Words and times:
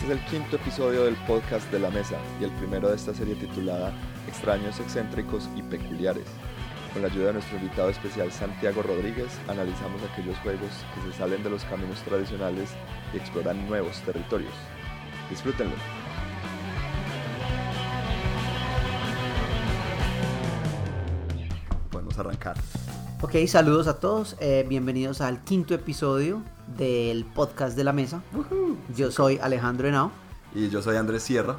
Este 0.00 0.14
es 0.14 0.18
el 0.18 0.26
quinto 0.28 0.56
episodio 0.56 1.04
del 1.04 1.14
podcast 1.26 1.70
de 1.70 1.78
la 1.78 1.90
mesa 1.90 2.16
y 2.40 2.44
el 2.44 2.50
primero 2.52 2.88
de 2.88 2.96
esta 2.96 3.12
serie 3.12 3.34
titulada 3.34 3.92
Extraños, 4.26 4.80
excéntricos 4.80 5.46
y 5.56 5.62
peculiares. 5.62 6.24
Con 6.94 7.02
la 7.02 7.08
ayuda 7.08 7.26
de 7.26 7.32
nuestro 7.34 7.58
invitado 7.58 7.90
especial 7.90 8.32
Santiago 8.32 8.80
Rodríguez, 8.80 9.28
analizamos 9.46 10.00
aquellos 10.10 10.38
juegos 10.38 10.70
que 10.94 11.12
se 11.12 11.18
salen 11.18 11.42
de 11.42 11.50
los 11.50 11.64
caminos 11.64 12.00
tradicionales 12.00 12.70
y 13.12 13.18
exploran 13.18 13.68
nuevos 13.68 14.00
territorios. 14.00 14.54
Disfrútenlo. 15.28 15.74
Podemos 21.90 22.18
arrancar. 22.18 22.56
Ok, 23.20 23.34
saludos 23.46 23.86
a 23.86 24.00
todos, 24.00 24.38
eh, 24.40 24.64
bienvenidos 24.66 25.20
al 25.20 25.44
quinto 25.44 25.74
episodio 25.74 26.42
del 26.76 27.24
podcast 27.24 27.76
de 27.76 27.84
la 27.84 27.92
mesa. 27.92 28.22
Yo 28.96 29.10
soy 29.10 29.38
Alejandro 29.38 29.88
Henao. 29.88 30.10
Y 30.54 30.68
yo 30.68 30.82
soy 30.82 30.96
Andrés 30.96 31.22
Sierra. 31.22 31.58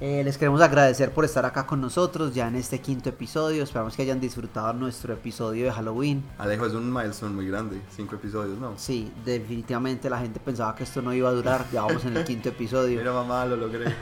Eh, 0.00 0.22
les 0.22 0.38
queremos 0.38 0.60
agradecer 0.60 1.10
por 1.10 1.24
estar 1.24 1.44
acá 1.44 1.66
con 1.66 1.80
nosotros 1.80 2.32
ya 2.32 2.46
en 2.46 2.54
este 2.54 2.80
quinto 2.80 3.08
episodio. 3.08 3.64
Esperamos 3.64 3.96
que 3.96 4.02
hayan 4.02 4.20
disfrutado 4.20 4.72
nuestro 4.72 5.12
episodio 5.12 5.64
de 5.64 5.72
Halloween. 5.72 6.22
Alejo 6.38 6.66
es 6.66 6.72
un 6.74 6.92
milestone 6.92 7.34
muy 7.34 7.48
grande, 7.48 7.80
cinco 7.96 8.14
episodios, 8.14 8.58
¿no? 8.58 8.74
Sí, 8.76 9.10
definitivamente 9.24 10.08
la 10.08 10.20
gente 10.20 10.38
pensaba 10.38 10.76
que 10.76 10.84
esto 10.84 11.02
no 11.02 11.12
iba 11.12 11.28
a 11.28 11.32
durar. 11.32 11.66
Ya 11.72 11.82
vamos 11.82 12.04
en 12.04 12.16
el 12.16 12.24
quinto 12.24 12.48
episodio. 12.50 12.96
Mira 12.96 13.12
mamá, 13.12 13.44
lo 13.44 13.56
logré. 13.56 13.92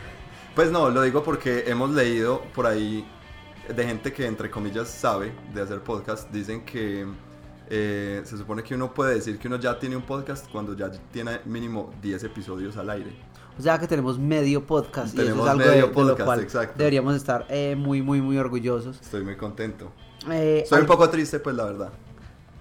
Pues 0.55 0.70
no, 0.70 0.91
lo 0.91 1.01
digo 1.01 1.23
porque 1.23 1.65
hemos 1.67 1.91
leído 1.91 2.43
por 2.55 2.67
ahí 2.67 3.06
de 3.75 3.84
gente 3.87 4.12
que 4.12 4.27
entre 4.27 4.51
comillas 4.51 4.89
sabe 4.89 5.33
de 5.55 5.62
hacer 5.62 5.81
podcast. 5.81 6.31
Dicen 6.31 6.65
que 6.67 7.06
eh, 7.69 8.23
se 8.25 8.37
supone 8.37 8.62
que 8.62 8.75
uno 8.75 8.93
puede 8.95 9.15
decir 9.15 9.39
que 9.39 9.48
uno 9.48 9.56
ya 9.56 9.78
tiene 9.78 9.97
un 9.97 10.03
podcast 10.03 10.48
cuando 10.50 10.75
ya 10.77 10.91
tiene 11.12 11.41
mínimo 11.45 11.92
10 12.03 12.25
episodios 12.25 12.77
al 12.77 12.91
aire. 12.91 13.11
O 13.59 13.62
sea 13.62 13.78
que 13.78 13.86
tenemos 13.86 14.19
medio 14.19 14.67
podcast 14.67 15.17
Tenemos 15.17 15.39
y 15.39 15.41
eso 15.41 15.45
es 15.45 15.50
algo 15.50 15.59
medio 15.64 15.83
de, 15.83 15.89
de 15.89 15.94
podcast, 15.94 16.19
lo 16.19 16.25
cual 16.27 16.41
exacto. 16.41 16.75
deberíamos 16.78 17.17
estar 17.17 17.47
eh, 17.48 17.75
muy, 17.77 18.03
muy, 18.03 18.20
muy 18.20 18.37
orgullosos. 18.39 19.00
Estoy 19.00 19.25
muy 19.25 19.37
contento. 19.37 19.91
Eh, 20.31 20.61
Estoy 20.64 20.77
un 20.78 20.83
al- 20.83 20.87
poco 20.89 21.09
triste, 21.09 21.41
pues 21.41 21.56
la 21.56 21.64
verdad, 21.64 21.91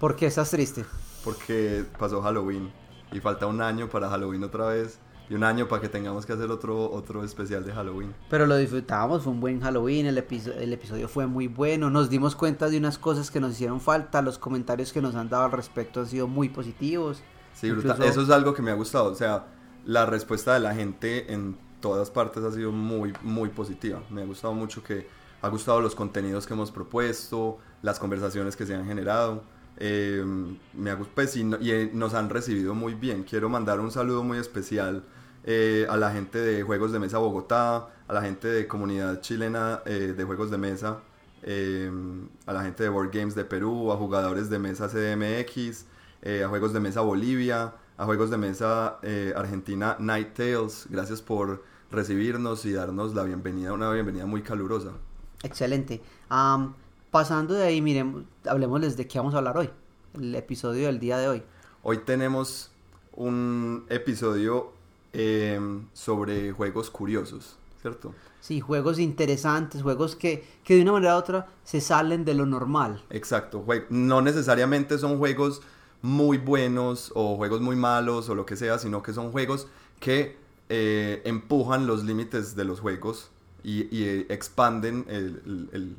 ¿Por 0.00 0.16
qué 0.16 0.26
estás 0.26 0.50
triste? 0.50 0.84
porque 1.24 1.84
pasó 1.98 2.22
Halloween 2.22 2.70
y 3.12 3.20
falta 3.20 3.46
un 3.46 3.60
año 3.60 3.88
para 3.88 4.08
Halloween 4.08 4.44
otra 4.44 4.66
vez 4.68 4.98
y 5.28 5.34
un 5.34 5.42
año 5.44 5.66
para 5.68 5.82
que 5.82 5.88
tengamos 5.88 6.24
que 6.26 6.32
hacer 6.32 6.50
otro 6.50 6.90
otro 6.90 7.24
especial 7.24 7.64
de 7.64 7.72
Halloween. 7.72 8.14
Pero 8.30 8.46
lo 8.46 8.56
disfrutamos, 8.56 9.22
fue 9.24 9.32
un 9.32 9.40
buen 9.40 9.60
Halloween, 9.60 10.06
el, 10.06 10.18
episo- 10.18 10.52
el 10.56 10.72
episodio 10.72 11.08
fue 11.08 11.26
muy 11.26 11.48
bueno, 11.48 11.90
nos 11.90 12.08
dimos 12.10 12.36
cuenta 12.36 12.68
de 12.68 12.78
unas 12.78 12.98
cosas 12.98 13.30
que 13.30 13.40
nos 13.40 13.52
hicieron 13.52 13.80
falta, 13.80 14.22
los 14.22 14.38
comentarios 14.38 14.92
que 14.92 15.02
nos 15.02 15.14
han 15.14 15.28
dado 15.28 15.44
al 15.46 15.52
respecto 15.52 16.00
han 16.00 16.06
sido 16.06 16.28
muy 16.28 16.48
positivos. 16.48 17.22
Sí, 17.54 17.70
brutal. 17.70 17.92
Incluso- 17.92 18.10
Eso 18.10 18.22
es 18.22 18.30
algo 18.30 18.54
que 18.54 18.62
me 18.62 18.70
ha 18.70 18.74
gustado. 18.74 19.10
O 19.10 19.14
sea, 19.14 19.46
la 19.84 20.04
respuesta 20.06 20.54
de 20.54 20.60
la 20.60 20.74
gente 20.74 21.32
en 21.32 21.56
todas 21.80 22.10
partes 22.10 22.42
ha 22.44 22.52
sido 22.52 22.70
muy, 22.72 23.12
muy 23.22 23.48
positiva. 23.48 24.02
Me 24.10 24.22
ha 24.22 24.24
gustado 24.26 24.52
mucho 24.54 24.82
que 24.82 25.08
ha 25.42 25.48
gustado 25.48 25.80
los 25.80 25.94
contenidos 25.94 26.46
que 26.46 26.54
hemos 26.54 26.70
propuesto, 26.72 27.58
las 27.82 27.98
conversaciones 27.98 28.56
que 28.56 28.66
se 28.66 28.74
han 28.74 28.86
generado. 28.86 29.42
Eh, 29.78 30.24
me 30.72 30.90
ha 30.90 30.98
pues, 30.98 31.36
y, 31.36 31.42
y, 31.60 31.70
eh, 31.70 31.90
nos 31.92 32.14
han 32.14 32.30
recibido 32.30 32.74
muy 32.74 32.94
bien. 32.94 33.22
Quiero 33.24 33.48
mandar 33.48 33.78
un 33.80 33.90
saludo 33.90 34.24
muy 34.24 34.38
especial 34.38 35.04
eh, 35.46 35.86
a 35.88 35.96
la 35.96 36.10
gente 36.10 36.38
de 36.38 36.62
Juegos 36.64 36.92
de 36.92 36.98
Mesa 36.98 37.18
Bogotá, 37.18 37.88
a 38.08 38.12
la 38.12 38.20
gente 38.20 38.48
de 38.48 38.66
Comunidad 38.66 39.20
Chilena 39.20 39.82
eh, 39.86 40.14
de 40.16 40.24
Juegos 40.24 40.50
de 40.50 40.58
Mesa, 40.58 40.98
eh, 41.42 41.90
a 42.46 42.52
la 42.52 42.62
gente 42.62 42.82
de 42.82 42.88
Board 42.88 43.10
Games 43.12 43.34
de 43.34 43.44
Perú, 43.44 43.92
a 43.92 43.96
jugadores 43.96 44.50
de 44.50 44.58
Mesa 44.58 44.88
CDMX, 44.88 45.86
eh, 46.22 46.42
a 46.44 46.48
Juegos 46.48 46.72
de 46.72 46.80
Mesa 46.80 47.00
Bolivia, 47.00 47.74
a 47.96 48.04
Juegos 48.04 48.30
de 48.30 48.36
Mesa 48.36 48.98
Argentina 49.34 49.96
Night 49.98 50.34
Tales. 50.34 50.86
Gracias 50.90 51.22
por 51.22 51.64
recibirnos 51.90 52.64
y 52.66 52.72
darnos 52.72 53.14
la 53.14 53.22
bienvenida, 53.22 53.72
una 53.72 53.90
bienvenida 53.90 54.26
muy 54.26 54.42
calurosa. 54.42 54.90
Excelente. 55.42 56.02
Pasando 57.10 57.54
de 57.54 57.64
ahí, 57.64 57.80
miremos, 57.80 58.24
hablemosles 58.46 58.96
de 58.96 59.06
qué 59.06 59.18
vamos 59.18 59.34
a 59.34 59.38
hablar 59.38 59.56
hoy, 59.56 59.70
el 60.14 60.34
episodio 60.34 60.88
del 60.88 60.98
día 60.98 61.16
de 61.16 61.28
hoy. 61.28 61.42
Hoy 61.82 61.98
tenemos 61.98 62.70
un 63.12 63.86
episodio 63.88 64.75
eh, 65.18 65.58
sobre 65.94 66.52
juegos 66.52 66.90
curiosos, 66.90 67.56
¿cierto? 67.80 68.12
Sí, 68.40 68.60
juegos 68.60 68.98
interesantes, 68.98 69.82
juegos 69.82 70.14
que, 70.14 70.44
que 70.62 70.76
de 70.76 70.82
una 70.82 70.92
manera 70.92 71.16
u 71.16 71.18
otra 71.18 71.46
se 71.64 71.80
salen 71.80 72.24
de 72.24 72.34
lo 72.34 72.44
normal. 72.46 73.02
Exacto, 73.10 73.64
no 73.90 74.20
necesariamente 74.20 74.98
son 74.98 75.18
juegos 75.18 75.62
muy 76.02 76.36
buenos 76.38 77.10
o 77.14 77.36
juegos 77.36 77.60
muy 77.62 77.76
malos 77.76 78.28
o 78.28 78.34
lo 78.34 78.44
que 78.44 78.56
sea, 78.56 78.78
sino 78.78 79.02
que 79.02 79.12
son 79.14 79.32
juegos 79.32 79.66
que 80.00 80.36
eh, 80.68 81.22
empujan 81.24 81.86
los 81.86 82.04
límites 82.04 82.54
de 82.54 82.64
los 82.64 82.80
juegos 82.80 83.30
y, 83.64 83.84
y, 83.96 84.04
eh, 84.04 84.26
expanden 84.28 85.04
el, 85.08 85.42
el- 85.46 85.68
el- 85.72 85.96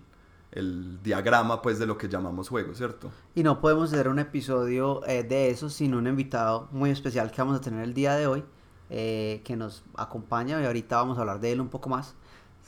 el 0.54 1.04
diagrama 1.04 1.62
pues 1.62 1.78
de 1.80 1.86
lo 1.86 1.98
que 1.98 2.08
llamamos 2.08 2.48
juegos, 2.50 2.78
¿cierto? 2.78 3.12
Y 3.36 3.44
no 3.44 3.60
podemos 3.60 3.92
hacer 3.92 4.08
un 4.08 4.18
episodio 4.20 5.06
eh, 5.06 5.24
de 5.24 5.50
eso 5.50 5.70
sin 5.70 5.94
un 5.94 6.08
invitado 6.08 6.70
muy 6.72 6.90
especial 6.90 7.32
que 7.32 7.42
vamos 7.42 7.58
a 7.58 7.62
tener 7.62 7.84
el 7.84 7.94
día 7.94 8.16
de 8.16 8.28
hoy, 8.28 8.44
eh, 8.90 9.42
que 9.44 9.56
nos 9.56 9.84
acompaña 9.96 10.62
y 10.62 10.66
ahorita 10.66 10.98
vamos 10.98 11.18
a 11.18 11.22
hablar 11.22 11.40
de 11.40 11.52
él 11.52 11.62
un 11.62 11.70
poco 11.70 11.90
más. 11.90 12.16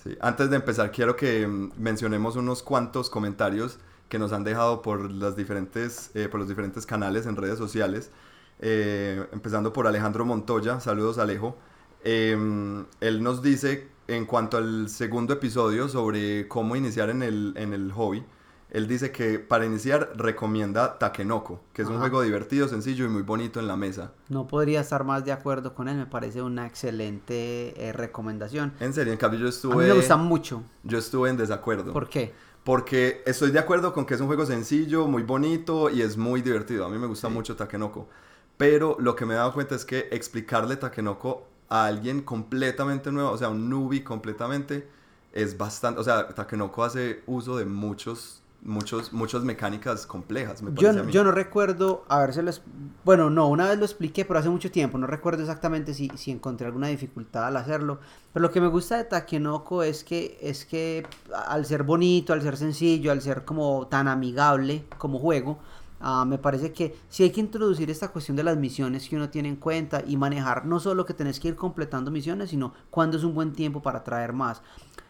Sí, 0.03 0.15
Antes 0.21 0.49
de 0.49 0.55
empezar 0.55 0.91
quiero 0.91 1.15
que 1.15 1.45
mm, 1.47 1.71
mencionemos 1.77 2.35
unos 2.35 2.63
cuantos 2.63 3.09
comentarios 3.09 3.79
que 4.09 4.19
nos 4.19 4.33
han 4.33 4.43
dejado 4.43 4.81
por, 4.81 5.11
las 5.11 5.35
diferentes, 5.35 6.11
eh, 6.15 6.27
por 6.29 6.39
los 6.39 6.49
diferentes 6.49 6.85
canales 6.85 7.25
en 7.25 7.35
redes 7.35 7.57
sociales. 7.57 8.11
Eh, 8.61 9.25
empezando 9.31 9.71
por 9.71 9.87
Alejandro 9.87 10.25
Montoya, 10.25 10.79
saludos 10.79 11.17
Alejo. 11.17 11.55
Eh, 12.03 12.35
él 13.01 13.23
nos 13.23 13.41
dice 13.41 13.87
en 14.07 14.25
cuanto 14.25 14.57
al 14.57 14.89
segundo 14.89 15.33
episodio 15.33 15.87
sobre 15.87 16.47
cómo 16.47 16.75
iniciar 16.75 17.09
en 17.09 17.21
el, 17.21 17.53
en 17.55 17.73
el 17.73 17.91
hobby, 17.91 18.25
él 18.71 18.87
dice 18.87 19.11
que 19.11 19.39
para 19.39 19.65
iniciar 19.65 20.11
recomienda 20.15 20.99
Takenoko, 20.99 21.61
que 21.73 21.81
es 21.81 21.87
un 21.87 21.97
juego 21.99 22.21
divertido, 22.21 22.67
sencillo 22.67 23.05
y 23.05 23.09
muy 23.09 23.23
bonito 23.23 23.59
en 23.59 23.67
la 23.67 23.75
mesa. 23.75 24.11
No 24.29 24.47
podría 24.47 24.81
estar 24.81 25.03
más 25.03 25.25
de 25.25 25.31
acuerdo 25.31 25.73
con 25.73 25.87
él, 25.87 25.97
me 25.97 26.05
parece 26.05 26.41
una 26.41 26.67
excelente 26.67 27.73
eh, 27.87 27.93
recomendación. 27.93 28.73
En 28.79 28.93
serio, 28.93 29.11
en 29.13 29.17
cambio 29.17 29.39
yo 29.39 29.47
A 29.47 29.49
estuve, 29.49 29.75
mí 29.83 29.89
me 29.89 29.93
gusta 29.95 30.17
mucho. 30.17 30.63
yo 30.83 30.97
estuve 30.97 31.29
en 31.29 31.37
desacuerdo. 31.37 31.93
¿Por 31.93 32.09
qué? 32.09 32.33
Porque 32.63 33.23
estoy 33.25 33.51
de 33.51 33.59
acuerdo 33.59 33.93
con 33.93 34.05
que 34.05 34.13
es 34.13 34.21
un 34.21 34.27
juego 34.27 34.45
sencillo, 34.45 35.07
muy 35.07 35.23
bonito 35.23 35.89
y 35.89 36.01
es 36.01 36.17
muy 36.17 36.41
divertido. 36.41 36.85
A 36.85 36.89
mí 36.89 36.97
me 36.97 37.07
gusta 37.07 37.27
Sí. 37.27 37.33
mucho 37.33 37.55
Takenoko. 37.55 38.07
Pero 38.57 38.97
lo 38.99 39.15
que 39.15 39.25
me 39.25 39.33
he 39.33 39.37
dado 39.37 39.53
cuenta 39.53 39.75
es 39.75 39.85
que 39.85 40.09
explicarle 40.11 40.75
Takenoko 40.75 41.47
a 41.69 41.85
alguien 41.85 42.21
completamente 42.21 43.11
nuevo, 43.11 43.31
o 43.31 43.37
sea, 43.37 43.49
un 43.49 43.69
newbie 43.69 44.03
completamente, 44.03 44.87
es 45.31 45.57
bastante... 45.57 45.99
O 46.01 46.03
sea, 46.03 46.27
Takenoko 46.29 46.83
hace 46.83 47.23
uso 47.25 47.57
de 47.57 47.65
muchos, 47.65 48.38
muchos, 48.61 49.13
muchas 49.13 49.43
mecánicas 49.43 50.05
complejas, 50.05 50.61
me 50.61 50.71
Yo, 50.73 50.89
a 50.89 50.93
mí. 50.93 51.11
yo 51.11 51.23
no 51.23 51.31
recuerdo 51.31 52.03
habérselo... 52.09 52.49
es- 52.49 52.61
Bueno, 53.05 53.29
no, 53.29 53.47
una 53.47 53.67
vez 53.69 53.77
lo 53.79 53.85
expliqué, 53.85 54.25
pero 54.25 54.39
hace 54.39 54.49
mucho 54.49 54.69
tiempo. 54.71 54.97
No 54.97 55.07
recuerdo 55.07 55.41
exactamente 55.41 55.93
si, 55.93 56.09
si 56.15 56.31
encontré 56.31 56.67
alguna 56.67 56.87
dificultad 56.87 57.45
al 57.47 57.57
hacerlo. 57.57 57.99
Pero 58.33 58.43
lo 58.43 58.51
que 58.51 58.61
me 58.61 58.67
gusta 58.67 58.97
de 58.97 59.05
Takenoko 59.05 59.83
es 59.83 60.03
que, 60.03 60.37
es 60.41 60.65
que 60.65 61.05
al 61.47 61.65
ser 61.65 61.83
bonito, 61.83 62.33
al 62.33 62.41
ser 62.41 62.57
sencillo, 62.57 63.11
al 63.11 63.21
ser 63.21 63.45
como 63.45 63.87
tan 63.87 64.07
amigable 64.07 64.83
como 64.97 65.19
juego, 65.19 65.59
ah, 65.99 66.25
me 66.25 66.37
parece 66.37 66.71
que 66.71 66.95
sí 67.09 67.23
hay 67.23 67.31
que 67.31 67.41
introducir 67.41 67.89
esta 67.89 68.09
cuestión 68.09 68.37
de 68.37 68.43
las 68.43 68.57
misiones 68.57 69.07
que 69.07 69.15
uno 69.15 69.29
tiene 69.29 69.49
en 69.49 69.55
cuenta 69.55 70.03
y 70.05 70.17
manejar 70.17 70.65
no 70.65 70.79
solo 70.79 71.05
que 71.05 71.13
tenés 71.13 71.39
que 71.39 71.49
ir 71.49 71.55
completando 71.55 72.11
misiones, 72.11 72.49
sino 72.49 72.73
cuándo 72.89 73.17
es 73.17 73.23
un 73.23 73.33
buen 73.33 73.53
tiempo 73.53 73.81
para 73.81 74.03
traer 74.03 74.33
más. 74.33 74.61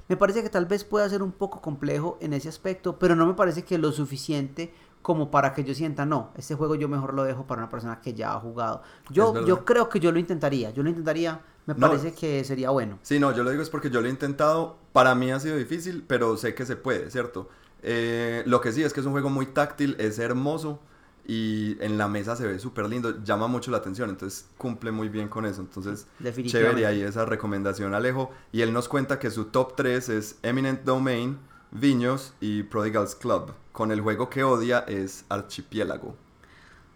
Me 0.07 0.17
parece 0.17 0.41
que 0.41 0.49
tal 0.49 0.65
vez 0.65 0.83
pueda 0.83 1.07
ser 1.07 1.21
un 1.21 1.31
poco 1.31 1.61
complejo 1.61 2.17
en 2.19 2.33
ese 2.33 2.49
aspecto, 2.49 2.97
pero 2.97 3.15
no 3.15 3.27
me 3.27 3.35
parece 3.35 3.63
que 3.63 3.77
lo 3.77 3.91
suficiente 3.91 4.73
como 5.01 5.31
para 5.31 5.53
que 5.53 5.63
yo 5.63 5.73
sienta, 5.73 6.05
no, 6.05 6.31
este 6.35 6.55
juego 6.55 6.75
yo 6.75 6.89
mejor 6.89 7.13
lo 7.13 7.23
dejo 7.23 7.45
para 7.47 7.61
una 7.61 7.69
persona 7.69 8.01
que 8.01 8.13
ya 8.13 8.33
ha 8.33 8.39
jugado. 8.39 8.81
Yo, 9.09 9.45
yo 9.45 9.63
creo 9.63 9.87
que 9.87 9.99
yo 9.99 10.11
lo 10.11 10.19
intentaría, 10.19 10.71
yo 10.71 10.83
lo 10.83 10.89
intentaría, 10.89 11.39
me 11.65 11.73
No. 11.73 11.87
parece 11.87 12.13
que 12.13 12.43
sería 12.43 12.71
bueno. 12.71 12.99
Sí, 13.03 13.19
no, 13.19 13.31
yo 13.33 13.43
lo 13.43 13.51
digo 13.51 13.61
es 13.61 13.69
porque 13.69 13.89
yo 13.89 14.01
lo 14.01 14.07
he 14.07 14.11
intentado. 14.11 14.77
Para 14.91 15.15
mí 15.15 15.31
ha 15.31 15.39
sido 15.39 15.55
difícil, 15.55 16.03
pero 16.05 16.35
sé 16.35 16.53
que 16.53 16.65
se 16.65 16.75
puede, 16.75 17.09
¿cierto? 17.11 17.47
Eh, 17.83 18.43
lo 18.45 18.61
que 18.61 18.71
sí 18.71 18.83
es 18.83 18.93
que 18.93 18.99
es 18.99 19.05
un 19.05 19.13
juego 19.13 19.29
muy 19.29 19.47
táctil, 19.47 19.95
es 19.99 20.19
hermoso 20.19 20.79
y 21.29 21.77
en 21.79 21.99
la 21.99 22.07
mesa 22.07 22.35
se 22.35 22.47
ve 22.47 22.57
súper 22.57 22.89
lindo, 22.89 23.23
llama 23.23 23.45
mucho 23.45 23.69
la 23.69 23.77
atención, 23.77 24.09
entonces 24.09 24.47
cumple 24.57 24.91
muy 24.91 25.09
bien 25.09 25.27
con 25.27 25.45
eso. 25.45 25.61
Entonces, 25.61 26.07
chévere 26.45 26.87
ahí 26.87 27.01
esa 27.01 27.23
recomendación, 27.23 27.93
Alejo. 27.93 28.31
Y 28.51 28.61
él 28.61 28.73
nos 28.73 28.87
cuenta 28.87 29.19
que 29.19 29.29
su 29.29 29.45
top 29.45 29.75
3 29.75 30.09
es 30.09 30.39
Eminent 30.41 30.83
Domain, 30.85 31.37
Viños 31.69 32.33
y 32.41 32.63
Prodigal's 32.63 33.13
Club. 33.13 33.53
Con 33.71 33.91
el 33.91 34.01
juego 34.01 34.29
que 34.29 34.43
odia 34.43 34.79
es 34.79 35.23
Archipiélago. 35.29 36.15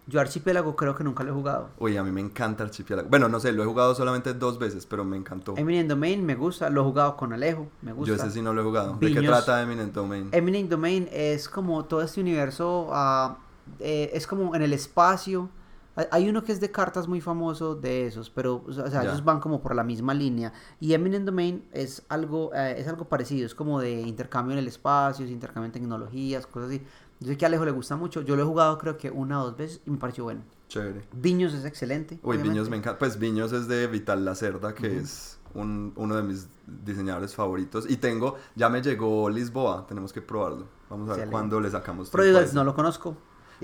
Yo 0.06 0.20
Archipiélago 0.20 0.76
creo 0.76 0.94
que 0.94 1.02
nunca 1.02 1.24
lo 1.24 1.30
he 1.30 1.34
jugado. 1.34 1.70
Uy, 1.78 1.96
a 1.96 2.02
mí 2.02 2.10
me 2.10 2.20
encanta 2.20 2.62
Archipiélago. 2.64 3.08
Bueno, 3.08 3.28
no 3.28 3.40
sé, 3.40 3.52
lo 3.52 3.62
he 3.62 3.66
jugado 3.66 3.94
solamente 3.94 4.34
dos 4.34 4.58
veces, 4.58 4.84
pero 4.84 5.04
me 5.04 5.16
encantó. 5.16 5.54
Eminent 5.56 5.88
Domain 5.88 6.24
me 6.24 6.34
gusta, 6.34 6.68
lo 6.68 6.82
he 6.82 6.84
jugado 6.84 7.16
con 7.16 7.32
Alejo, 7.32 7.68
me 7.80 7.92
gusta. 7.92 8.08
Yo 8.08 8.14
ese 8.14 8.30
sí 8.30 8.42
no 8.42 8.52
lo 8.52 8.60
he 8.60 8.64
jugado. 8.64 8.98
¿De 9.00 9.12
qué 9.14 9.22
trata 9.22 9.62
Eminent 9.62 9.94
Domain? 9.94 10.28
Eminent 10.32 10.70
Domain 10.70 11.08
es 11.10 11.48
como 11.48 11.84
todo 11.86 12.02
este 12.02 12.20
universo, 12.20 12.88
ah, 12.92 13.38
eh, 13.80 14.10
es 14.12 14.26
como 14.26 14.54
en 14.54 14.62
el 14.62 14.72
espacio, 14.74 15.48
Hay- 15.96 16.06
Hay 16.10 16.28
uno 16.28 16.42
que 16.42 16.50
es 16.50 16.58
de 16.60 16.72
cartas 16.72 17.06
muy 17.06 17.20
famoso 17.20 17.76
de 17.76 18.08
esos, 18.08 18.28
pero 18.28 18.64
o 18.66 18.72
sea, 18.72 18.88
Ya. 18.90 19.02
ellos 19.04 19.22
van 19.24 19.38
como 19.38 19.62
por 19.62 19.76
la 19.76 19.84
misma 19.84 20.12
línea. 20.12 20.52
Y 20.80 20.92
Eminent 20.92 21.24
Domain 21.24 21.64
es 21.70 22.02
algo, 22.08 22.50
eh, 22.52 22.74
es 22.78 22.88
algo 22.88 23.04
parecido, 23.04 23.46
es 23.46 23.54
como 23.54 23.78
de 23.78 24.00
intercambio 24.02 24.54
en 24.54 24.58
el 24.58 24.66
espacio, 24.66 25.24
es 25.24 25.30
intercambio 25.30 25.66
en 25.66 25.70
tecnologías, 25.72 26.48
cosas 26.48 26.70
así. 26.70 26.82
Yo 27.24 27.30
sé 27.30 27.36
que 27.38 27.44
a 27.46 27.48
Alejo 27.48 27.64
le 27.64 27.70
gusta 27.70 27.96
mucho, 27.96 28.20
yo 28.20 28.36
lo 28.36 28.42
he 28.42 28.44
jugado 28.44 28.76
creo 28.76 28.98
que 28.98 29.10
una 29.10 29.40
o 29.42 29.46
dos 29.46 29.56
veces 29.56 29.80
y 29.86 29.90
me 29.90 29.96
pareció 29.96 30.24
bueno. 30.24 30.42
Chévere. 30.68 31.06
Viños 31.12 31.54
es 31.54 31.64
excelente. 31.64 32.16
Uy, 32.16 32.20
obviamente. 32.36 32.48
Viños 32.50 32.68
me 32.68 32.76
encanta. 32.76 32.98
Pues 32.98 33.18
Viños 33.18 33.52
es 33.52 33.66
de 33.66 33.86
Vital 33.86 34.24
Lacerda, 34.24 34.74
que 34.74 34.98
es 34.98 35.38
un- 35.54 35.92
uno 35.96 36.16
de 36.16 36.22
mis 36.22 36.48
diseñadores 36.84 37.34
favoritos. 37.34 37.88
Y 37.88 37.96
tengo, 37.96 38.36
ya 38.56 38.68
me 38.68 38.82
llegó 38.82 39.30
Lisboa, 39.30 39.86
tenemos 39.86 40.12
que 40.12 40.20
probarlo. 40.20 40.66
Vamos 40.90 41.08
a 41.10 41.16
ver 41.16 41.30
cuándo 41.30 41.60
le 41.60 41.70
sacamos 41.70 42.10
Prodigals 42.10 42.52
no 42.54 42.62
lo 42.64 42.74
conozco. 42.74 43.16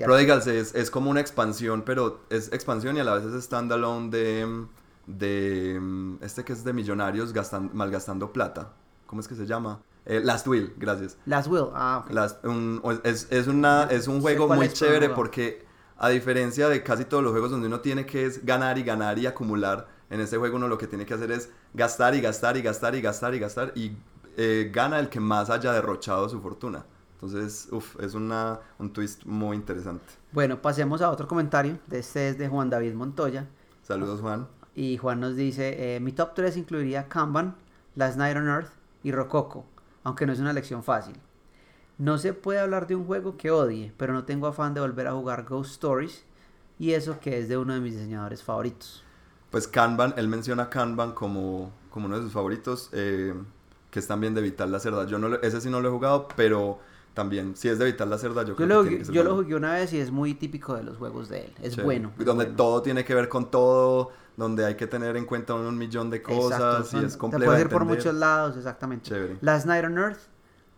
Prodigals 0.05 0.47
es, 0.47 0.73
es 0.73 0.89
como 0.89 1.11
una 1.11 1.19
expansión, 1.19 1.83
pero 1.85 2.21
es 2.31 2.51
expansión 2.53 2.97
y 2.97 3.01
a 3.01 3.03
la 3.03 3.13
vez 3.15 3.25
es 3.25 3.43
standalone 3.43 4.09
de, 4.09 4.65
de 5.05 5.79
mm, 5.79 6.15
este 6.21 6.43
que 6.43 6.53
es 6.53 6.63
de 6.63 6.73
millonarios 6.73 7.33
gastan, 7.33 7.69
malgastando 7.73 8.31
plata. 8.33 8.73
¿Cómo 9.05 9.21
es 9.21 9.27
que 9.27 9.35
se 9.35 9.45
llama? 9.45 9.81
Eh, 10.05 10.19
Last 10.23 10.47
Will, 10.47 10.73
gracias. 10.77 11.17
Last 11.25 11.47
Will, 11.47 11.65
ah, 11.73 12.03
ok. 12.03 12.11
Las- 12.11 12.37
un- 12.43 12.81
es, 13.03 13.27
es 13.31 13.47
una, 13.47 13.83
es 13.85 14.07
un 14.07 14.21
juego 14.21 14.47
muy 14.47 14.65
es, 14.65 14.73
chévere 14.73 15.09
porque 15.09 15.63
a 15.97 16.09
diferencia 16.09 16.67
de 16.69 16.81
casi 16.83 17.05
todos 17.05 17.23
los 17.23 17.31
juegos 17.31 17.51
donde 17.51 17.67
uno 17.67 17.79
tiene 17.81 18.05
que 18.05 18.25
es 18.25 18.43
ganar 18.45 18.77
y 18.79 18.83
ganar 18.83 19.19
y 19.19 19.27
acumular, 19.27 19.87
en 20.09 20.19
este 20.19 20.37
juego 20.37 20.55
uno 20.57 20.67
lo 20.67 20.77
que 20.77 20.87
tiene 20.87 21.05
que 21.05 21.13
hacer 21.13 21.31
es 21.31 21.49
gastar 21.73 22.15
y 22.15 22.21
gastar 22.21 22.57
y 22.57 22.61
gastar 22.61 22.95
y 22.95 23.01
gastar 23.01 23.35
y 23.35 23.39
gastar 23.39 23.71
y 23.75 23.95
eh, 24.37 24.71
gana 24.73 24.99
el 24.99 25.09
que 25.09 25.19
más 25.19 25.49
haya 25.49 25.71
derrochado 25.71 26.27
su 26.29 26.41
fortuna. 26.41 26.83
Entonces, 27.13 27.67
uff, 27.71 27.99
es 27.99 28.15
una, 28.15 28.59
un 28.79 28.91
twist 28.91 29.25
muy 29.25 29.55
interesante. 29.55 30.03
Bueno, 30.31 30.59
pasemos 30.59 31.01
a 31.03 31.11
otro 31.11 31.27
comentario. 31.27 31.77
Este 31.91 32.29
es 32.29 32.37
de 32.39 32.47
Juan 32.47 32.69
David 32.71 32.93
Montoya. 32.95 33.47
Saludos 33.83 34.21
Juan. 34.21 34.47
Y 34.73 34.97
Juan 34.97 35.19
nos 35.19 35.35
dice, 35.35 35.95
eh, 35.95 35.99
mi 35.99 36.13
top 36.13 36.33
3 36.33 36.57
incluiría 36.57 37.07
Kanban, 37.07 37.55
Last 37.95 38.17
Night 38.17 38.35
on 38.37 38.47
Earth 38.47 38.69
y 39.03 39.11
Rococo, 39.11 39.65
aunque 40.03 40.25
no 40.25 40.33
es 40.33 40.39
una 40.39 40.51
elección 40.51 40.83
fácil. 40.83 41.15
No 41.97 42.17
se 42.17 42.33
puede 42.33 42.59
hablar 42.59 42.87
de 42.87 42.95
un 42.95 43.05
juego 43.05 43.37
que 43.37 43.51
odie, 43.51 43.93
pero 43.97 44.13
no 44.13 44.23
tengo 44.23 44.47
afán 44.47 44.73
de 44.73 44.81
volver 44.81 45.07
a 45.07 45.13
jugar 45.13 45.45
Ghost 45.45 45.71
Stories 45.71 46.23
y 46.79 46.93
eso 46.93 47.19
que 47.19 47.37
es 47.37 47.47
de 47.47 47.57
uno 47.57 47.73
de 47.73 47.79
mis 47.79 47.93
diseñadores 47.93 48.41
favoritos. 48.41 49.03
Pues 49.51 49.67
Kanban, 49.67 50.13
él 50.17 50.27
menciona 50.27 50.69
Kanban 50.69 51.11
como, 51.11 51.71
como 51.89 52.07
uno 52.07 52.17
de 52.17 52.23
sus 52.23 52.33
favoritos, 52.33 52.89
eh, 52.93 53.33
que 53.91 53.99
es 53.99 54.07
también 54.07 54.33
de 54.33 54.41
Vital 54.41 54.71
Lacerda. 54.71 55.05
Yo 55.05 55.19
no 55.19 55.35
ese 55.35 55.61
sí 55.61 55.69
no 55.69 55.81
lo 55.81 55.89
he 55.89 55.91
jugado, 55.91 56.27
pero 56.35 56.79
también, 57.13 57.55
si 57.55 57.67
es 57.67 57.77
de 57.77 57.85
Vital 57.85 58.09
Lacerda, 58.09 58.43
yo, 58.43 58.49
Yo, 58.49 58.55
creo 58.55 58.67
lo, 58.67 58.83
que 58.83 58.89
tiene 58.89 59.05
que 59.05 59.11
yo 59.13 59.23
lo 59.23 59.29
bueno. 59.31 59.43
jugué 59.43 59.55
una 59.55 59.73
vez 59.73 59.91
y 59.93 59.99
es 59.99 60.11
muy 60.11 60.33
típico 60.33 60.75
de 60.75 60.83
los 60.83 60.97
juegos 60.97 61.27
de 61.29 61.45
él. 61.45 61.53
Es 61.61 61.71
Chévere. 61.71 61.83
bueno. 61.83 62.11
es 62.17 62.25
Donde 62.25 62.45
bueno. 62.45 62.57
todo 62.57 62.81
tiene 62.81 63.03
que 63.03 63.13
ver 63.13 63.27
con 63.27 63.51
todo, 63.51 64.11
donde 64.37 64.65
hay 64.65 64.75
que 64.75 64.87
tener 64.87 65.17
en 65.17 65.25
cuenta 65.25 65.53
un 65.53 65.77
millón 65.77 66.09
de 66.09 66.21
cosas 66.21 66.59
Exacto, 66.59 67.01
y 67.01 67.05
es 67.05 67.13
Te 67.13 67.17
complejo 67.17 67.45
puedes 67.45 67.59
de 67.59 67.65
ir 67.65 67.71
por 67.71 67.85
muchos 67.85 68.13
lados, 68.15 68.55
exactamente. 68.57 69.09
Chévere. 69.09 69.37
Last 69.41 69.65
Night 69.65 69.83
on 69.85 69.97
Earth 69.97 70.19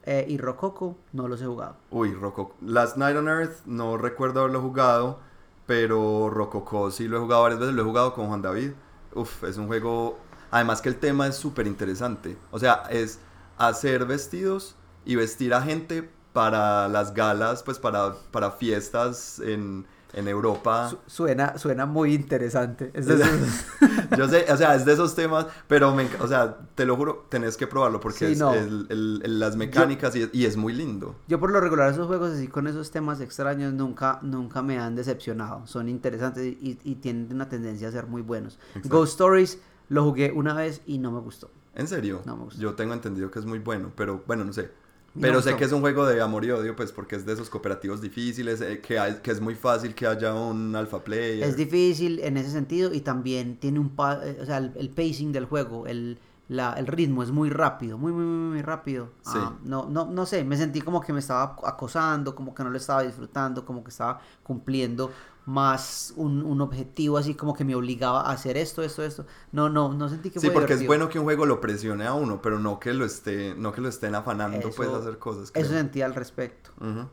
eh, 0.05 0.25
y 0.27 0.37
Rococo 0.37 0.97
no 1.13 1.27
los 1.27 1.41
he 1.41 1.45
jugado. 1.45 1.77
Uy, 1.91 2.13
Rococo. 2.13 2.55
Last 2.61 2.97
Night 2.97 3.15
on 3.15 3.27
Earth 3.27 3.65
no 3.65 3.97
recuerdo 3.97 4.41
haberlo 4.41 4.61
jugado, 4.61 5.19
pero 5.65 6.29
Rococo 6.29 6.91
sí 6.91 7.07
lo 7.07 7.17
he 7.17 7.19
jugado 7.19 7.43
varias 7.43 7.59
veces, 7.59 7.75
lo 7.75 7.83
he 7.83 7.85
jugado 7.85 8.13
con 8.13 8.27
Juan 8.27 8.41
David. 8.41 8.71
Uf, 9.13 9.43
es 9.43 9.57
un 9.57 9.67
juego... 9.67 10.17
Además 10.51 10.81
que 10.81 10.89
el 10.89 10.97
tema 10.97 11.27
es 11.27 11.35
súper 11.35 11.67
interesante. 11.67 12.37
O 12.51 12.59
sea, 12.59 12.83
es 12.89 13.19
hacer 13.57 14.05
vestidos 14.05 14.75
y 15.05 15.15
vestir 15.15 15.53
a 15.53 15.61
gente 15.61 16.09
para 16.33 16.87
las 16.89 17.13
galas, 17.13 17.63
pues 17.63 17.79
para, 17.79 18.13
para 18.31 18.51
fiestas 18.51 19.39
en, 19.39 19.85
en 20.13 20.27
Europa. 20.27 20.89
Su- 20.89 20.97
suena, 21.07 21.57
suena 21.57 21.85
muy 21.85 22.13
interesante. 22.13 22.91
Es 22.93 23.05
de 23.05 23.15
esos- 23.23 23.65
Yo 24.17 24.27
sé, 24.27 24.45
o 24.51 24.57
sea, 24.57 24.75
es 24.75 24.85
de 24.85 24.93
esos 24.93 25.15
temas, 25.15 25.45
pero, 25.67 25.93
me, 25.95 26.07
o 26.19 26.27
sea, 26.27 26.57
te 26.75 26.85
lo 26.85 26.95
juro, 26.95 27.25
tenés 27.29 27.55
que 27.57 27.67
probarlo 27.67 27.99
porque 27.99 28.25
Sí, 28.27 28.31
es 28.33 28.39
no. 28.39 28.53
el- 28.53 28.87
el- 28.89 29.21
el- 29.23 29.39
las 29.39 29.55
mecánicas 29.55 30.15
y, 30.15 30.23
es, 30.23 30.29
y 30.33 30.45
es 30.45 30.57
muy 30.57 30.73
lindo. 30.73 31.15
Yo 31.27 31.39
por 31.39 31.51
lo 31.51 31.59
regular 31.61 31.91
esos 31.91 32.07
juegos 32.07 32.31
así 32.33 32.47
con 32.47 32.67
esos 32.67 32.91
temas 32.91 33.21
extraños 33.21 33.73
nunca, 33.73 34.19
nunca 34.23 34.61
me 34.61 34.79
han 34.79 34.95
decepcionado. 34.95 35.65
Son 35.67 35.87
interesantes 35.89 36.43
y, 36.45 36.79
y 36.83 36.95
tienen 36.95 37.29
una 37.33 37.47
tendencia 37.49 37.87
a 37.87 37.91
ser 37.91 38.07
muy 38.07 38.21
buenos. 38.21 38.59
Exacto. 38.75 38.89
Ghost 38.89 39.11
Stories 39.13 39.59
lo 39.89 40.03
jugué 40.03 40.31
una 40.31 40.53
vez 40.53 40.81
y 40.87 40.97
no 40.97 41.11
me 41.11 41.19
gustó. 41.19 41.49
¿En 41.75 41.87
serio? 41.87 42.21
No 42.25 42.37
me 42.37 42.43
gusta. 42.45 42.61
Yo 42.61 42.73
tengo 42.75 42.93
entendido 42.93 43.31
que 43.31 43.39
es 43.39 43.45
muy 43.45 43.59
bueno, 43.59 43.91
pero 43.95 44.23
bueno, 44.27 44.43
no 44.45 44.53
sé. 44.53 44.71
Pero 45.19 45.41
sé 45.41 45.55
que 45.55 45.63
es 45.65 45.71
un 45.71 45.81
juego 45.81 46.05
de 46.07 46.19
amor 46.21 46.43
y 46.43 46.51
odio, 46.51 46.75
pues 46.75 46.91
porque 46.91 47.15
es 47.15 47.25
de 47.25 47.33
esos 47.33 47.49
cooperativos 47.49 48.01
difíciles, 48.01 48.61
eh, 48.61 48.81
que, 48.81 48.97
hay- 48.97 49.15
que 49.21 49.31
es 49.31 49.39
muy 49.41 49.53
fácil 49.55 49.93
que 49.93 50.07
haya 50.07 50.33
un 50.33 50.75
alpha 50.75 51.03
player. 51.03 51.43
Es 51.47 51.55
difícil 51.55 52.19
en 52.19 52.37
ese 52.37 52.49
sentido 52.51 52.93
y 52.93 53.01
también 53.01 53.57
tiene 53.57 53.79
un... 53.79 53.89
pa- 53.95 54.21
eh, 54.25 54.37
o 54.41 54.45
sea, 54.45 54.57
el, 54.57 54.71
el 54.75 54.89
pacing 54.89 55.31
del 55.31 55.45
juego, 55.45 55.85
el, 55.87 56.17
la- 56.49 56.73
el 56.73 56.87
ritmo 56.87 57.23
es 57.23 57.31
muy 57.31 57.49
rápido, 57.49 57.97
muy, 57.97 58.11
muy, 58.11 58.23
muy, 58.25 58.49
muy 58.51 58.61
rápido. 58.61 59.09
Sí. 59.21 59.31
Ah, 59.35 59.53
no, 59.63 59.87
no, 59.89 60.05
no 60.05 60.25
sé, 60.25 60.43
me 60.43 60.57
sentí 60.57 60.81
como 60.81 61.01
que 61.01 61.13
me 61.13 61.19
estaba 61.19 61.55
acosando, 61.63 62.35
como 62.35 62.53
que 62.53 62.63
no 62.63 62.69
lo 62.69 62.77
estaba 62.77 63.03
disfrutando, 63.03 63.65
como 63.65 63.83
que 63.83 63.89
estaba 63.89 64.19
cumpliendo 64.43 65.11
más 65.45 66.13
un, 66.15 66.41
un 66.43 66.61
objetivo 66.61 67.17
así 67.17 67.35
como 67.35 67.53
que 67.53 67.65
me 67.65 67.75
obligaba 67.75 68.21
a 68.21 68.31
hacer 68.31 68.55
esto, 68.55 68.81
esto, 68.81 69.03
esto. 69.03 69.25
No, 69.51 69.67
no, 69.69 69.93
no 69.93 70.07
sentí 70.07 70.29
que 70.29 70.39
Sí, 70.39 70.47
fue 70.47 70.53
porque 70.53 70.73
es 70.73 70.85
bueno 70.87 71.09
que 71.09 71.19
un 71.19 71.25
juego 71.25 71.45
lo 71.45 71.59
presione 71.59 72.05
a 72.05 72.13
uno, 72.13 72.41
pero 72.41 72.59
no 72.59 72.79
que 72.79 72.93
lo 72.93 73.03
esté, 73.05 73.53
no 73.55 73.73
que 73.73 73.81
lo 73.81 73.89
estén 73.89 74.15
afanando 74.15 74.69
pues 74.69 74.79
a 74.79 74.83
Eso- 74.91 74.95
hacer 74.99 75.17
cosas. 75.19 75.51
Eso 75.53 75.69
sentí 75.71 76.01
al 76.01 76.15
respecto. 76.15 76.69
Ujú. 76.79 77.07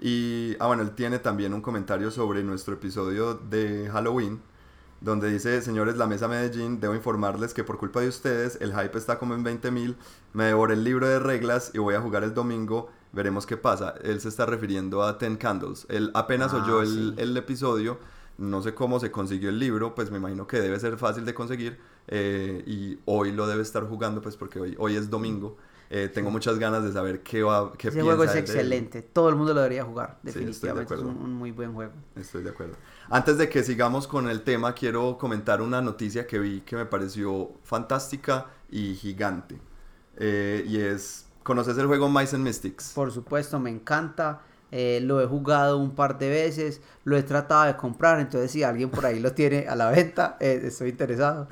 Y, 0.00 0.56
ah, 0.58 0.66
bueno, 0.66 0.82
él 0.82 0.90
tiene 0.92 1.18
también 1.18 1.54
un 1.54 1.60
comentario 1.62 2.10
sobre 2.10 2.42
nuestro 2.42 2.74
episodio 2.74 3.34
de 3.34 3.88
Halloween, 3.92 4.42
donde 5.02 5.30
dice, 5.30 5.60
señores, 5.62 5.96
la 5.96 6.06
mesa 6.06 6.28
Medellín, 6.28 6.80
debo 6.80 6.94
informarles 6.94 7.54
que 7.54 7.64
por 7.64 7.78
culpa 7.78 8.00
de 8.00 8.08
ustedes, 8.08 8.58
el 8.60 8.72
hype 8.72 8.96
está 8.96 9.18
como 9.18 9.34
en 9.34 9.42
20 9.42 9.70
mil, 9.70 9.96
me 10.32 10.44
devoré 10.44 10.74
el 10.74 10.84
libro 10.84 11.08
de 11.08 11.18
reglas 11.18 11.70
y 11.74 11.78
voy 11.78 11.94
a 11.94 12.00
jugar 12.00 12.22
el 12.22 12.34
domingo, 12.34 12.88
veremos 13.12 13.44
qué 13.44 13.56
pasa. 13.56 13.94
Él 14.02 14.20
se 14.20 14.28
está 14.28 14.46
refiriendo 14.46 15.02
a 15.02 15.18
Ten 15.18 15.36
Candles. 15.36 15.86
Él 15.88 16.10
apenas 16.14 16.54
Ah, 16.54 16.62
oyó 16.62 16.82
el, 16.82 17.36
episodio, 17.36 17.98
no 18.38 18.62
sé 18.62 18.74
cómo 18.74 19.00
se 19.00 19.10
consiguió 19.10 19.48
el 19.48 19.58
libro, 19.58 19.94
pues 19.94 20.10
me 20.10 20.18
imagino 20.18 20.46
que 20.46 20.60
debe 20.60 20.78
ser 20.78 20.96
fácil 20.96 21.24
de 21.24 21.34
conseguir 21.34 21.78
eh, 22.08 22.62
y 22.66 22.98
hoy 23.04 23.32
lo 23.32 23.46
debe 23.46 23.62
estar 23.62 23.86
jugando, 23.88 24.22
pues 24.22 24.36
porque 24.36 24.60
hoy, 24.60 24.76
hoy 24.78 24.96
es 24.96 25.10
domingo. 25.10 25.56
Eh, 25.94 26.08
tengo 26.08 26.30
muchas 26.30 26.58
ganas 26.58 26.82
de 26.84 26.90
saber 26.90 27.22
qué 27.22 27.42
va 27.42 27.74
qué 27.76 27.88
Ese 27.88 28.02
juego 28.02 28.24
es 28.24 28.30
piensa 28.30 28.38
él 28.38 28.46
de 28.46 28.60
él. 28.60 28.72
excelente. 28.72 29.02
Todo 29.02 29.28
el 29.28 29.36
mundo 29.36 29.52
lo 29.52 29.60
debería 29.60 29.84
jugar. 29.84 30.20
Sí, 30.24 30.48
estoy 30.54 30.70
de 30.72 30.80
Definitivamente 30.80 30.94
es 30.94 31.02
un, 31.02 31.34
muy 31.34 31.50
buen 31.50 31.74
juego. 31.74 31.92
Estoy 32.16 32.42
de 32.42 32.48
acuerdo. 32.50 32.78
Antes 33.10 33.36
de 33.36 33.50
que 33.50 33.62
sigamos 33.62 34.08
con 34.08 34.26
el 34.30 34.42
tema, 34.42 34.74
quiero 34.74 35.18
comentar 35.18 35.60
una 35.60 35.82
noticia 35.82 36.26
que 36.26 36.38
vi 36.38 36.62
que 36.62 36.76
me 36.76 36.86
pareció 36.86 37.52
fantástica 37.62 38.46
y 38.70 38.94
gigante. 38.94 39.60
Eh, 40.16 40.64
y 40.66 40.78
es, 40.80 41.26
¿conoces 41.42 41.76
el 41.76 41.86
juego 41.86 42.08
Mice 42.08 42.36
and 42.36 42.44
Mystics? 42.46 42.92
Por 42.94 43.12
supuesto, 43.12 43.60
me 43.60 43.70
encanta. 43.70 44.42
eh, 44.70 45.00
lo 45.02 45.20
he 45.20 45.26
jugado 45.26 45.76
un 45.78 45.94
par 45.94 46.18
de 46.18 46.30
veces. 46.30 46.80
Lo 47.04 47.16
he 47.18 47.22
tratado 47.22 47.64
de 47.66 47.76
comprar. 47.76 48.18
Entonces, 48.20 48.50
si 48.50 48.62
alguien 48.62 48.90
por 48.90 49.04
ahí 49.04 49.20
lo 49.20 49.32
tiene 49.34 49.68
a 49.68 49.76
la 49.76 49.90
venta, 49.90 50.38
eh, 50.40 50.62
estoy 50.64 50.88
interesado. 50.90 51.48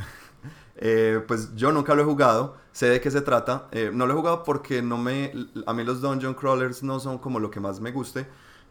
Eh, 0.80 1.22
pues 1.28 1.54
yo 1.56 1.72
nunca 1.72 1.94
lo 1.94 2.02
he 2.02 2.04
jugado, 2.04 2.56
sé 2.72 2.86
de 2.88 3.00
qué 3.00 3.10
se 3.10 3.20
trata. 3.20 3.68
Eh, 3.72 3.90
no 3.92 4.06
lo 4.06 4.14
he 4.14 4.16
jugado 4.16 4.44
porque 4.44 4.82
no 4.82 4.98
me, 4.98 5.32
a 5.66 5.72
mí 5.74 5.84
los 5.84 6.00
dungeon 6.00 6.34
crawlers 6.34 6.82
no 6.82 6.98
son 7.00 7.18
como 7.18 7.38
lo 7.38 7.50
que 7.50 7.60
más 7.60 7.80
me 7.80 7.92
guste, 7.92 8.26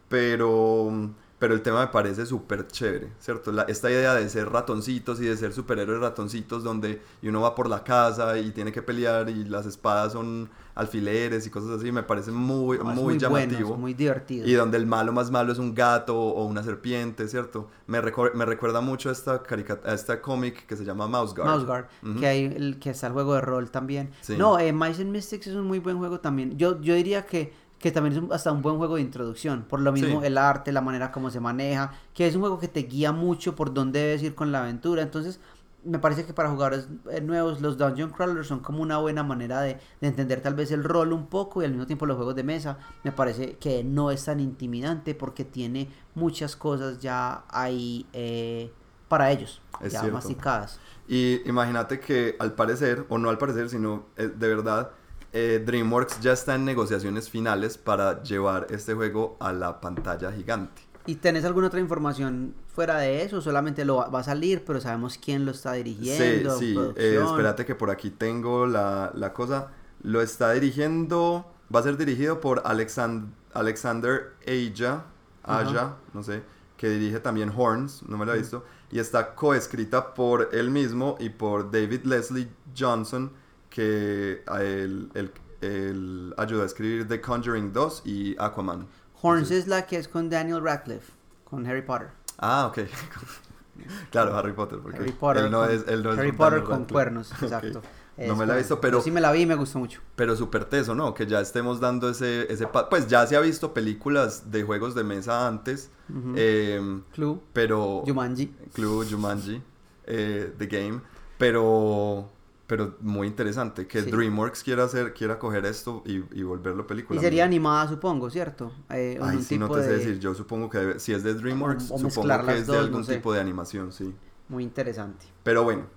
pero, 0.10 0.92
pero 1.40 1.54
el 1.54 1.62
tema 1.62 1.80
me 1.82 1.88
parece 1.88 2.26
súper 2.26 2.68
chévere, 2.68 3.14
¿cierto? 3.20 3.52
La- 3.52 3.64
esta 3.64 3.90
idea 3.90 4.14
de 4.14 4.28
ser 4.30 4.50
ratoncitos 4.50 5.22
y 5.22 5.26
de 5.26 5.38
ser 5.38 5.54
superhéroes 5.54 6.02
ratoncitos 6.02 6.64
donde 6.64 7.02
uno 7.24 7.42
va 7.42 7.56
por 7.56 7.70
la 7.70 7.84
casa 7.84 8.38
y 8.38 8.52
tiene 8.52 8.72
que 8.74 8.82
pelear 8.82 9.30
y 9.30 9.46
las 9.46 9.66
espadas 9.66 10.12
son 10.14 10.50
alfileres 10.76 11.46
y 11.46 11.50
cosas 11.50 11.72
así, 11.72 11.92
me 11.92 12.04
parece 12.04 12.32
muy, 12.32 12.78
No, 12.78 12.86
muy, 12.86 13.18
llamativo. 13.18 13.76
muy 13.78 13.94
divertido. 13.94 14.48
Y 14.48 14.54
donde 14.54 14.78
el 14.78 14.86
malo 14.86 15.12
más 15.12 15.30
malo 15.32 15.52
es 15.52 15.60
un 15.60 15.74
gato 15.76 16.18
o 16.18 16.46
una 16.46 16.64
serpiente, 16.64 17.28
¿cierto? 17.28 17.70
Me, 17.88 18.00
recuerda 18.02 18.82
mucho 18.82 19.10
a 19.10 19.12
esta, 19.12 19.42
a 19.86 19.94
esta 19.94 20.22
cómic 20.22 20.66
que 20.66 20.76
se 20.78 20.86
llama 20.86 21.08
Mouse 21.08 21.34
Guard. 21.36 21.48
Mouse 21.50 21.66
Guard, 21.66 21.86
que 22.20 22.28
hay 22.28 22.46
el 22.46 22.80
que 22.80 22.92
está 22.92 23.08
el 23.08 23.14
juego 23.14 23.34
de 23.36 23.42
rol 23.42 23.72
también. 23.72 24.12
Sí. 24.22 24.38
No, 24.38 24.58
eh, 24.60 24.72
Mice 24.72 25.02
and 25.02 25.12
Mystics 25.12 25.48
es 25.48 25.56
un 25.56 25.68
muy 25.68 25.80
buen 25.80 25.98
juego 25.98 26.20
también. 26.20 26.58
Yo, 26.58 26.80
yo 26.82 26.94
diría 26.96 27.26
que, 27.26 27.54
que 27.80 27.92
también 27.92 28.14
es 28.18 28.22
un- 28.22 28.34
hasta 28.34 28.52
un 28.52 28.62
buen 28.62 28.78
juego 28.78 28.96
de 28.96 29.02
introducción. 29.02 29.64
Por 29.68 29.80
lo 29.80 29.92
mismo, 29.92 30.20
Sí. 30.22 30.28
el 30.28 30.38
arte, 30.38 30.72
la 30.72 30.82
manera 30.82 31.12
como 31.12 31.30
se 31.32 31.40
maneja, 31.40 31.92
que 32.14 32.28
es 32.28 32.36
un 32.36 32.42
juego 32.42 32.60
que 32.60 32.68
te 32.68 32.82
guía 32.82 33.12
mucho 33.14 33.56
por 33.56 33.74
dónde 33.74 34.00
debes 34.00 34.22
ir 34.24 34.36
con 34.36 34.52
la 34.52 34.62
aventura. 34.64 35.02
Entonces, 35.02 35.40
me 35.86 35.98
parece 35.98 36.26
que 36.26 36.34
para 36.34 36.50
jugadores 36.50 36.90
eh, 37.10 37.22
nuevos, 37.22 37.62
los 37.62 37.78
Dungeon 37.78 38.10
Crawlers 38.10 38.48
son 38.48 38.60
como 38.60 38.82
una 38.82 38.98
buena 38.98 39.24
manera 39.24 39.62
de, 39.62 39.80
de 40.02 40.08
entender 40.10 40.42
tal 40.42 40.54
vez 40.54 40.72
el 40.72 40.84
rol 40.84 41.14
un 41.14 41.28
poco 41.28 41.62
y 41.62 41.66
al 41.66 41.72
mismo 41.72 41.88
tiempo 41.88 42.06
los 42.06 42.18
juegos 42.18 42.36
de 42.36 42.44
mesa. 42.44 42.78
Me 43.06 43.14
parece 43.14 43.56
que 43.56 43.82
no 43.86 44.12
es 44.12 44.26
tan 44.26 44.42
intimidante 44.42 45.16
porque 45.16 45.46
tiene 45.46 45.90
muchas 46.16 46.58
cosas 46.58 47.00
ya 47.00 47.44
ahí 47.48 48.06
eh, 48.12 48.74
para 49.08 49.32
ellos, 49.32 49.62
Es 49.82 49.94
ya 49.94 50.02
cierto. 50.02 50.16
masticadas. 50.18 50.80
Y 51.08 51.42
imagínate 51.50 52.00
que 52.02 52.36
al 52.40 52.54
parecer, 52.54 53.06
o 53.08 53.18
no 53.18 53.30
al 53.30 53.38
parecer, 53.38 53.70
sino 53.70 54.04
eh, 54.18 54.28
de 54.28 54.48
verdad, 54.50 54.92
eh, 55.34 55.62
DreamWorks 55.66 56.20
ya 56.22 56.34
está 56.34 56.56
en 56.56 56.66
negociaciones 56.66 57.30
finales 57.30 57.78
para 57.78 58.22
llevar 58.24 58.68
este 58.70 58.94
juego 58.94 59.38
a 59.40 59.54
la 59.54 59.80
pantalla 59.82 60.32
gigante. 60.32 60.82
¿Y 61.06 61.16
tenés 61.16 61.44
alguna 61.46 61.68
otra 61.68 61.80
información 61.80 62.54
fuera 62.68 62.98
de 63.00 63.24
eso? 63.24 63.42
Solamente 63.42 63.84
lo 63.86 63.96
va, 63.96 64.10
va 64.10 64.20
a 64.20 64.24
salir, 64.24 64.64
pero 64.66 64.80
sabemos 64.80 65.18
quién 65.18 65.46
lo 65.46 65.52
está 65.52 65.74
Sí, 65.74 65.78
dirigiendo. 65.84 66.58
sí, 66.60 66.72
eh, 66.72 66.76
producción. 66.76 67.28
espérate 67.28 67.66
que 67.66 67.74
por 67.76 67.90
aquí 67.90 68.10
tengo 68.12 68.68
la, 68.68 69.12
la 69.16 69.34
cosa. 69.34 69.70
Lo 70.04 70.22
está 70.22 70.52
dirigiendo, 70.52 71.52
va 71.74 71.80
a 71.80 71.84
ser 71.84 71.98
dirigido 71.98 72.40
por 72.42 72.62
Alexan- 72.64 73.32
Alexander 73.54 74.34
Aja, 74.48 75.06
Aja, 75.44 75.98
no 76.14 76.22
sé, 76.24 76.44
que 76.78 76.90
dirige 76.90 77.20
también 77.20 77.52
Horns, 77.56 78.04
no 78.08 78.18
me 78.18 78.26
lo 78.26 78.34
he 78.34 78.38
visto, 78.38 78.64
y 78.92 79.00
está 79.00 79.36
coescrita 79.36 80.14
por 80.14 80.50
él 80.54 80.70
mismo 80.70 81.16
y 81.20 81.30
por 81.30 81.72
David 81.72 82.04
Leslie 82.04 82.50
Johnson, 82.78 83.32
que 83.70 84.44
él, 84.60 85.10
él- 85.14 85.32
él 85.62 86.34
ayudó 86.38 86.64
a 86.64 86.66
escribir 86.66 87.08
The 87.08 87.20
Conjuring 87.22 87.74
2 87.74 88.04
y 88.06 88.36
Aquaman. 88.40 88.88
Horns 89.22 89.52
es 89.52 89.68
la 89.68 89.86
que 89.86 89.98
es 89.98 90.08
con 90.08 90.30
Daniel 90.30 90.62
Radcliffe, 90.64 91.12
con 91.44 91.66
Harry 91.68 91.82
Potter. 91.82 92.08
Ah, 92.38 92.68
ok. 92.68 92.80
claro, 94.12 94.36
Harry 94.38 94.54
Potter, 94.54 94.80
porque 94.82 95.00
Harry 95.00 95.12
Potter, 95.12 95.46
él 95.46 95.52
no 95.52 95.60
con, 95.62 95.72
es, 95.72 95.86
él 95.88 96.04
no 96.04 96.12
Harry 96.12 96.32
Potter 96.32 96.60
con 96.64 96.70
Radcliffe. 96.72 96.94
cuernos, 96.94 97.32
exacto. 97.42 97.82
No 98.18 98.34
Es 98.34 98.38
me 98.38 98.46
la 98.46 98.56
he 98.56 98.58
visto, 98.58 98.82
pero- 98.82 98.98
yo 98.98 99.02
sí 99.04 99.12
me 99.12 99.22
la 99.22 99.32
vi 99.32 99.42
y 99.42 99.46
me 99.46 99.56
gustó 99.56 99.80
mucho. 99.80 100.02
Pero 100.18 100.36
súper 100.36 100.66
teso, 100.66 100.94
¿no? 100.94 101.14
Que 101.14 101.26
ya 101.26 101.40
estemos 101.40 101.80
dando 101.80 102.10
ese, 102.10 102.52
ese... 102.52 102.68
Pues 102.68 103.08
ya 103.08 103.26
se 103.26 103.38
ha 103.38 103.40
visto 103.40 103.74
películas 103.74 104.52
de 104.52 104.64
juegos 104.64 104.94
de 104.94 105.06
mesa 105.06 105.48
antes, 105.48 105.90
Ujú. 106.10 106.34
eh, 106.36 107.02
Clue, 107.14 107.40
pero... 107.54 108.04
Jumanji. 108.06 108.48
Clue, 108.74 109.06
Jumanji, 109.10 109.62
eh, 110.06 110.54
The 110.58 110.66
Game, 110.68 111.02
pero... 111.38 112.30
Pero 112.70 112.96
muy 113.02 113.26
interesante 113.28 113.88
que 113.88 114.04
Sí. 114.04 114.12
DreamWorks 114.12 114.64
quiera 114.64 114.84
hacer, 114.84 115.14
quiera 115.16 115.40
coger 115.40 115.66
esto 115.66 116.04
y, 116.06 116.24
y 116.40 116.44
volverlo 116.44 116.84
Y 116.84 116.86
película. 116.86 117.20
sería 117.20 117.44
animada, 117.44 117.88
supongo, 117.90 118.30
¿cierto? 118.30 118.72
Eh, 118.92 119.18
Ay, 119.20 119.38
un 119.38 119.44
sí, 119.44 119.58
no 119.58 119.68
te 119.70 119.82
sé 119.82 119.90
de- 119.90 119.98
decir. 119.98 120.20
Yo 120.20 120.36
supongo 120.36 120.70
que 120.70 120.78
debe- 120.78 121.00
si 121.00 121.12
es 121.12 121.24
de 121.24 121.34
DreamWorks, 121.34 121.90
O- 121.90 121.96
o 121.96 121.98
supongo 121.98 122.46
que 122.46 122.58
es 122.60 122.68
de 122.68 122.78
algún 122.78 123.00
no 123.02 123.06
sé. 123.06 123.16
tipo 123.16 123.34
de 123.34 123.40
animación, 123.42 123.92
sí. 123.92 124.14
Muy 124.50 124.64
interesante. 124.64 125.26
Pero 125.44 125.64
bueno, 125.64 125.88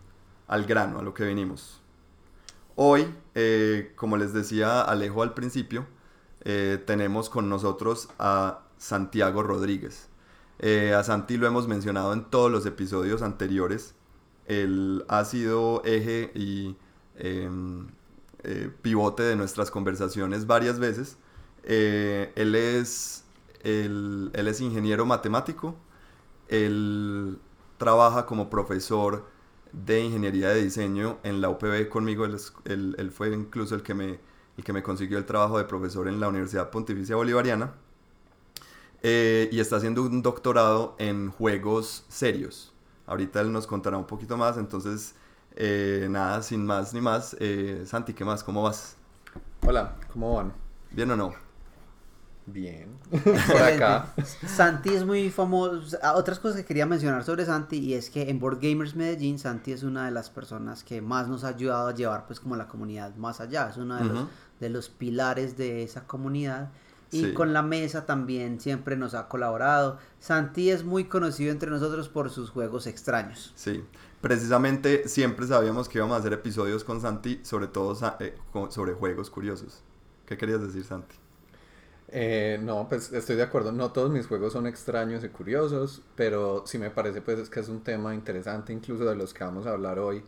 al 0.48 0.64
grano, 0.64 0.98
a 0.98 1.02
lo 1.02 1.12
que 1.12 1.24
venimos. 1.24 1.82
Hoy, 2.74 3.06
eh, 3.34 3.92
como 3.96 4.16
les 4.16 4.32
decía 4.32 4.80
Alejo 4.80 5.22
al 5.22 5.34
principio, 5.34 5.86
eh, 6.40 6.82
tenemos 6.86 7.28
con 7.28 7.50
nosotros 7.50 8.08
a 8.18 8.60
Santiago 8.78 9.42
Rodríguez. 9.42 10.08
Eh, 10.58 10.94
a 10.94 11.04
Santi 11.04 11.36
lo 11.36 11.46
hemos 11.46 11.68
mencionado 11.68 12.12
en 12.14 12.24
todos 12.24 12.50
los 12.50 12.64
episodios 12.64 13.20
anteriores. 13.20 13.94
Él 14.46 15.04
ha 15.08 15.24
sido 15.24 15.82
eje 15.84 16.30
y 16.34 16.76
em, 17.18 17.88
eh, 18.44 18.70
pivote 18.82 19.22
de 19.22 19.36
nuestras 19.36 19.70
conversaciones 19.70 20.46
varias 20.46 20.78
veces. 20.78 21.16
Eh, 21.64 22.32
él, 22.36 22.54
es, 22.54 23.24
él, 23.62 24.30
él 24.34 24.48
es 24.48 24.60
ingeniero 24.60 25.06
matemático. 25.06 25.76
Él 26.48 27.38
trabaja 27.78 28.26
como 28.26 28.50
profesor 28.50 29.26
de 29.72 30.00
ingeniería 30.04 30.50
de 30.50 30.62
diseño 30.64 31.18
en 31.22 31.40
la 31.40 31.48
UPB 31.50 31.88
conmigo. 31.88 32.24
Él, 32.24 32.34
es- 32.34 32.52
él- 32.64 32.94
él 32.98 33.10
fue 33.10 33.32
incluso 33.34 33.74
el 33.74 33.82
que, 33.82 33.94
me, 33.94 34.20
el 34.56 34.64
que 34.64 34.72
me 34.72 34.82
consiguió 34.82 35.18
el 35.18 35.26
trabajo 35.26 35.58
de 35.58 35.64
profesor 35.64 36.08
en 36.08 36.20
la 36.20 36.28
Universidad 36.28 36.70
Pontificia 36.70 37.16
Bolivariana. 37.16 37.74
Eh, 39.02 39.48
y 39.52 39.60
está 39.60 39.76
haciendo 39.76 40.02
un 40.02 40.22
doctorado 40.22 40.94
en 40.98 41.30
juegos 41.30 42.04
serios. 42.08 42.71
Ahorita 43.06 43.40
él 43.40 43.52
nos 43.52 43.66
contará 43.66 43.96
un 43.98 44.06
poquito 44.06 44.36
más. 44.36 44.56
Entonces, 44.56 45.14
eh, 45.56 46.06
nada, 46.10 46.42
sin 46.42 46.64
más 46.66 46.94
ni 46.94 47.00
más. 47.00 47.36
eh, 47.40 47.84
Santi, 47.86 48.14
¿qué 48.14 48.24
más? 48.24 48.42
¿Cómo 48.44 48.62
vas? 48.62 48.96
Hola, 49.66 49.96
¿cómo 50.12 50.34
van? 50.36 50.52
¿Bien 50.90 51.10
o 51.10 51.16
no? 51.16 51.34
Bien. 52.44 52.98
Por 53.46 53.62
acá. 53.62 54.12
Excelente. 54.16 54.48
Santi 54.48 54.90
es 54.94 55.04
muy 55.04 55.30
famoso. 55.30 55.96
Otras 56.14 56.40
cosas 56.40 56.56
que 56.58 56.64
quería 56.64 56.86
mencionar 56.86 57.22
sobre 57.24 57.44
Santi 57.46 57.78
y 57.78 57.94
es 57.94 58.10
que 58.10 58.28
en 58.30 58.40
Board 58.40 58.58
Gamers 58.60 58.96
Medellín 58.96 59.38
Santi 59.38 59.72
es 59.72 59.84
una 59.84 60.06
de 60.06 60.10
las 60.10 60.28
personas 60.30 60.82
que 60.82 61.00
más 61.00 61.28
nos 61.28 61.44
ha 61.44 61.48
ayudado 61.48 61.88
a 61.88 61.94
llevar 61.94 62.26
pues 62.26 62.40
como 62.40 62.56
la 62.56 62.66
comunidad 62.66 63.14
más 63.14 63.40
allá. 63.40 63.68
Es 63.70 63.76
uno 63.76 63.96
de, 63.96 64.04
los, 64.04 64.28
de 64.58 64.70
los 64.70 64.88
pilares 64.88 65.56
de 65.56 65.84
esa 65.84 66.06
comunidad. 66.06 66.70
Y 67.12 67.26
Sí. 67.26 67.32
con 67.34 67.52
la 67.52 67.62
mesa 67.62 68.06
también 68.06 68.58
siempre 68.60 68.96
nos 68.96 69.14
ha 69.14 69.28
colaborado. 69.28 69.98
Santi 70.18 70.70
es 70.70 70.82
muy 70.82 71.04
conocido 71.04 71.52
entre 71.52 71.70
nosotros 71.70 72.08
por 72.08 72.30
sus 72.30 72.50
juegos 72.50 72.86
extraños. 72.86 73.52
Sí, 73.54 73.84
precisamente 74.22 75.06
siempre 75.08 75.46
sabíamos 75.46 75.88
que 75.88 75.98
íbamos 75.98 76.16
a 76.16 76.20
hacer 76.20 76.32
episodios 76.32 76.84
con 76.84 77.00
Santi, 77.00 77.40
sobre 77.42 77.66
todo 77.66 77.96
eh, 78.18 78.34
sobre 78.70 78.94
juegos 78.94 79.28
curiosos. 79.30 79.82
¿Qué 80.26 80.36
querías 80.38 80.62
decir, 80.62 80.84
Santi? 80.84 81.14
Eh, 82.08 82.58
no, 82.62 82.88
pues 82.88 83.12
estoy 83.12 83.36
de 83.36 83.42
acuerdo. 83.42 83.72
No 83.72 83.92
todos 83.92 84.10
mis 84.10 84.26
juegos 84.26 84.52
son 84.52 84.66
extraños 84.66 85.24
y 85.24 85.28
curiosos, 85.28 86.02
pero 86.14 86.64
sí 86.66 86.78
me 86.78 86.90
parece 86.90 87.22
pues 87.22 87.38
es 87.38 87.50
que 87.50 87.60
es 87.60 87.68
un 87.68 87.82
tema 87.82 88.14
interesante, 88.14 88.72
incluso 88.72 89.04
de 89.04 89.16
los 89.16 89.32
que 89.34 89.44
vamos 89.44 89.66
a 89.66 89.70
hablar 89.70 89.98
hoy, 89.98 90.22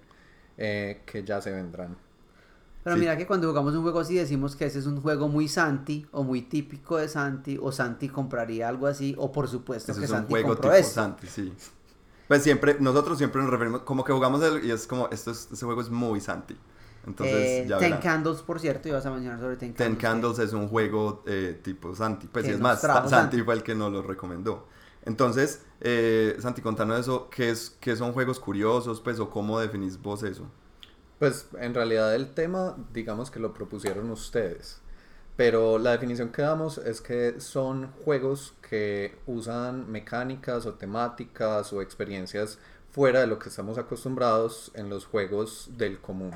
eh, 0.57 1.03
que 1.07 1.25
ya 1.25 1.41
se 1.41 1.51
vendrán. 1.53 1.97
Pero 2.85 2.97
Sí. 2.97 3.01
mira 3.01 3.17
que 3.17 3.27
cuando 3.27 3.49
jugamos 3.49 3.75
un 3.75 3.83
juego 3.83 4.01
así 4.01 4.15
decimos 4.15 4.55
que 4.57 4.67
ese 4.67 4.79
es 4.79 4.87
un 4.87 5.01
juego 5.01 5.27
muy 5.29 5.49
Santi 5.49 6.07
o 6.13 6.23
muy 6.23 6.43
típico 6.43 6.99
de 6.99 7.09
Santi 7.09 7.59
o 7.61 7.73
Santi 7.73 8.09
compraría 8.11 8.69
algo 8.69 8.87
así 8.87 9.15
o 9.19 9.33
por 9.33 9.49
supuesto 9.49 9.91
Ese 9.93 10.01
que 10.01 10.07
es 10.07 10.13
un 10.13 10.19
Santi 10.19 10.29
juego 10.29 10.49
compró 10.49 10.71
tipo 10.71 10.73
esto. 10.73 11.01
Santi, 11.01 11.27
sí. 11.27 11.53
Pues 12.29 12.43
siempre, 12.43 12.77
nosotros 12.81 13.19
siempre 13.19 13.43
nos 13.43 13.51
referimos, 13.51 13.83
como 13.83 14.05
que 14.05 14.13
jugamos 14.13 14.43
el, 14.43 14.65
y 14.65 14.71
es 14.71 14.87
como, 14.87 15.09
esto 15.11 15.31
es, 15.31 15.49
este 15.53 15.65
juego 15.67 15.81
es 15.81 15.91
muy 15.91 16.21
Santi. 16.21 16.57
Entonces, 17.07 17.35
Eh, 17.35 17.67
ya 17.69 17.79
Ten 17.79 17.99
verán. 17.99 18.01
Candles, 18.01 18.43
por 18.43 18.61
cierto, 18.61 18.89
ibas 18.89 19.05
a 19.07 19.11
mencionar 19.11 19.39
sobre 19.41 19.57
Ten 19.57 19.73
Candles. 19.75 19.89
Ten 19.89 19.97
Candles 19.97 20.39
es 20.39 20.53
un 20.55 20.69
juego 20.69 21.23
eh, 21.27 21.61
tipo 21.63 21.95
Santi. 21.95 22.27
Pues 22.29 22.47
sí, 22.47 22.53
es 22.53 22.61
más, 22.61 22.81
Santi. 22.81 23.43
fue 23.43 23.55
el 23.55 23.63
que 23.63 23.75
nos 23.75 23.93
lo 23.93 24.03
recomendó. 24.03 24.67
Entonces, 25.05 25.61
eh, 25.81 26.37
Santi, 26.41 26.63
contanos 26.63 26.99
eso, 27.01 27.29
¿qué, 27.31 27.51
es, 27.51 27.77
¿qué 27.81 27.95
son 27.95 28.13
juegos 28.15 28.41
curiosos? 28.41 29.01
Pues, 29.03 29.21
o 29.21 29.29
cómo 29.29 29.61
definís 29.61 30.01
vos 30.01 30.23
eso? 30.23 30.47
Pues 31.19 31.49
en 31.61 31.75
realidad 31.75 32.15
el 32.15 32.35
tema, 32.35 32.77
digamos 32.93 33.31
que 33.31 33.41
lo 33.41 33.55
propusieron 33.55 34.11
ustedes. 34.11 34.81
Pero 35.37 35.79
la 35.79 35.93
definición 35.93 36.31
que 36.31 36.43
damos 36.43 36.79
es 36.79 37.01
que 37.01 37.41
son 37.41 37.91
juegos 38.05 38.55
que 38.69 39.17
usan 39.27 39.91
mecánicas 39.91 40.65
o 40.67 40.75
temáticas 40.75 41.73
o 41.73 41.83
experiencias 41.83 42.59
fuera 42.93 43.21
de 43.21 43.27
lo 43.27 43.41
que 43.41 43.49
estamos 43.49 43.77
acostumbrados 43.77 44.71
en 44.75 44.89
los 44.89 45.07
juegos 45.07 45.71
del 45.77 46.01
común. 46.01 46.33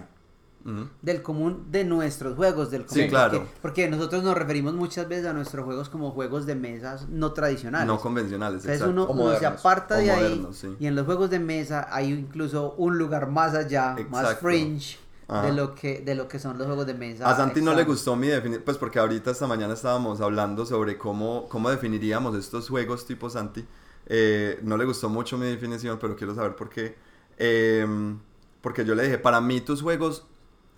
Del 1.01 1.23
común 1.23 1.67
de 1.71 1.85
nuestros 1.85 2.37
juegos, 2.37 2.71
del 2.71 2.85
común. 2.85 3.05
Sí, 3.05 3.09
claro. 3.09 3.39
Porque, 3.39 3.55
porque 3.63 3.89
nosotros 3.89 4.23
nos 4.23 4.37
referimos 4.37 4.75
muchas 4.75 5.09
veces 5.09 5.25
a 5.27 5.33
nuestros 5.33 5.65
juegos 5.65 5.89
como 5.89 6.11
juegos 6.11 6.45
de 6.45 6.55
mesas 6.57 7.09
no 7.09 7.33
tradicionales. 7.33 7.87
No 7.87 7.99
convencionales, 7.99 8.65
Entonces 8.65 8.83
exacto. 8.83 9.13
uno, 9.13 9.23
uno 9.29 9.39
se 9.39 9.47
aparta 9.47 9.97
de 9.97 10.11
ahí 10.11 10.47
sí. 10.53 10.77
y 10.79 10.87
en 10.87 10.95
los 10.95 11.07
juegos 11.07 11.31
de 11.31 11.39
mesa 11.39 11.89
hay 11.91 12.13
incluso 12.13 12.75
un 12.77 12.99
lugar 12.99 13.31
más 13.31 13.55
allá, 13.55 13.97
más 14.11 14.37
fringe 14.41 14.99
Ajá. 15.27 15.47
de 15.47 15.53
lo 15.53 15.75
que 15.75 16.01
de 16.01 16.15
lo 16.15 16.29
que 16.29 16.39
son 16.39 16.59
los 16.59 16.67
juegos 16.67 16.87
de 16.87 16.95
mesa. 16.95 17.31
A 17.31 17.37
Santi 17.37 17.63
no 17.63 17.75
le 17.75 17.85
gustó 17.85 18.15
mi 18.17 18.27
definición, 18.27 18.63
pues 18.65 18.77
porque 18.77 18.99
ahorita 18.99 19.31
esta 19.31 19.47
mañana 19.47 19.73
estábamos 19.73 20.21
hablando 20.21 20.67
sobre 20.67 20.99
cómo, 20.99 21.49
cómo 21.49 21.71
definiríamos 21.71 22.37
estos 22.37 22.69
juegos 22.69 23.07
tipo 23.07 23.31
Santi. 23.31 23.65
Eh, 24.07 24.59
no 24.63 24.77
le 24.77 24.87
gustó 24.87 25.09
mucho 25.09 25.37
mi 25.37 25.47
definición, 25.47 25.99
pero 26.01 26.17
quiero 26.17 26.35
saber 26.35 26.57
por 26.57 26.71
qué. 26.71 26.97
Em, 27.37 28.19
porque 28.63 28.85
yo 28.85 28.95
le 28.95 29.05
dije, 29.05 29.19
para 29.19 29.41
mí 29.41 29.61
tus 29.61 29.83
juegos, 29.83 30.27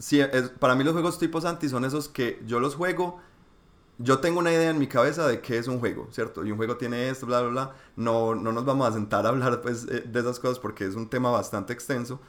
sí, 0.01 0.21
es- 0.21 0.51
para 0.51 0.77
mí 0.77 0.85
los 0.85 0.95
juegos 0.95 1.21
tipo 1.21 1.41
Santi 1.43 1.71
son 1.71 1.87
esos 1.87 2.09
que 2.11 2.43
yo 2.47 2.61
los 2.61 2.77
juego, 2.77 3.21
yo 3.99 4.21
tengo 4.21 4.41
una 4.41 4.53
idea 4.53 4.71
en 4.71 4.79
mi 4.79 4.89
cabeza 4.89 5.29
de 5.29 5.41
qué 5.43 5.59
es 5.59 5.69
un 5.69 5.81
juego, 5.81 6.09
¿cierto? 6.13 6.45
Y 6.47 6.53
un 6.53 6.59
juego 6.59 6.77
tiene 6.79 7.11
esto, 7.11 7.27
bla, 7.27 7.43
bla, 7.43 7.51
bla. 7.51 7.77
No, 7.97 8.35
no 8.35 8.53
nos 8.53 8.65
vamos 8.67 8.89
a 8.89 8.93
sentar 8.93 9.27
a 9.27 9.31
hablar 9.31 9.63
pues, 9.63 9.87
eh, 9.91 10.05
de 10.07 10.21
esas 10.21 10.41
cosas 10.41 10.59
porque 10.61 10.87
es 10.87 10.97
un 10.97 11.09
tema 11.11 11.31
bastante 11.31 11.73
extenso. 11.75 12.21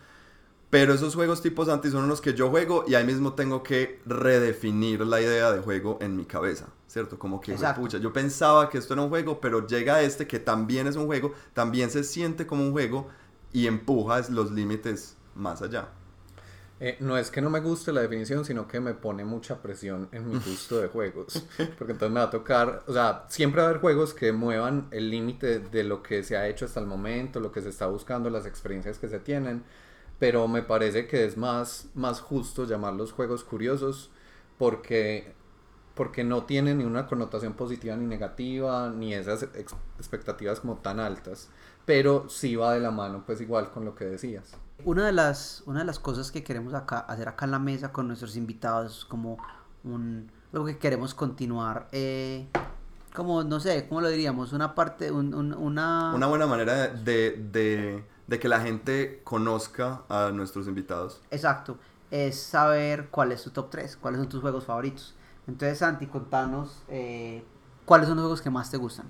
Pero 0.70 0.94
esos 0.94 1.16
juegos 1.16 1.42
tipo 1.42 1.66
Santi 1.66 1.92
son 1.92 2.06
unos 2.06 2.22
que 2.22 2.34
yo 2.34 2.50
juego 2.50 2.86
y 2.88 2.96
ahí 2.96 3.06
mismo 3.06 3.34
tengo 3.34 3.62
que 3.64 4.02
redefinir 4.06 5.02
la 5.06 5.22
idea 5.22 5.52
de 5.52 5.60
juego 5.62 5.98
en 6.02 6.16
mi 6.16 6.26
cabeza, 6.26 6.68
¿cierto? 6.88 7.20
Como 7.20 7.42
que, 7.42 7.56
pucha, 7.74 7.98
yo 8.00 8.14
pensaba 8.14 8.70
que 8.70 8.78
esto 8.78 8.94
era 8.94 9.04
un 9.04 9.10
juego, 9.10 9.42
pero 9.42 9.68
llega 9.68 10.02
este 10.02 10.28
que 10.28 10.40
también 10.40 10.88
es 10.88 10.96
un 10.96 11.08
juego, 11.08 11.34
también 11.54 11.90
se 11.92 12.04
siente 12.06 12.48
como 12.48 12.64
un 12.66 12.72
juego 12.72 13.08
y 13.54 13.68
empuja 13.68 14.22
los 14.30 14.52
límites 14.52 15.18
más 15.36 15.62
allá. 15.62 15.90
Eh, 16.84 16.98
no 17.00 17.16
es 17.18 17.30
que 17.30 17.42
no 17.42 17.52
me 17.52 17.60
guste 17.60 17.94
la 17.94 18.02
definición, 18.02 18.44
sino 18.44 18.68
que 18.68 18.80
me 18.80 18.96
pone 18.96 19.24
mucha 19.24 19.62
presión 19.62 20.10
en 20.12 20.28
mi 20.28 20.38
gusto 20.46 20.80
de 20.82 20.88
juegos. 20.88 21.46
Porque 21.78 21.94
entonces 21.94 22.12
me 22.14 22.20
va 22.20 22.26
a 22.28 22.30
tocar, 22.32 22.84
o 22.88 22.94
sea, 22.94 23.26
siempre 23.30 23.62
va 23.62 23.68
a 23.68 23.70
haber 23.70 23.82
juegos 23.82 24.14
que 24.16 24.32
muevan 24.32 24.88
el 24.92 25.12
límite 25.12 25.60
de 25.60 25.84
lo 25.84 26.02
que 26.02 26.24
se 26.24 26.38
ha 26.38 26.48
hecho 26.48 26.66
hasta 26.66 26.80
el 26.80 26.88
momento, 26.88 27.40
lo 27.40 27.52
que 27.52 27.62
se 27.62 27.70
está 27.70 27.86
buscando, 27.88 28.30
las 28.32 28.48
experiencias 28.48 28.98
que 28.98 29.08
se 29.10 29.20
tienen. 29.20 29.64
Pero 30.20 30.48
me 30.48 30.64
parece 30.64 31.08
que 31.08 31.26
es 31.26 31.38
más, 31.38 31.90
más 31.96 32.22
justo 32.22 32.66
llamarlos 32.66 33.12
juegos 33.14 33.44
curiosos 33.44 34.12
porque, 34.58 35.34
porque 35.96 36.24
no 36.24 36.46
tienen 36.46 36.80
ni 36.80 36.86
una 36.86 37.08
connotación 37.08 37.54
positiva 37.56 37.96
ni 37.98 38.08
negativa, 38.08 38.90
ni 38.92 39.14
esas 39.16 39.44
ex- 39.56 39.76
expectativas 40.00 40.62
como 40.62 40.78
tan 40.80 41.00
altas. 41.00 41.50
Pero 41.86 42.30
sí 42.30 42.56
va 42.56 42.74
de 42.76 42.82
la 42.82 42.92
mano, 42.92 43.24
pues 43.26 43.42
igual 43.42 43.72
con 43.72 43.86
lo 43.86 43.96
que 43.96 44.06
decías. 44.06 44.61
Una 44.86 45.06
de 45.06 45.12
las, 45.12 45.64
una 45.66 45.80
de 45.80 45.86
las 45.86 46.00
cosas 46.00 46.32
que 46.32 46.44
queremos 46.44 46.74
acá, 46.74 47.00
hacer 47.00 47.28
acá 47.28 47.46
en 47.46 47.52
la 47.52 47.60
mesa 47.60 47.92
con 47.92 48.08
nuestros 48.08 48.36
invitados 48.36 49.00
es 49.00 49.06
como 49.06 49.38
un, 49.84 50.32
algo 50.54 50.66
que 50.66 50.78
queremos 50.78 51.14
continuar 51.14 51.88
eh, 51.92 52.48
como, 53.16 53.44
no 53.44 53.60
sé, 53.60 53.88
¿cómo 53.88 54.02
lo 54.02 54.10
diríamos? 54.10 54.54
Una 54.54 54.74
parte, 54.74 55.12
un- 55.12 55.34
un- 55.34 55.54
una... 55.54 56.14
Una 56.16 56.28
buena 56.28 56.48
manera 56.48 56.88
de, 56.88 57.32
de, 57.52 58.04
de 58.28 58.40
que 58.40 58.48
la 58.48 58.62
gente 58.62 59.22
conozca 59.24 60.04
a 60.08 60.32
nuestros 60.32 60.68
invitados. 60.68 61.22
Exacto, 61.30 61.78
es 62.10 62.40
saber 62.42 63.10
cuál 63.10 63.32
es 63.34 63.44
tu 63.44 63.50
top 63.50 63.70
3, 63.70 63.98
cuáles 63.98 64.20
son 64.20 64.30
tus 64.30 64.40
juegos 64.42 64.64
favoritos. 64.66 65.14
Entonces, 65.48 65.80
Santi, 65.80 66.08
contanos 66.08 66.84
eh, 66.88 67.44
cuáles 67.86 68.08
son 68.08 68.16
los 68.16 68.24
juegos 68.24 68.42
que 68.42 68.50
más 68.50 68.72
te 68.72 68.78
gustan. 68.78 69.08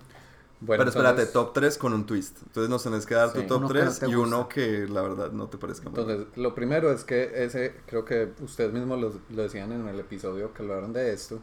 Bueno, 0.62 0.82
Pero 0.82 0.90
espérate, 0.90 1.22
entonces- 1.24 1.34
top 1.34 1.54
3 1.54 1.78
con 1.80 1.94
un 1.94 2.06
twist. 2.06 2.38
Entonces 2.46 2.70
nos 2.70 2.84
tenés 2.84 3.06
que 3.08 3.16
dar 3.16 3.30
Sí. 3.32 3.42
tu 3.42 3.48
top 3.48 3.58
Uno 3.58 3.68
que 3.70 3.74
no 3.74 3.80
3 3.82 4.00
te 4.00 4.10
y 4.10 4.16
uno 4.16 4.48
que 4.48 4.88
la 4.88 5.02
verdad 5.02 5.32
no 5.32 5.48
te 5.50 5.58
parezca 5.58 5.90
muy 5.90 6.00
Entonces, 6.00 6.28
lo 6.38 6.54
primero 6.54 6.92
es 6.92 7.04
que 7.04 7.32
ese, 7.44 7.76
creo 7.88 8.06
que 8.06 8.32
ustedes 8.42 8.72
mismos 8.72 9.00
lo, 9.02 9.12
lo 9.36 9.42
decían 9.44 9.72
en 9.72 9.88
el 9.88 10.00
episodio 10.00 10.54
que 10.54 10.62
hablaron 10.62 10.94
de 10.94 11.12
esto, 11.12 11.40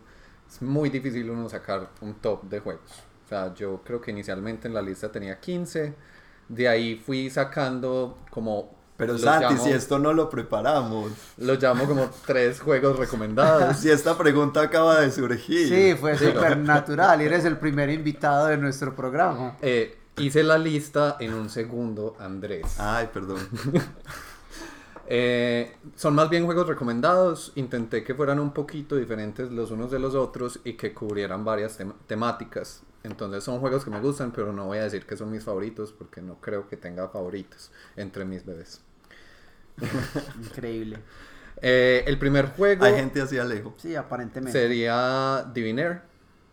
es 0.48 0.62
muy 0.62 0.88
difícil 0.88 1.28
uno 1.30 1.48
sacar 1.48 1.90
un 2.00 2.14
top 2.14 2.44
de 2.44 2.60
juegos. 2.60 3.02
O 3.26 3.28
sea, 3.28 3.52
yo 3.54 3.80
creo 3.84 4.00
que 4.00 4.12
inicialmente 4.12 4.68
en 4.68 4.74
la 4.74 4.80
lista 4.82 5.10
tenía 5.12 5.40
15, 5.40 5.94
de 6.48 6.68
ahí 6.68 6.94
fui 6.96 7.28
sacando 7.28 8.18
como... 8.30 8.77
Pero 8.98 9.12
los 9.14 9.22
Santi, 9.22 9.54
llamo- 9.54 9.64
si 9.64 9.70
esto 9.70 9.98
no 9.98 10.12
lo 10.12 10.28
preparamos. 10.28 11.10
Los 11.38 11.62
llamo 11.62 11.86
como 11.86 12.10
tres 12.26 12.60
juegos 12.60 12.98
recomendados. 12.98 13.76
Si 13.78 13.88
esta 13.90 14.18
pregunta 14.18 14.60
acaba 14.60 15.00
de 15.00 15.10
surgir. 15.10 15.68
Sí, 15.68 15.96
fue 15.98 16.18
súper 16.18 16.58
natural 16.58 17.22
y 17.22 17.24
eres 17.26 17.44
el 17.46 17.56
primer 17.56 17.88
invitado 17.90 18.48
de 18.48 18.58
nuestro 18.58 18.94
programa. 18.94 19.56
Eh, 19.62 19.96
hice 20.18 20.42
la 20.42 20.58
lista 20.58 21.16
en 21.20 21.32
un 21.32 21.48
segundo, 21.48 22.16
Andrés. 22.18 22.74
Ay, 22.78 23.08
perdón. 23.14 23.38
Eh, 25.10 25.74
son 25.96 26.14
más 26.14 26.28
bien 26.28 26.44
juegos 26.44 26.66
recomendados. 26.68 27.52
Intenté 27.54 28.04
que 28.04 28.14
fueran 28.14 28.38
un 28.38 28.52
poquito 28.52 28.94
diferentes 28.96 29.50
los 29.50 29.70
unos 29.70 29.90
de 29.90 29.98
los 29.98 30.14
otros 30.14 30.60
y 30.64 30.74
que 30.74 30.92
cubrieran 30.92 31.46
varias 31.46 31.80
tem- 31.80 31.94
temáticas. 32.06 32.82
Entonces 33.04 33.42
son 33.42 33.58
juegos 33.60 33.84
que 33.84 33.90
me 33.90 34.00
gustan, 34.00 34.32
pero 34.32 34.52
no 34.52 34.66
voy 34.66 34.78
a 34.78 34.82
decir 34.82 35.06
que 35.06 35.16
son 35.16 35.30
mis 35.30 35.44
favoritos 35.44 35.92
porque 35.92 36.20
no 36.20 36.34
creo 36.42 36.68
que 36.68 36.76
tenga 36.76 37.08
favoritos 37.08 37.70
entre 37.96 38.26
mis 38.26 38.44
bebés. 38.44 38.82
Increíble. 40.44 40.98
Eh, 41.60 42.04
el 42.06 42.18
primer 42.18 42.46
juego 42.46 42.84
Hay 42.84 42.94
gente 42.94 43.20
así 43.20 43.38
alejo. 43.38 43.74
Sí, 43.78 43.94
aparentemente. 43.94 44.58
sería 44.58 45.44
Divinaire. 45.52 46.02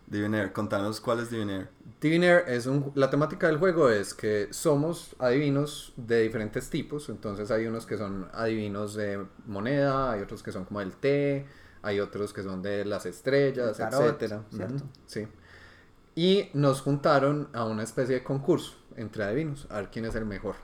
Divinaire, 0.06 0.52
contanos 0.52 1.00
cuál 1.00 1.20
es 1.20 1.30
Divinaire. 1.30 1.68
Divinaire 2.00 2.44
es 2.54 2.66
un, 2.66 2.92
la 2.94 3.10
temática 3.10 3.46
del 3.48 3.58
juego 3.58 3.90
es 3.90 4.14
que 4.14 4.48
somos 4.50 5.16
adivinos 5.18 5.92
de 5.96 6.22
diferentes 6.22 6.70
tipos, 6.70 7.08
entonces 7.08 7.50
hay 7.50 7.66
unos 7.66 7.86
que 7.86 7.96
son 7.96 8.28
adivinos 8.32 8.94
de 8.94 9.24
moneda, 9.46 10.12
hay 10.12 10.20
otros 10.20 10.42
que 10.42 10.52
son 10.52 10.64
como 10.64 10.80
el 10.80 10.92
té, 10.92 11.46
hay 11.82 12.00
otros 12.00 12.32
que 12.32 12.42
son 12.42 12.62
de 12.62 12.84
las 12.84 13.06
estrellas, 13.06 13.80
El 13.80 13.88
tarot, 13.88 14.22
etcétera. 14.22 14.42
¿cierto? 14.50 14.84
Sí. 15.06 15.26
Y 16.14 16.50
nos 16.54 16.80
juntaron 16.82 17.48
a 17.52 17.64
una 17.64 17.82
especie 17.82 18.16
de 18.16 18.22
concurso 18.22 18.76
entre 18.96 19.24
adivinos, 19.24 19.66
a 19.70 19.76
ver 19.76 19.90
quién 19.90 20.04
es 20.04 20.14
el 20.14 20.24
mejor. 20.24 20.56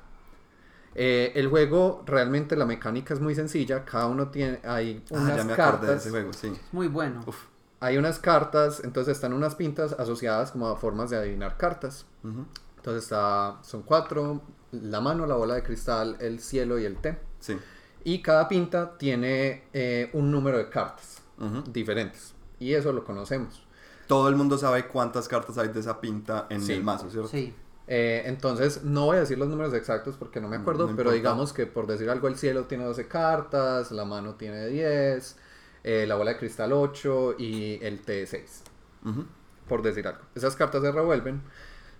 Eh, 0.94 1.32
el 1.37 1.49
juego 1.49 2.02
realmente 2.06 2.54
la 2.56 2.66
mecánica 2.66 3.14
es 3.14 3.20
muy 3.20 3.34
sencilla, 3.34 3.84
cada 3.84 4.06
uno 4.08 4.28
tiene 4.28 4.61
hay 4.64 5.02
Ah, 5.11 5.14
unas 5.14 5.37
ya 5.37 5.44
me 5.44 5.52
acordé 5.54 5.54
de 5.54 5.56
cartas 5.87 6.00
ese 6.00 6.11
juego, 6.11 6.32
sí. 6.32 6.52
Muy 6.72 6.88
bueno. 6.88 7.20
Uf. 7.26 7.37
hay 7.80 7.96
unas 7.99 8.18
cartas, 8.18 8.82
entonces 8.84 9.16
están 9.16 9.32
unas 9.32 9.54
pintas 9.56 9.92
asociadas 9.94 10.52
como 10.52 10.68
a 10.68 10.76
formas 10.76 11.11
de 11.11 11.16
adivinar 11.16 11.56
cartas. 11.56 12.06
Ujú. 12.22 12.44
Entonces 12.76 13.04
está, 13.04 13.58
son 13.62 13.82
cuatro, 13.82 14.42
la 14.72 15.00
mano, 15.00 15.26
la 15.26 15.34
bola 15.37 15.54
de 15.54 15.62
cristal, 15.62 16.16
el 16.20 16.40
cielo 16.40 16.78
y 16.78 16.84
el 16.84 16.96
té. 16.96 17.18
Sí. 17.40 17.56
Y 18.04 18.20
cada 18.22 18.49
pinta 18.49 18.96
tiene 18.99 19.64
eh, 19.72 20.11
un 20.12 20.30
número 20.30 20.58
de 20.58 20.68
cartas 20.68 21.22
Ujú. 21.38 21.62
diferentes. 21.72 22.34
Y 22.58 22.75
eso 22.75 22.92
lo 22.92 23.02
conocemos. 23.04 23.64
Todo 24.06 24.28
el 24.28 24.37
mundo 24.37 24.58
sabe 24.58 24.87
cuántas 24.88 25.26
cartas 25.28 25.58
hay 25.58 25.68
de 25.68 25.80
esa 25.80 26.00
pinta 26.00 26.46
en 26.50 26.61
Sí. 26.61 26.72
el 26.75 26.82
mazo, 26.84 27.08
¿cierto? 27.11 27.28
Sí. 27.28 27.54
Eh, 27.94 28.22
entonces, 28.25 28.84
no 28.84 29.04
voy 29.04 29.18
a 29.18 29.20
decir 29.20 29.37
los 29.37 29.49
números 29.49 29.75
exactos 29.75 30.16
porque 30.16 30.40
no 30.40 30.48
me 30.48 30.57
acuerdo, 30.57 30.87
no 30.87 30.96
pero 30.96 31.11
digamos 31.11 31.52
que 31.52 31.66
por 31.66 31.87
decir 31.87 32.09
algo, 32.09 32.26
el 32.26 32.38
cielo 32.38 32.64
tiene 32.64 32.85
12 32.85 33.07
cartas, 33.07 33.92
la 33.92 34.07
mano 34.07 34.37
tiene 34.37 34.66
10, 34.66 35.37
eh, 35.85 36.07
la 36.09 36.14
bola 36.14 36.31
de 36.31 36.38
cristal 36.38 36.72
8 36.72 37.35
y 37.38 37.78
el 37.85 38.00
té 38.00 38.26
6. 38.26 38.62
Ujú. 39.05 39.26
por 39.68 39.83
decir 39.83 40.07
algo. 40.07 40.22
Esas 40.35 40.57
cartas 40.57 40.81
se 40.81 40.90
revuelven, 40.90 41.42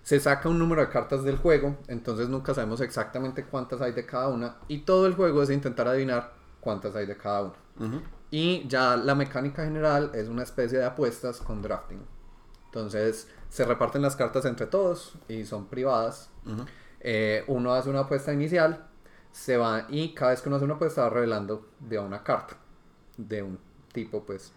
se 0.02 0.18
saca 0.18 0.48
un 0.48 0.59
número 0.59 0.81
de 0.81 0.88
cartas 0.88 1.24
del 1.24 1.37
juego, 1.37 1.76
entonces 1.88 2.31
nunca 2.31 2.55
sabemos 2.55 2.81
exactamente 2.81 3.44
cuántas 3.44 3.83
hay 3.83 3.92
de 3.92 4.07
cada 4.07 4.28
una 4.28 4.57
y 4.68 4.85
todo 4.85 5.07
el 5.07 5.12
juego 5.14 5.42
es 5.42 5.50
intentar 5.50 5.88
adivinar 5.88 6.33
cuántas 6.61 6.96
hay 6.96 7.05
de 7.05 7.18
cada 7.18 7.42
una. 7.42 8.02
Y 8.31 8.66
ya 8.66 8.96
la 8.96 9.14
mecánica 9.14 9.64
general 9.64 10.11
es 10.14 10.28
una 10.28 10.42
especie 10.42 10.78
de 10.78 10.87
apuestas 10.87 11.37
con 11.42 11.61
drafting. 11.61 12.00
Entonces 12.64 13.28
se 13.53 13.67
reparten 13.67 14.01
las 14.01 14.17
cartas 14.17 14.47
entre 14.47 14.67
todos 14.67 15.12
y 15.29 15.45
son 15.45 15.67
privadas. 15.67 16.31
Eh, 17.01 17.45
uno 17.49 17.75
hace 17.75 17.91
una 17.91 18.01
apuesta 18.01 18.33
inicial, 18.33 18.87
se 19.31 19.59
va 19.59 19.87
y 19.91 20.15
cada 20.15 20.31
vez 20.31 20.41
que 20.41 20.49
uno 20.49 20.57
hace 20.57 20.65
una 20.65 20.75
apuesta 20.77 21.03
va 21.03 21.11
revelando 21.11 21.69
de 21.79 21.99
una 21.99 22.23
carta, 22.23 22.57
de 23.19 23.43
un 23.43 23.59
tipo 23.93 24.25
pues. 24.25 24.53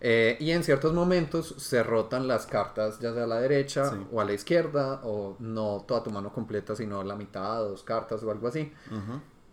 Eh, 0.00 0.36
y 0.40 0.50
en 0.50 0.64
ciertos 0.64 0.92
momentos 0.92 1.54
se 1.58 1.84
rotan 1.84 2.26
las 2.26 2.46
cartas, 2.46 2.98
ya 2.98 3.14
sea 3.14 3.24
a 3.24 3.26
la 3.28 3.40
derecha 3.40 3.90
Sí. 3.90 4.06
o 4.12 4.20
a 4.20 4.24
la 4.24 4.32
izquierda, 4.32 5.00
o 5.04 5.36
no 5.38 5.84
toda 5.86 6.02
tu 6.02 6.10
mano 6.10 6.32
completa, 6.32 6.74
sino 6.74 7.04
la 7.04 7.14
mitad, 7.14 7.60
dos 7.60 7.84
cartas 7.84 8.24
o 8.24 8.30
algo 8.32 8.48
así. 8.48 8.72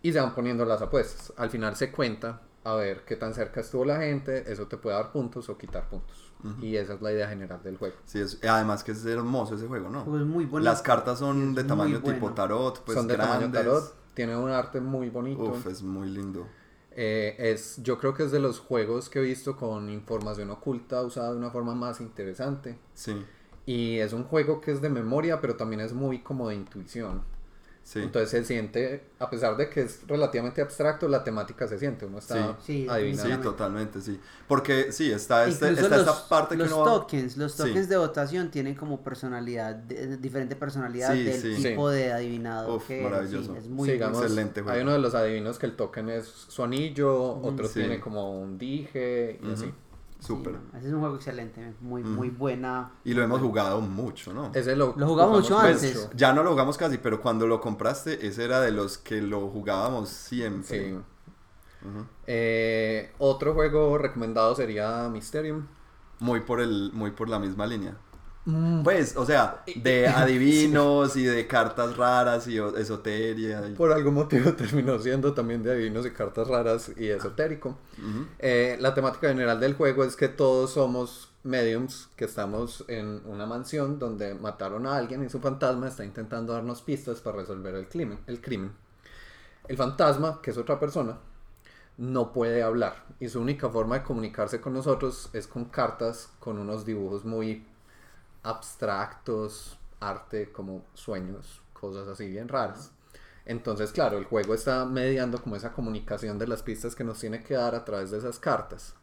Y 0.02 0.12
se 0.12 0.20
van 0.20 0.34
poniendo 0.34 0.64
las 0.64 0.82
apuestas. 0.82 1.32
Al 1.36 1.48
final 1.48 1.76
se 1.76 1.92
cuenta 1.92 2.42
a 2.64 2.74
ver 2.74 3.04
qué 3.04 3.14
tan 3.16 3.34
cerca 3.34 3.60
estuvo 3.60 3.84
la 3.84 3.98
gente, 3.98 4.50
eso 4.52 4.66
te 4.66 4.76
puede 4.78 4.96
dar 4.96 5.12
puntos 5.12 5.48
o 5.48 5.56
quitar 5.56 5.88
puntos. 5.88 6.32
Y 6.60 6.76
esa 6.76 6.94
es 6.94 7.02
la 7.02 7.12
idea 7.12 7.28
general 7.28 7.62
del 7.62 7.76
juego. 7.78 7.96
Sí, 8.04 8.20
es- 8.20 8.38
además 8.44 8.84
que 8.84 8.92
es 8.92 9.04
hermoso 9.06 9.54
ese 9.54 9.66
juego, 9.66 9.88
¿no? 9.88 10.04
Pues 10.04 10.22
muy 10.24 10.44
bueno. 10.44 10.64
Las 10.64 10.82
cartas 10.82 11.18
son 11.18 11.54
de 11.54 11.64
tamaño 11.64 12.00
bueno. 12.00 12.14
tipo 12.18 12.32
tarot, 12.32 12.82
pues 12.84 12.96
Son 12.98 13.06
de 13.06 13.16
tamaño 13.16 13.50
tarot, 13.50 13.94
tiene 14.14 14.36
un 14.36 14.50
arte 14.50 14.80
muy 14.80 15.08
bonito. 15.10 15.42
Uf, 15.44 15.66
es 15.66 15.82
muy 15.82 16.08
lindo. 16.10 16.46
Eh, 16.96 17.34
es, 17.38 17.82
yo 17.82 17.98
creo 17.98 18.14
que 18.14 18.22
es 18.24 18.30
de 18.30 18.38
los 18.38 18.60
juegos 18.60 19.08
que 19.08 19.18
he 19.18 19.22
visto 19.22 19.56
con 19.56 19.90
información 19.90 20.50
oculta 20.50 21.02
usada 21.02 21.32
de 21.32 21.38
una 21.38 21.50
forma 21.50 21.74
más 21.74 22.00
interesante. 22.00 22.78
Sí, 22.94 23.24
Y 23.66 23.98
es 23.98 24.12
un 24.12 24.24
juego 24.24 24.60
que 24.60 24.70
es 24.72 24.80
de 24.82 24.90
memoria, 24.90 25.40
pero 25.40 25.56
también 25.56 25.80
es 25.80 25.92
muy 25.92 26.20
como 26.20 26.48
de 26.50 26.54
intuición. 26.56 27.22
Sí. 27.84 28.00
Entonces 28.00 28.30
se 28.30 28.44
siente, 28.44 29.04
a 29.20 29.30
pesar 29.30 29.56
de 29.56 29.68
que 29.70 29.82
es 29.82 30.00
relativamente 30.08 30.60
abstracto, 30.62 31.06
la 31.06 31.22
temática 31.22 31.68
se 31.68 31.78
siente. 31.78 32.06
Uno 32.06 32.18
está 32.18 32.56
Sí. 32.64 32.84
Sí, 32.84 32.86
adivinando. 32.90 33.36
Sí, 33.36 33.42
totalmente, 33.42 34.00
sí. 34.00 34.18
Porque 34.48 34.90
sí, 34.90 35.12
está, 35.12 35.46
este, 35.46 35.68
está 35.70 35.88
los, 35.88 35.98
esta 36.00 36.28
parte 36.28 36.56
que 36.56 36.62
los 36.64 36.72
uno 36.72 36.80
va- 36.80 36.84
tokens, 36.86 37.36
los 37.36 37.52
Sí. 37.52 37.58
tokens 37.58 37.88
de 37.88 37.96
votación 37.96 38.50
tienen 38.50 38.74
como 38.74 39.04
personalidad, 39.04 39.74
de- 39.76 40.16
diferente 40.16 40.56
personalidad 40.56 41.12
Sí, 41.12 41.22
del 41.22 41.40
sí. 41.56 41.62
tipo 41.62 41.88
de 41.90 42.12
adivinado. 42.12 42.74
Uf, 42.76 42.88
que 42.88 43.02
maravilloso. 43.02 43.52
sí, 43.52 43.58
es 43.58 43.68
muy 43.68 43.86
Sí, 43.86 43.92
digamos, 43.92 44.22
excelente 44.22 44.62
juego. 44.62 44.76
Hay 44.76 44.82
uno 44.82 44.92
de 44.92 44.98
los 44.98 45.14
adivinos 45.14 45.58
que 45.58 45.66
el 45.66 45.76
token 45.76 46.08
es 46.08 46.26
su 46.26 46.62
anillo, 46.64 47.36
otro 47.40 47.68
sí. 47.68 47.80
tiene 47.80 48.00
como 48.00 48.40
un 48.40 48.58
dije 48.58 49.38
y 49.42 49.52
así. 49.52 49.72
Súper. 50.24 50.54
Sí, 50.54 50.78
ese 50.78 50.88
es 50.88 50.92
un 50.94 51.00
juego 51.00 51.16
excelente, 51.16 51.74
muy, 51.80 52.02
muy 52.02 52.30
buena. 52.30 52.92
Y 53.04 53.12
lo 53.12 53.22
hemos 53.22 53.40
jugado 53.40 53.80
mucho, 53.82 54.32
¿no? 54.32 54.50
Ese 54.54 54.74
lo, 54.74 54.94
Lo 54.96 55.06
jugamos 55.06 55.42
mucho 55.42 55.54
mucho. 55.56 55.66
antes. 55.66 56.08
Ya 56.14 56.32
no 56.32 56.42
lo 56.42 56.50
jugamos 56.50 56.78
casi, 56.78 56.96
pero 56.98 57.20
cuando 57.20 57.46
lo 57.46 57.60
compraste, 57.60 58.26
ese 58.26 58.44
era 58.44 58.60
de 58.60 58.70
los 58.72 58.96
que 58.96 59.20
lo 59.20 59.48
jugábamos 59.48 60.08
siempre. 60.08 60.94
Sí. 60.94 60.98
Eh, 62.26 63.12
otro 63.18 63.52
juego 63.52 63.98
recomendado 63.98 64.54
sería 64.54 65.08
Mysterium. 65.10 65.66
Muy 66.20 66.40
por 66.40 66.60
el, 66.60 66.90
muy 66.94 67.10
por 67.10 67.28
la 67.28 67.38
misma 67.38 67.66
línea. 67.66 67.96
Mm. 68.46 68.82
Pues, 68.82 69.16
o 69.16 69.24
sea, 69.24 69.62
de 69.74 70.06
adivinos 70.08 71.16
y 71.16 71.24
de 71.24 71.46
cartas 71.46 71.96
raras 71.96 72.46
y 72.46 72.58
esoteria. 72.58 73.66
y- 73.68 73.72
Por 73.74 73.92
algún 73.92 74.14
motivo 74.14 74.52
terminó 74.56 74.98
siendo 74.98 75.32
también 75.32 75.62
de 75.62 75.72
adivinos 75.72 76.04
y 76.06 76.10
cartas 76.10 76.48
raras 76.48 76.90
y 76.96 77.08
esotérico. 77.08 77.78
Ujú. 77.98 78.26
Eh, 78.38 78.76
la 78.80 78.92
temática 78.94 79.28
general 79.28 79.60
del 79.60 79.74
juego 79.74 80.04
es 80.04 80.14
que 80.16 80.28
todos 80.28 80.72
somos 80.74 81.30
mediums 81.42 82.08
que 82.16 82.24
estamos 82.26 82.84
en 82.88 83.22
una 83.26 83.46
mansión 83.46 83.98
donde 83.98 84.34
mataron 84.34 84.86
a 84.86 84.96
alguien 84.96 85.24
y 85.24 85.28
su 85.30 85.40
fantasma 85.40 85.88
está 85.88 86.04
intentando 86.04 86.52
darnos 86.52 86.82
pistas 86.82 87.20
para 87.20 87.38
resolver 87.38 87.74
el 87.74 87.88
crimen. 87.88 88.18
El, 88.26 88.40
crimen. 88.40 88.72
el 89.68 89.76
fantasma, 89.76 90.40
que 90.42 90.50
es 90.50 90.58
otra 90.58 90.78
persona, 90.78 91.18
no 91.96 92.32
puede 92.32 92.62
hablar 92.62 93.04
y 93.20 93.28
su 93.28 93.40
única 93.40 93.68
forma 93.68 93.98
de 93.98 94.04
comunicarse 94.04 94.60
con 94.60 94.72
nosotros 94.74 95.30
es 95.32 95.46
con 95.46 95.66
cartas 95.66 96.28
con 96.40 96.58
unos 96.58 96.84
dibujos 96.84 97.24
muy 97.24 97.66
abstractos, 98.44 99.78
arte 100.00 100.52
como 100.52 100.84
sueños, 100.94 101.62
cosas 101.72 102.06
así 102.06 102.28
bien 102.28 102.48
raras. 102.48 102.92
Entonces, 103.46 103.92
claro, 103.92 104.16
el 104.16 104.24
juego 104.24 104.54
está 104.54 104.84
mediando 104.86 105.42
como 105.42 105.56
esa 105.56 105.72
comunicación 105.72 106.38
de 106.38 106.46
las 106.46 106.62
pistas 106.62 106.94
que 106.94 107.04
nos 107.04 107.18
tiene 107.18 107.42
que 107.42 107.54
dar 107.54 107.74
a 107.74 107.84
través 107.84 108.10
de 108.10 108.18
esas 108.18 108.38
cartas. 108.38 108.94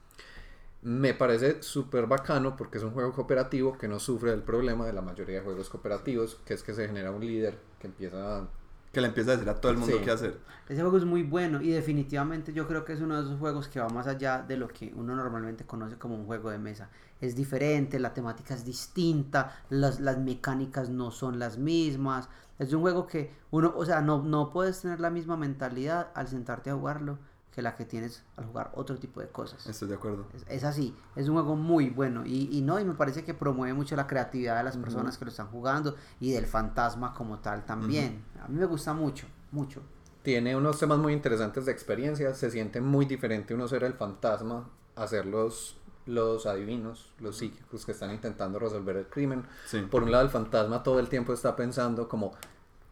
Me 0.81 1.13
parece 1.13 1.61
súper 1.61 2.07
bacano 2.07 2.55
porque 2.55 2.79
es 2.79 2.83
un 2.83 2.91
juego 2.91 3.13
cooperativo 3.13 3.77
que 3.77 3.87
no 3.87 3.99
sufre 3.99 4.31
del 4.31 4.41
problema 4.41 4.87
de 4.87 4.93
la 4.93 5.01
mayoría 5.01 5.37
de 5.37 5.43
juegos 5.43 5.69
cooperativos, 5.69 6.39
que 6.43 6.55
es 6.55 6.63
que 6.63 6.73
se 6.73 6.87
genera 6.87 7.11
un 7.11 7.21
líder 7.25 7.59
que 7.79 7.87
empieza 7.87 8.47
que 8.91 9.01
le 9.01 9.07
empieza 9.07 9.31
a 9.31 9.33
decir 9.35 9.49
a 9.49 9.55
todo 9.55 9.71
el 9.71 9.77
mundo 9.77 9.97
Sí. 9.97 10.03
qué 10.03 10.11
hacer. 10.11 10.39
Ese 10.67 10.81
juego 10.81 10.97
es 10.97 11.05
muy 11.05 11.23
bueno 11.23 11.61
y 11.61 11.69
definitivamente 11.69 12.53
yo 12.53 12.67
creo 12.67 12.85
que 12.85 12.93
es 12.93 13.01
uno 13.01 13.15
de 13.15 13.23
esos 13.23 13.39
juegos 13.39 13.67
que 13.67 13.79
va 13.79 13.89
más 13.89 14.07
allá 14.07 14.41
de 14.41 14.57
lo 14.57 14.67
que 14.67 14.93
uno 14.95 15.15
normalmente 15.15 15.65
conoce 15.65 15.97
como 15.97 16.15
un 16.15 16.25
juego 16.25 16.49
de 16.49 16.57
mesa. 16.59 16.89
Es 17.19 17.35
diferente, 17.35 17.99
la 17.99 18.13
temática 18.13 18.53
es 18.53 18.65
distinta, 18.65 19.55
las, 19.69 19.99
las 19.99 20.17
mecánicas 20.17 20.89
no 20.89 21.11
son 21.11 21.39
las 21.39 21.57
mismas. 21.57 22.29
Es 22.59 22.73
un 22.73 22.81
juego 22.81 23.07
que 23.07 23.31
uno, 23.51 23.73
o 23.75 23.85
sea, 23.85 24.01
no, 24.01 24.21
no 24.23 24.49
puedes 24.51 24.81
tener 24.81 24.99
la 24.99 25.09
misma 25.09 25.35
mentalidad 25.37 26.11
al 26.15 26.27
sentarte 26.27 26.69
a 26.69 26.75
jugarlo 26.75 27.17
que 27.53 27.61
la 27.61 27.75
que 27.75 27.85
tienes 27.85 28.23
al 28.37 28.45
jugar 28.45 28.71
otro 28.75 28.97
tipo 28.97 29.19
de 29.19 29.27
cosas. 29.27 29.67
Estoy 29.67 29.89
de 29.89 29.95
acuerdo. 29.95 30.25
Es, 30.33 30.45
es 30.47 30.63
así, 30.63 30.95
es 31.15 31.27
un 31.27 31.35
juego 31.35 31.55
muy 31.55 31.89
bueno 31.89 32.25
y, 32.25 32.49
y 32.51 32.61
no, 32.61 32.79
y 32.79 32.85
me 32.85 32.93
parece 32.93 33.23
que 33.23 33.33
promueve 33.33 33.73
mucho 33.73 33.95
la 33.95 34.07
creatividad 34.07 34.57
de 34.57 34.63
las 34.63 34.77
personas 34.77 35.17
que 35.17 35.25
lo 35.25 35.31
están 35.31 35.47
jugando 35.47 35.95
y 36.19 36.31
del 36.31 36.45
fantasma 36.45 37.13
como 37.13 37.39
tal 37.39 37.65
también. 37.65 38.23
A 38.43 38.47
mí 38.47 38.57
me 38.57 38.65
gusta 38.65 38.93
mucho, 38.93 39.27
mucho. 39.51 39.81
Tiene 40.23 40.55
unos 40.55 40.79
temas 40.79 40.99
muy 40.99 41.13
interesantes 41.13 41.65
de 41.65 41.71
experiencia. 41.71 42.33
Se 42.33 42.51
siente 42.51 42.79
muy 42.79 43.05
diferente 43.05 43.53
uno 43.53 43.67
ser 43.67 43.83
el 43.83 43.93
fantasma 43.93 44.69
a 44.95 45.07
ser 45.07 45.25
los, 45.25 45.77
los 46.05 46.45
adivinos, 46.45 47.13
los 47.19 47.37
psíquicos 47.37 47.85
que 47.85 47.91
están 47.91 48.11
intentando 48.11 48.59
resolver 48.59 48.97
el 48.97 49.07
crimen. 49.07 49.45
Sí. 49.65 49.79
Por 49.89 50.03
un 50.03 50.11
lado, 50.11 50.23
el 50.23 50.29
fantasma 50.29 50.83
todo 50.83 50.99
el 50.99 51.09
tiempo 51.09 51.33
está 51.33 51.55
pensando 51.55 52.07
como 52.07 52.33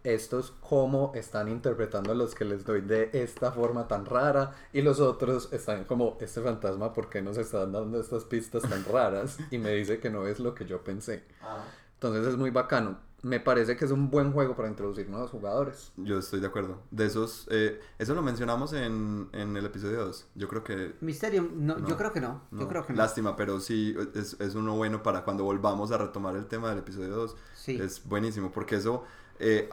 estos 0.04 0.52
cómo 0.68 1.12
están 1.16 1.48
interpretando 1.50 2.12
a 2.12 2.16
los 2.16 2.36
que 2.36 2.46
les 2.46 2.66
doy 2.66 2.82
de 2.82 3.10
esta 3.14 3.52
forma 3.52 3.88
tan 3.88 4.06
rara 4.06 4.52
y 4.74 4.82
los 4.82 5.00
otros 5.00 5.52
están 5.52 5.84
como 5.86 6.18
este 6.22 6.42
fantasma 6.42 6.94
por 6.94 7.10
qué 7.10 7.22
nos 7.22 7.38
están 7.38 7.72
dando 7.72 8.00
estas 8.00 8.24
pistas 8.26 8.64
tan 8.64 8.86
raras 8.92 9.38
y 9.52 9.58
me 9.58 9.72
dice 9.74 10.00
que 10.00 10.10
no 10.10 10.26
es 10.28 10.40
lo 10.40 10.56
que 10.56 10.66
yo 10.66 10.84
pensé. 10.84 11.24
Entonces 11.96 12.28
es 12.28 12.38
muy 12.38 12.50
bacano. 12.50 12.98
Me 13.22 13.42
parece 13.42 13.76
que 13.76 13.84
es 13.84 13.92
un 13.92 14.10
buen 14.10 14.32
juego 14.32 14.56
para 14.56 14.70
introducir 14.70 15.10
nuevos 15.10 15.32
jugadores. 15.32 15.92
Yo 15.98 16.20
estoy 16.20 16.40
de 16.40 16.48
acuerdo. 16.48 16.82
De 16.90 17.06
esos, 17.06 17.50
eh, 17.52 17.82
eso 17.98 18.16
lo 18.16 18.22
mencionamos 18.22 18.72
en, 18.72 19.28
en 19.34 19.58
el 19.58 19.66
episodio 19.66 20.06
2. 20.06 20.28
Yo 20.36 20.48
creo 20.48 20.64
que 20.64 20.94
Mysterium, 21.02 21.50
no, 21.58 21.78
No, 21.78 21.86
yo 21.86 21.98
creo 21.98 22.14
que 22.14 22.22
no, 22.22 22.44
yo 22.52 22.60
No, 22.60 22.68
creo 22.70 22.86
que 22.86 22.94
no. 22.94 22.98
Lástima, 22.98 23.36
pero 23.36 23.60
sí, 23.60 23.94
es, 24.16 24.40
es 24.40 24.56
uno 24.56 24.78
bueno 24.78 25.04
para 25.04 25.26
cuando 25.26 25.44
volvamos 25.44 25.92
a 25.92 25.98
retomar 25.98 26.38
el 26.38 26.46
tema 26.46 26.70
del 26.70 26.80
episodio 26.80 27.10
2. 27.10 27.36
Sí. 27.56 27.78
Es 27.82 28.06
buenísimo, 28.06 28.54
porque 28.54 28.76
eso, 28.76 29.04
eh, 29.40 29.70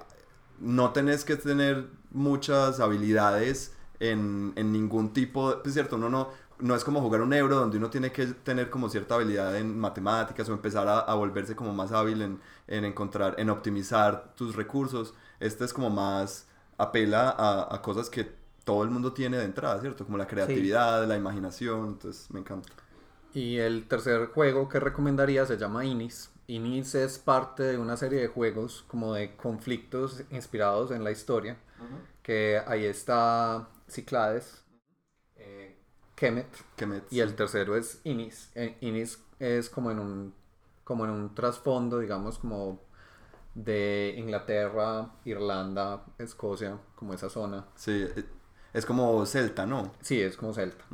no 0.61 0.93
tenés 0.93 1.25
que 1.25 1.37
tener 1.37 1.87
muchas 2.11 2.81
habilidades 2.81 3.75
en, 4.01 4.53
en 4.57 4.73
ningún 4.73 5.13
tipo, 5.13 5.55
de, 5.55 5.69
es 5.69 5.75
cierto, 5.75 5.97
uno 5.97 6.09
no, 6.11 6.29
no 6.59 6.75
es 6.75 6.85
como 6.85 7.01
jugar 7.01 7.21
un 7.23 7.33
euro 7.33 7.57
donde 7.57 7.79
uno 7.79 7.91
tiene 7.91 8.13
que 8.13 8.27
tener 8.27 8.71
como 8.71 8.89
cierta 8.89 9.15
habilidad 9.17 9.57
en 9.57 9.79
matemáticas 9.79 10.49
o 10.49 10.53
empezar 10.53 10.89
a, 10.89 11.01
a 11.01 11.15
volverse 11.15 11.57
como 11.57 11.73
más 11.73 11.93
hábil 11.93 12.23
en, 12.23 12.41
en 12.67 12.85
encontrar, 12.85 13.35
en 13.39 13.51
optimizar 13.51 14.35
tus 14.37 14.55
recursos. 14.57 15.15
Este 15.41 15.65
es 15.65 15.73
como 15.73 15.91
más, 15.91 16.49
apela 16.79 17.31
a, 17.31 17.75
a 17.75 17.83
cosas 17.83 18.11
que 18.11 18.33
todo 18.65 18.83
el 18.83 18.91
mundo 18.91 19.13
tiene 19.13 19.37
de 19.39 19.45
entrada, 19.45 19.81
¿cierto? 19.81 20.05
Como 20.05 20.19
la 20.19 20.27
creatividad, 20.27 21.07
la 21.07 21.17
imaginación, 21.17 21.89
entonces 21.89 22.31
me 22.31 22.41
encanta. 22.41 22.73
Y 23.33 23.59
el 23.59 23.87
tercer 23.87 24.27
juego 24.29 24.69
que 24.69 24.81
recomendaría 24.81 25.47
se 25.47 25.57
llama 25.59 25.85
Inis. 25.85 26.31
Inis 26.49 26.95
es 26.95 27.19
parte 27.19 27.63
de 27.63 27.79
una 27.79 27.97
serie 27.97 28.21
de 28.21 28.29
juegos 28.29 28.85
como 28.89 29.15
de 29.15 29.37
conflictos 29.37 30.23
inspirados 30.31 30.91
en 30.91 31.05
la 31.05 31.11
historia. 31.11 31.57
Que 32.23 32.61
ahí 32.67 32.85
está 32.85 33.69
Ciclades, 33.89 34.65
eh, 35.37 35.77
Kemet 36.17 36.47
me, 36.87 37.03
y 37.11 37.21
el 37.21 37.35
tercero 37.37 37.77
es 37.77 38.01
Inis. 38.05 38.51
Eh, 38.55 38.77
Inis 38.81 39.23
es 39.39 39.69
como 39.69 39.91
en 39.91 39.99
un 39.99 40.35
como 40.85 41.05
en 41.05 41.11
un 41.11 41.35
trasfondo, 41.35 41.99
digamos, 41.99 42.39
como 42.39 42.81
de 43.55 44.15
Inglaterra, 44.17 45.11
Irlanda, 45.25 46.05
Escocia, 46.19 46.79
como 46.95 47.13
esa 47.13 47.29
zona. 47.29 47.67
Sí, 47.75 48.07
eh, 48.17 48.25
es 48.73 48.87
como 48.87 49.25
Celta, 49.27 49.67
¿no? 49.67 49.93
Sí, 50.01 50.21
es 50.21 50.37
como 50.37 50.53
Celta. 50.53 50.85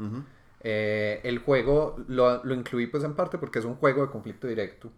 Eh, 0.60 1.20
el 1.24 1.40
juego 1.40 1.96
lo, 2.06 2.42
lo 2.44 2.54
incluí 2.54 2.86
pues 2.86 3.02
en 3.04 3.14
parte 3.14 3.36
porque 3.36 3.58
es 3.58 3.64
un 3.64 3.74
juego 3.74 4.02
de 4.02 4.10
conflicto 4.10 4.46
directo, 4.46 4.90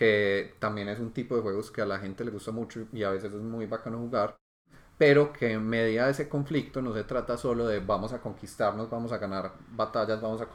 que 0.00 0.54
también 0.58 0.88
es 0.88 0.98
un 0.98 1.12
tipo 1.12 1.36
de 1.36 1.42
juegos 1.42 1.70
que 1.70 1.82
a 1.82 1.84
la 1.84 1.98
gente 1.98 2.24
le 2.24 2.30
gusta 2.30 2.52
mucho 2.52 2.86
y 2.90 3.02
a 3.02 3.10
veces 3.10 3.34
es 3.34 3.42
muy 3.42 3.66
bacano 3.66 3.98
jugar, 3.98 4.34
pero 4.96 5.30
que 5.30 5.52
en 5.52 5.68
medio 5.68 6.06
de 6.06 6.10
ese 6.10 6.26
conflicto 6.26 6.80
no 6.80 6.94
se 6.94 7.04
trata 7.04 7.36
solo 7.36 7.66
de 7.66 7.80
vamos 7.80 8.14
a 8.14 8.22
conquistarnos, 8.22 8.88
vamos 8.88 9.12
a 9.12 9.18
ganar 9.18 9.52
batallas, 9.72 10.22
vamos 10.22 10.40
a 10.40 10.48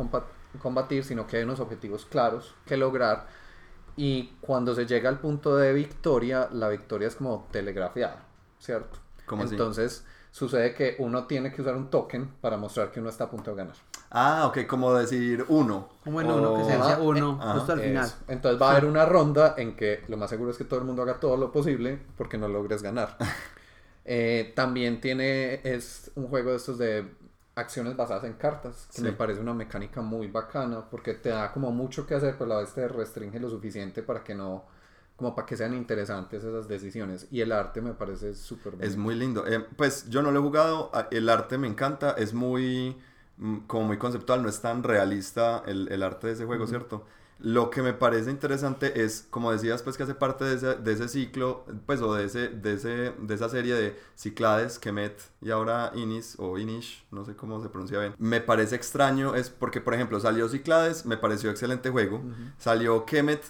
combatir, 0.60 1.04
sino 1.04 1.28
que 1.28 1.38
hay 1.38 1.44
unos 1.44 1.60
objetivos 1.60 2.06
claros 2.08 2.56
que 2.66 2.76
lograr 2.76 3.28
y 3.96 4.34
cuando 4.42 4.74
se 4.74 4.88
llega 4.88 5.10
al 5.10 5.20
punto 5.20 5.56
de 5.56 5.74
victoria, 5.74 6.50
la 6.52 6.68
victoria 6.70 7.08
es 7.08 7.16
como 7.16 7.48
telegrafiada, 7.52 8.26
¿cierto? 8.58 8.98
Entonces 9.38 10.08
sucede 10.32 10.74
que 10.74 10.96
uno 10.98 11.28
tiene 11.28 11.54
que 11.54 11.62
usar 11.62 11.76
un 11.76 11.92
token 11.92 12.32
para 12.42 12.58
mostrar 12.58 12.92
que 12.92 13.00
uno 13.00 13.10
está 13.10 13.26
a 13.26 13.30
punto 13.30 13.52
de 13.52 13.58
ganar. 13.58 13.76
Ah, 14.18 14.48
ok, 14.48 14.66
como 14.66 14.94
decir 14.94 15.46
uno. 15.50 15.90
Como 16.04 16.22
en 16.22 16.32
uno, 16.32 16.54
que 16.56 16.64
se 16.64 16.74
O- 16.74 16.78
dice 16.78 17.02
uno 17.02 17.40
Ajá, 17.42 17.54
justo 17.54 17.74
al 17.74 17.80
final. 17.82 18.06
Eso. 18.06 18.16
Entonces 18.30 18.62
va 18.62 18.68
a 18.68 18.72
haber 18.72 18.86
una 18.86 19.06
ronda 19.06 19.56
en 19.58 19.76
que 19.76 20.04
lo 20.08 20.18
más 20.18 20.30
seguro 20.30 20.52
es 20.52 20.58
que 20.58 20.64
todo 20.64 20.80
el 20.80 20.86
mundo 20.86 21.02
haga 21.02 21.20
todo 21.20 21.36
lo 21.38 21.52
posible 21.52 22.00
porque 22.18 22.38
no 22.38 22.48
logres 22.48 22.82
ganar. 22.82 23.18
Eh, 24.08 24.54
también 24.56 25.02
tiene, 25.02 25.62
es 25.64 26.12
un 26.14 26.28
juego 26.28 26.52
de 26.52 26.58
estos 26.58 26.78
de 26.78 27.08
acciones 27.56 27.96
basadas 27.98 28.24
en 28.26 28.34
cartas, 28.34 28.88
que 28.94 29.02
Sí. 29.02 29.04
me 29.04 29.14
parece 29.14 29.42
una 29.42 29.56
mecánica 29.56 30.02
muy 30.02 30.28
bacana 30.28 30.86
porque 30.92 31.16
te 31.16 31.30
da 31.30 31.52
como 31.52 31.72
mucho 31.72 32.06
que 32.06 32.14
hacer, 32.14 32.36
pero 32.38 32.46
a 32.52 32.56
la 32.56 32.62
vez 32.62 32.72
te 32.74 32.88
restringe 32.88 33.40
lo 33.40 33.50
suficiente 33.50 34.04
para 34.04 34.24
que 34.24 34.36
no, 34.36 34.66
como 35.16 35.34
para 35.34 35.48
que 35.48 35.58
sean 35.58 35.74
interesantes 35.74 36.44
esas 36.44 36.68
decisiones. 36.68 37.28
Y 37.32 37.42
el 37.42 37.52
arte 37.52 37.82
me 37.82 37.94
parece 37.94 38.36
súper. 38.36 38.74
Es 38.80 38.96
muy 38.96 39.16
lindo. 39.16 39.48
Eh, 39.48 39.66
pues 39.76 40.08
yo 40.08 40.22
no 40.22 40.30
lo 40.30 40.40
he 40.40 40.44
jugado, 40.44 40.92
el 41.10 41.28
arte 41.28 41.58
me 41.58 41.68
encanta, 41.68 42.12
es 42.12 42.34
muy, 42.36 42.96
como 43.68 43.88
muy 43.88 43.98
conceptual, 43.98 44.42
no 44.44 44.50
es 44.50 44.62
tan 44.62 44.84
realista 44.84 45.64
el, 45.66 45.88
el 45.92 46.04
arte 46.04 46.28
de 46.28 46.34
ese 46.34 46.46
juego, 46.46 46.68
¿cierto? 46.68 47.06
Lo 47.38 47.70
que 47.70 47.82
me 47.82 47.94
parece 47.94 48.32
interesante 48.32 49.04
es, 49.04 49.28
como 49.30 49.52
decías, 49.52 49.84
pues 49.84 49.98
que 49.98 50.04
hace 50.04 50.16
parte 50.16 50.46
de 50.46 50.56
ese, 50.56 50.76
de 50.76 50.94
ese 50.94 51.10
ciclo, 51.10 51.66
pues 51.86 52.02
o 52.02 52.14
de, 52.14 52.26
ese, 52.26 52.48
de, 52.48 52.74
ese, 52.74 53.14
de 53.20 53.36
esa 53.36 53.50
serie 53.50 53.74
de 53.76 54.00
Ciclades, 54.16 54.80
Kemet 54.80 55.22
y 55.42 55.52
ahora 55.52 55.92
Inis 55.96 56.36
o 56.40 56.58
Inish, 56.58 57.06
no 57.12 57.26
sé 57.26 57.36
cómo 57.36 57.62
se 57.62 57.68
pronuncia 57.68 58.00
bien. 58.00 58.16
Me 58.18 58.40
parece 58.40 58.76
extraño, 58.78 59.36
es 59.36 59.50
porque, 59.50 59.82
por 59.82 59.94
ejemplo, 59.94 60.20
salió 60.22 60.48
Ciclades, 60.48 61.06
me 61.06 61.18
pareció 61.18 61.50
excelente 61.50 61.90
juego, 61.90 62.22
salió 62.58 63.06
Kemet, 63.06 63.44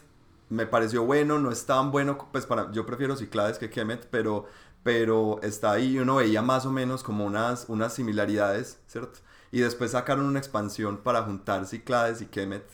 me 0.49 0.65
pareció 0.65 1.05
bueno, 1.05 1.37
no 1.37 1.51
es 1.51 1.67
tan 1.67 1.91
bueno, 1.91 2.17
pues 2.31 2.47
para, 2.47 2.71
yo 2.71 2.87
prefiero 2.87 3.15
Ciclades 3.15 3.59
que 3.59 3.69
Kemet, 3.69 4.07
pero, 4.09 4.45
pero 4.81 5.39
está 5.43 5.73
ahí 5.73 5.93
y 5.93 5.99
uno 5.99 6.15
veía 6.15 6.41
más 6.41 6.65
o 6.65 6.71
menos 6.71 7.03
como 7.03 7.23
unas, 7.23 7.65
unas 7.69 7.93
similaridades, 7.93 8.79
¿cierto? 8.87 9.19
Y 9.55 9.61
después 9.61 9.91
sacaron 9.91 10.25
una 10.25 10.37
expansión 10.37 10.97
para 10.97 11.23
juntar 11.23 11.65
Ciclades 11.65 12.21
y 12.21 12.25
Kemet, 12.25 12.65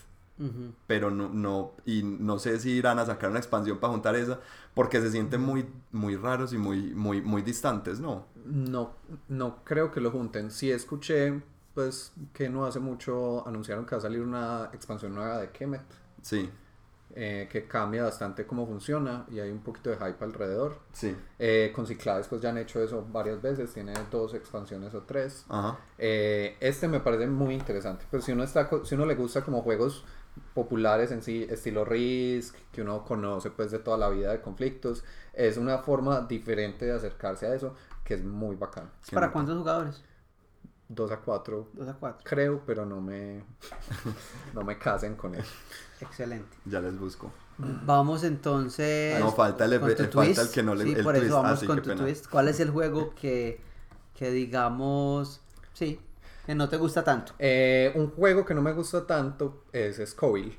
pero 0.87 1.11
no, 1.11 1.29
no, 1.29 1.73
y 1.85 2.01
no 2.01 2.39
sé 2.39 2.59
si 2.59 2.71
irán 2.71 2.97
a 2.97 3.05
sacar 3.05 3.29
una 3.29 3.37
expansión 3.37 3.77
para 3.77 3.93
juntar 3.93 4.15
esa, 4.15 4.39
porque 4.73 4.99
se 4.99 5.11
sienten 5.11 5.41
muy, 5.41 5.67
muy 5.91 6.15
raros 6.15 6.53
y 6.53 6.57
muy, 6.57 6.95
muy, 6.95 7.21
muy 7.21 7.43
distantes, 7.43 7.99
¿no? 7.99 8.25
No, 8.45 8.95
no 9.29 9.63
creo 9.63 9.91
que 9.91 10.01
lo 10.01 10.09
junten. 10.09 10.49
Sí 10.49 10.71
escuché, 10.71 11.43
pues, 11.75 12.13
que 12.33 12.49
no 12.49 12.65
hace 12.65 12.79
mucho 12.79 13.47
anunciaron 13.47 13.85
que 13.85 13.93
va 13.93 13.99
a 13.99 14.01
salir 14.01 14.21
una 14.21 14.71
expansión 14.73 15.13
nueva 15.13 15.37
de 15.37 15.51
Kemet. 15.51 15.83
Sí, 16.23 16.49
eh, 17.15 17.47
que 17.51 17.67
cambia 17.67 18.03
bastante 18.03 18.45
cómo 18.45 18.65
funciona 18.65 19.25
y 19.29 19.39
hay 19.39 19.51
un 19.51 19.61
poquito 19.61 19.89
de 19.89 19.97
hype 19.97 20.23
alrededor. 20.23 20.79
sí, 20.93 21.15
Eh, 21.39 21.71
con 21.75 21.87
Ciclades 21.87 22.27
pues 22.27 22.41
ya 22.41 22.49
han 22.49 22.57
hecho 22.57 22.81
eso 22.83 23.05
varias 23.11 23.41
veces, 23.41 23.73
tiene 23.73 23.93
dos 24.11 24.33
expansiones 24.33 24.93
o 24.93 25.03
tres. 25.03 25.45
ajá, 25.49 25.77
Eh, 25.97 26.57
este 26.59 26.87
me 26.87 26.99
parece 26.99 27.27
muy 27.27 27.53
interesante, 27.55 28.05
pero 28.09 28.21
si 28.23 28.31
uno, 28.31 28.43
está, 28.43 28.69
si 28.83 28.95
uno 28.95 29.05
le 29.05 29.15
gusta 29.15 29.43
como 29.43 29.61
juegos 29.61 30.03
populares 30.53 31.11
en 31.11 31.21
sí, 31.21 31.45
estilo 31.49 31.83
Risk, 31.85 32.55
que 32.71 32.81
uno 32.81 33.03
conoce 33.03 33.51
pues 33.51 33.71
de 33.71 33.79
toda 33.79 33.97
la 33.97 34.09
vida 34.09 34.31
de 34.31 34.41
conflictos, 34.41 35.03
es 35.33 35.57
una 35.57 35.79
forma 35.79 36.21
diferente 36.21 36.85
de 36.85 36.93
acercarse 36.93 37.47
a 37.47 37.55
eso 37.55 37.75
que 38.03 38.15
es 38.15 38.23
muy 38.23 38.55
bacán. 38.55 38.89
¿Es 39.01 39.09
Qué 39.09 39.15
¿Para 39.15 39.31
cuántos 39.31 39.57
jugadores? 39.57 40.03
2 40.89 41.11
a 41.11 41.17
4 41.21 41.69
Dos 41.73 41.87
a 41.87 41.93
cuatro. 41.93 42.23
creo, 42.23 42.61
pero 42.65 42.85
no 42.85 42.99
me, 43.01 43.43
no 44.53 44.63
me 44.63 44.77
casen 44.77 45.15
con 45.15 45.35
eso. 45.35 45.51
Excelente. 46.01 46.57
ya 46.65 46.79
les 46.81 46.97
busco. 46.99 47.31
Vamos 47.57 48.23
entonces. 48.23 49.19
No, 49.19 49.31
falta 49.31 49.65
el- 49.65 49.79
con 49.79 49.93
tu 49.95 50.01
eh, 50.03 50.07
falta 50.07 50.21
el 50.23 50.35
twist. 50.37 50.53
que 50.53 50.63
no 50.63 50.73
le- 50.73 50.83
Sí, 50.85 50.93
el 50.93 51.03
por 51.03 51.13
twist. 51.13 51.27
eso 51.27 51.37
Ah, 51.37 51.41
vamos 51.43 51.59
sí, 51.59 51.67
con 51.67 51.81
tu 51.81 51.89
pena. 51.89 52.01
twist. 52.01 52.27
¿Cuál 52.27 52.47
es 52.47 52.59
el 52.59 52.71
juego 52.71 53.13
que, 53.13 53.61
que 54.17 54.31
digamos, 54.31 55.41
sí, 55.73 55.99
que 56.45 56.55
no 56.55 56.67
te 56.69 56.77
gusta 56.77 57.03
tanto? 57.03 57.33
Eh, 57.37 57.91
un 57.95 58.09
juego 58.11 58.45
que 58.45 58.53
no 58.55 58.61
me 58.63 58.73
gusta 58.73 59.05
tanto 59.05 59.63
es 59.71 60.01
Scoville. 60.09 60.57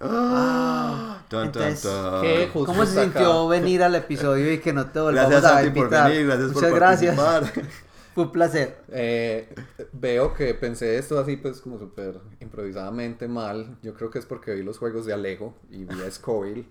Ah, 0.00 1.22
Dun, 1.30 1.38
dun, 1.40 1.46
entonces, 1.46 1.82
dun. 1.84 2.20
¿qué? 2.22 2.50
Justo 2.52 2.66
¿Cómo 2.66 2.84
se 2.84 3.02
sintió 3.02 3.48
venir 3.48 3.82
al 3.82 3.94
episodio 3.94 4.52
y 4.52 4.58
que 4.58 4.72
no 4.74 4.86
te 4.90 5.00
volvamos 5.00 5.30
Gracias 5.30 5.50
a 5.52 5.56
por 5.58 5.66
invitar? 5.66 6.10
venir, 6.10 6.26
gracias 6.26 6.52
Muchas 6.52 6.70
por 6.70 6.78
gracias. 6.78 7.16
Fue 8.14 8.24
un 8.24 8.32
placer. 8.32 8.78
Eh, 8.88 9.52
veo 9.92 10.34
que 10.34 10.54
pensé 10.54 10.96
esto 10.98 11.18
así 11.18 11.36
pues 11.36 11.60
como 11.60 11.78
súper 11.78 12.20
improvisadamente 12.40 13.26
mal. 13.26 13.76
Yo 13.82 13.94
creo 13.94 14.10
que 14.10 14.20
es 14.20 14.26
porque 14.26 14.54
vi 14.54 14.62
los 14.62 14.78
juegos 14.78 15.04
de 15.04 15.12
Alejo 15.12 15.54
y 15.70 15.84
vi 15.84 16.00
a 16.00 16.10
Scoville 16.10 16.66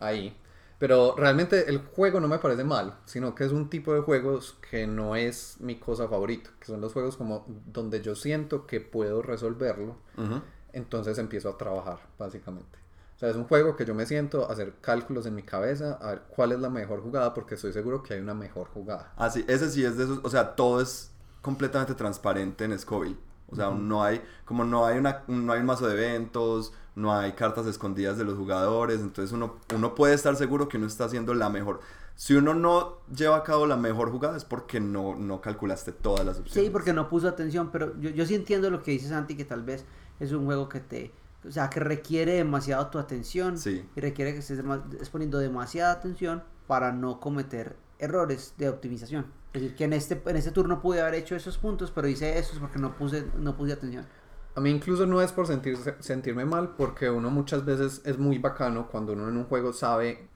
ahí. 0.00 0.36
Pero 0.78 1.14
realmente 1.16 1.70
el 1.70 1.78
juego 1.78 2.18
no 2.18 2.26
me 2.26 2.40
parece 2.40 2.64
mal, 2.64 2.98
sino 3.04 3.34
que 3.36 3.44
es 3.44 3.52
un 3.52 3.70
tipo 3.70 3.94
de 3.94 4.00
juegos 4.00 4.58
que 4.68 4.86
no 4.88 5.14
es 5.14 5.56
mi 5.60 5.76
cosa 5.76 6.08
favorita, 6.08 6.50
que 6.58 6.66
son 6.66 6.80
los 6.80 6.92
juegos 6.92 7.16
como 7.16 7.46
donde 7.66 8.02
yo 8.02 8.16
siento 8.16 8.66
que 8.66 8.80
puedo 8.80 9.22
resolverlo, 9.22 9.96
Ujú. 10.18 10.42
entonces 10.72 11.18
empiezo 11.18 11.50
a 11.50 11.56
trabajar, 11.56 12.00
básicamente. 12.18 12.81
Sea, 13.22 13.30
es 13.30 13.36
un 13.36 13.44
juego 13.44 13.76
que 13.76 13.84
yo 13.84 13.94
me 13.94 14.04
siento 14.04 14.48
a 14.48 14.52
hacer 14.52 14.74
cálculos 14.80 15.26
en 15.26 15.36
mi 15.36 15.44
cabeza, 15.44 15.96
a 16.02 16.08
ver 16.08 16.22
cuál 16.28 16.50
es 16.50 16.58
la 16.58 16.70
mejor 16.70 17.02
jugada, 17.02 17.32
porque 17.32 17.54
estoy 17.54 17.72
seguro 17.72 18.02
que 18.02 18.14
hay 18.14 18.20
una 18.20 18.34
mejor 18.34 18.66
jugada. 18.66 19.12
Ah, 19.16 19.30
sí, 19.30 19.44
ese 19.46 19.70
sí 19.70 19.84
es 19.84 19.96
de 19.96 20.02
esos, 20.02 20.18
o 20.24 20.28
sea, 20.28 20.56
todo 20.56 20.80
es 20.80 21.12
completamente 21.40 21.94
transparente 21.94 22.64
en 22.64 22.76
Scoville. 22.76 23.16
O 23.48 23.54
sea, 23.54 23.70
no 23.70 24.02
hay, 24.02 24.20
como 24.44 24.64
no 24.64 24.84
hay 24.86 24.98
una, 24.98 25.22
no 25.28 25.52
hay 25.52 25.60
un 25.60 25.66
mazo 25.66 25.86
de 25.86 25.94
eventos, 25.94 26.72
no 26.96 27.14
hay 27.14 27.34
cartas 27.34 27.64
escondidas 27.66 28.18
de 28.18 28.24
los 28.24 28.36
jugadores, 28.36 28.98
entonces 28.98 29.30
uno, 29.30 29.54
uno 29.72 29.94
puede 29.94 30.14
estar 30.14 30.34
seguro 30.34 30.68
que 30.68 30.78
uno 30.78 30.88
está 30.88 31.04
haciendo 31.04 31.32
la 31.32 31.48
mejor. 31.48 31.78
Si 32.16 32.34
uno 32.34 32.54
no 32.54 33.02
lleva 33.14 33.36
a 33.36 33.44
cabo 33.44 33.68
la 33.68 33.76
mejor 33.76 34.10
jugada 34.10 34.36
es 34.36 34.44
porque 34.44 34.80
no, 34.80 35.14
no 35.14 35.40
calculaste 35.40 35.92
todas 35.92 36.26
las 36.26 36.40
opciones. 36.40 36.64
Sí, 36.64 36.70
porque 36.70 36.92
no 36.92 37.08
puso 37.08 37.28
atención, 37.28 37.70
pero 37.70 37.96
yo, 38.00 38.10
yo 38.10 38.26
sí 38.26 38.34
entiendo 38.34 38.68
lo 38.68 38.82
que 38.82 38.90
dice 38.90 39.10
Santi, 39.10 39.36
que 39.36 39.44
tal 39.44 39.62
vez 39.62 39.84
es 40.18 40.32
un 40.32 40.44
juego 40.44 40.68
que 40.68 40.80
te, 40.80 41.12
o 41.46 41.50
sea, 41.50 41.68
que 41.70 41.80
requiere 41.80 42.34
demasiado 42.34 42.86
tu 42.88 42.98
atención 42.98 43.58
Sí. 43.58 43.88
y 43.96 44.00
requiere 44.00 44.32
que 44.32 44.38
estés 44.40 44.62
poniendo 45.10 45.38
demasiada 45.38 45.92
atención 45.92 46.42
para 46.66 46.92
no 46.92 47.18
cometer 47.20 47.76
errores 47.98 48.54
de 48.58 48.68
optimización. 48.68 49.26
Es 49.52 49.62
decir, 49.62 49.76
que 49.76 49.84
en 49.84 49.92
este, 49.92 50.22
en 50.24 50.36
este 50.36 50.50
turno 50.50 50.80
pude 50.80 51.00
haber 51.02 51.14
hecho 51.14 51.36
esos 51.36 51.58
puntos, 51.58 51.90
pero 51.90 52.08
hice 52.08 52.38
esos 52.38 52.58
porque 52.58 52.78
no 52.78 52.96
puse, 52.96 53.26
no 53.36 53.56
puse 53.56 53.72
atención. 53.74 54.06
A 54.54 54.60
mí 54.60 54.70
incluso 54.70 55.06
no 55.06 55.20
es 55.22 55.32
por 55.32 55.46
sentirse- 55.46 55.96
sentirme 56.00 56.44
mal, 56.44 56.74
porque 56.76 57.10
uno 57.10 57.30
muchas 57.30 57.64
veces 57.64 58.02
es 58.04 58.18
muy 58.18 58.38
bacano 58.38 58.88
cuando 58.88 59.12
uno 59.14 59.28
en 59.28 59.36
un 59.36 59.44
juego 59.44 59.72
sabe 59.72 60.28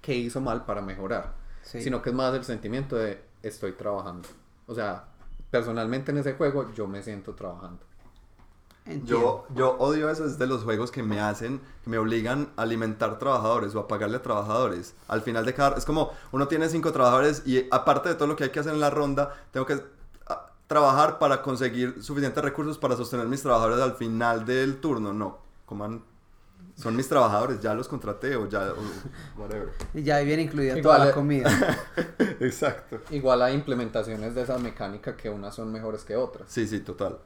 qué 0.00 0.14
hizo 0.14 0.40
mal 0.40 0.64
para 0.64 0.80
mejorar, 0.82 1.34
Sí. 1.62 1.80
sino 1.82 2.02
que 2.02 2.10
es 2.10 2.16
más 2.16 2.34
el 2.34 2.44
sentimiento 2.44 2.96
de 2.96 3.22
estoy 3.42 3.72
trabajando. 3.72 4.28
O 4.66 4.74
sea, 4.74 5.04
personalmente 5.50 6.10
en 6.12 6.18
ese 6.18 6.34
juego 6.34 6.72
yo 6.72 6.86
me 6.86 7.02
siento 7.02 7.34
trabajando. 7.34 7.84
Entiendo. 8.84 9.46
Yo, 9.48 9.54
yo 9.54 9.76
odio 9.78 10.10
eso, 10.10 10.24
es 10.24 10.38
de 10.38 10.46
los 10.46 10.64
juegos 10.64 10.90
que 10.90 11.02
me 11.02 11.20
hacen, 11.20 11.60
que 11.84 11.90
me 11.90 11.98
obligan 11.98 12.50
a 12.56 12.62
alimentar 12.62 13.18
trabajadores 13.18 13.74
o 13.74 13.80
a 13.80 13.86
pagarle 13.86 14.16
a 14.16 14.22
trabajadores. 14.22 14.94
Al 15.06 15.22
final 15.22 15.46
de 15.46 15.54
cada... 15.54 15.76
Es 15.76 15.84
como, 15.84 16.12
uno 16.32 16.48
tiene 16.48 16.68
cinco 16.68 16.92
trabajadores 16.92 17.42
y 17.46 17.68
aparte 17.70 18.08
de 18.08 18.16
todo 18.16 18.26
lo 18.26 18.36
que 18.36 18.44
hay 18.44 18.50
que 18.50 18.58
hacer 18.58 18.72
en 18.72 18.80
la 18.80 18.90
ronda, 18.90 19.34
tengo 19.52 19.66
que 19.66 19.80
ah, 20.26 20.50
trabajar 20.66 21.20
para 21.20 21.42
conseguir 21.42 22.02
suficientes 22.02 22.42
recursos 22.42 22.76
para 22.76 22.96
sostener 22.96 23.26
mis 23.26 23.42
trabajadores 23.42 23.80
al 23.80 23.94
final 23.94 24.44
del 24.44 24.78
turno. 24.78 25.12
No, 25.12 25.38
coman... 25.64 26.04
Son 26.74 26.96
mis 26.96 27.06
trabajadores, 27.06 27.60
ya 27.60 27.74
los 27.74 27.86
contraté 27.86 28.34
o 28.34 28.48
ya... 28.48 28.72
o 28.72 29.40
whatever. 29.40 29.68
Y 29.94 30.02
ya 30.02 30.16
ahí 30.16 30.26
viene 30.26 30.42
incluida 30.42 30.76
Igual, 30.76 30.82
toda 30.82 30.98
la 30.98 31.10
eh, 31.10 31.14
comida. 31.14 31.78
Exacto. 32.40 33.00
Igual 33.10 33.42
hay 33.42 33.54
implementaciones 33.54 34.34
de 34.34 34.42
esa 34.42 34.58
mecánica 34.58 35.16
que 35.16 35.28
unas 35.28 35.54
son 35.54 35.70
mejores 35.70 36.02
que 36.02 36.16
otras. 36.16 36.50
Sí, 36.50 36.66
sí, 36.66 36.80
total. 36.80 37.18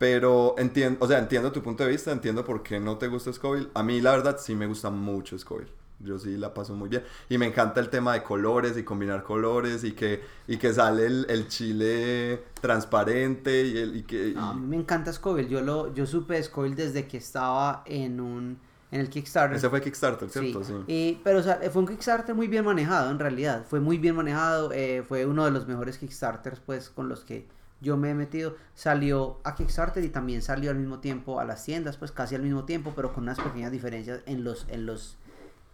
Pero 0.00 0.54
entiendo, 0.56 1.04
o 1.04 1.06
sea, 1.06 1.18
entiendo 1.18 1.52
tu 1.52 1.62
punto 1.62 1.84
de 1.84 1.90
vista, 1.90 2.10
entiendo 2.10 2.42
por 2.42 2.62
qué 2.62 2.80
no 2.80 2.96
te 2.96 3.06
gusta 3.06 3.30
Scoville. 3.34 3.68
A 3.74 3.82
mí, 3.82 4.00
la 4.00 4.12
verdad, 4.12 4.38
sí 4.40 4.54
me 4.54 4.66
gusta 4.66 4.88
mucho 4.88 5.38
Scoville. 5.38 5.70
Yo 6.02 6.18
sí 6.18 6.38
la 6.38 6.54
paso 6.54 6.74
muy 6.74 6.88
bien. 6.88 7.02
Y 7.28 7.36
me 7.36 7.44
encanta 7.44 7.80
el 7.80 7.90
tema 7.90 8.14
de 8.14 8.22
colores 8.22 8.78
y 8.78 8.82
combinar 8.82 9.22
colores 9.22 9.84
y 9.84 9.92
que, 9.92 10.22
y 10.48 10.56
que 10.56 10.72
sale 10.72 11.04
el, 11.04 11.26
el 11.28 11.48
chile 11.48 12.42
transparente 12.62 13.62
y, 13.66 13.76
el, 13.76 13.96
y 13.96 14.02
que... 14.04 14.28
y- 14.28 14.34
No, 14.34 14.48
a 14.48 14.54
mí 14.54 14.66
me 14.66 14.76
encanta 14.76 15.12
Scoville. 15.12 15.50
Yo, 15.50 15.60
lo, 15.60 15.92
yo 15.92 16.06
supe 16.06 16.32
de 16.36 16.42
Scoville 16.44 16.74
desde 16.76 17.06
que 17.06 17.18
estaba 17.18 17.82
en 17.84 18.20
un 18.20 18.58
en 18.92 19.00
el 19.00 19.08
Kickstarter. 19.10 19.56
Ese 19.56 19.68
fue 19.70 19.80
Kickstarter, 19.82 20.28
¿cierto? 20.30 20.64
Sí. 20.64 20.72
Y, 20.88 21.20
pero 21.22 21.38
o 21.38 21.42
sea, 21.42 21.60
fue 21.70 21.82
un 21.82 21.86
Kickstarter 21.88 22.34
muy 22.34 22.48
bien 22.48 22.64
manejado 22.64 23.10
en 23.10 23.18
realidad. 23.20 23.64
Fue 23.68 23.78
muy 23.80 23.98
bien 23.98 24.16
manejado. 24.16 24.72
eh, 24.72 25.04
fue 25.06 25.26
uno 25.26 25.44
de 25.44 25.50
los 25.52 25.68
mejores 25.68 25.98
Kickstarters 25.98 26.58
pues 26.60 26.88
con 26.90 27.08
los 27.10 27.20
que 27.24 27.46
yo 27.80 27.96
me 27.96 28.10
he 28.10 28.14
metido. 28.14 28.56
Salió 28.74 29.38
a 29.44 29.54
Kickstarter 29.54 30.04
y 30.04 30.08
también 30.08 30.42
salió 30.42 30.70
al 30.70 30.76
mismo 30.78 30.98
tiempo 31.00 31.40
a 31.40 31.44
las 31.44 31.64
tiendas, 31.64 31.96
pues 31.96 32.12
casi 32.12 32.34
al 32.34 32.42
mismo 32.42 32.64
tiempo, 32.64 32.92
pero 32.94 33.12
con 33.12 33.24
unas 33.24 33.40
pequeñas 33.40 33.72
diferencias 33.72 34.20
en 34.26 34.44
los, 34.44 34.66
en 34.68 34.86
los, 34.86 35.16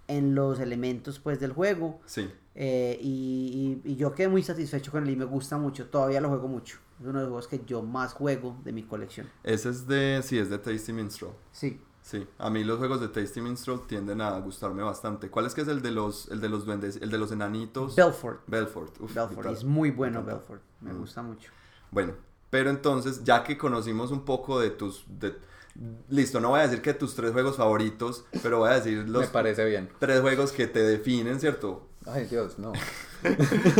en 0.08 0.34
los 0.34 0.60
elementos 0.60 1.18
pues 1.18 1.40
del 1.40 1.52
juego. 1.52 2.00
Sí. 2.06 2.30
Eh, 2.54 2.98
y, 3.02 3.82
y- 3.84 3.92
y 3.92 3.96
yo 3.96 4.14
quedé 4.14 4.28
muy 4.28 4.42
satisfecho 4.42 4.90
con 4.90 5.02
él 5.02 5.10
y 5.10 5.16
me 5.16 5.24
gusta 5.26 5.58
mucho. 5.58 5.88
Todavía 5.88 6.20
lo 6.20 6.28
juego 6.28 6.48
mucho. 6.48 6.78
Es 7.00 7.06
uno 7.06 7.18
de 7.18 7.24
los 7.24 7.28
juegos 7.28 7.48
que 7.48 7.60
yo 7.66 7.82
más 7.82 8.14
juego 8.14 8.56
de 8.64 8.72
mi 8.72 8.82
colección. 8.84 9.28
Ese 9.44 9.68
es 9.68 9.86
de... 9.86 10.20
Sí, 10.24 10.38
es 10.38 10.48
de 10.48 10.58
Tasty 10.58 10.92
Minstrel. 10.94 11.32
Sí. 11.52 11.80
Sí, 12.00 12.24
a 12.38 12.48
mí 12.50 12.62
los 12.62 12.78
juegos 12.78 13.00
de 13.00 13.08
Tasty 13.08 13.40
Minstrel 13.40 13.80
tienden 13.88 14.20
a 14.20 14.30
gustarme 14.38 14.82
bastante. 14.84 15.28
¿Cuál 15.28 15.46
es 15.46 15.54
que 15.54 15.62
es 15.62 15.68
el 15.68 15.82
de 15.82 15.90
los, 15.90 16.28
el 16.30 16.40
de 16.40 16.48
los 16.48 16.64
duendes, 16.64 17.00
el 17.02 17.10
de 17.10 17.18
los 17.18 17.32
enanitos? 17.32 17.96
Belfort. 17.96 18.42
Belfort. 18.46 19.00
uf, 19.00 19.12
Belfort. 19.12 19.46
Es 19.50 19.64
muy 19.64 19.90
bueno. 19.90 20.22
Belfort. 20.22 20.62
Me 20.80 20.92
Mm. 20.92 20.98
gusta 20.98 21.20
mucho. 21.22 21.50
Bueno, 21.96 22.12
pero 22.50 22.68
entonces, 22.68 23.24
ya 23.24 23.42
que 23.42 23.56
conocimos 23.56 24.10
un 24.10 24.26
poco 24.26 24.60
de 24.60 24.68
tus... 24.68 25.04
de- 25.08 25.34
listo, 26.10 26.40
no 26.40 26.50
voy 26.50 26.60
a 26.60 26.64
decir 26.64 26.82
que 26.82 26.92
tus 26.92 27.14
tres 27.14 27.32
juegos 27.32 27.56
favoritos, 27.56 28.26
pero 28.42 28.58
voy 28.58 28.68
a 28.68 28.74
decir 28.74 29.08
los 29.08 29.22
Me 29.22 29.28
parece 29.28 29.64
bien. 29.64 29.88
tres 29.98 30.20
juegos 30.20 30.52
que 30.52 30.66
te 30.66 30.80
definen, 30.80 31.40
¿cierto? 31.40 31.86
Ay, 32.04 32.26
Dios, 32.26 32.58
no. 32.58 32.74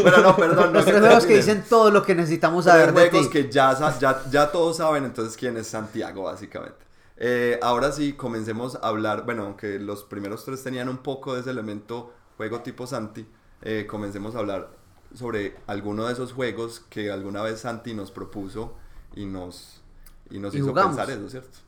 Bueno, 0.03 0.23
no, 0.23 0.35
perdón. 0.35 0.73
no 0.73 0.79
Los 0.79 0.87
que 0.87 0.93
tres 0.93 1.05
juegos 1.05 1.27
que 1.27 1.37
dicen 1.37 1.63
todo 1.69 1.91
lo 1.91 2.03
que 2.03 2.15
necesitamos 2.15 2.65
Tres 2.65 2.75
saber 2.75 2.95
de 2.95 3.11
juegos 3.11 3.29
que 3.29 3.51
ya, 3.51 3.99
ya, 4.01 4.25
ya 4.31 4.51
todos 4.51 4.79
saben 4.79 5.05
entonces 5.05 5.37
quién 5.37 5.59
es 5.59 5.67
Santiago, 5.67 6.23
básicamente. 6.23 6.79
Eh, 7.19 7.59
ahora 7.63 7.93
sí, 7.93 8.15
comencemos 8.15 8.77
a 8.77 8.89
hablar, 8.89 9.27
bueno, 9.27 9.45
aunque 9.45 9.79
los 9.79 10.05
primeros 10.05 10.43
tres 10.47 10.63
tenían 10.63 10.89
un 10.89 10.99
poco 10.99 11.35
de 11.35 11.43
ese 11.43 11.51
elemento 11.51 12.15
juego 12.39 12.61
tipo 12.61 12.87
Santi, 12.87 13.27
eh, 13.63 13.87
comencemos 13.89 14.35
a 14.35 14.39
hablar 14.41 14.71
sobre 15.17 15.57
alguno 15.67 16.07
de 16.07 16.13
esos 16.13 16.33
juegos 16.33 16.81
que 16.91 17.11
alguna 17.11 17.43
vez 17.43 17.61
Santi 17.61 17.95
nos 17.95 18.11
propuso 18.13 18.75
y 19.15 19.27
nos, 19.27 19.83
y 20.31 20.39
nos 20.39 20.55
Y 20.55 20.59
hizo 20.59 20.69
jugamos. 20.69 20.97
pensar 20.97 21.11
eso, 21.17 21.29
¿cierto? 21.29 21.59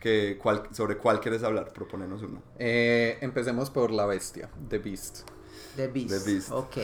Que, 0.00 0.36
cuál- 0.42 0.64
¿Sobre 0.72 0.98
cuál 0.98 1.20
quieres 1.20 1.42
hablar? 1.44 1.72
Proponenos 1.72 2.22
uno. 2.22 2.42
Eh, 2.58 3.18
empecemos 3.20 3.70
por 3.70 3.90
la 3.92 4.04
bestia, 4.06 4.50
The 4.68 4.78
Beast. 4.78 5.20
The 5.76 5.86
Beast. 5.88 6.08
The 6.24 6.32
Beast. 6.32 6.50
Ok. 6.50 6.76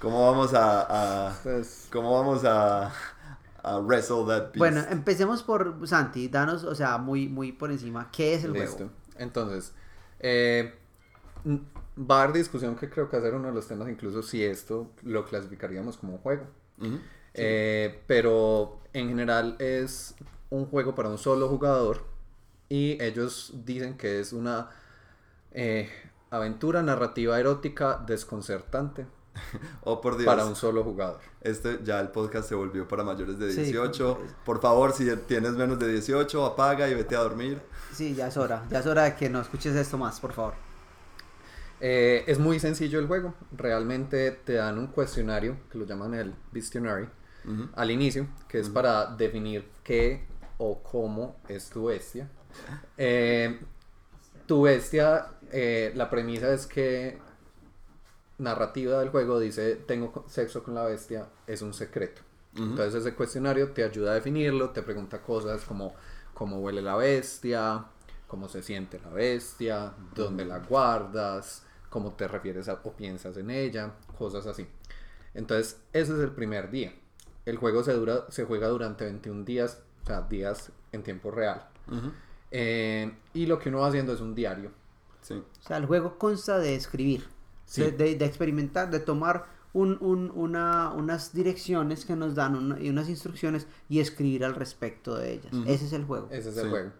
¿Cómo 0.00 0.26
vamos 0.30 0.52
a, 0.54 1.28
a- 1.28 1.42
Pues, 1.42 1.86
cómo 1.92 2.12
vamos 2.18 2.44
a, 2.44 2.92
a 3.62 3.78
wrestle 3.80 4.24
that 4.26 4.42
beast? 4.46 4.56
Bueno, 4.58 4.84
empecemos 4.90 5.42
por 5.44 5.86
Santi. 5.86 6.26
Danos, 6.28 6.64
o 6.64 6.74
sea, 6.74 6.98
muy, 6.98 7.28
muy 7.28 7.52
por 7.52 7.70
encima. 7.70 8.10
¿Qué 8.10 8.34
es 8.34 8.42
el 8.44 8.52
listo. 8.52 8.76
juego? 8.78 8.90
Entonces, 9.16 9.72
eh, 10.18 10.74
va 12.00 12.20
a 12.20 12.22
haber 12.24 12.36
discusión 12.36 12.76
que 12.76 12.88
creo 12.88 13.08
que 13.08 13.16
va 13.16 13.22
a 13.22 13.26
ser 13.26 13.34
uno 13.34 13.48
de 13.48 13.54
los 13.54 13.66
temas, 13.66 13.88
incluso 13.88 14.22
si 14.22 14.42
esto 14.44 14.90
lo 15.02 15.24
clasificaríamos 15.24 15.96
como 15.98 16.14
un 16.14 16.18
juego. 16.20 16.46
Ujú. 16.78 16.98
Eh, 17.34 18.02
pero 18.06 18.80
en 18.92 19.08
general 19.08 19.56
es 19.58 20.14
un 20.50 20.66
juego 20.66 20.94
para 20.94 21.08
un 21.08 21.18
solo 21.18 21.48
jugador 21.48 22.04
y 22.68 23.00
ellos 23.02 23.52
dicen 23.64 23.96
que 23.96 24.18
es 24.20 24.32
una 24.32 24.70
eh, 25.52 25.88
aventura 26.30 26.82
narrativa 26.82 27.38
erótica 27.38 28.02
desconcertante 28.06 29.06
Oh, 29.84 30.00
por 30.00 30.16
Dios. 30.16 30.26
para 30.26 30.44
un 30.44 30.56
solo 30.56 30.82
jugador. 30.82 31.20
Este 31.40 31.78
ya 31.84 32.00
el 32.00 32.08
podcast 32.08 32.48
se 32.48 32.54
volvió 32.56 32.88
para 32.88 33.04
mayores 33.04 33.38
de 33.38 33.52
Sí, 33.52 33.62
18. 33.62 34.16
pues. 34.18 34.32
Por 34.44 34.60
favor, 34.60 34.92
si 34.92 35.08
tienes 35.28 35.52
menos 35.52 35.78
de 35.78 35.88
18, 35.92 36.44
apaga 36.44 36.88
y 36.88 36.94
vete 36.94 37.14
a 37.14 37.20
dormir. 37.20 37.62
Sí, 37.92 38.14
ya 38.14 38.26
es 38.26 38.36
hora. 38.36 38.64
Ya 38.70 38.80
es 38.80 38.86
hora 38.86 39.04
de 39.04 39.14
que 39.14 39.30
no 39.30 39.40
escuches 39.40 39.74
esto 39.76 39.96
más, 39.98 40.18
por 40.20 40.32
favor. 40.32 40.54
Eh, 41.80 42.24
es 42.26 42.38
muy 42.38 42.60
sencillo 42.60 42.98
el 42.98 43.06
juego. 43.06 43.34
Realmente 43.52 44.30
te 44.32 44.54
dan 44.54 44.78
un 44.78 44.88
cuestionario 44.88 45.56
que 45.70 45.78
lo 45.78 45.86
llaman 45.86 46.14
el 46.14 46.34
Bestionary 46.52 47.08
Ujú. 47.44 47.68
al 47.74 47.90
inicio, 47.90 48.28
que 48.48 48.58
es 48.58 48.68
para 48.68 49.06
definir 49.16 49.68
qué 49.82 50.26
o 50.58 50.82
cómo 50.82 51.36
es 51.48 51.70
tu 51.70 51.86
bestia. 51.86 52.28
Eh, 52.98 53.60
tu 54.46 54.62
bestia, 54.62 55.28
eh, 55.52 55.92
la 55.94 56.10
premisa 56.10 56.52
es 56.52 56.66
que 56.66 57.18
narrativa 58.38 58.98
del 59.00 59.10
juego 59.10 59.38
dice 59.38 59.76
tengo 59.76 60.24
sexo 60.28 60.62
con 60.62 60.74
la 60.74 60.84
bestia, 60.84 61.28
es 61.46 61.62
un 61.62 61.72
secreto. 61.72 62.22
Ujú. 62.54 62.64
Entonces 62.64 62.94
ese 62.94 63.14
cuestionario 63.14 63.70
te 63.72 63.84
ayuda 63.84 64.12
a 64.12 64.14
definirlo, 64.14 64.70
te 64.70 64.82
pregunta 64.82 65.22
cosas 65.22 65.64
como 65.64 65.94
cómo 66.34 66.58
huele 66.60 66.82
la 66.82 66.96
bestia, 66.96 67.84
cómo 68.26 68.48
se 68.48 68.62
siente 68.62 68.98
la 69.00 69.10
bestia, 69.10 69.92
dónde 70.14 70.44
la 70.44 70.58
guardas, 70.58 71.64
cómo 71.90 72.12
te 72.14 72.26
refieres 72.28 72.68
a- 72.68 72.80
o 72.84 72.92
piensas 72.92 73.36
en 73.36 73.50
ella, 73.50 73.92
cosas 74.18 74.46
así. 74.46 74.66
Entonces 75.34 75.80
ese 75.92 76.14
es 76.14 76.18
el 76.20 76.30
primer 76.32 76.70
día. 76.70 76.94
El 77.44 77.56
juego 77.58 77.82
se, 77.84 77.92
dura, 77.92 78.24
se 78.30 78.44
juega 78.44 78.68
durante 78.68 79.04
21 79.04 79.44
días, 79.44 79.82
o 80.02 80.06
sea, 80.06 80.22
días 80.22 80.72
en 80.92 81.02
tiempo 81.02 81.30
real. 81.30 81.66
Eh, 82.50 83.12
y 83.34 83.46
lo 83.46 83.58
que 83.58 83.68
uno 83.68 83.80
va 83.80 83.88
haciendo 83.88 84.12
es 84.12 84.20
un 84.20 84.34
diario. 84.34 84.70
Sí. 85.22 85.34
O 85.34 85.62
sea, 85.66 85.76
el 85.76 85.86
juego 85.86 86.18
consta 86.18 86.58
de 86.58 86.74
escribir, 86.74 87.24
Sí. 87.66 87.82
de, 87.82 87.92
de- 87.92 88.14
de 88.16 88.24
experimentar, 88.24 88.90
de 88.90 89.00
tomar 89.00 89.46
un- 89.72 89.98
un- 90.00 90.32
una, 90.34 90.90
unas 90.92 91.32
direcciones 91.32 92.04
que 92.04 92.16
nos 92.16 92.34
dan 92.34 92.76
y 92.80 92.90
unas 92.90 93.08
instrucciones 93.08 93.66
y 93.88 94.00
escribir 94.00 94.44
al 94.44 94.54
respecto 94.56 95.16
de 95.16 95.34
ellas. 95.34 95.52
Ese 95.66 95.86
es 95.86 95.92
el 95.92 96.04
juego. 96.04 96.26
Ese 96.30 96.48
es 96.48 96.54
Sí. 96.56 96.60
el 96.62 96.70
juego. 96.70 96.90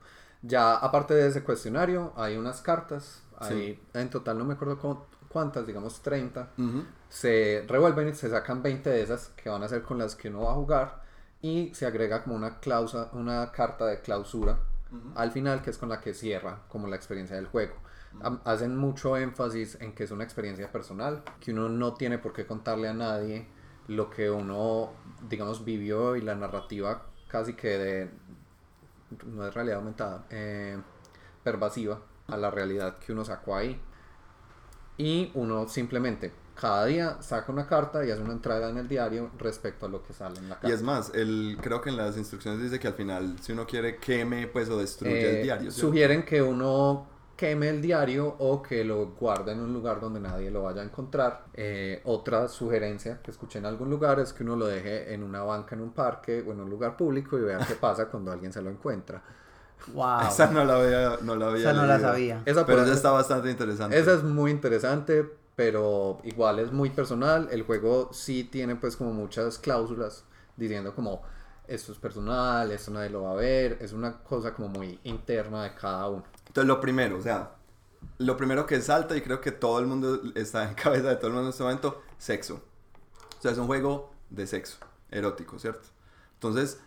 Ya 0.42 0.76
aparte 0.76 1.14
de 1.14 1.26
ese 1.26 1.42
cuestionario, 1.42 2.12
hay 2.16 2.36
unas 2.36 2.60
cartas. 2.62 3.22
Sí. 3.40 3.54
Hay, 3.54 3.82
En 3.94 4.10
total 4.10 4.38
no 4.38 4.44
me 4.44 4.54
acuerdo 4.54 4.78
cu- 4.78 5.04
cuántas, 5.28 5.66
digamos 5.66 6.02
30, 6.02 6.50
Ujú. 6.58 6.84
se 7.08 7.64
revuelven 7.68 8.08
y 8.08 8.14
se 8.14 8.28
sacan 8.30 8.62
20 8.62 8.90
de 8.90 9.02
esas 9.02 9.28
que 9.30 9.48
van 9.48 9.62
a 9.62 9.68
ser 9.68 9.82
con 9.82 9.98
las 9.98 10.14
que 10.16 10.28
uno 10.28 10.42
va 10.42 10.52
a 10.52 10.54
jugar 10.54 11.02
y 11.42 11.72
se 11.74 11.86
agrega 11.86 12.22
como 12.22 12.36
una 12.36 12.58
clausa, 12.60 13.08
una 13.12 13.50
carta 13.52 13.86
de 13.86 14.00
clausura 14.00 14.58
al 15.14 15.30
final 15.30 15.62
que 15.62 15.70
es 15.70 15.78
con 15.78 15.88
la 15.88 16.00
que 16.00 16.12
cierra 16.14 16.62
como 16.68 16.88
la 16.88 16.96
experiencia 16.96 17.36
del 17.36 17.46
juego. 17.46 17.74
Hacen 18.44 18.76
mucho 18.76 19.16
énfasis 19.16 19.80
en 19.80 19.94
que 19.94 20.02
es 20.02 20.10
una 20.10 20.24
experiencia 20.24 20.70
personal, 20.72 21.22
que 21.38 21.52
uno 21.52 21.68
no 21.68 21.94
tiene 21.94 22.18
por 22.18 22.32
qué 22.32 22.44
contarle 22.44 22.88
a 22.88 22.92
nadie 22.92 23.46
lo 23.86 24.10
que 24.10 24.28
uno, 24.30 24.90
digamos, 25.28 25.64
vivió 25.64 26.16
y 26.16 26.22
la 26.22 26.34
narrativa 26.34 27.06
casi 27.28 27.54
que 27.54 27.68
de, 27.78 28.10
no 29.26 29.46
es 29.46 29.54
realidad 29.54 29.78
aumentada, 29.78 30.26
eh, 30.30 30.78
pervasiva 31.44 32.00
a 32.30 32.36
la 32.36 32.50
realidad 32.50 32.98
que 32.98 33.12
uno 33.12 33.24
sacó 33.24 33.56
ahí. 33.56 33.80
Y 34.98 35.30
uno 35.34 35.66
simplemente 35.68 36.32
cada 36.54 36.84
día 36.84 37.16
saca 37.22 37.50
una 37.52 37.66
carta 37.66 38.04
y 38.04 38.10
hace 38.10 38.20
una 38.22 38.32
entrada 38.34 38.68
en 38.68 38.76
el 38.76 38.86
diario 38.86 39.30
respecto 39.38 39.86
a 39.86 39.88
lo 39.88 40.02
que 40.02 40.12
sale 40.12 40.38
en 40.40 40.48
la 40.48 40.56
carta. 40.56 40.68
Y 40.68 40.72
es 40.72 40.82
más, 40.82 41.10
el, 41.14 41.56
creo 41.60 41.80
que 41.80 41.88
en 41.88 41.96
las 41.96 42.16
instrucciones 42.18 42.60
dice 42.60 42.78
que 42.78 42.88
al 42.88 42.94
final, 42.94 43.38
si 43.40 43.52
uno 43.52 43.66
quiere, 43.66 43.96
queme 43.96 44.46
pues 44.46 44.68
o 44.68 44.76
destruye 44.78 45.30
Eh, 45.30 45.36
el 45.36 45.42
diario. 45.42 45.70
¿cierto? 45.70 45.88
Sugieren 45.88 46.24
que 46.24 46.42
uno 46.42 47.06
queme 47.34 47.70
el 47.70 47.80
diario 47.80 48.36
o 48.38 48.60
que 48.62 48.84
lo 48.84 49.12
guarde 49.12 49.52
en 49.52 49.60
un 49.60 49.72
lugar 49.72 49.98
donde 50.00 50.20
nadie 50.20 50.50
lo 50.50 50.64
vaya 50.64 50.82
a 50.82 50.84
encontrar. 50.84 51.46
Eh, 51.54 52.02
otra 52.04 52.48
sugerencia 52.48 53.22
que 53.22 53.30
escuché 53.30 53.58
en 53.58 53.64
algún 53.64 53.88
lugar 53.88 54.20
es 54.20 54.34
que 54.34 54.42
uno 54.42 54.56
lo 54.56 54.66
deje 54.66 55.14
en 55.14 55.22
una 55.22 55.42
banca 55.42 55.74
en 55.74 55.80
un 55.80 55.92
parque 55.92 56.44
o 56.46 56.52
en 56.52 56.60
un 56.60 56.68
lugar 56.68 56.98
público 56.98 57.38
y 57.38 57.42
vea 57.42 57.58
qué 57.66 57.74
pasa 57.76 58.06
cuando 58.10 58.30
alguien 58.30 58.52
se 58.52 58.60
lo 58.60 58.68
encuentra. 58.68 59.22
Wow. 59.88 60.28
Esa 60.28 60.50
no 60.50 60.64
la 60.64 60.76
había, 60.76 61.18
no 61.22 61.36
la 61.36 61.46
había 61.48 61.60
Esa 61.60 61.72
no 61.72 61.86
la 61.86 61.96
leído. 61.96 62.08
sabía. 62.10 62.42
Esa 62.46 62.66
Pero 62.66 62.82
esa 62.82 62.92
está 62.92 63.10
bastante 63.10 63.50
interesante. 63.50 63.98
Esa 63.98 64.14
es 64.14 64.22
muy 64.22 64.50
interesante, 64.50 65.28
pero 65.56 66.20
igual 66.24 66.58
es 66.58 66.72
muy 66.72 66.90
personal. 66.90 67.48
El 67.50 67.62
juego 67.62 68.10
sí 68.12 68.44
tiene 68.44 68.76
pues 68.76 68.96
como 68.96 69.12
muchas 69.12 69.58
cláusulas 69.58 70.24
diciendo 70.56 70.94
como 70.94 71.22
esto 71.66 71.92
es 71.92 71.98
personal, 71.98 72.70
esto 72.72 72.90
nadie 72.90 73.10
lo 73.10 73.22
va 73.22 73.32
a 73.32 73.36
ver, 73.36 73.78
es 73.80 73.92
una 73.92 74.18
cosa 74.24 74.52
como 74.52 74.68
muy 74.68 74.98
interna 75.04 75.62
de 75.62 75.74
cada 75.74 76.08
uno. 76.08 76.24
Entonces, 76.48 76.66
lo 76.66 76.80
primero, 76.80 77.16
o 77.16 77.22
sea, 77.22 77.52
lo 78.18 78.36
primero 78.36 78.66
que 78.66 78.80
salta, 78.80 79.16
y 79.16 79.20
creo 79.20 79.40
que 79.40 79.52
todo 79.52 79.78
el 79.78 79.86
mundo 79.86 80.20
está 80.34 80.68
en 80.68 80.74
cabeza 80.82 81.08
de 81.08 81.16
todo 81.16 81.28
el 81.28 81.32
mundo 81.34 81.46
en 81.48 81.50
este 81.50 81.62
momento, 81.62 82.02
sexo. 82.18 82.60
O 83.38 83.42
sea, 83.42 83.52
es 83.52 83.58
un 83.58 83.68
juego 83.68 84.12
de 84.30 84.46
sexo, 84.48 84.78
erótico, 85.10 85.58
¿cierto? 85.60 85.88
Entonces, 86.34 86.80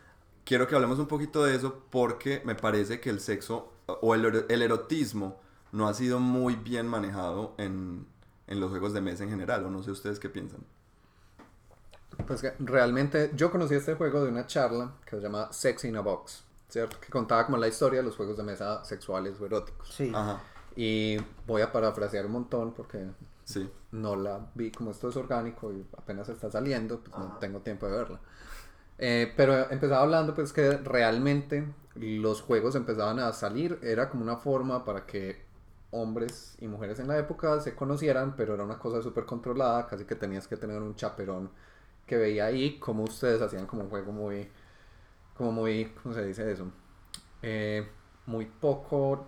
quiero 0.46 0.68
que 0.68 0.76
hablemos 0.76 1.00
un 1.00 1.08
poquito 1.08 1.44
de 1.44 1.56
eso 1.56 1.84
porque 1.90 2.42
me 2.46 2.56
parece 2.56 3.00
que 3.00 3.10
el 3.10 3.20
sexo 3.20 3.72
o 3.88 4.16
el, 4.16 4.46
el 4.50 4.62
erotismo 4.62 5.40
no 5.72 5.88
ha 5.88 5.94
sido 5.94 6.20
muy 6.20 6.56
bien 6.56 6.88
manejado 6.88 7.56
en, 7.58 8.06
en 8.48 8.60
los 8.60 8.70
juegos 8.70 8.94
de 8.94 9.02
mesa 9.02 9.24
en 9.24 9.30
general, 9.30 9.66
o 9.66 9.70
no 9.72 9.84
sé 9.84 9.92
ustedes 9.92 10.20
qué 10.20 10.30
piensan. 10.30 10.62
Pues 12.28 12.42
que 12.42 12.54
realmente 12.60 13.32
yo 13.36 13.52
conocí 13.52 13.74
este 13.76 13.96
juego 13.96 14.24
de 14.24 14.30
una 14.30 14.46
charla 14.46 14.94
que 15.06 15.16
se 15.18 15.22
llama 15.22 15.52
Sex 15.52 15.84
in 15.86 15.96
a 15.98 16.02
Box, 16.02 16.44
¿cierto? 16.70 17.00
Que 17.00 17.10
contaba 17.10 17.46
como 17.46 17.58
la 17.58 17.68
historia 17.68 18.00
de 18.02 18.06
los 18.06 18.16
juegos 18.16 18.38
de 18.38 18.44
mesa 18.44 18.84
sexuales 18.86 19.40
o 19.42 19.46
eróticos. 19.46 19.90
Sí. 19.90 20.12
Ajá, 20.12 20.42
Y 20.76 21.18
voy 21.48 21.62
a 21.64 21.72
parafrasear 21.72 22.26
un 22.28 22.34
montón 22.34 22.74
porque 22.74 23.08
sí. 23.46 23.70
no 23.92 24.16
la 24.16 24.52
vi 24.56 24.72
como 24.72 24.92
esto 24.92 25.10
es 25.10 25.16
orgánico 25.18 25.74
y 25.74 25.86
apenas 25.98 26.30
está 26.30 26.52
saliendo, 26.52 27.02
pues 27.02 27.18
no 27.18 27.26
Ajá. 27.26 27.40
tengo 27.40 27.62
tiempo 27.62 27.88
de 27.88 27.94
verla. 27.98 28.22
Eh, 28.98 29.34
pero 29.36 29.70
empezaba 29.72 30.02
hablando 30.04 30.34
pues 30.36 30.54
que 30.54 30.78
realmente 30.78 31.66
los 31.96 32.42
juegos 32.42 32.76
empezaban 32.76 33.20
a 33.20 33.34
salir, 33.34 33.80
era 33.84 34.10
como 34.10 34.24
una 34.24 34.38
forma 34.38 34.86
para 34.86 35.06
que 35.06 35.44
hombres 35.92 36.56
y 36.60 36.68
mujeres 36.68 37.00
en 37.00 37.08
la 37.08 37.18
época 37.18 37.60
se 37.62 37.76
conocieran, 37.76 38.36
pero 38.36 38.56
era 38.56 38.64
una 38.64 38.80
cosa 38.80 39.02
súper 39.02 39.26
controlada, 39.26 39.88
casi 39.88 40.06
que 40.06 40.16
tenías 40.16 40.48
que 40.48 40.58
tener 40.58 40.82
un 40.82 40.96
chaperón 40.96 41.52
que 42.08 42.18
veía 42.18 42.46
ahí 42.48 42.80
como 42.80 43.04
ustedes 43.04 43.42
hacían 43.42 43.68
como 43.68 43.84
un 43.84 43.90
juego 43.90 44.12
muy, 44.12 44.50
como 45.36 45.52
muy, 45.52 45.86
¿cómo 46.02 46.16
se 46.16 46.26
dice 46.26 46.52
eso? 46.52 46.72
Eh, 47.42 47.88
muy 48.26 48.46
poco, 48.46 49.28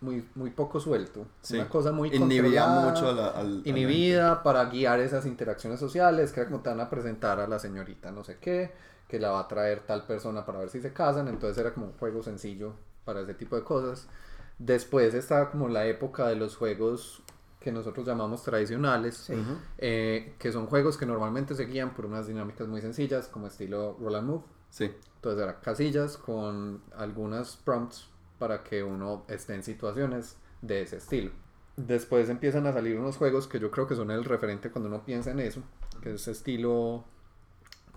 muy, 0.00 0.28
muy 0.34 0.50
poco 0.50 0.78
suelto, 0.80 1.26
Sí. 1.40 1.56
una 1.56 1.68
cosa 1.68 1.90
muy 1.92 2.08
Inhibía 2.14 2.64
controlada 2.64 2.90
mucho 2.90 3.08
a 3.08 3.12
la, 3.12 3.28
al- 3.28 3.62
inhibida 3.64 4.42
para 4.42 4.66
guiar 4.66 5.00
esas 5.00 5.24
interacciones 5.26 5.80
sociales, 5.80 6.32
que 6.32 6.40
era 6.40 6.50
como 6.50 6.62
te 6.62 6.68
van 6.70 6.80
a 6.80 6.90
presentar 6.90 7.40
a 7.40 7.46
la 7.46 7.58
señorita 7.58 8.10
no 8.12 8.22
sé 8.24 8.38
qué, 8.38 8.72
que 9.08 9.18
la 9.18 9.30
va 9.30 9.40
a 9.40 9.48
traer 9.48 9.80
tal 9.86 10.04
persona 10.04 10.44
para 10.44 10.58
ver 10.58 10.68
si 10.68 10.80
se 10.80 10.92
casan, 10.92 11.28
entonces 11.28 11.56
era 11.58 11.72
como 11.72 11.86
un 11.86 11.92
juego 11.94 12.22
sencillo 12.22 12.74
para 13.04 13.20
ese 13.20 13.34
tipo 13.34 13.56
de 13.56 13.62
cosas. 13.62 14.06
Después 14.58 15.14
está 15.14 15.50
como 15.50 15.68
la 15.68 15.86
época 15.86 16.26
de 16.28 16.36
los 16.36 16.56
juegos 16.56 17.22
que 17.60 17.72
nosotros 17.72 18.06
llamamos 18.06 18.42
tradicionales, 18.42 19.16
Sí. 19.16 19.34
eh, 19.78 20.34
que 20.38 20.52
son 20.52 20.66
juegos 20.66 20.96
que 20.96 21.06
normalmente 21.06 21.54
se 21.54 21.66
guían 21.66 21.94
por 21.94 22.06
unas 22.06 22.26
dinámicas 22.26 22.66
muy 22.68 22.80
sencillas, 22.80 23.28
como 23.28 23.46
estilo 23.48 23.96
roll 24.00 24.14
and 24.16 24.28
move. 24.28 24.42
Sí, 24.70 24.92
Entonces 25.16 25.42
era 25.42 25.60
casillas 25.60 26.16
con 26.16 26.82
algunas 26.96 27.56
prompts 27.56 28.08
para 28.38 28.62
que 28.62 28.82
uno 28.82 29.24
esté 29.28 29.54
en 29.54 29.62
situaciones 29.62 30.36
de 30.62 30.82
ese 30.82 30.96
estilo. 30.96 31.30
Después 31.76 32.28
empiezan 32.30 32.66
a 32.66 32.72
salir 32.72 32.98
unos 32.98 33.16
juegos 33.16 33.46
que 33.48 33.58
yo 33.60 33.70
creo 33.70 33.86
que 33.86 33.94
son 33.94 34.10
el 34.10 34.24
referente 34.24 34.70
cuando 34.70 34.88
uno 34.88 35.04
piensa 35.04 35.30
en 35.30 35.40
eso, 35.40 35.62
que 36.02 36.14
es 36.14 36.26
estilo 36.28 37.04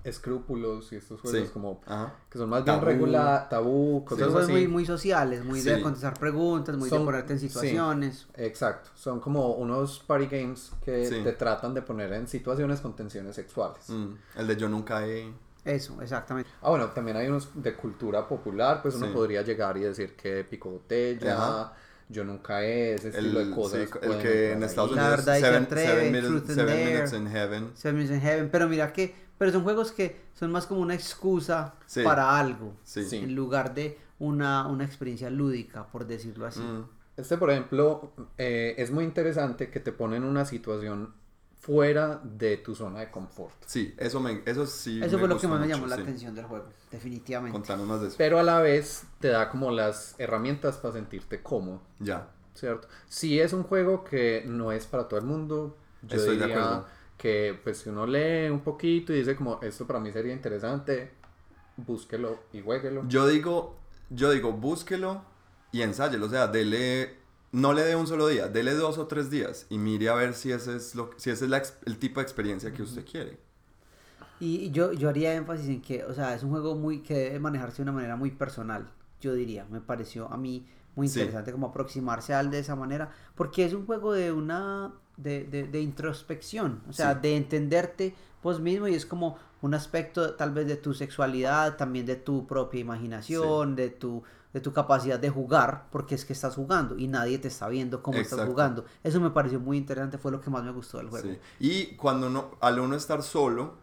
escrúpulos 0.04 0.92
y 0.94 0.96
estos 0.96 1.20
juegos 1.20 1.48
Sí. 1.48 1.54
como 1.54 1.82
ajá. 1.86 2.16
que 2.30 2.38
son 2.38 2.50
más 2.50 2.64
bien 2.64 2.80
regular, 2.82 3.50
tabú, 3.50 4.06
cosas 4.06 4.34
así. 4.34 4.52
muy, 4.52 4.68
muy 4.68 4.86
sociales, 4.86 5.44
muy 5.44 5.60
de 5.62 5.76
Sí. 5.76 5.82
contestar 5.82 6.18
preguntas, 6.18 6.78
muy 6.78 6.90
de 6.90 7.00
ponerte 7.00 7.34
en 7.34 7.40
sí. 7.40 7.48
situaciones. 7.50 8.28
Exacto, 8.36 8.90
son 8.96 9.20
como 9.20 9.54
unos 9.56 10.00
party 10.00 10.28
games 10.28 10.72
que 10.84 11.06
Sí. 11.06 11.22
te 11.24 11.34
tratan 11.34 11.74
de 11.74 11.82
poner 11.82 12.14
en 12.14 12.28
situaciones 12.28 12.80
con 12.80 12.96
tensiones 12.96 13.36
sexuales. 13.36 13.90
Mm, 13.90 14.14
El 14.38 14.48
de 14.48 14.56
yo 14.56 14.70
nunca 14.70 15.06
he... 15.06 15.32
Eso, 15.66 16.02
exactamente. 16.02 16.50
Ah, 16.62 16.70
bueno, 16.70 16.88
también 16.92 17.18
hay 17.18 17.28
unos 17.28 17.50
de 17.62 17.74
cultura 17.76 18.28
popular, 18.28 18.82
pues 18.82 18.96
uno 18.96 19.08
Sí. 19.08 19.14
podría 19.14 19.42
llegar 19.42 19.78
y 19.78 19.82
decir 19.82 20.16
que 20.16 20.44
pico 20.44 20.70
botella, 20.70 21.34
Ajá. 21.36 21.74
yo 22.08 22.24
nunca 22.24 22.64
he, 22.64 22.94
ese 22.94 23.10
estilo 23.10 23.40
de 23.40 23.46
El, 23.46 23.52
cosas. 23.52 23.90
sí, 23.90 23.98
el 24.02 24.18
que 24.20 24.52
en 24.54 24.64
Estados. 24.64 24.92
La 24.92 25.02
Unidos 25.04 25.26
verdad, 25.26 25.34
se 25.36 25.42
seven, 25.86 26.12
minutes, 26.12 26.28
Truth 26.30 26.50
and 26.50 26.56
seven 26.56 26.76
Dare. 26.76 26.86
minutes 26.94 27.14
in 27.14 27.28
heaven. 27.28 27.72
Seven 27.76 27.96
Minutes 27.98 28.16
in 28.16 28.22
Heaven, 28.22 28.50
pero 28.52 28.68
mira 28.70 28.94
que, 28.94 29.14
pero 29.38 29.52
son 29.52 29.64
juegos 29.64 29.92
que 29.92 30.22
son 30.34 30.52
más 30.52 30.66
como 30.66 30.82
una 30.82 30.96
excusa 30.96 31.76
Sí. 31.86 32.04
para 32.04 32.40
algo, 32.40 32.74
Sí. 32.84 33.04
Sí. 33.06 33.18
en 33.18 33.36
lugar 33.36 33.74
de 33.74 33.98
una, 34.20 34.68
una 34.68 34.86
experiencia 34.86 35.30
lúdica, 35.30 35.88
por 35.88 36.06
decirlo 36.08 36.46
así. 36.46 36.60
Mm, 36.62 36.86
Este, 37.18 37.38
por 37.38 37.52
ejemplo, 37.52 38.14
eh, 38.38 38.76
es 38.78 38.92
muy 38.92 39.04
interesante 39.04 39.70
que 39.70 39.82
te 39.82 39.92
ponen 39.92 40.24
en 40.24 40.30
una 40.30 40.46
situación 40.46 41.14
fuera 41.60 42.22
de 42.24 42.58
tu 42.58 42.74
zona 42.74 43.00
de 43.02 43.12
confort. 43.12 43.54
sí, 43.66 43.94
eso, 43.98 44.20
me, 44.20 44.42
eso 44.46 44.66
sí 44.66 45.00
Eso 45.04 45.18
me 45.18 45.20
fue 45.20 45.28
lo 45.30 45.38
que 45.40 45.48
más 45.48 45.60
me 45.60 45.68
llamó 45.68 45.88
la 45.88 45.96
atención 45.96 46.34
del 46.34 46.46
juego, 46.46 46.66
definitivamente. 46.90 47.54
Contanos 47.58 47.86
más 47.88 48.02
de 48.02 48.08
eso. 48.08 48.16
Pero 48.18 48.40
a 48.40 48.44
la 48.44 48.60
vez 48.62 49.04
te 49.20 49.28
da 49.30 49.50
como 49.50 49.70
las 49.72 50.16
herramientas 50.18 50.78
para 50.78 50.94
sentirte 50.94 51.42
cómodo, 51.44 51.82
Ya, 52.00 52.30
¿cierto? 52.56 52.88
Si 53.08 53.40
es 53.40 53.54
un 53.54 53.64
juego 53.64 54.04
que 54.04 54.44
no 54.48 54.72
es 54.72 54.86
para 54.88 55.08
todo 55.08 55.20
el 55.20 55.26
mundo, 55.26 55.78
yo 56.04 56.18
Estoy 56.18 56.38
de 56.38 56.46
diría 56.48 56.64
acuerdo. 56.64 56.88
que 57.18 57.60
pues 57.64 57.80
si 57.80 57.90
uno 57.90 58.08
lee 58.08 58.50
un 58.50 58.62
poquito 58.62 59.12
y 59.14 59.18
dice 59.18 59.36
como 59.36 59.60
esto 59.62 59.86
para 59.86 60.00
mí 60.00 60.12
sería 60.14 60.34
interesante, 60.34 61.12
búsquelo 61.78 62.40
y 62.54 62.62
jueguelo. 62.62 63.04
yo 63.08 63.28
digo, 63.28 63.78
yo 64.10 64.32
digo, 64.32 64.54
búsquelo 64.54 65.24
y 65.72 65.82
ensáyelo, 65.82 66.26
o 66.26 66.30
sea, 66.30 66.48
dele, 66.48 67.19
no 67.52 67.74
le 67.74 67.84
dé 67.84 67.96
un 67.96 68.08
solo 68.08 68.28
día, 68.28 68.48
dele 68.48 68.74
dos 68.76 68.98
o 68.98 69.08
tres 69.08 69.30
días 69.30 69.66
y 69.70 69.78
mire 69.78 70.10
a 70.10 70.16
ver 70.16 70.34
si 70.36 70.52
ese 70.52 70.76
es, 70.76 70.96
lo, 70.96 71.12
si 71.18 71.30
ese 71.32 71.46
es 71.46 71.52
la 71.52 71.62
el 71.86 71.98
tipo 72.00 72.20
de 72.20 72.24
experiencia 72.24 72.74
que 72.74 72.84
usted 72.84 73.06
quiere. 73.06 73.40
Y 74.40 74.72
yo, 74.72 74.94
yo 74.94 75.10
haría 75.10 75.34
énfasis 75.34 75.68
en 75.68 75.82
que, 75.82 76.06
o 76.06 76.14
sea, 76.14 76.34
es 76.34 76.44
un 76.44 76.52
juego 76.52 76.76
muy 76.76 77.02
que 77.02 77.14
debe 77.16 77.40
manejarse 77.40 77.78
de 77.78 77.84
una 77.84 77.92
manera 77.92 78.16
muy 78.16 78.32
personal, 78.32 78.90
yo 79.20 79.34
diría. 79.34 79.66
Me 79.70 79.82
pareció 79.82 80.32
a 80.32 80.38
mí 80.38 80.66
muy 80.96 81.08
Sí. 81.08 81.20
interesante 81.20 81.52
como 81.52 81.68
aproximarse 81.68 82.34
al 82.34 82.50
de 82.52 82.60
esa 82.60 82.76
manera, 82.76 83.12
porque 83.36 83.66
es 83.66 83.74
un 83.74 83.86
juego 83.86 84.14
de 84.14 84.32
una, 84.32 84.94
de, 85.18 85.44
de, 85.44 85.68
de 85.68 85.82
introspección, 85.82 86.82
o 86.90 86.94
sea, 86.94 87.16
Sí. 87.16 87.20
de 87.22 87.36
entenderte 87.36 88.16
vos 88.42 88.62
mismo 88.62 88.88
y 88.88 88.96
es 88.96 89.06
como 89.06 89.38
un 89.62 89.74
aspecto 89.74 90.36
tal 90.36 90.52
vez 90.54 90.68
de 90.68 90.78
tu 90.78 90.94
sexualidad, 90.94 91.76
también 91.76 92.06
de 92.06 92.16
tu 92.16 92.48
propia 92.48 92.80
imaginación, 92.80 93.76
de 93.76 93.90
tu 93.90 94.24
de 94.54 94.62
tu 94.62 94.74
capacidad 94.74 95.20
de 95.20 95.30
jugar, 95.30 95.88
porque 95.92 96.16
es 96.16 96.26
que 96.26 96.34
estás 96.34 96.56
jugando 96.56 96.98
y 96.98 97.08
nadie 97.08 97.38
te 97.38 97.48
está 97.48 97.68
viendo 97.70 98.02
cómo 98.02 98.18
estás 98.18 98.48
jugando. 98.48 98.86
Eso 99.04 99.20
me 99.22 99.30
pareció 99.30 99.60
muy 99.60 99.78
interesante, 99.78 100.18
fue 100.18 100.32
lo 100.32 100.42
que 100.42 100.50
más 100.50 100.64
me 100.64 100.72
gustó 100.72 100.98
del 100.98 101.10
juego. 101.10 101.30
Sí. 101.30 101.40
Y 101.60 101.96
cuando 101.96 102.28
uno, 102.28 102.52
al 102.60 102.80
uno 102.80 102.96
estar 102.96 103.22
solo, 103.22 103.76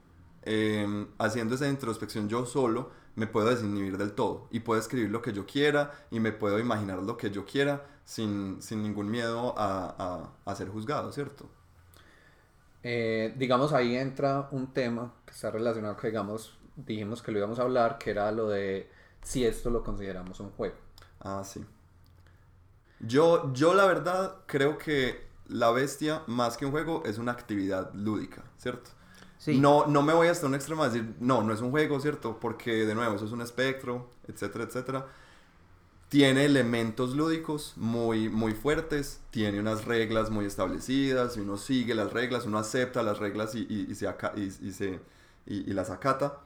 eh, 0.42 1.06
haciendo 1.18 1.54
esa 1.54 1.68
introspección 1.68 2.28
yo 2.28 2.46
solo, 2.46 2.90
me 3.14 3.26
puedo 3.26 3.48
desinhibir 3.48 3.96
del 3.96 4.12
todo 4.12 4.48
y 4.50 4.60
puedo 4.60 4.78
escribir 4.80 5.10
lo 5.10 5.22
que 5.22 5.32
yo 5.32 5.46
quiera 5.46 5.92
y 6.10 6.20
me 6.20 6.32
puedo 6.32 6.58
imaginar 6.58 7.02
lo 7.02 7.16
que 7.16 7.30
yo 7.30 7.44
quiera 7.46 7.86
sin, 8.04 8.60
sin 8.60 8.82
ningún 8.82 9.10
miedo 9.10 9.54
a, 9.56 10.30
a, 10.44 10.50
a 10.50 10.54
ser 10.54 10.68
juzgado, 10.68 11.12
¿cierto? 11.12 11.48
Eh, 12.82 13.34
digamos, 13.36 13.72
ahí 13.72 13.96
entra 13.96 14.48
un 14.52 14.72
tema 14.72 15.12
que 15.24 15.32
está 15.32 15.50
relacionado 15.50 15.96
que, 15.96 16.08
digamos, 16.08 16.56
dijimos 16.76 17.22
que 17.22 17.32
lo 17.32 17.38
íbamos 17.38 17.58
a 17.58 17.62
hablar, 17.62 17.98
que 17.98 18.10
era 18.10 18.30
lo 18.30 18.48
de 18.48 18.88
si 19.26 19.44
esto 19.44 19.70
lo 19.70 19.82
consideramos 19.84 20.40
un 20.40 20.50
juego. 20.52 20.76
Ah, 21.20 21.42
sí. 21.44 21.64
Yo, 23.00 23.52
yo 23.52 23.74
la 23.74 23.86
verdad 23.86 24.36
creo 24.46 24.78
que 24.78 25.26
la 25.48 25.70
bestia, 25.70 26.22
más 26.26 26.56
que 26.56 26.64
un 26.66 26.72
juego, 26.72 27.02
es 27.04 27.18
una 27.18 27.32
actividad 27.32 27.92
lúdica, 27.94 28.42
¿cierto? 28.58 28.90
Sí. 29.38 29.52
No, 29.52 29.86
no 29.86 30.02
me 30.02 30.14
voy 30.14 30.28
hasta 30.28 30.46
un 30.46 30.54
extremo 30.54 30.82
a 30.82 30.88
decir, 30.88 31.14
no, 31.20 31.42
no 31.42 31.52
es 31.54 31.60
un 31.60 31.70
juego, 31.70 32.00
¿cierto? 32.00 32.40
Porque, 32.40 32.86
de 32.86 32.94
nuevo, 32.94 33.14
eso 33.16 33.26
es 33.26 33.32
un 33.32 33.42
espectro, 33.42 34.10
etcétera, 34.28 34.64
etcétera. 34.64 35.06
Tiene 36.08 36.44
elementos 36.44 37.16
lúdicos 37.16 37.72
muy, 37.76 38.28
muy 38.28 38.54
fuertes, 38.54 39.20
tiene 39.30 39.58
unas 39.58 39.84
reglas 39.86 40.30
muy 40.30 40.44
establecidas, 40.46 41.36
y 41.36 41.40
uno 41.40 41.56
sigue 41.56 41.94
las 41.96 42.12
reglas, 42.12 42.46
uno 42.46 42.58
acepta 42.58 43.02
las 43.02 43.18
reglas 43.18 43.54
y, 43.56 43.66
y- 43.68 43.90
y 43.90 43.94
se, 43.96 44.06
y, 44.36 44.42
y 44.68 44.72
se, 44.72 45.00
y, 45.46 45.70
y 45.70 45.74
las 45.74 45.90
acata. 45.90 46.40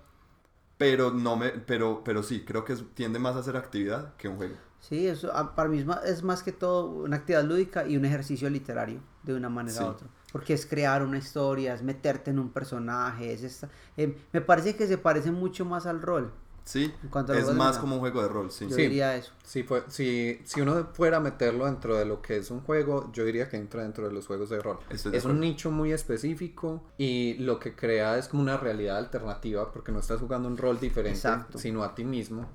Pero, 0.81 1.11
no 1.13 1.37
me, 1.37 1.51
pero, 1.51 2.03
pero 2.03 2.23
sí, 2.23 2.43
creo 2.43 2.65
que 2.65 2.75
tiende 2.75 3.19
más 3.19 3.37
a 3.37 3.43
ser 3.43 3.55
actividad 3.59 4.15
que 4.17 4.29
un 4.29 4.37
juego. 4.37 4.57
Sí, 4.81 5.07
eso 5.07 5.31
ah, 5.35 5.55
para 5.55 5.69
mí 5.69 5.79
es 5.79 5.85
más, 5.85 6.03
es 6.07 6.23
más 6.23 6.43
que 6.43 6.53
todo 6.53 6.87
una 6.87 7.17
actividad 7.17 7.45
lúdica 7.45 7.87
y 7.87 7.99
un 7.99 8.07
ejercicio 8.07 8.49
literario, 8.49 9.01
de 9.23 9.35
una 9.35 9.51
manera 9.51 9.77
Sí. 9.77 9.85
u 9.85 9.89
otra. 9.89 10.09
Porque 10.33 10.55
es 10.55 10.65
crear 10.65 11.03
una 11.03 11.19
historia, 11.19 11.75
es 11.75 11.83
meterte 11.83 12.31
en 12.31 12.39
un 12.39 12.49
personaje, 12.51 13.31
es 13.35 13.43
esta... 13.43 13.69
eh, 13.99 14.17
me 14.33 14.41
parece 14.41 14.75
que 14.77 14.87
se 14.87 14.97
parece 14.97 15.31
mucho 15.33 15.67
más 15.67 15.85
al 15.85 16.01
rol. 16.01 16.33
Sí, 16.71 16.95
es 17.35 17.53
más 17.55 17.79
como 17.79 17.95
un 17.97 18.01
juego 18.01 18.23
de 18.23 18.29
rol, 18.29 18.51
sí. 18.53 18.67
Yo 18.69 18.77
Sí. 18.77 18.83
diría 18.83 19.17
eso. 19.17 19.33
Si, 19.45 19.65
fue, 19.65 19.83
si, 19.89 20.41
si 20.45 20.61
uno 20.61 20.87
fuera 20.93 21.17
a 21.17 21.21
meterlo 21.21 21.67
dentro 21.67 21.97
de 21.97 22.05
lo 22.05 22.23
que 22.23 22.37
es 22.37 22.51
un 22.53 22.61
juego, 22.61 23.11
yo 23.13 23.25
diría 23.25 23.49
que 23.49 23.57
entra 23.57 23.83
dentro 23.83 24.07
de 24.07 24.13
los 24.15 24.27
juegos 24.29 24.51
de 24.51 24.61
rol. 24.61 24.79
Estoy 24.89 25.11
de 25.13 25.19
Es 25.19 25.25
un 25.25 25.41
nicho 25.41 25.73
muy 25.73 25.93
específico 25.93 26.83
y 26.97 27.35
lo 27.39 27.59
que 27.59 27.75
crea 27.75 28.19
es 28.19 28.29
como 28.29 28.43
una 28.43 28.57
realidad 28.57 28.99
alternativa 28.99 29.73
porque 29.73 29.91
no 29.91 29.99
estás 29.99 30.21
jugando 30.21 30.47
un 30.49 30.57
rol 30.57 30.79
diferente, 30.79 31.17
Exacto. 31.19 31.59
sino 31.59 31.83
a 31.83 31.95
ti 31.95 32.05
mismo. 32.05 32.47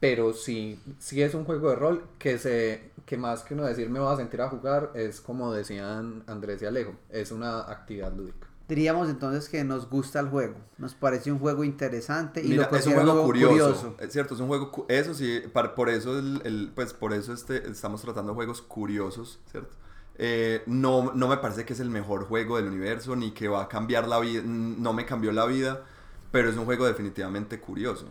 Pero 0.00 0.32
sí, 0.32 0.78
sí 1.00 1.22
es 1.22 1.34
un 1.34 1.44
juego 1.44 1.70
de 1.70 1.76
rol 1.76 2.04
que 2.18 2.38
se 2.38 2.92
que 3.04 3.16
más 3.16 3.42
que 3.42 3.54
uno 3.54 3.64
decir 3.64 3.88
me 3.90 3.98
voy 3.98 4.12
a 4.12 4.16
sentir 4.16 4.40
a 4.42 4.48
jugar 4.50 4.92
es 4.94 5.20
como 5.20 5.52
decían 5.52 6.22
Andrés 6.26 6.60
y 6.62 6.66
Alejo, 6.66 6.92
es 7.10 7.32
una 7.32 7.60
actividad 7.62 8.12
lúdica. 8.12 8.47
Diríamos 8.68 9.08
entonces 9.08 9.48
que 9.48 9.64
nos 9.64 9.88
gusta 9.88 10.20
el 10.20 10.28
juego, 10.28 10.56
nos 10.78 10.94
parece 10.94 11.32
un 11.32 11.38
juego 11.38 11.64
interesante 11.64 12.42
y 12.44 12.52
Mira, 12.52 12.66
lo 12.70 12.70
es 12.72 12.86
un 12.86 12.92
juego 12.94 13.18
curioso, 13.20 13.96
es 13.98 14.12
cierto, 14.12 14.34
es 14.34 14.40
un 14.40 14.46
juego, 14.46 14.86
eso 14.88 15.12
sí, 15.12 15.40
par- 15.52 15.74
por 15.74 15.88
eso, 15.88 16.16
el, 16.18 16.40
el- 16.44 16.72
pues 16.74 16.94
por 16.94 17.12
eso 17.12 17.32
este, 17.32 17.68
estamos 17.68 18.00
tratando 18.00 18.32
juegos 18.34 18.62
curiosos, 18.62 19.40
¿cierto? 19.50 19.76
Eh, 20.16 20.62
no, 20.66 21.12
no 21.14 21.26
me 21.28 21.38
parece 21.38 21.64
que 21.64 21.72
es 21.72 21.80
el 21.80 21.90
mejor 21.90 22.26
juego 22.26 22.56
del 22.56 22.68
universo, 22.68 23.16
ni 23.16 23.32
que 23.32 23.48
va 23.48 23.62
a 23.64 23.68
cambiar 23.68 24.06
la 24.06 24.20
vida, 24.20 24.42
no 24.44 24.92
me 24.92 25.04
cambió 25.04 25.32
la 25.32 25.46
vida, 25.46 25.84
pero 26.30 26.48
es 26.48 26.56
un 26.56 26.64
juego 26.64 26.86
definitivamente 26.86 27.58
curioso. 27.60 28.06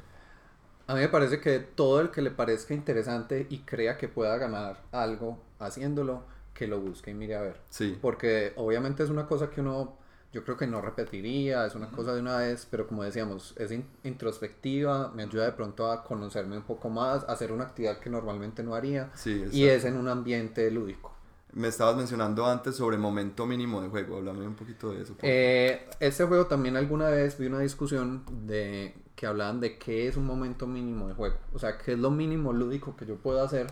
A 0.87 0.93
mí 0.95 1.01
me 1.01 1.09
parece 1.09 1.41
que 1.41 1.59
todo 1.59 1.99
el 2.01 2.11
que 2.11 2.21
le 2.21 2.31
parezca 2.31 2.73
interesante 2.73 3.45
y 3.49 3.59
crea 3.59 3.97
que 3.97 4.07
pueda 4.07 4.37
ganar 4.37 4.83
algo 4.91 5.37
haciéndolo, 5.59 6.23
que 6.53 6.67
lo 6.67 6.79
busque 6.79 7.11
y 7.11 7.13
mire 7.13 7.35
a 7.35 7.41
ver. 7.41 7.59
Sí, 7.69 7.97
Porque 7.99 8.53
obviamente 8.55 9.03
es 9.03 9.09
una 9.09 9.25
cosa 9.27 9.49
que 9.49 9.59
uno, 9.61 9.97
yo 10.33 10.43
creo 10.43 10.57
que 10.57 10.67
no 10.67 10.81
repetiría, 10.81 11.65
es 11.65 11.75
una 11.75 11.89
cosa 11.89 12.13
de 12.13 12.21
una 12.21 12.37
vez, 12.37 12.67
pero 12.69 12.87
como 12.87 13.03
decíamos, 13.03 13.55
es 13.57 13.71
in- 13.71 13.87
introspectiva, 14.03 15.11
me 15.15 15.23
ayuda 15.23 15.45
de 15.45 15.51
pronto 15.53 15.91
a 15.91 16.03
conocerme 16.03 16.57
un 16.57 16.63
poco 16.63 16.89
más, 16.89 17.23
a 17.23 17.33
hacer 17.33 17.51
una 17.51 17.63
actividad 17.65 17.99
que 17.99 18.09
normalmente 18.09 18.63
no 18.63 18.75
haría, 18.75 19.09
sí, 19.15 19.45
y 19.51 19.65
es 19.65 19.85
en 19.85 19.97
un 19.97 20.07
ambiente 20.07 20.69
lúdico. 20.71 21.13
Me 21.53 21.69
estabas 21.69 21.95
mencionando 21.95 22.45
antes 22.45 22.75
sobre 22.75 22.97
momento 22.97 23.45
mínimo 23.47 23.81
de 23.81 23.87
juego, 23.87 24.17
háblame 24.17 24.45
un 24.45 24.55
poquito 24.55 24.91
de 24.91 25.01
eso. 25.01 25.15
Eh, 25.23 25.87
este 25.99 26.25
juego 26.25 26.45
también 26.45 26.75
alguna 26.75 27.09
vez 27.09 27.37
vi 27.39 27.47
una 27.47 27.59
discusión 27.59 28.23
de 28.45 28.93
que 29.15 29.25
hablaban 29.25 29.59
de 29.59 29.79
qué 29.79 30.07
es 30.07 30.17
un 30.17 30.25
momento 30.25 30.67
mínimo 30.67 31.07
de 31.07 31.15
juego, 31.15 31.37
o 31.53 31.57
sea, 31.57 31.77
qué 31.77 31.93
es 31.93 31.99
lo 31.99 32.11
mínimo 32.11 32.53
lúdico 32.53 32.95
que 32.95 33.05
yo 33.05 33.15
puedo 33.15 33.41
hacer 33.41 33.67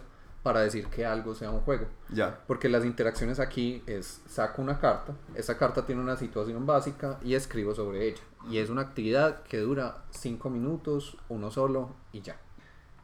para 0.46 0.60
decir 0.60 0.86
que 0.90 1.08
algo 1.08 1.34
sea 1.34 1.50
un 1.50 1.62
juego. 1.62 1.88
ya, 2.08 2.40
Porque 2.46 2.70
las 2.70 2.86
interacciones 2.86 3.40
aquí 3.40 3.82
es 3.88 4.22
saco 4.28 4.62
una 4.62 4.80
carta, 4.80 5.16
esa 5.34 5.58
carta 5.58 5.88
tiene 5.88 6.04
una 6.04 6.18
situación 6.18 6.68
básica 6.68 7.18
y 7.24 7.34
escribo 7.34 7.74
sobre 7.74 8.10
ella. 8.10 8.22
Y 8.48 8.60
es 8.60 8.70
una 8.70 8.84
actividad 8.84 9.42
que 9.42 9.58
dura 9.58 10.04
5 10.12 10.52
minutos, 10.52 11.18
uno 11.30 11.50
solo 11.50 11.96
y 12.12 12.22
ya. 12.22 12.40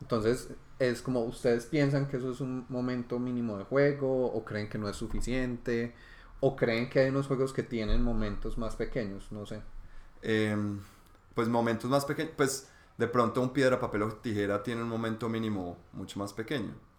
Entonces 0.02 0.50
es 0.78 1.02
como 1.02 1.22
ustedes 1.24 1.66
piensan 1.66 2.08
que 2.08 2.18
eso 2.18 2.30
es 2.30 2.42
un 2.42 2.68
momento 2.70 3.18
mínimo 3.18 3.58
de 3.58 3.64
juego 3.64 4.28
o 4.28 4.46
creen 4.46 4.70
que 4.70 4.78
no 4.78 4.88
es 4.88 4.96
suficiente 4.96 5.96
o 6.42 6.56
creen 6.56 6.92
que 6.92 7.00
hay 7.00 7.10
unos 7.10 7.26
juegos 7.26 7.54
que 7.54 7.64
tienen 7.64 8.04
momentos 8.04 8.60
más 8.60 8.76
pequeños, 8.76 9.32
no 9.32 9.48
sé. 9.48 9.64
Em, 10.22 10.80
pues 11.34 11.48
momentos 11.48 11.90
más 11.90 12.06
pequeños, 12.06 12.34
pues 12.38 12.70
de 13.00 13.08
pronto 13.08 13.42
un 13.42 13.50
piedra, 13.52 13.80
papel 13.80 14.04
o 14.04 14.10
tijera 14.10 14.62
tiene 14.62 14.84
un 14.84 14.90
momento 14.90 15.28
mínimo 15.28 15.80
mucho 15.94 16.20
más 16.20 16.34
pequeño. 16.34 16.91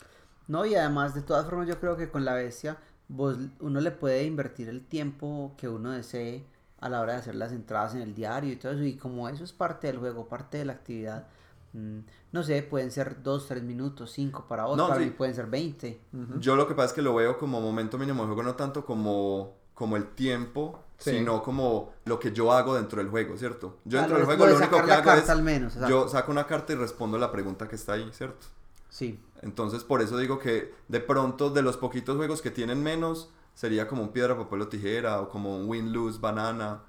No, 0.49 0.65
y 0.67 0.75
además, 0.75 1.15
de 1.15 1.23
todas 1.23 1.45
formas, 1.47 1.69
yo 1.69 1.79
creo 1.81 1.97
que 1.97 2.11
con 2.11 2.25
la 2.25 2.35
bestia, 2.35 2.77
vos, 3.09 3.37
uno 3.61 3.81
le 3.81 3.91
puede 3.91 4.25
invertir 4.25 4.69
el 4.69 4.85
tiempo 4.85 5.55
que 5.57 5.69
uno 5.69 5.91
desee 5.93 6.45
a 6.81 6.89
la 6.89 7.01
hora 7.01 7.13
de 7.15 7.19
hacer 7.21 7.35
las 7.37 7.53
entradas 7.53 7.95
en 7.95 8.03
el 8.03 8.15
diario 8.15 8.53
y 8.53 8.57
todo 8.57 8.73
eso. 8.73 8.83
Y 8.83 8.97
como 8.97 9.29
eso 9.29 9.45
es 9.45 9.53
parte 9.53 9.87
del 9.87 9.99
juego, 9.99 10.27
parte 10.29 10.59
de 10.59 10.65
la 10.65 10.73
actividad, 10.73 11.27
mm, 11.73 11.99
no 12.33 12.43
sé, 12.43 12.63
pueden 12.63 12.91
ser 12.91 13.23
dos, 13.23 13.47
tres 13.47 13.63
minutos, 13.63 14.11
cinco 14.11 14.47
para 14.49 14.67
otro, 14.67 14.77
No, 14.85 14.89
para 14.89 15.01
sí. 15.01 15.07
mí 15.07 15.13
pueden 15.13 15.35
ser 15.35 15.47
20. 15.47 16.01
Yo 16.41 16.57
lo 16.57 16.67
que 16.67 16.75
pasa 16.75 16.87
es 16.89 16.93
que 16.93 17.03
lo 17.03 17.15
veo 17.15 17.39
como 17.39 17.61
momento 17.61 17.99
mínimo 17.99 18.23
de 18.23 18.27
juego, 18.29 18.43
no 18.43 18.55
tanto 18.57 18.85
como, 18.85 19.55
como 19.75 19.97
el 19.97 20.09
tiempo, 20.09 20.81
Sí. 20.99 21.11
sino 21.11 21.43
como 21.43 21.93
lo 22.05 22.19
que 22.21 22.33
yo 22.33 22.53
hago 22.53 22.75
dentro 22.77 22.99
del 22.99 23.09
juego, 23.11 23.37
¿cierto? 23.37 23.79
Yo 23.85 23.99
dentro 23.99 24.17
del 24.19 24.27
de- 24.27 24.35
juego 24.37 24.47
lo 24.47 24.57
único 24.57 24.81
que 24.81 24.87
la 24.87 24.95
hago 24.95 25.05
carta 25.05 25.23
es, 25.25 25.31
al 25.31 25.43
menos, 25.43 25.75
yo 25.89 26.09
saco 26.09 26.31
una 26.33 26.47
carta 26.47 26.73
y 26.73 26.77
respondo 26.77 27.19
la 27.19 27.31
pregunta 27.33 27.67
que 27.69 27.75
está 27.77 27.95
ahí, 27.95 28.09
¿cierto? 28.13 28.47
Sí. 28.93 29.19
Entonces 29.43 29.85
por 29.85 30.03
eso 30.03 30.19
digo 30.19 30.39
que 30.39 30.73
de 30.89 31.01
pronto 31.01 31.51
de 31.51 31.63
los 31.63 31.77
poquitos 31.77 32.17
juegos 32.17 32.43
que 32.43 32.51
tienen 32.53 32.83
menos, 32.83 33.31
sería 33.55 33.89
como 33.89 34.03
un 34.03 34.13
piedra, 34.13 34.37
papel 34.39 34.63
o 34.63 34.69
tijera, 34.69 35.21
o 35.21 35.29
como 35.29 35.57
un 35.57 35.69
win-lose, 35.69 36.21
banana, 36.21 36.83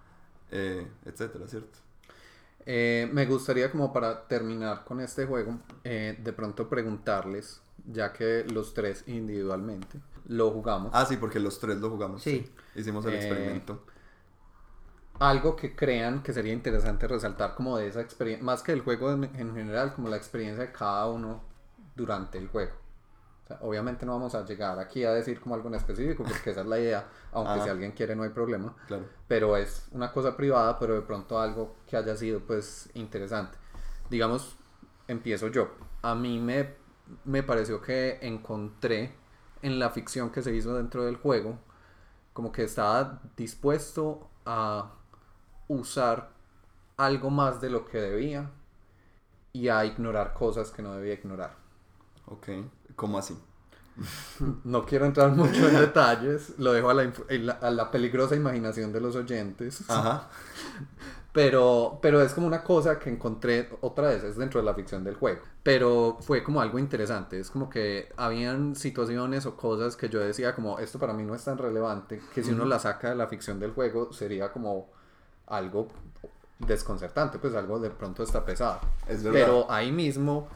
eh, 0.51 0.87
etcétera, 1.05 1.47
¿cierto? 1.47 1.79
Eh, 2.65 3.09
me 3.11 3.25
gustaría 3.25 3.71
como 3.71 3.91
para 3.91 4.27
terminar 4.27 4.85
con 4.85 5.01
este 5.01 5.25
juego, 5.25 5.59
eh, 5.83 6.17
de 6.21 6.33
pronto 6.33 6.69
preguntarles, 6.69 7.61
ya 7.85 8.13
que 8.13 8.45
los 8.45 8.73
tres 8.73 9.03
individualmente 9.07 9.99
lo 10.27 10.51
jugamos. 10.51 10.91
Ah, 10.93 11.05
sí, 11.05 11.17
porque 11.17 11.39
los 11.39 11.59
tres 11.59 11.77
lo 11.79 11.89
jugamos. 11.89 12.23
Sí. 12.23 12.49
Hicimos 12.75 13.05
el 13.05 13.15
Eh, 13.15 13.17
experimento. 13.17 13.83
algo 15.19 15.55
que 15.55 15.75
crean 15.75 16.23
que 16.23 16.33
sería 16.33 16.53
interesante 16.53 17.07
resaltar 17.07 17.55
como 17.55 17.77
de 17.77 17.87
esa 17.87 18.01
experiencia, 18.01 18.43
más 18.45 18.63
que 18.63 18.71
el 18.73 18.81
juego 18.81 19.11
en, 19.11 19.23
en 19.35 19.53
general, 19.55 19.93
como 19.93 20.09
la 20.09 20.17
experiencia 20.17 20.65
de 20.65 20.71
cada 20.71 21.07
uno 21.09 21.41
durante 21.95 22.37
el 22.37 22.47
juego. 22.47 22.73
O 23.43 23.47
sea, 23.47 23.57
obviamente 23.61 24.05
no 24.05 24.13
vamos 24.13 24.35
a 24.35 24.45
llegar 24.45 24.79
aquí 24.79 25.03
a 25.03 25.11
decir 25.11 25.41
como 25.41 25.55
algo 25.55 25.67
en 25.67 25.75
específico, 25.75 26.23
porque 26.23 26.51
esa 26.51 26.61
es 26.61 26.67
la 26.67 26.79
idea, 26.79 27.07
aunque 27.33 27.61
si 27.61 27.69
alguien 27.69 27.91
quiere 27.91 28.15
no 28.15 28.23
hay 28.23 28.29
problema, 28.29 28.73
Claro. 28.87 29.03
pero 29.27 29.57
es 29.57 29.87
una 29.91 30.11
cosa 30.13 30.37
privada, 30.37 30.79
pero 30.79 30.95
de 30.95 31.01
pronto 31.01 31.39
algo 31.39 31.75
que 31.85 31.97
haya 31.97 32.15
sido 32.15 32.39
pues 32.41 32.89
interesante. 32.93 33.57
Digamos, 34.09 34.55
empiezo 35.07 35.47
yo. 35.49 35.71
A 36.01 36.15
mí 36.15 36.39
me, 36.39 36.75
me 37.25 37.43
pareció 37.43 37.81
que 37.81 38.19
encontré 38.21 39.13
en 39.61 39.77
la 39.79 39.89
ficción 39.89 40.29
que 40.31 40.41
se 40.41 40.53
hizo 40.55 40.75
dentro 40.75 41.03
del 41.05 41.17
juego, 41.17 41.59
como 42.31 42.51
que 42.51 42.63
estaba 42.63 43.21
dispuesto 43.35 44.29
a 44.45 44.93
usar 45.67 46.31
algo 46.97 47.29
más 47.29 47.59
de 47.61 47.69
lo 47.69 47.85
que 47.85 47.99
debía 47.99 48.51
y 49.51 49.67
a 49.69 49.85
ignorar 49.85 50.33
cosas 50.33 50.71
que 50.71 50.81
no 50.81 50.93
debía 50.95 51.13
ignorar. 51.13 51.55
Ok. 52.33 52.47
¿Cómo 52.95 53.17
así? 53.17 53.37
No 54.63 54.85
quiero 54.85 55.05
entrar 55.05 55.31
mucho 55.31 55.69
en 55.69 55.79
detalles, 55.79 56.53
lo 56.57 56.73
dejo 56.73 56.89
a 56.89 56.93
la, 56.95 57.11
a 57.61 57.71
la 57.71 57.91
peligrosa 57.91 58.35
imaginación 58.35 58.91
de 58.91 59.01
los 59.01 59.15
oyentes. 59.15 59.89
Ajá. 59.89 60.29
Pero, 61.33 61.97
pero 61.99 62.21
es 62.21 62.31
como 62.31 62.45
una 62.45 62.63
cosa 62.63 62.99
que 62.99 63.09
encontré 63.09 63.67
otra 63.81 64.09
vez, 64.09 64.23
es 64.23 64.37
dentro 64.37 64.59
de 64.59 64.67
la 64.67 64.75
ficción 64.75 65.03
del 65.03 65.15
juego. 65.15 65.41
Pero 65.63 66.19
fue 66.21 66.43
como 66.43 66.61
algo 66.61 66.77
interesante, 66.77 67.39
es 67.39 67.49
como 67.49 67.71
que 67.71 68.13
habían 68.17 68.75
situaciones 68.75 69.47
o 69.47 69.57
cosas 69.57 69.95
que 69.95 70.09
yo 70.09 70.19
decía 70.19 70.53
como 70.53 70.77
esto 70.77 70.99
para 70.99 71.11
mí 71.13 71.23
no 71.23 71.33
es 71.33 71.43
tan 71.43 71.57
relevante, 71.57 72.21
que 72.35 72.43
si 72.43 72.51
uno 72.51 72.65
la 72.65 72.77
saca 72.77 73.09
de 73.09 73.15
la 73.15 73.25
ficción 73.25 73.59
del 73.59 73.71
juego 73.71 74.13
sería 74.13 74.51
como 74.51 74.91
algo 75.47 75.87
desconcertante, 76.59 77.39
pues 77.39 77.55
algo 77.55 77.79
de 77.79 77.89
pronto 77.89 78.21
está 78.21 78.45
pesado. 78.45 78.81
Es 79.07 79.23
verdad. 79.23 79.39
Pero 79.39 79.71
ahí 79.71 79.91
mismo 79.91 80.47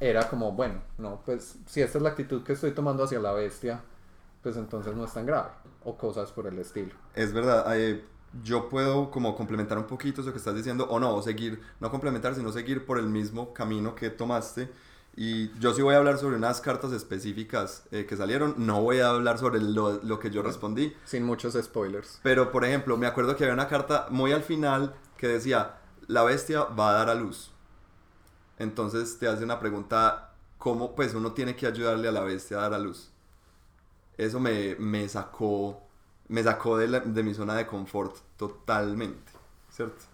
era 0.00 0.28
como, 0.28 0.52
bueno, 0.52 0.80
no, 0.98 1.20
pues 1.24 1.56
si 1.66 1.80
esta 1.82 1.98
es 1.98 2.02
la 2.02 2.10
actitud 2.10 2.42
que 2.42 2.52
estoy 2.54 2.72
tomando 2.72 3.04
hacia 3.04 3.18
la 3.20 3.32
bestia, 3.32 3.80
pues 4.42 4.56
entonces 4.56 4.94
no 4.94 5.04
es 5.04 5.12
tan 5.12 5.26
grave. 5.26 5.50
O 5.84 5.96
cosas 5.96 6.30
por 6.32 6.46
el 6.46 6.58
estilo. 6.58 6.94
Es 7.14 7.32
verdad, 7.32 7.64
eh, 7.78 8.04
yo 8.42 8.68
puedo 8.68 9.10
como 9.10 9.36
complementar 9.36 9.78
un 9.78 9.84
poquito 9.84 10.22
eso 10.22 10.32
que 10.32 10.38
estás 10.38 10.54
diciendo, 10.54 10.86
o 10.88 10.98
no, 10.98 11.14
o 11.14 11.22
seguir, 11.22 11.62
no 11.80 11.90
complementar, 11.90 12.34
sino 12.34 12.50
seguir 12.52 12.84
por 12.86 12.98
el 12.98 13.06
mismo 13.06 13.52
camino 13.52 13.94
que 13.94 14.10
tomaste. 14.10 14.70
Y 15.16 15.56
yo 15.60 15.72
sí 15.72 15.80
voy 15.82 15.94
a 15.94 15.98
hablar 15.98 16.18
sobre 16.18 16.36
unas 16.36 16.60
cartas 16.60 16.90
específicas 16.92 17.84
eh, 17.92 18.04
que 18.04 18.16
salieron, 18.16 18.54
no 18.58 18.82
voy 18.82 18.98
a 18.98 19.10
hablar 19.10 19.38
sobre 19.38 19.60
lo, 19.60 20.02
lo 20.02 20.18
que 20.18 20.30
yo 20.30 20.42
respondí, 20.42 20.92
Sin 21.04 21.22
muchos 21.24 21.54
spoilers. 21.54 22.18
pero 22.24 22.50
por 22.50 22.64
ejemplo, 22.64 22.96
me 22.96 23.06
acuerdo 23.06 23.36
que 23.36 23.44
había 23.44 23.54
una 23.54 23.68
carta 23.68 24.08
muy 24.10 24.32
al 24.32 24.42
final 24.42 24.94
que 25.16 25.28
decía, 25.28 25.76
la 26.08 26.24
bestia 26.24 26.64
va 26.64 26.90
a 26.90 26.92
dar 26.94 27.10
a 27.10 27.14
luz. 27.14 27.52
Entonces 28.58 29.18
te 29.18 29.28
hace 29.28 29.44
una 29.44 29.58
pregunta, 29.60 30.32
¿cómo 30.58 30.94
pues 30.94 31.14
uno 31.14 31.32
tiene 31.32 31.56
que 31.56 31.66
ayudarle 31.66 32.08
a 32.08 32.12
la 32.12 32.22
bestia 32.22 32.58
a 32.58 32.62
dar 32.62 32.74
a 32.74 32.78
luz? 32.78 33.10
Eso 34.16 34.38
me, 34.40 34.76
me 34.76 35.08
sacó 35.08 35.80
me 36.28 36.42
sacó 36.42 36.78
de, 36.78 36.88
la- 36.88 37.00
de 37.00 37.22
mi 37.22 37.34
zona 37.34 37.54
de 37.54 37.66
confort 37.66 38.16
totalmente, 38.38 39.30
¿cierto? 39.70 40.04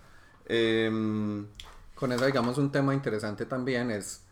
Em, 0.46 1.46
Con 1.94 2.10
eso, 2.12 2.26
digamos, 2.26 2.58
un 2.58 2.72
tema 2.72 2.94
interesante 2.94 3.46
también 3.46 3.90
es. 3.92 4.22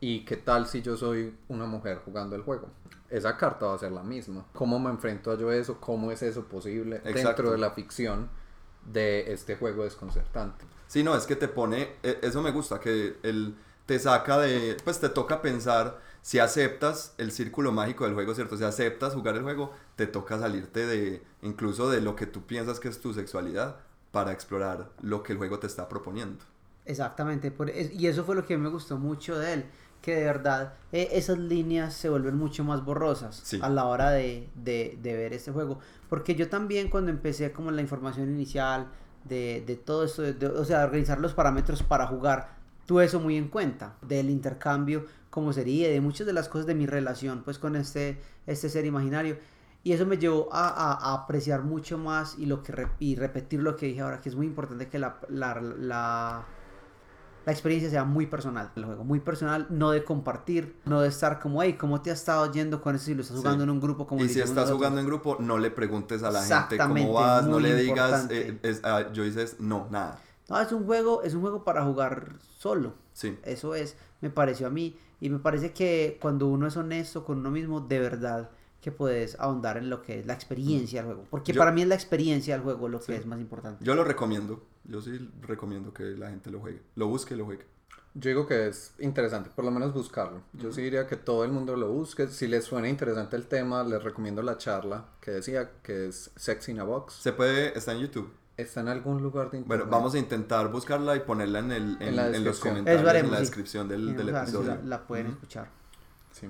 ¿Y 0.00 0.24
qué 0.24 0.36
tal 0.36 0.66
si 0.66 0.82
yo 0.82 0.96
soy 0.96 1.32
una 1.48 1.64
mujer 1.66 2.00
jugando 2.04 2.34
el 2.34 2.42
juego? 2.42 2.68
Esa 3.08 3.36
carta 3.36 3.66
va 3.66 3.74
a 3.74 3.78
ser 3.78 3.92
la 3.92 4.02
misma. 4.02 4.44
¿Cómo 4.52 4.78
me 4.80 4.90
enfrento 4.90 5.30
a 5.30 5.36
yo 5.36 5.52
eso? 5.52 5.78
¿Cómo 5.80 6.10
es 6.10 6.22
eso 6.22 6.44
posible 6.44 6.96
Exacto. 6.96 7.12
dentro 7.14 7.50
de 7.52 7.58
la 7.58 7.70
ficción 7.70 8.28
de 8.84 9.32
este 9.32 9.56
juego 9.56 9.84
desconcertante? 9.84 10.64
Sí, 10.92 11.02
no, 11.02 11.16
es 11.16 11.24
que 11.24 11.36
te 11.36 11.48
pone, 11.48 11.88
e- 12.02 12.18
eso 12.20 12.42
me 12.42 12.50
gusta, 12.50 12.78
que 12.78 13.16
él 13.22 13.54
te 13.86 13.98
saca 13.98 14.36
de, 14.38 14.76
pues 14.84 15.00
te 15.00 15.08
toca 15.08 15.40
pensar, 15.40 15.98
si 16.20 16.38
aceptas 16.38 17.14
el 17.16 17.32
círculo 17.32 17.72
mágico 17.72 18.04
del 18.04 18.12
juego, 18.12 18.34
¿cierto? 18.34 18.58
Si 18.58 18.64
aceptas 18.64 19.14
jugar 19.14 19.36
el 19.36 19.42
juego, 19.42 19.72
te 19.96 20.06
toca 20.06 20.38
salirte 20.38 20.84
de, 20.86 21.22
incluso 21.40 21.88
de 21.88 22.02
lo 22.02 22.14
que 22.14 22.26
tú 22.26 22.42
piensas 22.42 22.78
que 22.78 22.88
es 22.88 23.00
tu 23.00 23.14
sexualidad, 23.14 23.76
para 24.10 24.32
explorar 24.32 24.90
lo 25.00 25.22
que 25.22 25.32
el 25.32 25.38
juego 25.38 25.58
te 25.58 25.66
está 25.66 25.88
proponiendo. 25.88 26.44
Exactamente, 26.84 27.50
por 27.50 27.70
y 27.70 28.06
eso 28.06 28.22
fue 28.24 28.34
lo 28.34 28.44
que 28.44 28.58
me 28.58 28.68
gustó 28.68 28.98
mucho 28.98 29.38
de 29.38 29.54
él, 29.54 29.64
que 30.02 30.14
de 30.16 30.24
verdad 30.24 30.74
eh, 30.92 31.08
esas 31.12 31.38
líneas 31.38 31.94
se 31.94 32.10
vuelven 32.10 32.36
mucho 32.36 32.64
más 32.64 32.84
borrosas 32.84 33.40
Sí. 33.42 33.58
a 33.62 33.70
la 33.70 33.86
hora 33.86 34.10
de, 34.10 34.50
de- 34.56 34.98
de 35.00 35.16
ver 35.16 35.32
este 35.32 35.52
juego. 35.52 35.78
Porque 36.10 36.34
yo 36.34 36.50
también 36.50 36.90
cuando 36.90 37.10
empecé 37.10 37.50
como 37.52 37.70
la 37.70 37.80
información 37.80 38.28
inicial 38.28 38.88
de, 39.24 39.62
de 39.66 39.76
todo 39.76 40.04
esto, 40.04 40.22
de- 40.22 40.46
o 40.46 40.64
sea, 40.64 40.84
organizar 40.84 41.20
los 41.20 41.34
parámetros 41.34 41.82
para 41.82 42.06
jugar, 42.06 42.50
tuve 42.86 43.04
eso 43.04 43.20
muy 43.20 43.36
en 43.36 43.48
cuenta, 43.48 43.94
del 44.02 44.30
intercambio, 44.30 45.06
cómo 45.30 45.52
sería, 45.52 45.88
de 45.88 46.00
muchas 46.00 46.26
de 46.26 46.32
las 46.32 46.48
cosas 46.48 46.66
de 46.66 46.74
mi 46.74 46.86
relación 46.86 47.42
pues 47.44 47.58
con 47.58 47.76
este, 47.76 48.20
este 48.46 48.68
ser 48.68 48.84
imaginario. 48.86 49.38
Y 49.84 49.92
eso 49.92 50.06
me 50.06 50.16
llevó 50.18 50.48
a, 50.52 50.68
a- 50.68 51.14
apreciar 51.14 51.62
mucho 51.62 51.98
más 51.98 52.38
y, 52.38 52.46
lo 52.46 52.62
que 52.62 52.86
y 53.00 53.16
repetir 53.16 53.60
lo 53.60 53.76
que 53.76 53.86
dije 53.86 54.00
ahora, 54.00 54.20
que 54.20 54.28
es 54.28 54.36
muy 54.36 54.46
importante 54.46 54.88
que 54.88 54.98
la, 54.98 55.18
la, 55.28 56.44
la 57.46 57.52
experiencia 57.52 57.90
sea 57.90 58.04
muy 58.04 58.26
personal, 58.26 58.70
el 58.76 58.84
juego, 58.84 59.04
muy 59.04 59.20
personal, 59.20 59.66
no 59.70 59.90
de 59.90 60.04
compartir, 60.04 60.76
no 60.84 61.00
de 61.00 61.08
estar 61.08 61.40
como, 61.40 61.62
hey, 61.62 61.74
¿cómo 61.78 62.00
te 62.02 62.10
ha 62.10 62.14
estado 62.14 62.50
yendo 62.52 62.80
con 62.80 62.94
eso 62.94 63.06
si 63.06 63.14
lo 63.14 63.22
estás 63.22 63.36
Sí. 63.36 63.42
jugando 63.42 63.64
en 63.64 63.70
un 63.70 63.80
grupo 63.80 64.06
como 64.06 64.24
y 64.24 64.28
si 64.28 64.40
estás 64.40 64.70
jugando 64.70 65.00
en 65.00 65.06
grupo, 65.06 65.36
no 65.40 65.58
le 65.58 65.70
preguntes 65.70 66.22
a 66.22 66.30
la 66.30 66.42
gente 66.42 66.78
cómo 66.78 67.12
vas, 67.12 67.46
no 67.46 67.58
le 67.60 67.74
digas, 67.76 68.28
eh, 68.30 68.58
es- 68.62 68.80
ah, 68.84 69.10
yo 69.12 69.24
dices, 69.24 69.56
no, 69.60 69.88
nada. 69.90 70.18
No, 70.48 70.60
es 70.60 70.70
un 70.72 70.84
juego, 70.84 71.22
es 71.22 71.34
un 71.34 71.40
juego 71.40 71.64
para 71.64 71.84
jugar 71.84 72.34
solo. 72.58 72.94
Sí, 73.12 73.38
Eso 73.44 73.74
es, 73.74 73.96
me 74.20 74.30
pareció 74.30 74.66
a 74.66 74.70
mí. 74.70 74.96
Y 75.20 75.30
me 75.30 75.38
parece 75.38 75.72
que 75.72 76.18
cuando 76.20 76.48
uno 76.48 76.66
es 76.66 76.76
honesto 76.76 77.24
con 77.24 77.38
uno 77.38 77.50
mismo, 77.50 77.80
de 77.80 78.00
verdad 78.00 78.50
que 78.80 78.90
puedes 78.90 79.38
ahondar 79.38 79.76
en 79.76 79.88
lo 79.88 80.02
que 80.02 80.18
es 80.18 80.26
la 80.26 80.32
experiencia 80.32 81.00
del 81.02 81.06
juego. 81.12 81.24
Porque 81.30 81.52
Yo- 81.52 81.58
para 81.60 81.70
mí 81.70 81.82
es 81.82 81.88
la 81.88 81.94
experiencia 81.94 82.54
del 82.54 82.64
juego 82.64 82.88
lo 82.88 82.98
que 82.98 83.06
Sí. 83.06 83.12
es 83.12 83.26
más 83.26 83.38
importante. 83.38 83.84
yo 83.84 83.94
lo 83.94 84.02
recomiendo, 84.02 84.60
yo 84.84 85.00
sí 85.00 85.30
recomiendo 85.42 85.92
que 85.92 86.04
la 86.04 86.30
gente 86.30 86.50
lo 86.50 86.60
juegue, 86.60 86.82
lo 86.96 87.08
busque 87.08 87.34
y 87.34 87.36
lo 87.38 87.44
juegue. 87.44 87.66
Yo 88.14 88.28
digo 88.28 88.46
que 88.46 88.68
es 88.68 88.92
interesante, 88.98 89.48
por 89.54 89.64
lo 89.64 89.70
menos 89.70 89.94
buscarlo. 89.94 90.42
Yo 90.52 90.70
sí 90.70 90.82
diría 90.82 91.06
que 91.06 91.16
todo 91.16 91.44
el 91.44 91.50
mundo 91.52 91.76
lo 91.76 91.90
busque. 91.90 92.26
Si 92.28 92.46
les 92.46 92.64
suena 92.64 92.88
interesante 92.88 93.36
el 93.36 93.46
tema, 93.46 93.82
les 93.84 94.02
recomiendo 94.02 94.42
la 94.42 94.58
charla 94.58 95.06
que 95.20 95.30
decía 95.30 95.70
que 95.82 96.08
es 96.08 96.30
Sex 96.36 96.68
in 96.68 96.80
a 96.80 96.84
Box. 96.84 97.14
Se 97.14 97.32
puede, 97.32 97.76
está 97.76 97.92
en 97.92 98.00
YouTube. 98.00 98.30
Está 98.54 98.80
en 98.80 98.88
algún 98.88 99.22
lugar 99.22 99.50
de 99.50 99.58
internet. 99.58 99.66
Bueno, 99.86 99.90
vamos 99.90 100.14
a 100.14 100.18
intentar 100.18 100.70
buscarla 100.70 101.16
y 101.16 101.20
ponerla 101.20 101.60
en, 101.60 101.72
el, 101.72 101.96
en, 102.00 102.08
En 102.08 102.16
la 102.16 102.26
en 102.36 102.44
los 102.44 102.60
comentarios, 102.60 103.02
haremos, 103.08 103.28
en 103.28 103.30
la 103.32 103.36
sí. 103.38 103.42
descripción 103.44 103.88
del, 103.88 104.14
del 104.14 104.28
si 104.28 104.34
episodio. 104.36 104.74
la, 104.74 104.82
la 104.82 105.06
pueden 105.06 105.28
escuchar. 105.28 105.68
Sí. 106.32 106.48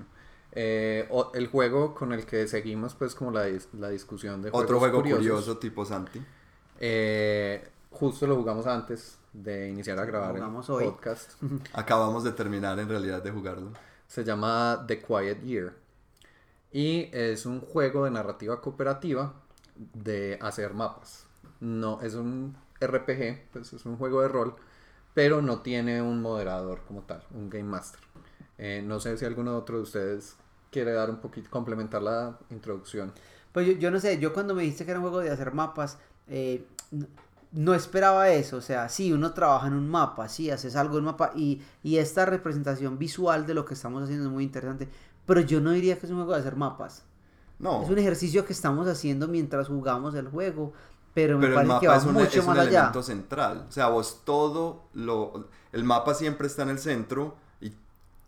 Eh, 0.51 1.07
o- 1.11 1.31
el 1.33 1.47
juego 1.47 1.95
con 1.95 2.13
el 2.13 2.27
que 2.27 2.49
seguimos, 2.49 2.95
pues, 2.97 3.15
como 3.15 3.31
la, 3.31 3.47
la 3.79 3.89
discusión 3.89 4.43
de 4.43 4.49
Otro 4.49 4.79
juegos 4.79 4.81
juego 4.81 4.97
curiosos, 5.03 5.21
curioso 5.27 5.59
tipo 5.59 5.85
Santi. 5.85 6.21
eh, 6.81 7.69
justo 7.93 8.27
lo 8.27 8.37
jugamos 8.37 8.67
antes 8.67 9.19
de 9.33 9.69
iniciar 9.69 9.99
a 9.99 10.05
grabar 10.05 10.37
el 10.37 10.43
hoy. 10.43 10.85
podcast. 10.85 11.33
Acabamos 11.73 12.25
de 12.25 12.33
terminar 12.33 12.79
en 12.79 12.89
realidad 12.89 13.23
de 13.23 13.31
jugarlo. 13.31 13.73
Se 14.07 14.25
llama 14.25 14.85
The 14.87 15.01
Quiet 15.01 15.43
Year. 15.43 15.75
Y 16.73 17.11
es 17.13 17.47
un 17.47 17.61
juego 17.61 18.05
de 18.05 18.11
narrativa 18.11 18.61
cooperativa 18.61 19.35
de 19.77 20.39
hacer 20.41 20.75
mapas. 20.75 21.27
No, 21.61 22.01
es 22.01 22.15
un 22.15 22.57
RPG, 22.81 23.51
pues 23.53 23.73
es 23.73 23.85
un 23.87 23.97
juego 23.97 24.23
de 24.23 24.29
rol, 24.29 24.57
pero 25.15 25.43
no 25.43 25.61
tiene 25.61 26.03
un 26.03 26.21
moderador 26.21 26.81
como 26.89 27.03
tal, 27.03 27.25
un 27.33 27.49
Game 27.49 27.65
Master. 27.65 28.01
Eh, 28.59 28.83
no 28.85 29.01
sé 29.01 29.17
si 29.17 29.25
alguno 29.25 29.57
otro 29.57 29.77
de 29.77 29.83
ustedes 29.83 30.37
quiere 30.71 30.93
dar 30.93 31.11
un 31.11 31.19
poquito, 31.19 31.51
complementar 31.51 32.03
la 32.03 32.39
introducción. 32.51 33.13
Pues 33.53 33.67
yo, 33.67 33.73
yo 33.75 33.91
no 33.91 34.01
sé, 34.01 34.19
yo 34.19 34.33
cuando 34.33 34.55
me 34.55 34.63
dijiste 34.63 34.85
que 34.85 34.93
era 34.93 35.01
un 35.01 35.05
juego 35.05 35.21
de 35.21 35.31
hacer 35.31 35.53
mapas, 35.53 35.99
eh, 36.29 36.67
no 37.53 37.75
esperaba 37.75 38.31
eso. 38.31 38.57
O 38.59 38.61
sea, 38.61 38.89
sí, 38.89 39.13
uno 39.13 39.33
trabaja 39.33 39.67
en 39.69 39.75
un 39.75 39.89
mapa, 39.89 40.29
sí, 40.29 40.51
haces 40.51 40.77
algo 40.77 40.95
en 40.95 41.01
un 41.01 41.07
mapa 41.07 41.33
y, 41.35 41.63
y 41.83 41.99
esta 41.99 42.25
representación 42.27 42.99
visual 42.99 43.47
de 43.47 43.55
lo 43.55 43.65
que 43.65 43.75
estamos 43.75 44.03
haciendo 44.03 44.27
es 44.27 44.31
muy 44.33 44.45
interesante. 44.45 44.89
Pero 45.27 45.41
yo 45.41 45.61
no 45.61 45.71
diría 45.73 45.99
que 45.99 46.07
es 46.07 46.11
un 46.13 46.19
juego 46.19 46.33
de 46.35 46.41
hacer 46.41 46.57
mapas. 46.57 47.05
No, 47.59 47.83
Es 47.83 47.89
un 47.89 47.99
ejercicio 47.99 48.45
que 48.45 48.53
estamos 48.53 48.89
haciendo 48.89 49.29
mientras 49.29 49.69
jugamos 49.69 50.15
el 50.15 50.29
juego, 50.29 50.73
pero 51.15 51.39
me 51.39 51.47
pero 51.47 51.55
el 51.59 51.67
parece 51.67 51.79
que 51.79 51.89
va 51.89 51.97
es 51.97 52.05
un, 52.05 52.15
mucho 52.15 52.41
es 52.41 52.47
un 52.47 52.47
más 52.47 52.59
allá. 52.59 52.69
elemento 52.69 53.03
central. 53.03 53.67
O 53.69 53.73
sea, 53.73 53.89
vos 53.89 54.23
todo 54.25 54.85
lo... 54.95 55.49
El 55.73 55.85
mapa 55.85 56.15
siempre 56.15 56.47
está 56.47 56.63
en 56.63 56.71
el 56.71 56.79
centro 56.79 57.37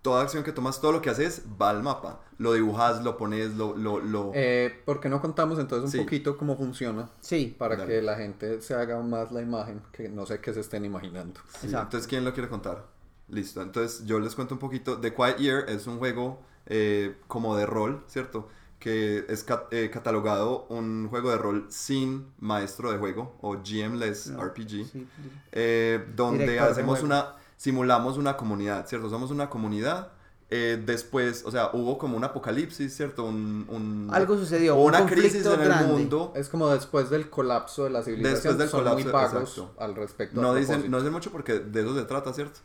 toda 0.05 0.22
acción 0.22 0.44
que 0.44 0.52
tomas, 0.52 0.82
todo 0.82 0.92
lo 0.92 1.00
que 1.00 1.09
haces 1.09 1.42
va 1.61 1.70
al 1.70 1.82
mapa. 1.82 2.20
Lo 2.36 2.52
dibujas, 2.52 3.02
lo 3.02 3.16
pones, 3.16 3.55
lo... 3.55 3.74
lo, 3.74 4.00
lo... 4.00 4.32
Eh, 4.34 4.82
¿Por 4.84 5.00
qué 5.00 5.09
no 5.09 5.18
contamos 5.22 5.59
entonces 5.59 5.86
un 5.86 5.90
Sí. 5.92 5.98
poquito 6.05 6.36
cómo 6.36 6.59
funciona? 6.59 7.09
Sí, 7.22 7.57
Para 7.59 7.74
Dale. 7.74 7.88
que 7.94 8.02
la 8.02 8.14
gente 8.16 8.61
se 8.61 8.74
haga 8.74 9.00
más 9.00 9.32
la 9.32 9.40
imagen, 9.40 9.80
que 9.92 10.11
no 10.11 10.26
sé 10.26 10.40
qué 10.40 10.52
se 10.52 10.61
estén 10.61 10.84
imaginando. 10.84 11.40
Sí, 11.48 11.66
exacto. 11.68 11.78
Entonces, 11.86 12.07
¿quién 12.07 12.22
lo 12.22 12.34
quiere 12.34 12.50
contar? 12.50 12.84
Listo. 13.28 13.62
Entonces, 13.62 14.05
yo 14.05 14.20
les 14.20 14.34
cuento 14.34 14.52
un 14.55 14.61
poquito. 14.61 14.98
The 14.98 15.14
Quiet 15.14 15.38
Year 15.38 15.64
es 15.70 15.86
un 15.86 15.98
juego 15.98 16.38
eh, 16.66 17.16
como 17.26 17.57
de 17.57 17.64
rol, 17.64 18.05
¿cierto? 18.07 18.48
Que 18.78 19.24
es 19.30 19.42
ca- 19.42 19.68
eh, 19.70 19.88
catalogado 19.90 20.66
un 20.68 21.07
juego 21.09 21.30
de 21.30 21.38
rol 21.38 21.64
sin 21.70 22.26
maestro 22.40 22.92
de 22.92 22.98
juego 22.98 23.38
o 23.40 23.55
GM-less 23.55 24.26
No, 24.26 24.44
RPG. 24.44 24.68
sí. 24.84 25.07
eh, 25.52 26.05
donde 26.14 26.44
Director 26.44 26.70
hacemos 26.72 27.00
juego. 27.00 27.07
una, 27.14 27.36
simulamos 27.57 28.16
una 28.18 28.36
comunidad, 28.36 28.86
¿cierto? 28.86 29.09
Somos 29.11 29.30
una 29.30 29.48
comunidad. 29.50 30.09
eh, 30.50 30.80
después, 30.84 31.42
o 31.46 31.50
sea, 31.50 31.70
hubo 31.72 31.98
como 31.98 32.16
un 32.16 32.22
apocalipsis, 32.22 32.94
¿cierto? 32.94 33.24
Un, 33.24 33.66
un- 33.68 34.09
Algo 34.12 34.36
sucedió, 34.36 34.76
hubo 34.76 34.84
un 34.84 34.94
una 34.94 35.07
crisis 35.07 35.44
en 35.46 35.52
el 35.61 35.64
grande. 35.64 35.92
mundo. 35.92 36.32
Es 36.36 36.48
como 36.48 36.68
después 36.68 37.11
del 37.11 37.28
colapso 37.30 37.84
de 37.84 37.90
la 37.90 38.02
civilización. 38.02 38.34
Después 38.57 38.59
del 38.59 38.68
son 38.68 38.84
muy 38.92 39.05
colapso, 39.05 39.34
vagos 39.34 39.50
exacto. 39.59 39.82
al 39.82 39.94
respecto. 39.96 40.40
No 40.40 40.55
dicen, 40.55 40.90
no 40.90 40.98
dicen 40.98 41.12
mucho 41.12 41.32
porque 41.32 41.55
de 41.59 41.80
eso 41.80 41.94
se 41.96 42.05
trata, 42.05 42.32
¿cierto? 42.34 42.61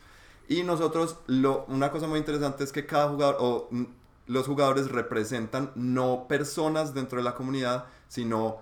Y 0.46 0.62
nosotros, 0.62 1.16
lo, 1.26 1.64
una 1.68 1.90
cosa 1.90 2.06
muy 2.06 2.18
interesante 2.18 2.62
es 2.64 2.70
que 2.70 2.86
cada 2.86 3.08
jugador, 3.08 3.36
o 3.40 3.66
mm, 3.70 3.84
los 4.26 4.46
jugadores 4.46 4.90
representan 4.92 5.72
no 5.74 6.26
personas 6.28 6.94
dentro 6.94 7.18
de 7.18 7.24
la 7.24 7.34
comunidad, 7.34 7.86
sino 8.08 8.58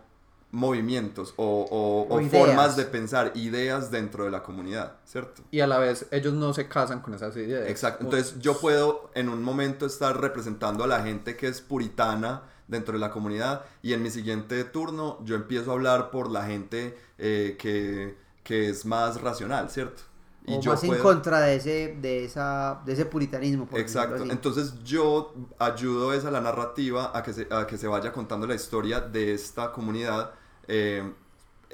movimientos 0.51 1.35
o, 1.37 1.45
o- 1.71 2.15
O 2.15 2.19
o 2.19 2.23
formas 2.29 2.77
de 2.77 2.85
pensar, 2.85 3.33
ideas 3.35 3.91
dentro 3.91 4.25
de 4.25 4.31
la 4.31 4.43
comunidad, 4.43 4.95
¿cierto? 5.05 5.43
Y 5.51 5.61
a 5.61 5.67
la 5.67 5.79
vez 5.79 6.07
ellos 6.11 6.33
no 6.33 6.55
se 6.55 6.69
casan 6.69 7.01
con 7.01 7.15
esas 7.15 7.37
ideas. 7.37 7.69
Exacto. 7.69 8.05
Entonces 8.05 8.39
yo 8.41 8.59
puedo 8.59 9.11
en 9.15 9.29
un 9.29 9.43
momento 9.43 9.87
estar 9.87 10.19
representando 10.21 10.85
a 10.85 10.87
la 10.87 11.03
gente 11.03 11.37
que 11.37 11.49
es 11.49 11.61
puritana 11.61 12.43
dentro 12.67 12.95
de 12.95 13.01
la 13.01 13.11
comunidad 13.11 13.63
y 13.83 13.93
en 13.93 14.03
mi 14.03 14.11
siguiente 14.11 14.65
turno 14.65 15.19
yo 15.25 15.37
empiezo 15.37 15.71
a 15.71 15.75
hablar 15.75 16.11
por 16.11 16.31
la 16.31 16.45
gente 16.47 16.97
eh, 17.19 17.57
que, 17.59 18.17
que 18.43 18.69
es 18.71 18.85
más 18.87 19.21
racional, 19.21 19.71
¿cierto? 19.71 20.03
o 20.51 20.63
más 20.63 20.83
en 20.83 20.97
contra 20.97 21.41
de 21.41 21.57
ese, 21.57 21.97
de 22.01 22.25
esa, 22.25 22.81
de 22.87 22.95
ese 22.95 23.05
puritanismo. 23.05 23.67
por 23.67 23.79
Exacto. 23.79 24.25
Entonces 24.31 24.83
yo 24.83 25.35
ayudo 25.59 26.15
esa 26.15 26.31
la 26.31 26.41
narrativa 26.41 27.13
a 27.15 27.23
que 27.23 27.35
se, 27.35 27.47
a 27.51 27.67
que 27.67 27.77
se 27.77 27.87
vaya 27.87 28.13
contando 28.13 28.47
la 28.47 28.55
historia 28.55 29.01
de 29.01 29.35
esta 29.35 29.73
comunidad 29.73 30.33
eh, 30.69 31.03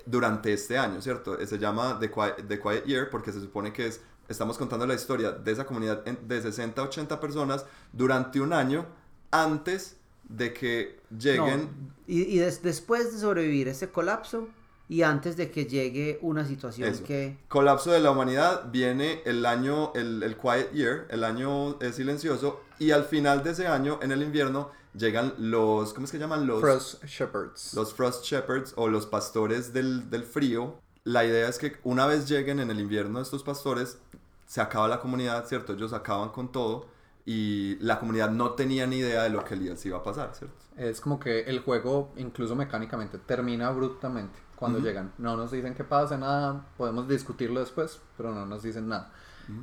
durante 0.06 0.52
este 0.52 0.78
año, 0.78 1.00
¿cierto? 1.02 1.38
Eh, 1.38 1.46
Se 1.46 1.58
llama 1.58 1.98
The 2.00 2.10
Quiet, 2.10 2.46
The 2.48 2.60
Quiet 2.60 2.84
Year 2.84 3.10
porque 3.10 3.32
se 3.32 3.40
supone 3.40 3.72
que 3.72 3.86
es, 3.86 4.00
estamos 4.28 4.56
contando 4.58 4.86
la 4.86 4.94
historia 4.94 5.32
de 5.32 5.52
esa 5.52 5.66
comunidad 5.66 6.04
de 6.04 6.42
60 6.42 6.80
a 6.80 6.84
80 6.84 7.20
personas 7.20 7.66
durante 7.92 8.40
un 8.40 8.52
año 8.52 8.86
antes 9.30 9.96
de 10.28 10.52
que 10.54 11.00
lleguen... 11.18 11.60
No, 11.60 11.94
y 12.06 12.22
y 12.22 12.38
des- 12.38 12.62
después 12.62 13.12
de 13.12 13.18
sobrevivir 13.18 13.68
ese 13.68 13.90
colapso 13.90 14.48
y 14.88 15.02
antes 15.02 15.36
de 15.36 15.50
que 15.50 15.64
llegue 15.66 16.18
una 16.22 16.46
situación 16.46 16.88
Eso. 16.90 17.04
que... 17.04 17.36
Colapso 17.48 17.90
de 17.90 18.00
la 18.00 18.10
humanidad, 18.10 18.70
viene 18.70 19.22
el 19.24 19.46
año, 19.46 19.92
el, 19.94 20.22
el 20.22 20.36
Quiet 20.36 20.72
Year, 20.72 21.06
el 21.10 21.24
año 21.24 21.78
eh, 21.80 21.92
silencioso, 21.92 22.60
y 22.78 22.90
al 22.90 23.04
final 23.04 23.42
de 23.42 23.50
ese 23.52 23.66
año, 23.66 23.98
en 24.02 24.12
el 24.12 24.22
invierno, 24.22 24.70
llegan 24.94 25.34
los, 25.38 25.92
¿cómo 25.92 26.04
es 26.06 26.12
que 26.12 26.18
llaman? 26.18 26.46
Los 26.46 26.60
Frost 26.60 27.04
Shepherds. 27.04 27.74
los 27.74 27.94
Frost 27.94 28.24
Shepherds 28.24 28.72
o 28.76 28.88
los 28.88 29.06
pastores 29.06 29.72
del, 29.72 30.10
del 30.10 30.24
frío. 30.24 30.76
La 31.04 31.24
idea 31.24 31.48
es 31.48 31.58
que 31.58 31.76
una 31.84 32.06
vez 32.06 32.28
lleguen 32.28 32.60
en 32.60 32.70
el 32.70 32.80
invierno 32.80 33.20
estos 33.20 33.42
pastores, 33.42 33.98
se 34.46 34.60
acaba 34.60 34.88
la 34.88 35.00
comunidad, 35.00 35.46
¿cierto? 35.46 35.74
Ellos 35.74 35.92
acaban 35.92 36.30
con 36.30 36.50
todo 36.50 36.86
y 37.26 37.76
la 37.80 37.98
comunidad 37.98 38.30
no 38.30 38.52
tenía 38.52 38.86
ni 38.86 38.96
idea 38.96 39.22
de 39.22 39.30
lo 39.30 39.44
que 39.44 39.56
les 39.56 39.84
iba 39.86 39.98
a 39.98 40.02
pasar, 40.02 40.34
¿cierto? 40.34 40.56
Es 40.76 41.00
como 41.00 41.18
que 41.18 41.40
el 41.40 41.60
juego, 41.60 42.12
incluso 42.16 42.54
mecánicamente, 42.54 43.18
termina 43.18 43.68
abruptamente 43.68 44.38
cuando 44.56 44.78
llegan. 44.78 45.12
No 45.18 45.36
nos 45.36 45.50
dicen 45.50 45.74
qué 45.74 45.84
pasa, 45.84 46.16
nada, 46.16 46.66
podemos 46.76 47.08
discutirlo 47.08 47.60
después, 47.60 48.00
pero 48.16 48.34
no 48.34 48.46
nos 48.46 48.62
dicen 48.62 48.88
nada. 48.88 49.12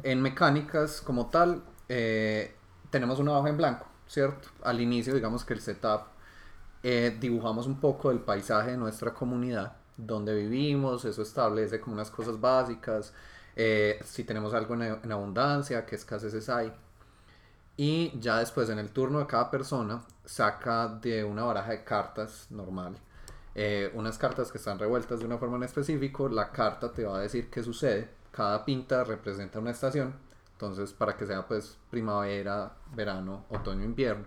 En 0.03 0.21
mecánicas 0.21 1.01
como 1.01 1.27
tal, 1.27 1.63
eh, 1.89 2.55
tenemos 2.89 3.19
una 3.19 3.37
hoja 3.37 3.49
en 3.49 3.57
blanco, 3.57 3.87
¿cierto? 4.11 4.49
Al 4.63 4.81
inicio, 4.81 5.13
digamos 5.13 5.45
que 5.45 5.53
el 5.53 5.61
setup, 5.61 6.01
eh, 6.83 7.15
dibujamos 7.19 7.67
un 7.67 7.79
poco 7.79 8.09
del 8.09 8.19
paisaje 8.19 8.71
de 8.71 8.77
nuestra 8.77 9.13
comunidad, 9.13 9.73
donde 9.97 10.35
vivimos, 10.35 11.05
eso 11.05 11.21
establece 11.21 11.79
como 11.79 11.95
unas 11.95 12.11
cosas 12.11 12.39
básicas, 12.39 13.13
eh, 13.55 13.99
si 14.03 14.23
tenemos 14.23 14.53
algo 14.53 14.73
en, 14.75 14.81
en 15.03 15.11
abundancia, 15.11 15.85
qué 15.85 15.95
escaseces 15.95 16.49
hay. 16.49 16.73
Y 17.77 18.11
ya 18.19 18.39
después 18.39 18.69
en 18.69 18.79
el 18.79 18.89
turno 18.89 19.19
de 19.19 19.27
cada 19.27 19.49
persona 19.51 20.03
saca 20.25 20.87
de 20.87 21.23
una 21.23 21.43
baraja 21.43 21.71
de 21.71 21.83
cartas 21.83 22.47
normal 22.49 22.97
eh, 23.53 23.91
unas 23.95 24.17
cartas 24.17 24.51
que 24.51 24.57
están 24.57 24.79
revueltas 24.79 25.19
de 25.19 25.25
una 25.25 25.37
forma 25.37 25.57
en 25.57 25.63
específico. 25.63 26.29
La 26.29 26.51
carta 26.51 26.91
te 26.91 27.03
va 27.03 27.17
a 27.17 27.21
decir 27.21 27.49
qué 27.49 27.63
sucede. 27.63 28.09
Cada 28.31 28.63
pinta 28.65 29.03
representa 29.03 29.59
una 29.59 29.71
estación. 29.71 30.13
Entonces 30.61 30.93
para 30.93 31.17
que 31.17 31.25
sea 31.25 31.47
pues 31.47 31.79
primavera, 31.89 32.71
verano, 32.95 33.45
otoño, 33.49 33.83
invierno. 33.83 34.25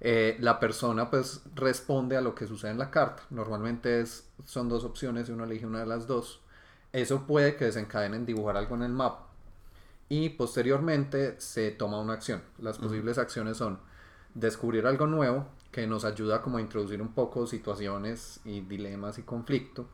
Eh, 0.00 0.38
la 0.40 0.58
persona 0.58 1.10
pues 1.10 1.42
responde 1.54 2.16
a 2.16 2.22
lo 2.22 2.34
que 2.34 2.46
sucede 2.46 2.70
en 2.70 2.78
la 2.78 2.90
carta. 2.90 3.22
Normalmente 3.28 4.00
es, 4.00 4.30
son 4.46 4.70
dos 4.70 4.82
opciones 4.84 5.28
y 5.28 5.32
uno 5.32 5.44
elige 5.44 5.66
una 5.66 5.80
de 5.80 5.86
las 5.86 6.06
dos. 6.06 6.40
Eso 6.90 7.26
puede 7.26 7.56
que 7.56 7.66
desencadene 7.66 8.16
en 8.16 8.24
dibujar 8.24 8.56
algo 8.56 8.76
en 8.76 8.84
el 8.84 8.92
mapa. 8.92 9.26
Y 10.08 10.30
posteriormente 10.30 11.38
se 11.38 11.70
toma 11.70 12.00
una 12.00 12.14
acción. 12.14 12.42
Las 12.56 12.78
posibles 12.78 13.18
acciones 13.18 13.58
son 13.58 13.78
descubrir 14.32 14.86
algo 14.86 15.06
nuevo 15.06 15.48
que 15.70 15.86
nos 15.86 16.06
ayuda 16.06 16.40
como 16.40 16.56
a 16.56 16.62
introducir 16.62 17.02
un 17.02 17.12
poco 17.12 17.46
situaciones 17.46 18.40
y 18.46 18.62
dilemas 18.62 19.18
y 19.18 19.22
conflicto. 19.22 19.86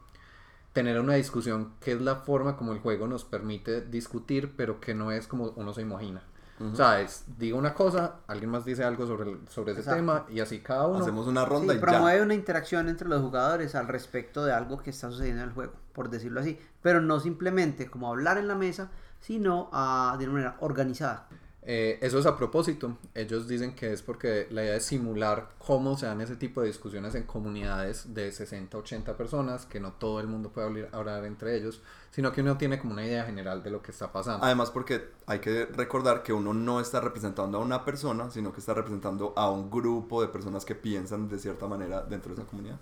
Tener 0.73 0.99
una 1.01 1.15
discusión 1.15 1.75
que 1.81 1.93
es 1.93 2.01
la 2.01 2.17
forma 2.17 2.57
como 2.57 2.73
el 2.73 2.79
juego 2.79 3.07
nos 3.07 3.25
permite 3.25 3.83
discutir, 3.83 4.55
pero 4.57 4.81
que 4.81 4.95
no 4.95 5.11
es 5.13 5.27
como 5.27 5.53
uno 5.57 5.75
se 5.75 5.83
imagina. 5.83 6.23
O 6.61 6.77
sea, 6.77 7.01
es, 7.01 7.25
digo 7.39 7.59
una 7.59 7.75
cosa, 7.75 8.21
alguien 8.29 8.49
más 8.51 8.65
dice 8.65 8.85
algo 8.85 9.05
sobre, 9.05 9.33
el- 9.33 9.49
sobre 9.49 9.73
ese 9.73 9.81
Exacto. 9.81 9.99
tema 9.99 10.27
y 10.31 10.39
así 10.39 10.61
cada 10.61 10.87
uno. 10.87 11.01
Hacemos 11.01 11.27
una 11.27 11.43
Sí, 11.43 11.51
ronda 11.51 11.75
y 11.75 11.79
promueve 11.79 12.19
ya. 12.19 12.25
una 12.25 12.35
interacción 12.35 12.89
entre 12.89 13.09
los 13.09 13.21
jugadores 13.21 13.75
al 13.75 13.89
respecto 13.89 14.45
de 14.45 14.53
algo 14.53 14.81
que 14.81 14.91
está 14.91 15.11
sucediendo 15.11 15.43
en 15.43 15.49
el 15.49 15.55
juego, 15.55 15.73
por 15.93 16.09
decirlo 16.09 16.39
así. 16.41 16.59
Pero 16.81 17.01
no 17.01 17.19
simplemente 17.19 17.91
como 17.91 18.09
hablar 18.09 18.39
en 18.39 18.47
la 18.47 18.55
mesa, 18.55 18.91
sino 19.21 19.71
ah, 19.73 20.15
de 20.21 20.25
una 20.27 20.33
manera 20.35 20.57
organizada. 20.61 21.27
Eh, 21.65 21.99
eso 22.03 22.19
es 22.19 22.27
a 22.27 22.37
propósito. 22.37 22.99
Ellos 23.15 23.47
dicen 23.47 23.75
que 23.75 23.93
es 23.93 24.03
porque 24.03 24.49
la 24.51 24.65
idea 24.65 24.77
es 24.77 24.85
simular 24.85 25.51
cómo 25.59 25.97
se 25.97 26.07
dan 26.07 26.21
ese 26.21 26.37
tipo 26.37 26.61
de 26.61 26.67
discusiones 26.67 27.15
en 27.15 27.23
comunidades 27.23 28.13
de 28.15 28.33
60, 28.33 28.77
80 28.77 29.17
personas, 29.17 29.67
que 29.67 29.79
no 29.79 29.93
todo 29.93 30.19
el 30.21 30.27
mundo 30.27 30.51
puede 30.51 30.67
hablar, 30.67 30.89
hablar 30.93 31.25
entre 31.25 31.57
ellos, 31.57 31.81
sino 32.11 32.33
que 32.33 32.41
uno 32.41 32.59
tiene 32.59 32.81
como 32.81 32.95
una 32.95 33.07
idea 33.07 33.25
general 33.25 33.63
de 33.63 33.71
lo 33.71 33.81
que 33.81 33.93
está 33.93 34.11
pasando. 34.11 34.45
Además 34.45 34.71
porque 34.71 35.11
hay 35.27 35.39
que 35.39 35.67
recordar 35.67 36.25
que 36.25 36.33
uno 36.33 36.53
no 36.53 36.81
está 36.81 37.01
representando 37.01 37.59
a 37.59 37.61
una 37.61 37.85
persona, 37.85 38.31
sino 38.31 38.53
que 38.53 38.59
está 38.59 38.75
representando 38.75 39.33
a 39.37 39.49
un 39.51 39.71
grupo 39.71 40.21
de 40.21 40.29
personas 40.29 40.65
que 40.65 40.75
piensan 40.75 41.29
de 41.29 41.39
cierta 41.39 41.69
manera 41.69 42.03
dentro 42.03 42.35
de 42.35 42.41
esa 42.41 42.51
comunidad. 42.51 42.79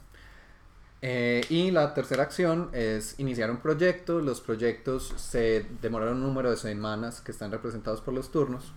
Eh, 1.02 1.44
y 1.48 1.70
la 1.70 1.94
tercera 1.94 2.22
acción 2.22 2.68
es 2.72 3.18
iniciar 3.18 3.50
un 3.50 3.58
proyecto. 3.58 4.20
Los 4.20 4.40
proyectos 4.40 5.14
se 5.16 5.66
demoran 5.80 6.14
un 6.14 6.22
número 6.22 6.50
de 6.50 6.56
semanas 6.56 7.20
que 7.20 7.32
están 7.32 7.50
representados 7.50 8.00
por 8.00 8.12
los 8.14 8.30
turnos 8.30 8.72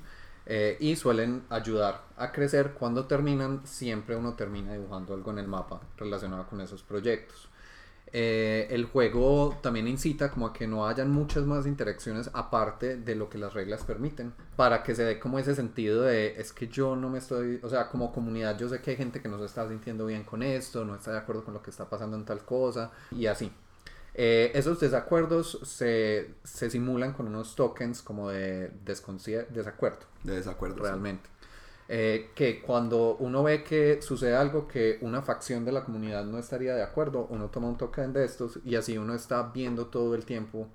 eh, 0.46 0.78
y 0.80 0.96
suelen 0.96 1.44
ayudar 1.50 2.04
a 2.18 2.32
crecer. 2.32 2.74
Cuando 2.74 3.06
terminan, 3.06 3.66
siempre 3.66 4.16
uno 4.16 4.36
termina 4.36 4.74
dibujando 4.74 5.14
algo 5.14 5.32
en 5.32 5.40
el 5.40 5.48
mapa 5.48 5.82
relacionado 5.98 6.48
con 6.48 6.62
esos 6.62 6.84
proyectos. 6.84 7.50
Eh, 8.16 8.68
el 8.70 8.86
juego 8.86 9.58
también 9.64 9.88
incita 9.88 10.30
como 10.30 10.46
a 10.46 10.54
que 10.54 10.68
no 10.68 10.88
hayan 10.88 11.10
muchas 11.10 11.46
más 11.46 11.66
interacciones 11.66 12.30
aparte 12.34 12.96
de 12.96 13.16
lo 13.16 13.28
que 13.28 13.40
las 13.40 13.56
reglas 13.56 13.84
permiten 13.84 14.34
para 14.56 14.84
que 14.84 14.94
se 14.94 15.04
dé 15.04 15.20
como 15.20 15.40
ese 15.40 15.56
sentido 15.56 16.04
de 16.04 16.40
es 16.40 16.54
que 16.54 16.68
yo 16.68 16.96
no 16.96 17.10
me 17.10 17.18
estoy, 17.18 17.60
o 17.64 17.70
sea, 17.70 17.90
como 17.90 18.14
comunidad 18.14 18.56
yo 18.60 18.70
sé 18.70 18.82
que 18.82 18.92
hay 18.92 18.98
gente 18.98 19.20
que 19.20 19.28
no 19.30 19.40
se 19.40 19.46
está 19.46 19.68
sintiendo 19.68 20.06
bien 20.06 20.24
con 20.24 20.44
esto, 20.44 20.86
no 20.86 20.94
está 20.94 21.12
de 21.12 21.18
acuerdo 21.18 21.44
con 21.44 21.56
lo 21.56 21.64
que 21.64 21.72
está 21.72 21.90
pasando 21.90 22.16
en 22.16 22.24
tal 22.24 22.46
cosa 22.46 22.92
y 23.10 23.26
así. 23.26 23.52
Eh, 24.16 24.52
esos 24.54 24.80
desacuerdos 24.80 25.60
se, 25.64 26.36
se 26.44 26.70
simulan 26.70 27.14
con 27.14 27.28
unos 27.28 27.56
tokens 27.56 28.04
como 28.04 28.30
de 28.30 28.72
desacuerdo 28.86 30.06
De 30.24 30.36
desacuerdo. 30.36 30.76
sí. 30.76 31.32
Eh, 31.90 32.32
que 32.34 32.62
cuando 32.62 33.18
uno 33.18 33.44
ve 33.44 33.64
que 33.64 34.02
sucede 34.02 34.36
algo 34.36 34.68
que 34.68 35.00
una 35.02 35.22
facción 35.22 35.66
de 35.66 35.74
la 35.74 35.84
comunidad 35.84 36.24
no 36.26 36.38
estaría 36.38 36.76
de 36.76 36.82
acuerdo, 36.82 37.28
uno 37.30 37.50
toma 37.50 37.68
un 37.68 37.78
token 37.78 38.14
de 38.14 38.24
estos 38.24 38.60
y 38.64 38.76
así 38.76 38.98
uno 38.98 39.14
está 39.14 39.52
viendo 39.54 39.88
todo 39.88 40.16
el 40.16 40.26
tiempo 40.26 40.70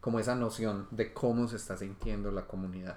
como 0.00 0.18
esa 0.20 0.36
noción 0.36 0.86
de 0.90 1.12
cómo 1.12 1.48
se 1.48 1.56
está 1.56 1.76
sintiendo 1.76 2.30
la 2.30 2.46
comunidad. 2.46 2.96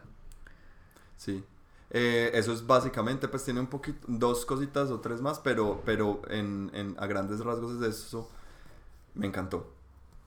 Sí. 1.17 1.43
Eh, 1.91 2.31
eso 2.33 2.51
es 2.51 2.65
básicamente, 2.65 3.27
pues 3.27 3.43
tiene 3.43 3.59
un 3.59 3.67
poquito, 3.67 4.05
dos 4.07 4.45
cositas 4.45 4.89
o 4.89 4.99
tres 4.99 5.21
más, 5.21 5.39
pero, 5.39 5.81
pero 5.85 6.21
a 6.97 7.07
grandes 7.07 7.39
rasgos 7.39 7.81
es 7.81 7.99
eso. 7.99 8.29
Me 9.13 9.27
encantó. 9.27 9.71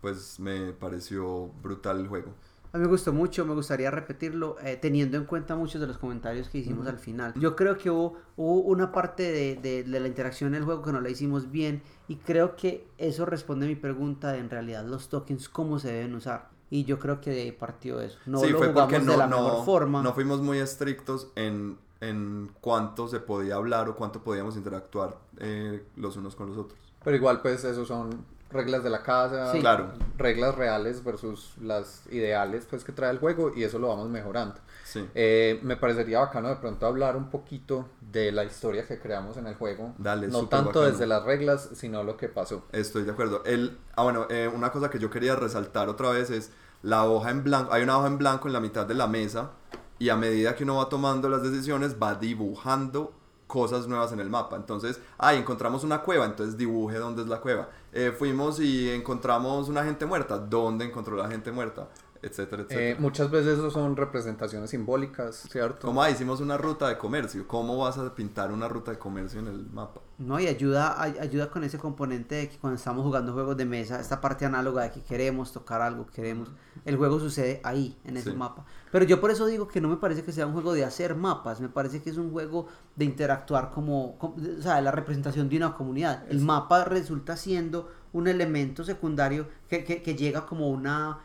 Pues 0.00 0.38
me 0.40 0.72
pareció 0.72 1.48
brutal 1.62 2.00
el 2.00 2.08
juego. 2.08 2.32
A 2.72 2.76
mí 2.76 2.82
me 2.84 2.88
gustó 2.90 3.12
mucho, 3.14 3.46
me 3.46 3.54
gustaría 3.54 3.90
repetirlo, 3.90 4.56
eh, 4.62 4.76
teniendo 4.76 5.16
en 5.16 5.24
cuenta 5.24 5.56
muchos 5.56 5.80
de 5.80 5.86
los 5.86 5.96
comentarios 5.98 6.48
que 6.50 6.58
hicimos 6.58 6.86
al 6.86 6.98
final. 6.98 7.32
Yo 7.36 7.56
creo 7.56 7.78
que 7.78 7.90
hubo, 7.90 8.16
hubo 8.36 8.60
una 8.60 8.92
parte 8.92 9.22
de, 9.32 9.56
de- 9.56 9.84
de 9.84 10.00
la 10.00 10.06
interacción 10.06 10.50
en 10.54 10.56
el 10.60 10.64
juego 10.64 10.82
que 10.82 10.92
no 10.92 11.00
la 11.00 11.08
hicimos 11.08 11.50
bien 11.50 11.82
y 12.08 12.16
creo 12.16 12.56
que 12.56 12.86
eso 12.98 13.24
responde 13.24 13.64
a 13.66 13.68
mi 13.70 13.74
pregunta 13.76 14.32
de 14.32 14.38
en 14.38 14.50
realidad 14.50 14.84
los 14.84 15.08
tokens, 15.08 15.48
cómo 15.48 15.78
se 15.78 15.90
deben 15.92 16.14
usar. 16.14 16.50
Y 16.70 16.84
yo 16.84 16.98
creo 16.98 17.20
que 17.22 17.30
de 17.30 17.40
ahí 17.42 17.52
partió 17.52 18.00
eso. 18.02 18.18
No 18.26 18.40
sí, 18.40 18.50
lo 18.50 18.58
fue 18.58 18.68
jugamos 18.68 18.92
porque 18.92 19.06
no, 19.06 19.12
de 19.12 19.18
la 19.18 19.26
no- 19.26 19.42
mejor 19.44 19.64
forma. 19.64 20.02
no 20.02 20.12
fuimos 20.12 20.42
muy 20.42 20.58
estrictos 20.58 21.28
en, 21.36 21.78
en 22.02 22.50
cuánto 22.60 23.08
se 23.08 23.20
podía 23.20 23.54
hablar 23.54 23.88
o 23.88 23.96
cuánto 23.96 24.22
podíamos 24.22 24.56
interactuar 24.58 25.16
eh, 25.38 25.82
los 25.96 26.18
unos 26.18 26.36
con 26.36 26.48
los 26.50 26.58
otros. 26.58 26.78
Pero 27.02 27.16
igual 27.16 27.40
pues 27.40 27.64
esos 27.64 27.88
son 27.88 28.10
reglas 28.50 28.82
de 28.82 28.90
la 28.90 29.02
casa, 29.02 29.52
Sí. 29.52 29.60
Claro. 29.60 29.92
reglas 30.16 30.54
reales 30.54 31.04
versus 31.04 31.52
las 31.60 32.04
ideales 32.10 32.66
pues 32.68 32.82
que 32.84 32.92
trae 32.92 33.10
el 33.10 33.18
juego 33.18 33.52
y 33.54 33.62
eso 33.64 33.78
lo 33.78 33.88
vamos 33.88 34.08
mejorando. 34.08 34.56
Sí. 34.84 35.06
Eh, 35.14 35.60
me 35.62 35.76
parecería 35.76 36.20
bacano 36.20 36.48
de 36.48 36.56
pronto 36.56 36.86
hablar 36.86 37.14
un 37.16 37.28
poquito 37.28 37.86
de 38.00 38.32
la 38.32 38.44
historia 38.44 38.86
que 38.86 38.98
creamos 38.98 39.36
en 39.36 39.46
el 39.46 39.54
juego. 39.54 39.94
Dale, 39.98 40.28
no 40.28 40.46
tanto 40.46 40.68
bacano. 40.68 40.86
desde 40.86 41.06
las 41.06 41.24
reglas, 41.24 41.68
sino 41.74 42.02
lo 42.04 42.16
que 42.16 42.28
pasó. 42.28 42.64
Estoy 42.72 43.02
de 43.02 43.10
acuerdo. 43.12 43.42
El, 43.44 43.78
ah, 43.96 44.02
bueno, 44.04 44.26
eh, 44.30 44.50
una 44.52 44.72
cosa 44.72 44.88
que 44.88 44.98
yo 44.98 45.10
quería 45.10 45.36
resaltar 45.36 45.90
otra 45.90 46.08
vez 46.10 46.30
es 46.30 46.50
la 46.82 47.04
hoja 47.04 47.30
en 47.30 47.44
blanco. 47.44 47.72
Hay 47.74 47.82
una 47.82 47.98
hoja 47.98 48.06
en 48.06 48.16
blanco 48.16 48.48
en 48.48 48.54
la 48.54 48.60
mitad 48.60 48.86
de 48.86 48.94
la 48.94 49.06
mesa 49.08 49.50
y 49.98 50.08
a 50.08 50.16
medida 50.16 50.56
que 50.56 50.64
uno 50.64 50.76
va 50.76 50.88
tomando 50.88 51.28
las 51.28 51.42
decisiones 51.42 51.96
va 52.02 52.14
dibujando 52.14 53.12
cosas 53.46 53.88
nuevas 53.88 54.12
en 54.12 54.20
el 54.20 54.30
mapa. 54.30 54.56
Entonces, 54.56 55.00
ay, 55.18 55.38
encontramos 55.38 55.82
una 55.82 56.02
cueva, 56.02 56.24
entonces 56.26 56.56
dibuje 56.56 56.98
dónde 56.98 57.22
es 57.22 57.28
la 57.28 57.40
cueva. 57.40 57.68
Eh, 57.92 58.12
fuimos 58.16 58.60
y 58.60 58.90
encontramos 58.90 59.68
una 59.68 59.82
gente 59.82 60.04
muerta, 60.04 60.36
dónde 60.38 60.84
encontró 60.84 61.16
la 61.16 61.28
gente 61.28 61.50
muerta, 61.50 61.88
etcétera, 62.28 62.62
Eh, 62.62 62.66
etcétera. 62.68 63.00
muchas 63.00 63.30
veces 63.30 63.58
eso 63.58 63.70
son 63.70 63.96
representaciones 63.96 64.70
simbólicas, 64.70 65.46
¿cierto? 65.50 65.86
Como 65.86 66.02
ah, 66.02 66.10
hicimos 66.10 66.40
una 66.40 66.56
ruta 66.56 66.88
de 66.88 66.96
comercio, 66.98 67.46
¿cómo 67.48 67.76
vas 67.78 67.98
a 67.98 68.14
pintar 68.14 68.52
una 68.52 68.68
ruta 68.68 68.92
de 68.92 68.98
comercio 68.98 69.40
en 69.40 69.48
el 69.48 69.66
mapa? 69.70 70.00
No, 70.18 70.38
y 70.40 70.46
ayuda, 70.48 71.00
ay- 71.00 71.16
ayuda 71.20 71.48
con 71.50 71.62
ese 71.64 71.78
componente 71.78 72.34
de 72.34 72.48
que 72.48 72.58
cuando 72.58 72.76
estamos 72.76 73.04
jugando 73.04 73.32
juegos 73.32 73.56
de 73.56 73.64
mesa, 73.64 74.00
esta 74.00 74.20
parte 74.20 74.44
análoga 74.44 74.82
de 74.82 74.90
que 74.90 75.02
queremos 75.02 75.52
tocar 75.52 75.80
algo, 75.80 76.06
queremos, 76.06 76.48
el 76.84 76.96
juego 76.96 77.20
sucede 77.20 77.60
ahí, 77.64 77.96
en 78.04 78.16
ese 78.16 78.30
Sí. 78.30 78.36
mapa. 78.36 78.64
Pero 78.90 79.04
yo 79.04 79.20
por 79.20 79.30
eso 79.30 79.46
digo 79.46 79.68
que 79.68 79.80
no 79.80 79.88
me 79.88 79.96
parece 79.96 80.24
que 80.24 80.32
sea 80.32 80.46
un 80.46 80.52
juego 80.54 80.72
de 80.72 80.84
hacer 80.84 81.14
mapas, 81.14 81.60
me 81.60 81.68
parece 81.68 82.02
que 82.02 82.10
es 82.10 82.16
un 82.16 82.30
juego 82.32 82.66
de 82.96 83.04
interactuar 83.04 83.70
como, 83.70 84.18
com- 84.18 84.34
o 84.58 84.62
sea, 84.62 84.80
la 84.80 84.90
representación 84.90 85.48
de 85.48 85.56
una 85.56 85.74
comunidad. 85.74 86.24
El 86.28 86.40
mapa 86.40 86.84
resulta 86.84 87.36
siendo 87.36 87.88
un 88.12 88.26
elemento 88.26 88.82
secundario 88.84 89.46
que, 89.68 89.84
que, 89.84 90.02
que 90.02 90.16
llega 90.16 90.46
como 90.46 90.68
una, 90.70 91.18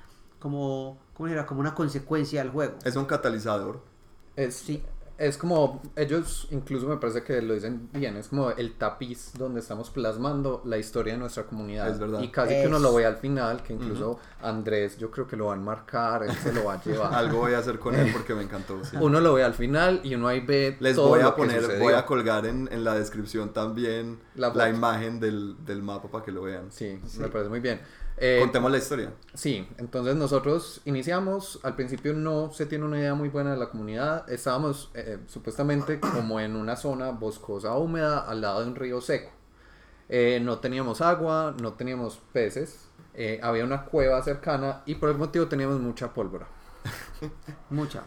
como, 0.44 1.00
¿cómo 1.14 1.30
dirá? 1.30 1.46
Como 1.46 1.62
una 1.62 1.74
consecuencia 1.74 2.44
del 2.44 2.52
juego. 2.52 2.76
Es 2.84 2.98
un 2.98 3.06
catalizador. 3.06 3.82
Es, 4.36 4.56
Sí. 4.56 4.84
es 5.18 5.38
como, 5.38 5.82
ellos 5.96 6.48
incluso 6.52 6.88
me 6.88 6.98
parece 6.98 7.24
que 7.24 7.42
lo 7.42 7.54
dicen 7.54 7.88
bien, 7.94 8.18
es 8.18 8.28
como 8.28 8.50
el 8.52 8.74
tapiz 8.74 9.32
donde 9.38 9.60
estamos 9.62 9.90
plasmando 9.90 10.62
la 10.66 10.78
historia 10.78 11.14
de 11.14 11.20
nuestra 11.20 11.44
comunidad. 11.44 11.88
Es 11.88 11.98
verdad. 12.00 12.20
Y 12.22 12.28
casi 12.30 12.56
que 12.56 12.68
uno 12.68 12.80
lo 12.80 12.94
ve 12.94 13.06
al 13.06 13.16
final, 13.16 13.64
que 13.64 13.72
incluso 13.74 14.20
Andrés 14.42 14.98
yo 14.98 15.10
creo 15.12 15.26
que 15.26 15.38
lo 15.38 15.46
va 15.46 15.54
a 15.54 15.56
enmarcar, 15.56 16.24
él 16.24 16.32
se 16.36 16.52
lo 16.52 16.66
va 16.66 16.74
a 16.74 16.84
llevar. 16.84 17.14
Algo 17.24 17.38
voy 17.38 17.54
a 17.54 17.60
hacer 17.60 17.80
con 17.80 17.96
él 17.96 18.12
porque 18.14 18.34
me 18.36 18.42
encantó. 18.44 18.84
sí. 18.84 18.98
Uno 19.00 19.22
lo 19.22 19.34
ve 19.36 19.44
al 19.46 19.54
final 19.54 20.02
y 20.04 20.16
uno 20.16 20.28
ahí 20.28 20.42
ve 20.42 20.76
Les 20.82 20.96
todo 20.96 21.08
voy 21.10 21.22
a 21.22 21.34
poner, 21.36 21.80
voy 21.80 21.94
a 21.94 22.06
colgar 22.06 22.46
en, 22.46 22.68
en 22.72 22.84
la 22.84 22.96
descripción 22.96 23.54
también 23.54 24.20
La 24.36 24.68
imagen 24.68 25.20
del, 25.22 25.56
del 25.64 25.82
mapa 25.84 26.10
para 26.10 26.26
que 26.26 26.32
lo 26.32 26.42
vean. 26.42 26.70
Sí, 26.72 27.00
me 27.20 27.30
parece 27.30 27.50
muy 27.50 27.62
bien. 27.62 27.80
Eh, 28.18 28.40
Contemos 28.42 28.72
la 28.72 28.78
historia. 28.78 29.14
Sí, 29.34 29.68
entonces 29.78 30.16
nosotros 30.16 30.82
iniciamos, 30.86 31.60
al 31.64 31.76
principio 31.76 32.14
no 32.14 32.52
se 32.54 32.66
tiene 32.66 32.86
una 32.86 33.00
idea 33.00 33.16
muy 33.16 33.30
buena 33.30 33.52
de 33.52 33.58
la 33.58 33.70
comunidad, 33.70 34.30
estábamos 34.30 34.92
eh, 34.94 35.20
supuestamente 35.28 36.00
como 36.00 36.40
en 36.40 36.56
una 36.56 36.76
zona 36.76 37.12
boscosa 37.12 37.76
húmeda 37.76 38.20
al 38.20 38.42
lado 38.42 38.62
de 38.62 38.68
un 38.68 38.76
río 38.76 39.02
seco. 39.02 39.32
Eh, 40.10 40.40
no 40.44 40.60
teníamos 40.60 41.02
agua, 41.02 41.56
no 41.62 41.74
teníamos 41.74 42.22
peces, 42.32 42.88
eh, 43.16 43.40
había 43.42 43.64
una 43.64 43.86
cueva 43.86 44.22
cercana 44.22 44.84
y 44.86 44.96
por 44.96 45.10
el 45.10 45.18
motivo 45.18 45.48
teníamos 45.48 45.80
mucha 45.80 46.14
pólvora. 46.14 46.48
Mucha. 47.70 48.04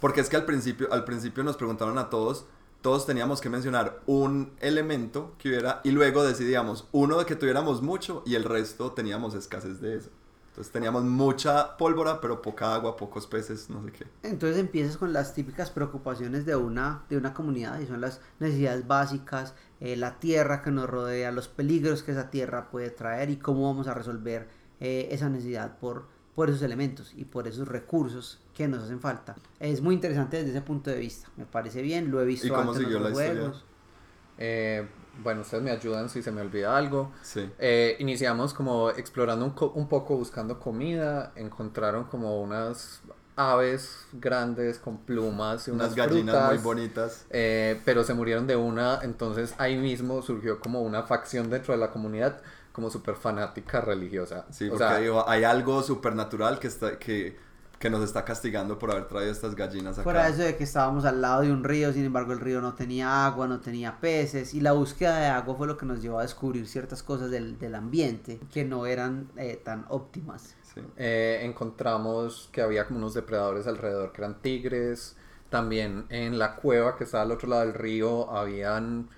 Porque 0.00 0.20
es 0.20 0.28
que 0.28 0.36
al 0.36 0.44
principio, 0.44 0.92
al 0.92 1.04
principio 1.04 1.42
nos 1.42 1.56
preguntaron 1.56 1.98
a 1.98 2.10
todos, 2.10 2.46
todos 2.82 3.06
teníamos 3.06 3.40
que 3.40 3.50
mencionar 3.50 4.00
un 4.06 4.52
elemento 4.60 5.34
que 5.38 5.48
hubiera 5.48 5.80
y 5.84 5.90
luego 5.90 6.24
decidíamos 6.24 6.86
uno 6.92 7.18
de 7.18 7.26
que 7.26 7.36
tuviéramos 7.36 7.82
mucho 7.82 8.22
y 8.24 8.34
el 8.34 8.44
resto 8.44 8.92
teníamos 8.92 9.34
escasez 9.34 9.80
de 9.80 9.96
eso. 9.96 10.10
Entonces 10.58 10.72
teníamos 10.72 11.04
mucha 11.04 11.76
pólvora, 11.76 12.20
pero 12.20 12.42
poca 12.42 12.74
agua, 12.74 12.96
pocos 12.96 13.28
peces, 13.28 13.70
no 13.70 13.80
sé 13.84 13.92
qué. 13.92 14.06
Entonces 14.24 14.58
empiezas 14.58 14.96
con 14.96 15.12
las 15.12 15.32
típicas 15.32 15.70
preocupaciones 15.70 16.46
de 16.46 16.56
una, 16.56 17.04
de 17.08 17.16
una 17.16 17.32
comunidad 17.32 17.78
y 17.78 17.86
son 17.86 18.00
las 18.00 18.20
necesidades 18.40 18.86
básicas, 18.86 19.54
eh, 19.78 19.94
la 19.94 20.18
tierra 20.18 20.62
que 20.62 20.72
nos 20.72 20.90
rodea, 20.90 21.30
los 21.30 21.46
peligros 21.46 22.02
que 22.02 22.10
esa 22.10 22.30
tierra 22.30 22.70
puede 22.70 22.90
traer 22.90 23.30
y 23.30 23.36
cómo 23.36 23.62
vamos 23.70 23.86
a 23.86 23.94
resolver 23.94 24.48
eh, 24.80 25.08
esa 25.12 25.28
necesidad 25.28 25.78
por, 25.78 26.06
por 26.34 26.48
esos 26.48 26.62
elementos 26.62 27.12
y 27.16 27.24
por 27.24 27.46
esos 27.46 27.68
recursos 27.68 28.40
que 28.58 28.68
nos 28.68 28.84
hacen 28.84 29.00
falta. 29.00 29.36
Es 29.60 29.80
muy 29.80 29.94
interesante 29.94 30.36
desde 30.38 30.50
ese 30.50 30.60
punto 30.62 30.90
de 30.90 30.98
vista, 30.98 31.28
me 31.36 31.46
parece 31.46 31.82
bien, 31.82 32.10
lo 32.10 32.20
he 32.20 32.26
visto 32.26 32.46
¿Y 32.48 32.50
cómo 32.50 32.72
antes 32.72 32.82
en 32.82 32.84
siguió 32.84 33.00
la 33.00 33.08
otros 33.08 33.20
historia? 33.20 33.40
juegos. 33.42 33.64
Eh, 34.38 34.88
bueno, 35.22 35.40
ustedes 35.42 35.62
me 35.64 35.70
ayudan 35.70 36.08
si 36.08 36.22
se 36.22 36.30
me 36.30 36.40
olvida 36.42 36.76
algo. 36.76 37.12
Sí. 37.22 37.50
Eh, 37.58 37.96
iniciamos 38.00 38.54
como 38.54 38.90
explorando 38.90 39.44
un, 39.44 39.52
co- 39.52 39.72
un 39.74 39.88
poco, 39.88 40.16
buscando 40.16 40.58
comida. 40.60 41.32
Encontraron 41.36 42.04
como 42.04 42.40
unas 42.42 43.02
aves 43.36 44.06
grandes 44.12 44.78
con 44.78 44.98
plumas 44.98 45.68
y 45.68 45.70
unas, 45.72 45.88
Unas 45.88 45.96
gallinas 45.96 46.34
frutas, 46.34 46.48
muy 46.54 46.58
bonitas. 46.58 47.26
eh, 47.30 47.80
pero 47.84 48.04
se 48.04 48.14
murieron 48.14 48.46
de 48.46 48.56
una. 48.56 49.00
Entonces 49.02 49.54
ahí 49.58 49.76
mismo 49.76 50.22
surgió 50.22 50.60
como 50.60 50.82
una 50.82 51.02
facción 51.04 51.50
dentro 51.50 51.74
de 51.74 51.80
la 51.80 51.90
comunidad, 51.90 52.40
como 52.72 52.90
súper 52.90 53.16
fanática 53.16 53.80
religiosa. 53.80 54.46
Sí, 54.50 54.68
o 54.68 54.70
porque 54.70 54.78
sea, 54.78 54.96
digo, 54.98 55.28
hay 55.28 55.44
algo 55.44 55.82
supernatural 55.82 56.58
que, 56.58 56.68
está, 56.68 56.98
que, 56.98 57.36
que 57.78 57.90
nos 57.90 58.02
está 58.04 58.24
castigando 58.24 58.78
por 58.78 58.90
haber 58.90 59.06
traído 59.08 59.30
estas 59.32 59.54
gallinas 59.54 59.98
acá. 59.98 60.02
Fuera 60.04 60.28
eso 60.28 60.42
de 60.42 60.56
que 60.56 60.64
estábamos 60.64 61.04
al 61.04 61.20
lado 61.20 61.42
de 61.42 61.52
un 61.52 61.62
río, 61.64 61.92
sin 61.92 62.04
embargo 62.04 62.32
el 62.32 62.40
río 62.40 62.60
no 62.60 62.74
tenía 62.74 63.26
agua, 63.26 63.46
no 63.46 63.60
tenía 63.60 64.00
peces 64.00 64.54
y 64.54 64.60
la 64.60 64.72
búsqueda 64.72 65.18
de 65.18 65.26
agua 65.26 65.54
fue 65.56 65.66
lo 65.66 65.76
que 65.76 65.86
nos 65.86 66.02
llevó 66.02 66.18
a 66.18 66.22
descubrir 66.22 66.66
ciertas 66.66 67.02
cosas 67.02 67.30
del, 67.30 67.58
del 67.58 67.74
ambiente 67.74 68.40
que 68.52 68.64
no 68.64 68.86
eran 68.86 69.28
eh, 69.36 69.60
tan 69.62 69.84
óptimas. 69.88 70.54
Sí. 70.74 70.80
eh, 70.96 71.40
encontramos 71.42 72.48
que 72.52 72.60
había 72.62 72.86
como 72.86 72.98
unos 72.98 73.14
depredadores 73.14 73.66
alrededor 73.66 74.12
que 74.12 74.20
eran 74.22 74.40
tigres. 74.42 75.16
También 75.48 76.04
en 76.10 76.38
la 76.38 76.56
cueva 76.56 76.96
que 76.96 77.04
estaba 77.04 77.22
al 77.22 77.32
otro 77.32 77.48
lado 77.48 77.62
del 77.62 77.74
río 77.74 78.30
habían... 78.30 79.08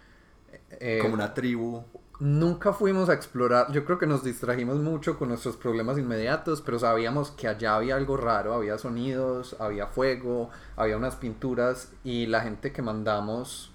eh, 0.70 0.98
Como 1.02 1.14
una 1.14 1.34
tribu. 1.34 1.82
Nunca 2.20 2.74
fuimos 2.74 3.08
a 3.08 3.14
explorar, 3.14 3.72
yo 3.72 3.86
creo 3.86 3.98
que 3.98 4.06
nos 4.06 4.22
distrajimos 4.22 4.76
mucho 4.78 5.18
con 5.18 5.28
nuestros 5.30 5.56
problemas 5.56 5.96
inmediatos, 5.96 6.60
pero 6.60 6.78
sabíamos 6.78 7.30
que 7.30 7.48
allá 7.48 7.76
había 7.76 7.96
algo 7.96 8.18
raro, 8.18 8.52
había 8.52 8.76
sonidos, 8.76 9.56
había 9.58 9.86
fuego, 9.86 10.50
había 10.76 10.98
unas 10.98 11.16
pinturas 11.16 11.92
y 12.04 12.26
la 12.26 12.42
gente 12.42 12.72
que 12.72 12.82
mandamos, 12.82 13.72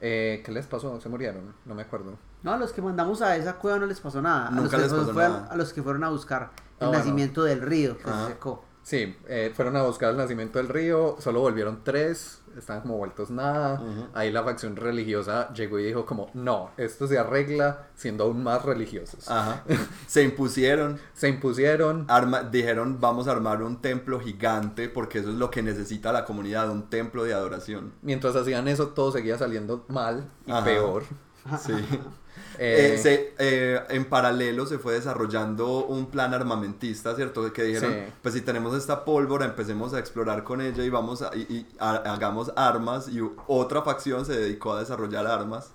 eh, 0.00 0.40
¿qué 0.46 0.52
les 0.52 0.66
pasó? 0.66 1.00
¿Se 1.00 1.08
murieron? 1.08 1.52
No 1.66 1.74
me 1.74 1.82
acuerdo. 1.82 2.16
No, 2.44 2.52
a 2.52 2.56
los 2.56 2.72
que 2.72 2.80
mandamos 2.80 3.22
a 3.22 3.34
esa 3.36 3.56
cueva 3.56 3.80
no 3.80 3.86
les 3.86 3.98
pasó 4.00 4.22
nada. 4.22 4.46
A, 4.46 4.50
los 4.52 4.62
Nunca 4.62 4.76
que, 4.76 4.82
les 4.84 4.92
pasó 4.92 5.12
fueron- 5.12 5.32
nada. 5.32 5.46
a 5.52 5.56
los 5.56 5.72
que 5.72 5.82
fueron 5.82 6.04
a 6.04 6.10
buscar 6.10 6.42
el 6.42 6.46
Ah, 6.48 6.86
bueno. 6.86 6.92
nacimiento 6.92 7.42
del 7.42 7.60
río 7.60 7.98
que 7.98 8.08
Ajá. 8.08 8.26
se 8.26 8.32
secó. 8.34 8.64
Sí, 8.82 9.16
eh, 9.28 9.52
fueron 9.54 9.76
a 9.76 9.82
buscar 9.82 10.10
el 10.10 10.16
nacimiento 10.16 10.58
del 10.58 10.68
río, 10.68 11.16
solo 11.20 11.40
volvieron 11.40 11.80
tres, 11.84 12.40
estaban 12.56 12.82
como 12.82 12.96
vueltos 12.96 13.30
nada. 13.30 13.80
Ahí 14.14 14.32
la 14.32 14.42
facción 14.42 14.74
religiosa 14.74 15.52
llegó 15.52 15.78
y 15.78 15.84
dijo 15.84 16.06
como, 16.06 16.30
no, 16.34 16.70
esto 16.76 17.06
se 17.06 17.18
arregla 17.18 17.88
siendo 17.94 18.24
aún 18.24 18.42
más 18.42 18.64
religiosos. 18.64 19.30
Ajá. 19.30 19.62
Se 20.06 20.22
impusieron. 20.22 20.98
Se 21.14 21.28
impusieron, 21.28 22.06
Arma, 22.08 22.42
dijeron 22.42 22.98
vamos 23.00 23.28
a 23.28 23.32
armar 23.32 23.62
un 23.62 23.80
templo 23.80 24.18
gigante 24.18 24.88
porque 24.88 25.18
eso 25.20 25.28
es 25.30 25.36
lo 25.36 25.50
que 25.50 25.62
necesita 25.62 26.12
la 26.12 26.24
comunidad, 26.24 26.70
un 26.70 26.88
templo 26.88 27.24
de 27.24 27.34
adoración. 27.34 27.92
mientras 28.02 28.34
hacían 28.34 28.66
eso 28.66 28.88
todo 28.88 29.12
seguía 29.12 29.38
saliendo 29.38 29.84
mal 29.88 30.28
y 30.46 30.52
Ajá. 30.52 30.64
peor. 30.64 31.04
Sí. 31.64 31.72
Eh, 32.62 32.92
Eh, 32.94 32.98
se- 32.98 33.34
eh, 33.38 33.80
en 33.88 34.04
paralelo 34.04 34.66
se 34.66 34.78
fue 34.78 34.92
desarrollando 34.92 35.86
un 35.86 36.10
plan 36.10 36.34
armamentista, 36.34 37.16
¿cierto? 37.16 37.50
Que 37.54 37.62
dijeron, 37.62 37.90
Sí. 37.92 38.12
pues 38.22 38.34
si 38.34 38.42
tenemos 38.42 38.76
esta 38.76 39.02
pólvora, 39.06 39.46
empecemos 39.46 39.94
a 39.94 39.98
explorar 39.98 40.44
con 40.44 40.60
ella 40.60 40.84
y 40.84 40.90
vamos 40.90 41.22
a, 41.22 41.34
y, 41.34 41.40
y 41.48 41.66
ha- 41.78 42.12
hagamos 42.12 42.52
armas 42.56 43.08
y 43.08 43.20
otra 43.46 43.80
facción 43.80 44.26
se 44.26 44.34
dedicó 44.38 44.74
a 44.74 44.80
desarrollar 44.80 45.26
armas 45.26 45.72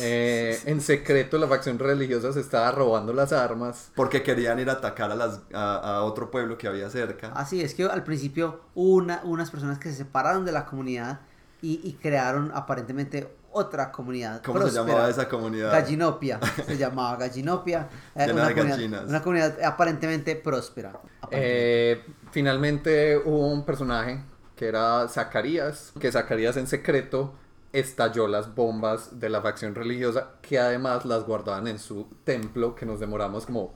eh, 0.00 0.60
en 0.66 0.80
secreto 0.82 1.38
la 1.38 1.46
facción 1.48 1.78
religiosa 1.78 2.32
se 2.32 2.40
estaba 2.40 2.70
robando 2.72 3.12
las 3.14 3.32
armas. 3.32 3.90
porque 3.94 4.22
querían 4.22 4.58
ir 4.58 4.68
a 4.68 4.72
atacar 4.74 5.10
a, 5.10 5.14
las, 5.14 5.40
a, 5.54 5.76
a 5.98 6.02
otro 6.02 6.30
pueblo 6.30 6.58
que 6.58 6.66
había 6.68 6.90
cerca. 6.90 7.28
Así 7.34 7.62
es 7.62 7.74
que 7.74 7.84
al 7.84 8.02
principio 8.04 8.60
una, 8.74 9.20
unas 9.24 9.50
personas 9.50 9.78
que 9.78 9.88
se 9.90 9.96
separaron 9.96 10.44
de 10.44 10.52
la 10.52 10.66
comunidad 10.66 11.20
y, 11.62 11.80
y 11.82 11.94
crearon 11.94 12.50
aparentemente 12.54 13.28
otra 13.54 13.90
comunidad. 13.90 14.42
¿Cómo 14.42 14.58
se 14.58 14.64
próspera. 14.64 14.86
llamaba 14.86 15.08
esa 15.10 15.28
comunidad? 15.28 15.72
Gallinopia, 15.72 16.40
se 16.66 16.76
llamaba 16.76 17.16
Gallinopia. 17.16 17.88
Era 18.14 18.26
Llena 18.26 18.34
una, 18.40 18.48
de 18.48 18.54
comunidad, 18.54 18.76
gallinas. 18.76 19.04
una 19.08 19.22
comunidad 19.22 19.62
aparentemente 19.64 20.36
próspera. 20.36 20.90
aparentemente. 20.90 21.92
Eh, 21.92 22.04
finalmente 22.32 23.16
hubo 23.18 23.48
un 23.48 23.64
personaje 23.64 24.22
que 24.56 24.68
era 24.68 25.08
Zacarías, 25.08 25.92
que 25.98 26.12
Zacarías 26.12 26.56
en 26.56 26.66
secreto 26.66 27.34
estalló 27.72 28.28
las 28.28 28.54
bombas 28.54 29.18
de 29.18 29.28
la 29.28 29.40
facción 29.42 29.74
religiosa 29.74 30.28
que 30.42 30.60
además 30.60 31.04
las 31.04 31.24
guardaban 31.24 31.66
en 31.66 31.78
su 31.80 32.06
templo 32.22 32.74
que 32.76 32.86
nos 32.86 33.00
demoramos 33.00 33.46
como 33.46 33.74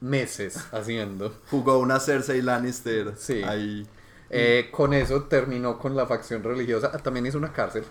meses 0.00 0.58
haciendo. 0.72 1.32
Jugó 1.50 1.78
una 1.78 2.00
Cersei 2.00 2.42
Lannister 2.42 3.14
Sí. 3.16 3.42
ahí. 3.42 3.86
Eh, 4.30 4.68
con 4.70 4.94
eso 4.94 5.24
terminó 5.24 5.78
con 5.78 5.96
la 5.96 6.06
facción 6.06 6.42
religiosa. 6.42 6.90
Ah, 6.94 6.98
También 6.98 7.26
hizo 7.26 7.38
una 7.38 7.52
cárcel. 7.52 7.84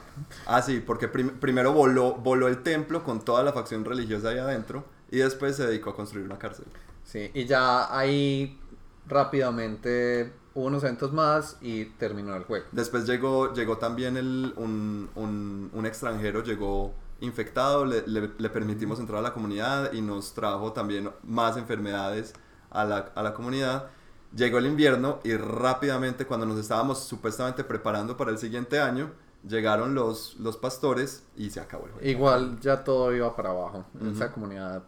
Ah, 0.45 0.61
sí, 0.61 0.79
porque 0.85 1.07
prim- 1.07 1.39
primero 1.39 1.73
voló, 1.73 2.13
voló 2.15 2.47
el 2.47 2.63
templo 2.63 3.03
con 3.03 3.19
toda 3.23 3.43
la 3.43 3.51
facción 3.53 3.83
religiosa 3.85 4.29
ahí 4.29 4.37
adentro 4.37 4.85
y 5.11 5.17
después 5.17 5.55
se 5.55 5.67
dedicó 5.67 5.91
a 5.91 5.95
construir 5.95 6.25
una 6.25 6.37
cárcel. 6.39 6.65
Sí, 7.03 7.29
y 7.33 7.45
ya 7.45 7.95
ahí 7.97 8.59
rápidamente 9.07 10.33
hubo 10.53 10.65
unos 10.65 10.83
eventos 10.83 11.13
más 11.13 11.57
y 11.61 11.85
terminó 11.85 12.35
el 12.35 12.43
juego. 12.43 12.65
Después 12.71 13.05
llegó, 13.05 13.53
llegó 13.53 13.77
también 13.77 14.17
el, 14.17 14.53
un, 14.57 15.09
un- 15.15 15.69
un 15.73 15.85
extranjero, 15.85 16.43
llegó 16.43 16.93
infectado, 17.21 17.85
le, 17.85 18.03
le- 18.07 18.31
le 18.37 18.49
permitimos 18.49 18.99
entrar 18.99 19.19
a 19.19 19.21
la 19.21 19.33
comunidad 19.33 19.91
y 19.93 20.01
nos 20.01 20.33
trajo 20.33 20.71
también 20.73 21.09
más 21.23 21.57
enfermedades 21.57 22.33
a 22.71 22.85
la, 22.85 22.97
a 23.15 23.23
la 23.23 23.33
comunidad. 23.33 23.89
Llegó 24.35 24.59
el 24.59 24.67
invierno 24.67 25.19
y 25.23 25.35
rápidamente 25.35 26.25
cuando 26.25 26.45
nos 26.45 26.59
estábamos 26.59 26.99
supuestamente 26.99 27.63
preparando 27.63 28.15
para 28.15 28.31
el 28.31 28.37
siguiente 28.37 28.79
año, 28.79 29.11
llegaron 29.47 29.95
los, 29.95 30.35
los 30.39 30.57
pastores 30.57 31.23
y 31.35 31.49
se 31.49 31.59
acabó 31.59 31.85
el 31.85 31.91
juego. 31.93 32.07
Igual 32.07 32.59
ya 32.59 32.83
todo 32.83 33.13
iba 33.15 33.35
para 33.35 33.49
abajo. 33.49 33.85
Ujú. 33.99 34.11
Esa 34.11 34.31
comunidad 34.31 34.83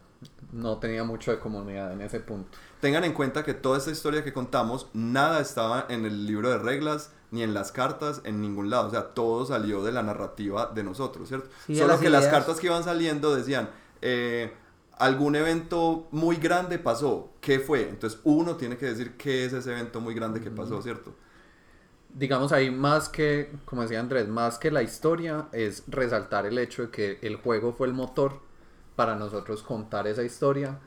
no 0.51 0.77
tenía 0.77 1.03
mucho 1.03 1.31
de 1.31 1.39
comunidad 1.39 1.93
en 1.93 2.01
ese 2.01 2.19
punto. 2.19 2.57
Tengan 2.79 3.03
en 3.03 3.13
cuenta 3.13 3.43
que 3.43 3.53
toda 3.53 3.77
esta 3.77 3.91
historia 3.91 4.23
que 4.23 4.33
contamos, 4.33 4.87
nada 4.93 5.39
estaba 5.39 5.85
en 5.89 6.05
el 6.05 6.25
libro 6.25 6.49
de 6.49 6.57
reglas, 6.57 7.11
ni 7.31 7.43
en 7.43 7.53
las 7.53 7.71
cartas, 7.71 8.21
en 8.25 8.41
ningún 8.41 8.69
lado. 8.69 8.87
O 8.87 8.91
sea, 8.91 9.13
todo 9.13 9.45
salió 9.45 9.83
de 9.83 9.91
la 9.91 10.03
narrativa 10.03 10.71
de 10.73 10.83
nosotros, 10.83 11.29
¿cierto? 11.29 11.49
Sí, 11.65 11.75
Solo 11.75 11.87
las 11.87 11.99
que 12.01 12.09
las 12.09 12.27
cartas 12.27 12.59
que 12.59 12.67
iban 12.67 12.83
saliendo 12.83 13.33
decían, 13.33 13.69
eh, 14.01 14.53
algún 15.01 15.35
evento 15.35 16.07
muy 16.11 16.35
grande 16.35 16.77
pasó, 16.77 17.31
¿qué 17.41 17.59
fue? 17.59 17.89
Entonces 17.89 18.19
uno 18.23 18.55
tiene 18.55 18.77
que 18.77 18.85
decir 18.85 19.17
qué 19.17 19.45
es 19.45 19.53
ese 19.53 19.71
evento 19.71 19.99
muy 19.99 20.13
grande 20.13 20.39
que 20.39 20.51
pasó, 20.51 20.79
¿cierto? 20.81 21.15
Digamos 22.13 22.51
ahí 22.51 22.69
más 22.69 23.09
que, 23.09 23.51
como 23.65 23.81
decía 23.81 23.99
Andrés, 23.99 24.27
más 24.27 24.59
que 24.59 24.69
la 24.69 24.83
historia 24.83 25.47
es 25.53 25.83
resaltar 25.87 26.45
el 26.45 26.57
hecho 26.59 26.83
de 26.83 26.89
que 26.91 27.19
el 27.23 27.37
juego 27.37 27.73
fue 27.73 27.87
el 27.87 27.93
motor 27.93 28.41
para 28.95 29.15
nosotros 29.15 29.63
contar 29.63 30.05
esa 30.05 30.23
historia. 30.23 30.79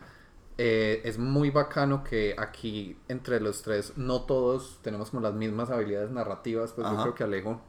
Eh, 0.58 1.02
es 1.04 1.18
muy 1.18 1.50
bacano 1.50 2.04
que 2.04 2.36
aquí 2.38 2.96
entre 3.08 3.40
los 3.40 3.62
tres 3.62 3.94
no 3.96 4.22
todos 4.22 4.78
tenemos 4.82 5.10
como 5.10 5.22
las 5.22 5.34
mismas 5.34 5.70
habilidades 5.70 6.12
narrativas, 6.12 6.72
pues 6.72 6.88
yo 6.88 6.96
creo 7.02 7.14
que 7.16 7.24
Alejo 7.24 7.60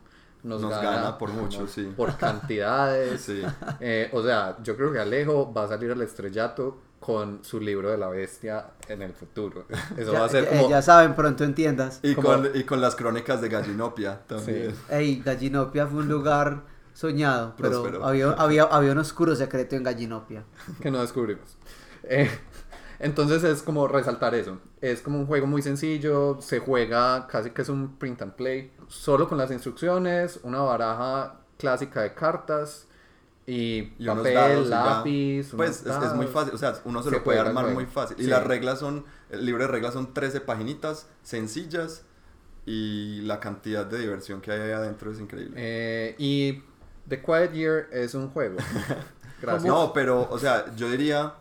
nos, 0.46 0.62
Nos 0.62 0.70
gana, 0.72 0.92
gana 0.92 1.18
por 1.18 1.32
mucho, 1.32 1.58
como 1.60 1.70
sí. 1.70 1.92
Por 1.98 2.16
cantidades. 2.18 3.22
Sí. 3.22 3.42
Eh, 3.80 4.10
o 4.14 4.22
sea, 4.24 4.58
yo 4.64 4.76
creo 4.78 4.92
que 4.94 5.00
Alejo 5.00 5.52
va 5.54 5.64
a 5.66 5.68
salir 5.68 5.92
al 5.92 6.02
estrellato 6.02 6.80
con 7.00 7.44
su 7.44 7.60
libro 7.60 7.92
de 7.92 7.98
la 7.98 8.10
bestia 8.10 8.68
en 8.88 9.02
el 9.02 9.14
futuro. 9.14 9.66
Eso 9.98 10.14
Ya, 10.14 10.20
va 10.20 10.26
a 10.26 10.30
ser 10.30 10.46
ya- 10.46 10.50
como... 10.58 10.70
ya 10.70 10.82
saben, 10.82 11.14
pronto 11.16 11.44
en 11.44 11.54
tiendas. 11.54 12.00
Y, 12.02 12.16
Como- 12.16 12.28
con, 12.30 12.50
y 12.54 12.64
con 12.64 12.82
las 12.82 12.96
crónicas 12.96 13.42
de 13.42 13.50
Gallinopia 13.50 14.22
también. 14.28 14.72
Sí. 14.72 14.78
Ey, 14.90 15.22
Gallinopia 15.24 15.86
fue 15.88 16.00
un 16.00 16.08
lugar 16.10 16.62
soñado, 16.94 17.54
pero 17.58 18.06
había, 18.06 18.32
había, 18.32 18.64
había 18.64 18.92
un 18.94 18.98
oscuro 19.00 19.36
secreto 19.36 19.76
en 19.76 19.84
Gallinopia. 19.84 20.44
que 20.82 20.90
no 20.90 21.02
descubrimos. 21.02 21.58
Eh, 22.04 22.30
entonces 23.00 23.44
es 23.44 23.62
como 23.62 23.88
resaltar 23.88 24.34
eso. 24.36 24.60
Es 24.92 25.02
como 25.02 25.20
un 25.20 25.26
juego 25.26 25.48
muy 25.48 25.62
sencillo, 25.62 26.38
se 26.42 26.60
juega 26.60 27.28
casi 27.28 27.50
que 27.52 27.62
es 27.64 27.70
un 27.70 27.98
print 27.98 28.22
and 28.22 28.34
play, 28.34 28.72
solo 28.88 29.28
con 29.28 29.38
las 29.38 29.50
instrucciones, 29.52 30.40
una 30.44 30.60
baraja 30.60 31.40
clásica 31.58 32.02
de 32.02 32.14
cartas 32.14 32.88
y, 33.48 33.94
Y 33.98 34.06
papel, 34.06 34.34
dados 34.34 34.68
lápiz. 34.68 35.52
Pues 35.56 35.86
es, 35.86 35.96
es 36.04 36.14
muy 36.14 36.28
fácil, 36.28 36.54
o 36.54 36.58
sea, 36.58 36.74
uno 36.86 37.02
se, 37.02 37.10
Se 37.10 37.16
lo 37.16 37.24
puede 37.24 37.40
armar 37.40 37.68
muy 37.70 37.86
fácil. 37.86 38.18
Y 38.20 38.24
Sí. 38.26 38.30
las 38.30 38.44
reglas 38.46 38.80
son, 38.80 39.06
el 39.30 39.46
libro 39.46 39.64
de 39.64 39.70
reglas 39.70 39.94
son 39.94 40.14
13 40.14 40.42
paginitas, 40.42 41.08
sencillas, 41.24 42.04
y 42.68 43.22
la 43.22 43.40
cantidad 43.40 43.86
de 43.86 44.00
diversión 44.00 44.42
que 44.42 44.52
hay 44.52 44.60
ahí 44.62 44.72
adentro 44.72 45.12
es 45.12 45.20
increíble. 45.20 45.54
Eh, 45.58 46.16
y 46.18 46.64
The 47.08 47.22
Quiet 47.22 47.54
Year 47.54 47.88
es 47.92 48.14
un 48.14 48.30
juego. 48.30 48.58
Gracias. 49.42 49.66
No, 49.66 49.94
pero, 49.94 50.28
o 50.30 50.40
sea, 50.40 50.74
yo 50.76 50.90
diría 50.90 51.34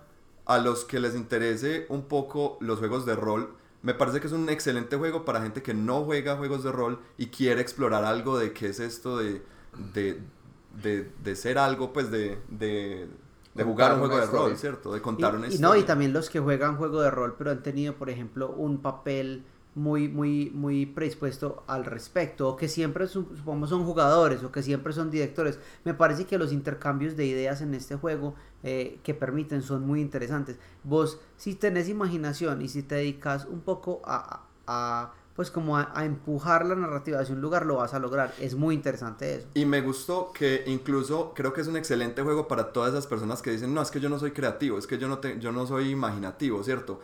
a 0.46 0.58
los 0.58 0.84
que 0.84 1.00
les 1.00 1.14
interese 1.14 1.86
un 1.88 2.02
poco 2.08 2.58
los 2.60 2.78
juegos 2.78 3.06
de 3.06 3.16
rol, 3.16 3.54
me 3.82 3.94
parece 3.94 4.20
que 4.20 4.26
es 4.26 4.32
un 4.32 4.48
excelente 4.48 4.96
juego 4.96 5.24
para 5.24 5.42
gente 5.42 5.62
que 5.62 5.74
no 5.74 6.04
juega 6.04 6.36
juegos 6.36 6.64
de 6.64 6.72
rol 6.72 7.00
y 7.18 7.26
quiere 7.28 7.60
explorar 7.60 8.04
algo 8.04 8.38
de 8.38 8.52
qué 8.52 8.68
es 8.68 8.80
esto 8.80 9.18
de, 9.18 9.42
de, 9.94 10.20
de, 10.82 11.10
de 11.22 11.36
ser 11.36 11.58
algo, 11.58 11.92
pues 11.92 12.10
de, 12.10 12.38
de, 12.48 13.08
de 13.54 13.64
jugar 13.64 13.92
un 13.94 13.98
juego 14.00 14.18
de 14.18 14.26
rol. 14.26 14.56
¿cierto? 14.56 14.92
De 14.92 15.00
Y, 15.16 15.24
contar 15.24 15.36
una 15.36 15.46
y 15.48 15.48
historia. 15.48 15.60
no, 15.60 15.76
y 15.76 15.84
también 15.84 16.12
los 16.12 16.30
que 16.30 16.40
juegan 16.40 16.76
juego 16.76 17.00
de 17.02 17.10
rol, 17.10 17.36
pero 17.38 17.50
han 17.50 17.62
tenido, 17.62 17.94
por 17.96 18.10
ejemplo, 18.10 18.50
un 18.52 18.82
papel 18.82 19.44
muy, 19.74 20.08
muy, 20.08 20.50
muy 20.54 20.86
predispuesto 20.86 21.64
al 21.66 21.84
respecto, 21.84 22.48
o 22.48 22.56
que 22.56 22.68
siempre, 22.68 23.06
su- 23.08 23.28
supongamos, 23.36 23.70
son 23.70 23.84
jugadores, 23.84 24.42
o 24.44 24.52
que 24.52 24.62
siempre 24.62 24.92
son 24.92 25.10
directores. 25.10 25.58
Me 25.84 25.94
parece 25.94 26.26
que 26.26 26.38
los 26.38 26.52
intercambios 26.52 27.16
de 27.16 27.26
ideas 27.26 27.60
en 27.60 27.74
este 27.74 27.96
juego 27.96 28.34
eh, 28.62 28.98
que 29.02 29.14
permiten 29.14 29.62
son 29.62 29.86
muy 29.86 30.00
interesantes. 30.00 30.58
Vos, 30.84 31.20
si 31.36 31.54
tenés 31.54 31.88
imaginación 31.88 32.62
y 32.62 32.68
si 32.68 32.82
te 32.82 32.96
dedicas 32.96 33.46
un 33.46 33.60
poco 33.60 34.00
a, 34.04 34.46
a- 34.66 35.02
a, 35.02 35.12
pues 35.36 35.50
como 35.50 35.76
a, 35.76 35.90
a 35.94 36.04
empujar 36.04 36.64
la 36.64 36.74
narrativa 36.76 37.18
hacia 37.20 37.34
un 37.34 37.40
lugar, 37.40 37.66
lo 37.66 37.76
vas 37.76 37.94
a 37.94 37.98
lograr. 37.98 38.32
Es 38.40 38.54
muy 38.54 38.74
interesante 38.74 39.34
eso. 39.34 39.48
Y 39.54 39.66
me 39.66 39.80
gustó 39.82 40.32
que 40.32 40.64
incluso 40.66 41.32
creo 41.34 41.52
que 41.52 41.60
es 41.60 41.66
un 41.68 41.76
excelente 41.76 42.22
juego 42.22 42.48
para 42.48 42.72
todas 42.72 42.90
esas 42.92 43.06
personas 43.06 43.42
que 43.42 43.50
dicen, 43.50 43.72
no, 43.74 43.82
es 43.82 43.90
que 43.90 44.00
yo 44.00 44.08
no 44.08 44.18
soy 44.18 44.32
creativo, 44.32 44.78
es 44.78 44.86
que 44.86 44.98
yo 44.98 45.08
no, 45.08 45.18
te, 45.18 45.38
yo 45.38 45.52
no 45.52 45.66
soy 45.66 45.90
imaginativo, 45.90 46.62
¿cierto? 46.64 47.00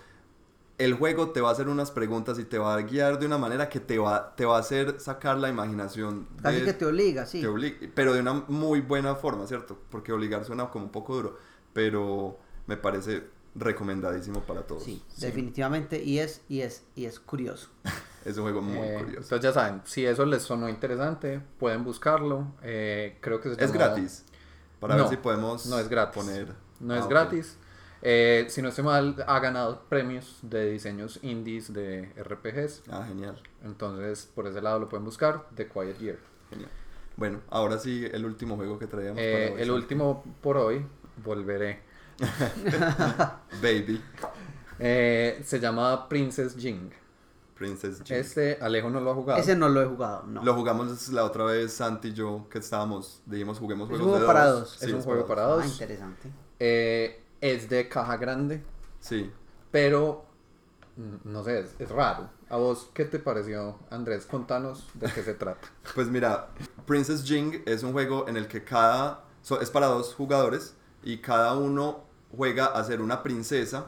El 0.80 0.94
juego 0.94 1.30
te 1.30 1.40
va 1.40 1.50
a 1.50 1.52
hacer 1.52 1.68
unas 1.68 1.90
preguntas 1.90 2.38
y 2.38 2.44
te 2.44 2.58
va 2.58 2.74
a 2.74 2.80
guiar 2.82 3.18
de 3.18 3.26
una 3.26 3.36
manera 3.38 3.68
que 3.68 3.80
te 3.80 3.98
va, 3.98 4.34
te 4.34 4.44
va 4.46 4.56
a 4.56 4.60
hacer 4.60 4.98
sacar 4.98 5.36
la 5.38 5.48
imaginación. 5.50 6.26
Casi 6.42 6.60
de- 6.60 6.64
que 6.64 6.72
te 6.72 6.86
obliga, 6.86 7.26
sí. 7.26 7.40
te 7.42 7.48
obli- 7.48 7.90
pero 7.94 8.14
de 8.14 8.20
una 8.20 8.32
muy 8.48 8.80
buena 8.80 9.14
forma, 9.14 9.46
¿cierto? 9.46 9.78
Porque 9.90 10.12
obligar 10.12 10.44
suena 10.44 10.70
como 10.70 10.86
un 10.86 10.90
poco 10.90 11.14
duro, 11.16 11.38
pero 11.74 12.38
me 12.66 12.76
parece 12.78 13.24
recomendadísimo 13.54 14.40
para 14.42 14.62
todos. 14.62 14.82
Sí, 14.84 15.02
definitivamente, 15.18 16.02
y 16.02 16.18
es, 16.18 16.40
y 16.48 16.60
es, 16.62 16.82
y 16.96 17.04
es 17.04 17.20
curioso. 17.20 17.68
Es 18.24 18.36
un 18.36 18.42
juego 18.42 18.60
muy 18.60 18.76
Eh, 18.86 18.94
curioso. 18.98 19.22
Entonces 19.22 19.40
ya 19.40 19.52
saben, 19.54 19.80
si 19.86 20.04
eso 20.04 20.26
les 20.26 20.42
sonó 20.42 20.68
interesante, 20.68 21.40
pueden 21.58 21.84
buscarlo. 21.84 22.48
Eh, 22.62 23.16
creo 23.22 23.40
que 23.40 23.48
se 23.48 23.54
Es 23.54 23.60
llamó- 23.72 23.72
gratis. 23.78 24.24
Para 24.78 24.94
No, 24.94 25.04
ver 25.04 25.10
si 25.10 25.16
podemos 25.16 25.64
no 25.66 25.78
es 25.78 25.88
gratis. 25.88 26.22
poner... 26.22 26.54
No 26.80 26.92
Ah, 26.94 26.98
es 26.98 27.08
gratis. 27.08 27.56
Eh, 28.02 28.46
si 28.48 28.62
no 28.62 28.68
estoy 28.70 28.84
mal, 28.84 29.22
ha 29.26 29.38
ganado 29.40 29.82
premios 29.88 30.38
de 30.42 30.70
diseños 30.70 31.18
indies 31.22 31.72
de 31.72 32.12
RPGs. 32.16 32.82
Ah, 32.90 33.04
genial. 33.06 33.40
Entonces, 33.64 34.28
por 34.34 34.46
ese 34.46 34.62
lado 34.62 34.78
lo 34.80 34.88
pueden 34.88 35.04
buscar, 35.04 35.46
The 35.54 35.68
Quiet 35.68 35.98
Year. 35.98 36.18
Genial. 36.48 36.70
Bueno, 37.16 37.40
ahora 37.50 37.78
sí, 37.78 38.06
el 38.10 38.24
último 38.24 38.56
juego 38.56 38.78
que 38.78 38.86
traíamos 38.86 39.20
Eh, 39.22 39.32
para 39.48 39.54
hoy, 39.56 39.62
el 39.62 39.70
último 39.70 40.24
por 40.40 40.56
hoy, 40.56 40.86
volveré. 41.22 41.80
Baby, 43.62 44.00
Eh, 44.78 45.40
se 45.44 45.60
llama 45.60 46.08
Princess 46.08 46.56
Jing. 46.56 46.90
Princess 47.54 48.02
Jing. 48.02 48.16
Este 48.16 48.56
Alejo 48.62 48.88
no 48.88 49.00
lo 49.00 49.10
ha 49.10 49.14
jugado. 49.14 49.38
Ese 49.40 49.54
no 49.54 49.68
lo 49.68 49.82
he 49.82 49.86
jugado, 49.86 50.22
no. 50.26 50.42
Lo 50.42 50.54
jugamos 50.54 51.10
la 51.10 51.24
otra 51.24 51.44
vez, 51.44 51.74
Santi 51.74 52.08
y 52.08 52.12
yo, 52.14 52.46
que 52.50 52.58
estábamos, 52.58 53.20
dijimos 53.26 53.58
juguemos 53.58 53.90
Es 53.90 53.98
juegos 53.98 54.06
un 54.06 54.12
de 54.12 54.18
juego 54.26 54.32
para 54.32 54.46
dos. 54.46 54.60
dos. 54.60 54.82
Es 54.82 54.88
Sí, 54.88 54.92
un 54.94 55.02
juego 55.02 55.26
para 55.26 55.44
Ah, 55.44 55.48
dos. 55.48 55.66
interesante. 55.66 56.30
Eh, 56.58 57.20
es 57.40 57.68
de 57.68 57.88
caja 57.88 58.16
grande, 58.16 58.62
Sí, 59.00 59.30
pero 59.70 60.26
no 61.24 61.42
sé, 61.44 61.60
es, 61.60 61.74
es 61.78 61.90
raro. 61.90 62.28
¿A 62.50 62.56
vos 62.56 62.90
qué 62.92 63.04
te 63.04 63.18
pareció, 63.18 63.78
Andrés? 63.90 64.26
Contanos 64.26 64.88
de 64.94 65.10
qué 65.12 65.22
se 65.22 65.34
trata. 65.34 65.68
pues 65.94 66.08
mira, 66.08 66.48
Princess 66.86 67.24
Jing 67.24 67.62
es 67.64 67.82
un 67.82 67.92
juego 67.92 68.28
en 68.28 68.36
el 68.36 68.48
que 68.48 68.64
cada, 68.64 69.24
so- 69.42 69.60
es 69.60 69.70
para 69.70 69.86
dos 69.86 70.14
jugadores 70.14 70.74
y 71.02 71.18
cada 71.18 71.56
uno 71.56 72.04
juega 72.36 72.66
a 72.66 72.84
ser 72.84 73.00
una 73.00 73.22
princesa 73.22 73.86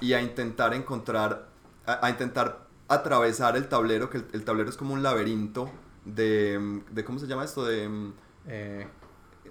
y 0.00 0.14
a 0.14 0.22
intentar 0.22 0.72
encontrar, 0.74 1.48
a, 1.86 2.06
a 2.06 2.10
intentar 2.10 2.66
atravesar 2.88 3.56
el 3.56 3.68
tablero, 3.68 4.08
que 4.08 4.18
el, 4.18 4.26
el 4.32 4.44
tablero 4.44 4.70
es 4.70 4.76
como 4.76 4.94
un 4.94 5.02
laberinto 5.02 5.70
de, 6.04 6.82
de 6.90 7.04
¿cómo 7.04 7.18
se 7.18 7.26
llama 7.26 7.44
esto? 7.44 7.64
De... 7.64 7.88
mm, 7.88 8.12
Eh, 8.46 8.88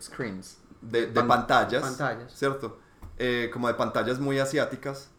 screens. 0.01 0.57
de, 0.81 1.07
de 1.07 1.13
Pan- 1.13 1.27
pantallas, 1.27 1.81
pantallas. 1.83 2.33
¿cierto? 2.33 2.79
Eh, 3.17 3.49
como 3.53 3.67
de 3.67 3.75
pantallas 3.75 4.19
muy 4.19 4.39
asiáticas, 4.39 5.09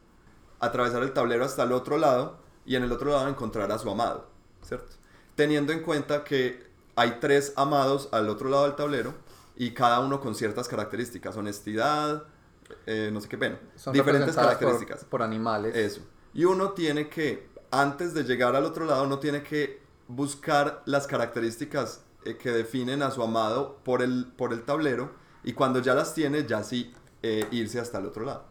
atravesar 0.59 1.03
el 1.03 1.13
tablero 1.13 1.45
hasta 1.45 1.63
el 1.63 1.73
otro 1.73 1.99
lado 1.99 2.39
y 2.65 2.77
en 2.77 2.83
el 2.83 2.93
otro 2.93 3.11
lado 3.11 3.29
encontrar 3.29 3.71
a 3.71 3.79
su 3.79 3.91
amado, 3.91 4.29
¿cierto? 4.63 4.97
Teniendo 5.37 5.73
en 5.73 5.83
cuenta 5.83 6.25
que 6.25 6.67
hay 6.97 7.19
tres 7.21 7.53
amados 7.57 8.09
al 8.13 8.29
otro 8.29 8.49
lado 8.49 8.65
del 8.65 8.75
tablero 8.75 9.15
y 9.57 9.73
cada 9.73 10.01
uno 10.01 10.21
con 10.21 10.35
ciertas 10.35 10.69
características, 10.69 11.37
honestidad, 11.37 12.25
eh, 12.87 13.11
no 13.13 13.21
sé 13.21 13.29
qué, 13.29 13.37
bueno, 13.37 13.59
Son 13.77 13.93
diferentes 13.93 14.35
representadas 14.35 14.55
por- 14.55 14.59
características. 14.69 15.05
Por, 15.05 15.23
animales. 15.23 15.75
Eso. 15.77 16.01
Y 16.35 16.45
uno 16.45 16.71
tiene 16.73 17.09
que, 17.09 17.49
antes 17.71 18.15
de 18.15 18.25
llegar 18.25 18.57
al 18.57 18.65
otro 18.65 18.85
lado, 18.85 19.05
uno 19.05 19.19
tiene 19.19 19.43
que 19.43 19.81
buscar 20.09 20.83
las 20.87 21.07
características 21.07 22.03
eh, 22.25 22.37
que 22.37 22.51
definen 22.51 23.03
a 23.03 23.11
su 23.11 23.23
amado 23.23 23.79
por 23.85 24.03
el, 24.03 24.27
por 24.37 24.53
el 24.53 24.63
tablero 24.63 25.13
y 25.45 25.53
cuando 25.53 25.81
ya 25.81 25.95
las 25.95 26.15
tiene, 26.15 26.47
ya 26.47 26.63
sí 26.63 26.93
eh, 27.23 27.47
irse 27.51 27.81
hasta 27.81 27.99
el 27.99 28.07
otro 28.07 28.25
lado. 28.25 28.45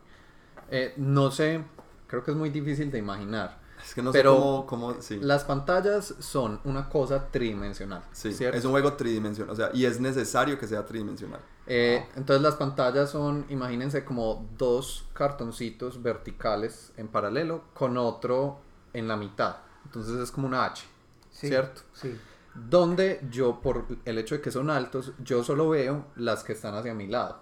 Eh, 0.69 0.93
no 0.97 1.31
sé, 1.31 1.63
creo 2.07 2.23
que 2.23 2.31
es 2.31 2.37
muy 2.37 2.49
difícil 2.49 2.91
de 2.91 2.99
imaginar. 2.99 3.59
Es 3.83 3.93
que 3.95 4.01
no 4.01 4.11
Pero 4.11 4.35
sé 4.35 4.39
cómo, 4.39 4.65
cómo 4.67 5.01
sí. 5.01 5.19
Las 5.19 5.43
pantallas 5.43 6.15
son 6.19 6.59
una 6.65 6.87
cosa 6.89 7.29
tridimensional. 7.31 8.03
Sí, 8.11 8.31
¿cierto? 8.33 8.57
es 8.57 8.63
un 8.65 8.71
juego 8.71 8.93
tridimensional, 8.93 9.51
o 9.51 9.55
sea, 9.55 9.71
y 9.73 9.85
es 9.85 9.99
necesario 9.99 10.59
que 10.59 10.67
sea 10.67 10.85
tridimensional. 10.85 11.41
Eh, 11.67 12.05
Entonces 12.15 12.41
las 12.41 12.55
pantallas 12.55 13.09
son, 13.11 13.45
imagínense 13.49 14.03
como 14.03 14.47
dos 14.57 15.05
cartoncitos 15.13 16.01
verticales 16.01 16.91
en 16.97 17.07
paralelo 17.07 17.63
con 17.73 17.97
otro 17.97 18.59
en 18.93 19.07
la 19.07 19.15
mitad. 19.17 19.57
Entonces 19.85 20.15
es 20.19 20.31
como 20.31 20.47
una 20.47 20.65
H, 20.65 20.83
Sí, 21.31 21.47
¿cierto? 21.47 21.81
Sí. 21.93 22.19
Donde 22.53 23.21
yo, 23.31 23.61
por 23.61 23.85
el 24.05 24.17
hecho 24.17 24.35
de 24.35 24.41
que 24.41 24.51
son 24.51 24.69
altos, 24.69 25.13
yo 25.23 25.43
solo 25.43 25.69
veo 25.69 26.05
las 26.15 26.43
que 26.43 26.53
están 26.53 26.75
hacia 26.75 26.93
mi 26.93 27.07
lado. 27.07 27.41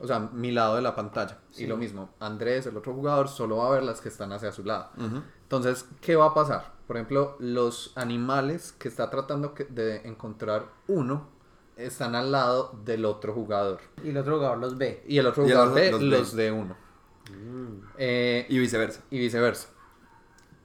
O 0.00 0.06
sea, 0.06 0.20
mi 0.20 0.52
lado 0.52 0.76
de 0.76 0.82
la 0.82 0.94
pantalla. 0.94 1.38
Sí. 1.50 1.64
Y 1.64 1.66
lo 1.66 1.76
mismo, 1.76 2.10
Andrés, 2.20 2.66
el 2.66 2.76
otro 2.76 2.94
jugador, 2.94 3.28
solo 3.28 3.56
va 3.58 3.66
a 3.66 3.70
ver 3.70 3.82
las 3.82 4.00
que 4.00 4.08
están 4.08 4.32
hacia 4.32 4.52
su 4.52 4.64
lado. 4.64 4.90
Entonces, 5.42 5.86
¿qué 6.00 6.14
va 6.16 6.26
a 6.26 6.34
pasar? 6.34 6.72
Por 6.86 6.96
ejemplo, 6.96 7.36
los 7.40 7.92
animales 7.96 8.72
que 8.78 8.88
está 8.88 9.10
tratando 9.10 9.54
que- 9.54 9.64
de 9.64 10.06
encontrar 10.08 10.66
uno 10.86 11.26
están 11.76 12.14
al 12.14 12.30
lado 12.32 12.74
del 12.84 13.04
otro 13.04 13.32
jugador. 13.34 13.80
Y 14.02 14.10
el 14.10 14.16
otro 14.18 14.36
jugador 14.36 14.58
los 14.58 14.78
ve. 14.78 15.02
Y 15.06 15.18
el 15.18 15.26
otro 15.26 15.44
el 15.44 15.50
jugador 15.50 15.68
otro 15.72 15.80
ve 15.82 15.90
los 15.90 16.02
los, 16.02 16.34
ve. 16.34 16.42
de 16.44 16.52
uno. 16.52 16.76
Eh, 17.98 18.46
Y 18.48 18.58
viceversa. 18.58 19.02
y 19.10 19.18
viceversa. 19.18 19.68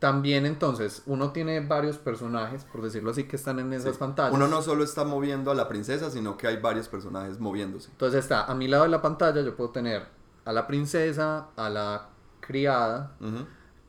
También 0.03 0.45
entonces, 0.45 1.01
uno 1.05 1.31
tiene 1.31 1.61
varios 1.61 1.97
personajes, 1.97 2.65
por 2.65 2.81
decirlo 2.81 3.11
así, 3.11 3.23
que 3.23 3.37
están 3.37 3.59
en 3.59 3.71
esas 3.71 3.93
Sí. 3.93 3.99
pantallas. 3.99 4.33
Uno 4.35 4.49
no 4.49 4.61
solo 4.61 4.83
está 4.83 5.05
moviendo 5.05 5.49
a 5.49 5.55
la 5.55 5.69
princesa, 5.69 6.11
sino 6.11 6.35
que 6.35 6.45
hay 6.45 6.57
varios 6.57 6.89
personajes 6.89 7.39
moviéndose. 7.39 7.87
Entonces 7.91 8.19
está 8.25 8.43
a 8.43 8.53
mi 8.53 8.67
lado 8.67 8.83
de 8.83 8.89
la 8.89 9.01
pantalla, 9.01 9.39
yo 9.39 9.55
puedo 9.55 9.69
tener 9.69 10.05
a 10.43 10.51
la 10.51 10.67
princesa, 10.67 11.47
a 11.55 11.69
la 11.69 12.09
criada. 12.41 13.15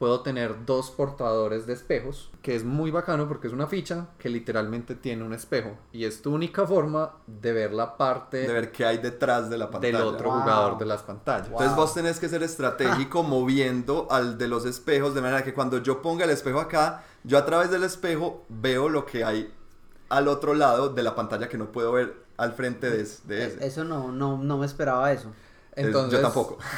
Puedo 0.04 0.20
tener 0.20 0.66
dos 0.66 0.90
portadores 0.90 1.66
de 1.66 1.72
espejos, 1.72 2.30
que 2.42 2.54
es 2.54 2.62
muy 2.62 2.90
bacano 2.90 3.26
porque 3.26 3.46
es 3.46 3.54
una 3.54 3.66
ficha 3.66 4.08
que 4.18 4.28
literalmente 4.28 4.94
tiene 4.94 5.24
un 5.24 5.32
espejo 5.32 5.78
y 5.92 6.04
es 6.04 6.20
tu 6.20 6.34
única 6.34 6.66
forma 6.66 7.12
de 7.26 7.54
ver 7.54 7.72
la 7.72 7.96
parte 7.96 8.36
De 8.46 8.52
ver 8.52 8.70
qué 8.70 8.84
hay 8.84 8.98
detrás 8.98 9.48
de 9.48 9.56
la 9.56 9.70
pantalla. 9.70 9.96
del 9.96 10.06
otro 10.06 10.28
Wow. 10.30 10.40
jugador 10.42 10.76
de 10.78 10.84
las 10.84 11.02
pantallas. 11.04 11.48
Wow. 11.48 11.52
Entonces 11.58 11.76
vos 11.76 11.94
tenés 11.94 12.20
que 12.20 12.28
ser 12.28 12.42
estratégico 12.42 13.22
moviendo 13.22 14.06
al 14.10 14.36
de 14.36 14.46
los 14.46 14.66
espejos 14.66 15.14
de 15.14 15.22
manera 15.22 15.42
que 15.42 15.54
cuando 15.54 15.78
yo 15.78 16.02
ponga 16.02 16.24
el 16.26 16.30
espejo 16.30 16.60
acá, 16.60 17.02
yo 17.22 17.38
a 17.38 17.46
través 17.46 17.70
del 17.70 17.82
espejo 17.84 18.44
veo 18.50 18.90
lo 18.90 19.06
que 19.06 19.24
hay 19.24 19.50
al 20.10 20.28
otro 20.28 20.52
lado 20.52 20.90
de 20.90 21.02
la 21.02 21.14
pantalla 21.14 21.48
que 21.48 21.56
no 21.56 21.72
puedo 21.72 21.92
ver 21.92 22.14
al 22.36 22.52
frente 22.52 22.90
de, 22.90 22.98
de 22.98 23.46
ese. 23.46 23.56
Eh, 23.56 23.58
Eso 23.62 23.84
no, 23.84 24.12
no, 24.12 24.36
no 24.36 24.58
me 24.58 24.66
esperaba 24.66 25.10
eso. 25.12 25.30
Es- 25.74 25.86
Entonces, 25.86 26.18
yo 26.18 26.20
tampoco. 26.20 26.58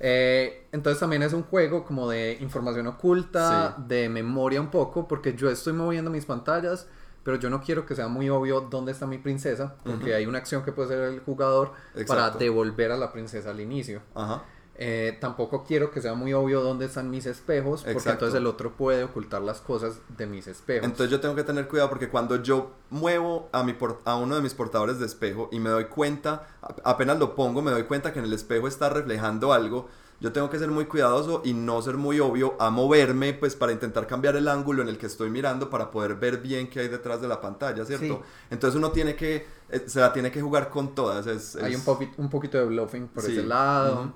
Eh, 0.00 0.66
entonces 0.72 1.00
también 1.00 1.22
es 1.22 1.32
un 1.32 1.42
juego 1.42 1.84
como 1.84 2.08
de 2.08 2.38
información 2.40 2.86
oculta, 2.86 3.76
de 3.86 4.08
memoria 4.08 4.60
un 4.60 4.70
poco, 4.70 5.08
porque 5.08 5.34
yo 5.34 5.50
estoy 5.50 5.72
moviendo 5.72 6.10
mis 6.10 6.24
pantallas, 6.24 6.86
pero 7.24 7.36
yo 7.36 7.50
no 7.50 7.60
quiero 7.60 7.84
que 7.84 7.94
sea 7.94 8.08
muy 8.08 8.30
obvio 8.30 8.60
dónde 8.62 8.92
está 8.92 9.06
mi 9.06 9.18
princesa, 9.18 9.76
porque 9.84 10.14
hay 10.14 10.26
una 10.26 10.38
acción 10.38 10.62
que 10.62 10.72
puede 10.72 10.94
hacer 10.94 11.14
el 11.14 11.20
jugador 11.20 11.72
para 11.92 12.00
Exacto. 12.02 12.38
devolver 12.38 12.92
a 12.92 12.96
la 12.96 13.12
princesa 13.12 13.50
al 13.50 13.60
inicio. 13.60 14.02
Ajá. 14.14 14.42
Eh, 14.80 15.18
tampoco 15.20 15.64
quiero 15.64 15.90
que 15.90 16.00
sea 16.00 16.14
muy 16.14 16.32
obvio 16.34 16.60
dónde 16.62 16.86
están 16.86 17.10
mis 17.10 17.26
espejos, 17.26 17.80
porque 17.80 17.92
Exacto. 17.98 18.26
entonces 18.26 18.38
el 18.38 18.46
otro 18.46 18.76
puede 18.76 19.02
ocultar 19.02 19.42
las 19.42 19.60
cosas 19.60 19.98
de 20.16 20.26
mis 20.28 20.46
espejos. 20.46 20.84
Entonces 20.84 21.10
yo 21.10 21.18
tengo 21.20 21.34
que 21.34 21.42
tener 21.42 21.66
cuidado 21.66 21.88
porque 21.88 22.08
cuando 22.08 22.36
yo 22.42 22.70
muevo 22.90 23.48
a, 23.50 23.64
mi 23.64 23.76
a 24.04 24.14
uno 24.16 24.36
de 24.36 24.40
mis 24.40 24.54
portadores 24.54 25.00
de 25.00 25.06
espejo 25.06 25.48
y 25.50 25.58
me 25.58 25.68
doy 25.70 25.86
cuenta, 25.86 26.46
apenas 26.84 27.18
lo 27.18 27.34
pongo, 27.34 27.60
me 27.60 27.72
doy 27.72 27.82
cuenta 27.84 28.12
que 28.12 28.20
en 28.20 28.26
el 28.26 28.32
espejo 28.32 28.68
está 28.68 28.88
reflejando 28.88 29.52
algo, 29.52 29.88
yo 30.20 30.32
tengo 30.32 30.48
que 30.48 30.60
ser 30.60 30.68
muy 30.70 30.84
cuidadoso 30.86 31.42
y 31.44 31.54
no 31.54 31.82
ser 31.82 31.96
muy 31.96 32.20
obvio 32.20 32.54
a 32.60 32.70
moverme 32.70 33.34
pues 33.34 33.56
para 33.56 33.72
intentar 33.72 34.06
cambiar 34.06 34.36
el 34.36 34.46
ángulo 34.46 34.82
en 34.82 34.88
el 34.88 34.96
que 34.98 35.06
estoy 35.06 35.28
mirando 35.30 35.70
para 35.70 35.90
poder 35.90 36.14
ver 36.14 36.38
bien 36.38 36.68
qué 36.70 36.80
hay 36.80 36.88
detrás 36.88 37.20
de 37.20 37.26
la 37.26 37.40
pantalla, 37.40 37.84
¿cierto? 37.84 38.04
Sí. 38.06 38.18
Entonces 38.50 38.76
uno 38.78 38.92
tiene 38.92 39.16
que, 39.16 39.44
eh, 39.70 39.84
se 39.86 39.98
la 40.00 40.12
tiene 40.12 40.30
que 40.30 40.40
jugar 40.40 40.70
con 40.70 40.94
todas. 40.94 41.26
es- 41.26 41.56
Hay 41.56 41.74
un, 41.74 41.82
un 42.16 42.30
poquito 42.30 42.58
de 42.58 42.64
bluffing 42.64 43.08
por 43.08 43.24
Sí. 43.24 43.32
ese 43.32 43.42
lado. 43.44 44.02
Ujú. 44.02 44.12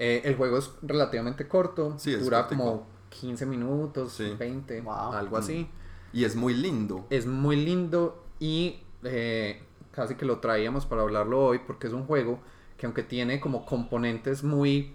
Eh, 0.00 0.22
el 0.24 0.36
juego 0.36 0.58
es 0.58 0.70
relativamente 0.82 1.48
corto, 1.48 1.94
Sí, 1.98 2.14
es 2.14 2.22
dura 2.24 2.46
como 2.46 2.86
15 3.10 3.44
minutos, 3.46 4.12
Sí. 4.12 4.34
20, 4.38 4.80
Wow. 4.82 5.12
algo 5.12 5.36
así. 5.36 5.68
Y 6.12 6.24
es 6.24 6.36
muy 6.36 6.54
lindo. 6.54 7.04
Es 7.10 7.26
muy 7.26 7.56
lindo 7.56 8.24
y 8.38 8.80
eh, 9.02 9.60
casi 9.90 10.14
que 10.14 10.24
lo 10.24 10.38
traíamos 10.38 10.86
para 10.86 11.02
hablarlo 11.02 11.44
hoy 11.44 11.58
porque 11.66 11.88
es 11.88 11.92
un 11.92 12.04
juego 12.06 12.38
que 12.76 12.86
aunque 12.86 13.02
tiene 13.02 13.40
como 13.40 13.66
componentes 13.66 14.44
muy 14.44 14.94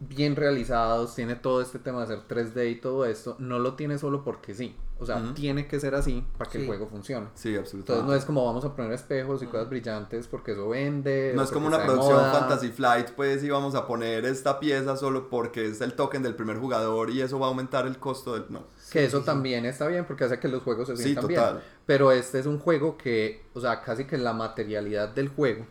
bien 0.00 0.36
realizados, 0.36 1.14
tiene 1.14 1.36
todo 1.36 1.60
este 1.62 1.78
tema 1.78 1.98
de 1.98 2.04
hacer 2.04 2.28
3D 2.28 2.70
y 2.70 2.80
todo 2.80 3.04
esto, 3.06 3.36
no 3.38 3.58
lo 3.58 3.74
tiene 3.74 3.98
solo 3.98 4.24
porque 4.24 4.54
sí. 4.54 4.76
O 4.96 5.06
sea, 5.06 5.34
tiene 5.34 5.66
que 5.66 5.80
ser 5.80 5.94
así 5.96 6.24
para 6.38 6.48
que 6.48 6.58
el 6.58 6.66
juego 6.66 6.86
funcione. 6.86 7.26
Sí, 7.34 7.48
Entonces 7.48 7.72
absolutamente. 7.74 8.08
no 8.08 8.14
es 8.14 8.24
como 8.24 8.46
vamos 8.46 8.64
a 8.64 8.74
poner 8.76 8.92
espejos 8.92 9.42
y 9.42 9.46
cosas 9.46 9.68
brillantes 9.68 10.28
porque 10.28 10.52
eso 10.52 10.68
vende. 10.68 11.32
No 11.34 11.42
es 11.42 11.50
como 11.50 11.66
una 11.66 11.82
producción 11.82 12.16
moda. 12.16 12.32
Fantasy 12.32 12.68
Flight, 12.68 13.10
pues 13.10 13.42
y 13.42 13.50
vamos 13.50 13.74
a 13.74 13.86
poner 13.86 14.24
esta 14.24 14.60
pieza 14.60 14.96
solo 14.96 15.28
porque 15.28 15.66
es 15.66 15.80
el 15.80 15.94
token 15.94 16.22
del 16.22 16.36
primer 16.36 16.58
jugador 16.58 17.10
y 17.10 17.20
eso 17.22 17.40
va 17.40 17.46
a 17.46 17.48
aumentar 17.48 17.86
el 17.86 17.98
costo 17.98 18.34
del... 18.34 18.44
No. 18.48 18.60
Que 18.92 19.00
Sí, 19.00 19.06
eso 19.06 19.18
sí, 19.18 19.26
también 19.26 19.66
está 19.66 19.88
bien 19.88 20.04
porque 20.04 20.24
hace 20.24 20.38
que 20.38 20.48
los 20.48 20.62
juegos 20.62 20.86
se 20.86 20.96
sientan 20.96 21.26
bien. 21.26 21.40
total. 21.40 21.62
Pero 21.86 22.12
este 22.12 22.38
es 22.38 22.46
un 22.46 22.60
juego 22.60 22.96
que, 22.96 23.44
o 23.52 23.60
sea, 23.60 23.82
casi 23.82 24.04
que 24.04 24.16
la 24.16 24.32
materialidad 24.32 25.08
del 25.08 25.28
juego, 25.28 25.66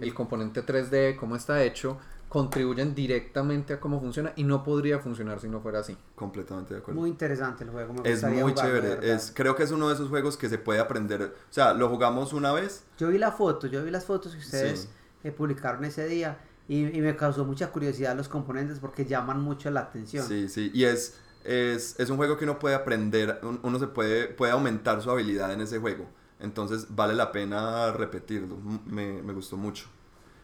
el 0.00 0.12
componente 0.12 0.64
3D, 0.64 1.16
cómo 1.16 1.34
está 1.34 1.62
hecho, 1.64 1.98
contribuyen 2.28 2.94
directamente 2.94 3.74
a 3.74 3.80
cómo 3.80 4.00
funciona 4.00 4.32
y 4.36 4.44
no 4.44 4.62
podría 4.64 4.98
funcionar 4.98 5.40
si 5.40 5.48
no 5.48 5.60
fuera 5.60 5.78
así. 5.80 5.96
Completamente 6.14 6.74
de 6.74 6.80
acuerdo. 6.80 7.00
Muy 7.00 7.10
interesante 7.10 7.64
el 7.64 7.70
juego. 7.70 7.94
Me 7.94 8.10
es 8.10 8.22
muy 8.24 8.40
jugarlo, 8.52 8.72
de 8.72 8.80
chévere. 8.90 9.12
Es, 9.12 9.32
creo 9.34 9.54
que 9.54 9.62
es 9.62 9.70
uno 9.70 9.88
de 9.88 9.94
esos 9.94 10.08
juegos 10.08 10.36
que 10.36 10.48
se 10.48 10.58
puede 10.58 10.80
aprender. 10.80 11.22
O 11.22 11.52
sea, 11.52 11.72
lo 11.74 11.88
jugamos 11.88 12.32
una 12.32 12.52
vez. 12.52 12.84
Yo 12.98 13.08
vi 13.08 13.18
la 13.18 13.32
foto, 13.32 13.66
yo 13.68 13.84
vi 13.84 13.90
las 13.90 14.04
fotos 14.04 14.32
que 14.32 14.38
ustedes 14.40 14.80
Sí. 14.80 14.88
eh, 15.24 15.30
publicaron 15.32 15.84
ese 15.84 16.06
día 16.08 16.38
y, 16.68 16.86
y 16.96 17.00
me 17.00 17.14
causó 17.16 17.44
mucha 17.44 17.70
curiosidad 17.70 18.16
los 18.16 18.28
componentes 18.28 18.80
porque 18.80 19.04
llaman 19.04 19.40
mucho 19.40 19.70
la 19.70 19.80
atención. 19.80 20.26
Sí, 20.26 20.48
sí. 20.48 20.70
Y 20.74 20.84
es, 20.84 21.18
es, 21.44 21.94
es 21.98 22.10
un 22.10 22.16
juego 22.16 22.36
que 22.36 22.44
uno 22.44 22.58
puede 22.58 22.74
aprender. 22.74 23.38
un- 23.42 23.60
Uno 23.62 23.78
se 23.78 23.86
puede, 23.86 24.26
puede 24.26 24.52
aumentar 24.52 25.00
su 25.00 25.10
habilidad 25.10 25.52
en 25.52 25.60
ese 25.60 25.78
juego. 25.78 26.06
Entonces 26.40 26.88
vale 26.90 27.14
la 27.14 27.32
pena 27.32 27.92
repetirlo. 27.92 28.58
Me, 28.84 29.22
me 29.22 29.32
gustó 29.32 29.56
mucho. 29.56 29.86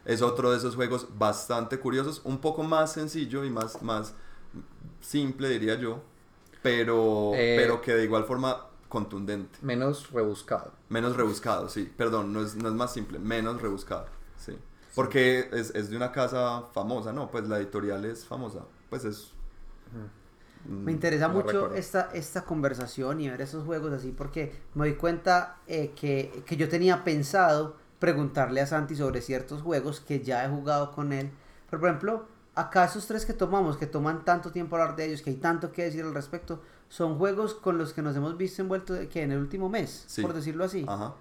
Es 0.04 0.22
otro 0.22 0.50
de 0.50 0.58
esos 0.58 0.74
juegos 0.76 1.08
bastante 1.18 1.78
curiosos. 1.78 2.20
Un 2.24 2.38
poco 2.40 2.62
más 2.62 2.92
sencillo 2.92 3.44
y 3.44 3.50
más, 3.50 3.82
más 3.82 4.14
simple, 5.00 5.48
diría 5.50 5.76
yo. 5.76 6.02
Pero, 6.62 7.32
Eh, 7.34 7.56
pero 7.56 7.80
que 7.82 7.94
de 7.94 8.04
igual 8.04 8.24
forma 8.24 8.66
contundente. 8.88 9.58
Menos 9.62 10.10
rebuscado. 10.12 10.72
Menos 10.88 11.16
rebuscado, 11.16 11.68
sí. 11.68 11.92
Perdón, 11.96 12.32
no 12.32 12.42
es, 12.42 12.54
no 12.56 12.68
es 12.68 12.74
más 12.74 12.92
simple, 12.92 13.18
menos 13.18 13.60
rebuscado, 13.62 14.06
sí. 14.36 14.58
Porque 14.94 15.48
es, 15.52 15.74
es 15.74 15.88
de 15.90 15.96
una 15.96 16.12
casa 16.12 16.64
famosa, 16.72 17.12
¿no? 17.12 17.30
Pues 17.30 17.48
la 17.48 17.58
editorial 17.58 18.04
es 18.04 18.26
famosa. 18.26 18.66
Pues 18.90 19.04
es... 19.04 19.32
mm, 20.64 20.84
Me 20.84 20.92
interesa 20.92 21.28
No 21.28 21.34
mucho 21.34 21.74
esta, 21.74 22.10
esta 22.12 22.44
conversación 22.44 23.20
y 23.20 23.28
ver 23.30 23.40
esos 23.40 23.64
juegos 23.64 23.92
así 23.92 24.12
porque 24.12 24.52
me 24.74 24.86
doy 24.88 24.96
cuenta 24.96 25.58
eh, 25.66 25.92
que, 25.94 26.42
que 26.46 26.56
yo 26.56 26.68
tenía 26.68 27.04
pensado 27.04 27.76
preguntarle 28.02 28.60
a 28.60 28.66
Santi 28.66 28.96
sobre 28.96 29.20
ciertos 29.20 29.62
juegos 29.62 30.00
que 30.00 30.20
ya 30.22 30.44
he 30.44 30.48
jugado 30.48 30.90
con 30.90 31.12
él. 31.12 31.30
Pero 31.70 31.78
por 31.80 31.88
ejemplo, 31.88 32.26
acá 32.56 32.84
esos 32.86 33.06
tres 33.06 33.24
que 33.24 33.32
tomamos, 33.32 33.76
que 33.76 33.86
toman 33.86 34.24
tanto 34.24 34.50
tiempo 34.50 34.74
hablar 34.74 34.96
de 34.96 35.04
ellos, 35.06 35.22
que 35.22 35.30
hay 35.30 35.36
tanto 35.36 35.70
que 35.70 35.84
decir 35.84 36.04
al 36.04 36.12
respecto, 36.12 36.60
son 36.88 37.16
juegos 37.16 37.54
con 37.54 37.78
los 37.78 37.92
que 37.92 38.02
nos 38.02 38.16
hemos 38.16 38.36
visto 38.36 38.60
envueltos 38.60 38.98
que 39.06 39.22
en 39.22 39.30
el 39.30 39.38
último 39.38 39.68
mes, 39.68 40.02
Sí. 40.08 40.20
por 40.20 40.32
decirlo 40.34 40.64
así. 40.64 40.84
Ajá. 40.88 41.14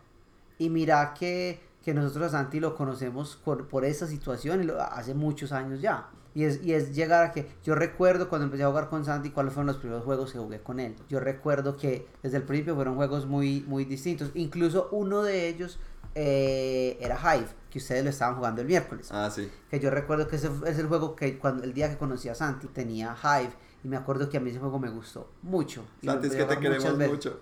Y 0.58 0.70
mira 0.72 1.14
que, 1.14 1.62
que 1.84 1.94
nosotros 1.94 2.26
a 2.26 2.30
Santi 2.40 2.60
lo 2.60 2.76
conocemos 2.76 3.36
por, 3.46 3.68
por 3.68 3.86
esa 3.86 4.08
situación 4.08 4.64
y 4.64 4.66
lo- 4.66 4.82
hace 4.82 5.14
muchos 5.14 5.52
años 5.52 5.82
ya. 5.82 6.10
Y 6.34 6.46
es, 6.46 6.64
y 6.64 6.74
es 6.74 6.96
llegar 6.96 7.26
a 7.26 7.32
que 7.32 7.48
yo 7.64 7.76
recuerdo 7.76 8.28
cuando 8.28 8.46
empecé 8.46 8.64
a 8.64 8.70
jugar 8.70 8.90
con 8.90 9.06
Santi 9.06 9.30
cuáles 9.30 9.54
fueron 9.54 9.68
los 9.68 9.78
primeros 9.78 10.04
juegos 10.04 10.32
que 10.32 10.40
jugué 10.40 10.62
con 10.62 10.80
él. 10.80 10.96
Yo 11.10 11.20
recuerdo 11.20 11.78
que 11.78 12.08
desde 12.24 12.38
el 12.38 12.44
principio 12.44 12.74
fueron 12.74 12.96
juegos 12.96 13.28
muy, 13.28 13.66
muy 13.68 13.86
distintos. 13.86 14.32
Incluso 14.34 14.88
uno 14.92 15.22
de 15.24 15.48
ellos 15.50 15.78
eh, 16.16 16.98
era 17.02 17.18
Hive, 17.18 17.48
que 17.70 17.80
ustedes 17.80 18.04
lo 18.04 18.10
estaban 18.10 18.36
jugando 18.36 18.62
el 18.62 18.68
miércoles. 18.68 19.10
Ah, 19.12 19.30
sí. 19.34 19.50
Que 19.70 19.80
yo 19.80 19.90
recuerdo 19.90 20.28
que 20.28 20.36
ese 20.36 20.50
es 20.68 20.78
el 20.80 20.88
juego 20.88 21.16
que 21.16 21.38
cuando 21.38 21.64
el 21.64 21.74
día 21.74 21.90
que 21.90 21.98
conocí 21.98 22.30
a 22.30 22.36
Santi 22.36 22.68
tenía 22.68 23.16
Hive. 23.24 23.52
Y 23.84 23.88
me 23.88 23.98
acuerdo 23.98 24.30
que 24.30 24.38
a 24.38 24.40
mí 24.40 24.52
ese 24.52 24.60
juego 24.60 24.78
me 24.78 24.90
gustó 24.90 25.32
mucho. 25.42 25.84
Y 26.02 26.06
Santi, 26.06 26.28
es 26.28 26.36
que 26.36 26.44
a 26.44 26.48
te 26.48 26.60
queremos 26.60 26.98
veces. 26.98 27.12
mucho. 27.14 27.42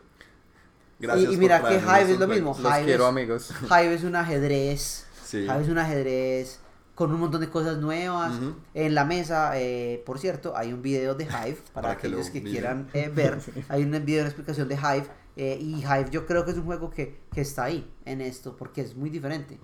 Y- 1.00 1.04
Gracias 1.04 1.24
y 1.26 1.28
por 1.36 1.38
mira 1.40 1.58
que 1.58 1.64
traernos 1.64 2.00
Hive 2.02 2.12
es 2.14 2.20
lo 2.20 2.28
mismo. 2.28 2.58
Los 2.62 2.74
Hive 2.74 2.86
quiero, 2.86 3.04
es- 3.04 3.10
amigos. 3.10 3.54
Hive 3.66 3.94
es 3.94 4.04
un 4.04 4.16
ajedrez. 4.16 5.06
Sí. 5.26 5.38
Hive 5.40 5.62
es 5.62 5.68
un 5.70 5.78
ajedrez 5.78 6.60
con 6.96 7.14
un 7.14 7.20
montón 7.22 7.40
de 7.42 7.50
cosas 7.50 7.78
nuevas. 7.78 8.34
Ujú. 8.38 8.56
En 8.74 8.96
la 8.96 9.06
mesa, 9.06 9.52
eh, 9.56 10.02
por 10.06 10.20
cierto, 10.20 10.56
hay 10.58 10.74
un 10.74 10.82
video 10.82 11.16
de 11.16 11.24
Hive 11.26 11.58
para, 11.74 11.90
Para 11.90 11.98
que 11.98 12.08
aquellos 12.08 12.28
lo 12.28 12.34
que 12.34 12.42
miren. 12.42 12.52
quieran 12.52 12.90
eh, 12.94 13.10
ver. 13.14 13.40
Hay 13.70 13.84
un 13.84 13.92
video, 14.06 14.22
una 14.22 14.30
explicación 14.30 14.68
de 14.68 14.76
Hive. 14.76 15.08
Eh, 15.36 15.58
y 15.60 15.80
Hive 15.82 16.10
yo 16.12 16.26
creo 16.26 16.46
que 16.46 16.52
es 16.52 16.58
un 16.58 16.66
juego 16.66 16.90
que, 16.90 17.20
que 17.34 17.42
está 17.42 17.66
ahí 17.66 17.90
en 18.06 18.22
esto 18.22 18.56
porque 18.58 18.82
es 18.82 18.96
muy 18.96 19.10
diferente. 19.10 19.60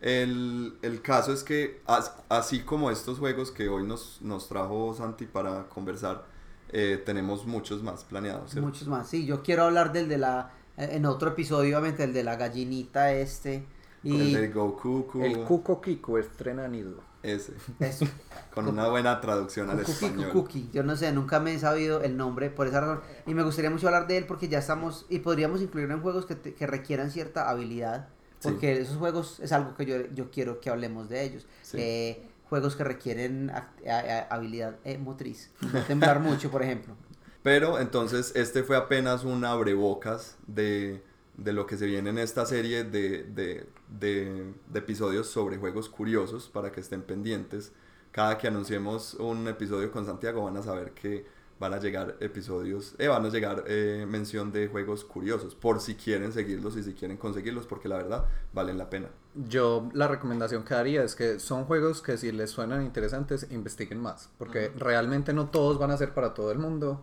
El, 0.00 0.78
el 0.82 1.02
caso 1.02 1.32
es 1.32 1.42
que, 1.42 1.80
as- 1.86 2.12
así 2.28 2.60
como 2.62 2.90
estos 2.90 3.18
juegos 3.18 3.50
que 3.50 3.68
hoy 3.68 3.84
nos, 3.84 4.20
nos 4.22 4.48
trajo 4.48 4.94
Santi 4.94 5.26
para 5.26 5.68
conversar, 5.68 6.24
eh, 6.70 7.02
tenemos 7.04 7.46
muchos 7.46 7.82
más 7.82 8.04
planeados. 8.04 8.52
¿cierto? 8.52 8.68
Muchos 8.68 8.88
más. 8.88 9.08
Sí, 9.08 9.26
yo 9.26 9.42
quiero 9.42 9.64
hablar 9.64 9.92
del 9.92 10.08
de 10.08 10.18
la. 10.18 10.52
eh, 10.76 10.88
En 10.92 11.06
otro 11.06 11.30
episodio, 11.30 11.78
obviamente, 11.78 12.04
el 12.04 12.12
de 12.12 12.24
la 12.24 12.36
gallinita 12.36 13.12
este. 13.12 13.64
El 14.10 14.32
Y 14.32 14.32
de 14.32 14.48
Goku, 14.48 15.06
El 15.18 15.40
Cuco 15.44 15.80
Kiko 15.80 16.18
estrena 16.18 16.68
nido. 16.68 17.02
Ese, 17.22 17.52
eso. 17.80 18.06
con 18.54 18.68
una 18.68 18.88
buena 18.88 19.20
traducción 19.20 19.68
al 19.70 19.78
Cookie, 19.82 19.92
español. 20.06 20.30
Cookie. 20.32 20.68
Yo 20.72 20.82
no 20.82 20.96
sé, 20.96 21.12
nunca 21.12 21.40
me 21.40 21.54
he 21.54 21.58
sabido 21.58 22.02
el 22.02 22.16
nombre 22.16 22.50
por 22.50 22.66
esa 22.66 22.80
razón. 22.80 23.00
Y 23.26 23.34
me 23.34 23.42
gustaría 23.42 23.70
mucho 23.70 23.86
hablar 23.88 24.06
de 24.06 24.18
él 24.18 24.26
porque 24.26 24.48
ya 24.48 24.58
estamos. 24.58 25.06
Y 25.08 25.18
podríamos 25.20 25.60
incluirlo 25.62 25.94
en 25.94 26.00
juegos 26.02 26.26
que, 26.26 26.34
te- 26.34 26.54
que 26.54 26.66
requieran 26.66 27.10
cierta 27.10 27.48
habilidad. 27.50 28.08
Sí. 28.40 28.48
Porque 28.50 28.80
esos 28.80 28.96
juegos 28.96 29.40
es 29.40 29.50
algo 29.52 29.74
que 29.74 29.84
yo, 29.84 29.96
yo 30.14 30.30
quiero 30.30 30.60
que 30.60 30.70
hablemos 30.70 31.08
de 31.08 31.22
ellos. 31.24 31.46
Sí. 31.62 31.76
Eh, 31.80 32.22
juegos 32.48 32.76
que 32.76 32.84
requieren 32.84 33.50
act- 33.50 33.86
a- 33.88 33.98
a- 34.30 34.34
habilidad 34.34 34.76
eh, 34.84 34.96
motriz. 34.98 35.50
Temblar 35.86 36.20
mucho, 36.20 36.50
por 36.50 36.62
ejemplo. 36.62 36.94
Pero 37.42 37.78
entonces 37.80 38.32
este 38.36 38.62
fue 38.62 38.76
apenas 38.76 39.24
un 39.24 39.44
abrebocas 39.44 40.36
de, 40.46 41.02
de 41.36 41.52
lo 41.52 41.66
que 41.66 41.76
se 41.76 41.86
viene 41.86 42.10
en 42.10 42.18
esta 42.18 42.46
serie 42.46 42.84
de, 42.84 43.22
de, 43.24 43.66
de- 43.98 44.52
de 44.70 44.78
episodios 44.78 45.28
sobre 45.28 45.56
juegos 45.58 45.88
curiosos 45.88 46.48
para 46.48 46.70
que 46.72 46.80
estén 46.80 47.02
pendientes. 47.02 47.72
Cada 48.12 48.38
que 48.38 48.48
anunciemos 48.48 49.14
un 49.14 49.46
episodio 49.48 49.90
con 49.90 50.06
Santiago 50.06 50.44
van 50.44 50.56
a 50.56 50.62
saber 50.62 50.92
que 50.92 51.26
van 51.60 51.74
a 51.74 51.78
llegar 51.80 52.16
episodios, 52.20 52.94
eh, 52.98 53.08
van 53.08 53.24
a 53.26 53.30
llegar 53.30 53.64
eh, 53.66 54.06
mención 54.08 54.52
de 54.52 54.68
juegos 54.68 55.04
curiosos, 55.04 55.56
por 55.56 55.80
si 55.80 55.96
quieren 55.96 56.32
seguirlos 56.32 56.76
y 56.76 56.84
si 56.84 56.94
quieren 56.94 57.16
conseguirlos, 57.16 57.66
porque 57.66 57.88
la 57.88 57.96
verdad 57.96 58.26
valen 58.52 58.78
la 58.78 58.88
pena. 58.88 59.08
Yo 59.34 59.88
la 59.92 60.06
recomendación 60.06 60.62
que 60.64 60.74
daría 60.74 61.02
es 61.02 61.16
que 61.16 61.40
son 61.40 61.64
juegos 61.64 62.00
que 62.00 62.16
si 62.16 62.30
les 62.30 62.50
suenan 62.50 62.84
interesantes, 62.84 63.48
investiguen 63.50 64.00
más, 64.00 64.30
porque 64.38 64.70
realmente 64.76 65.32
no 65.32 65.48
todos 65.50 65.78
van 65.80 65.90
a 65.90 65.96
ser 65.96 66.14
para 66.14 66.32
todo 66.32 66.52
el 66.52 66.58
mundo, 66.60 67.00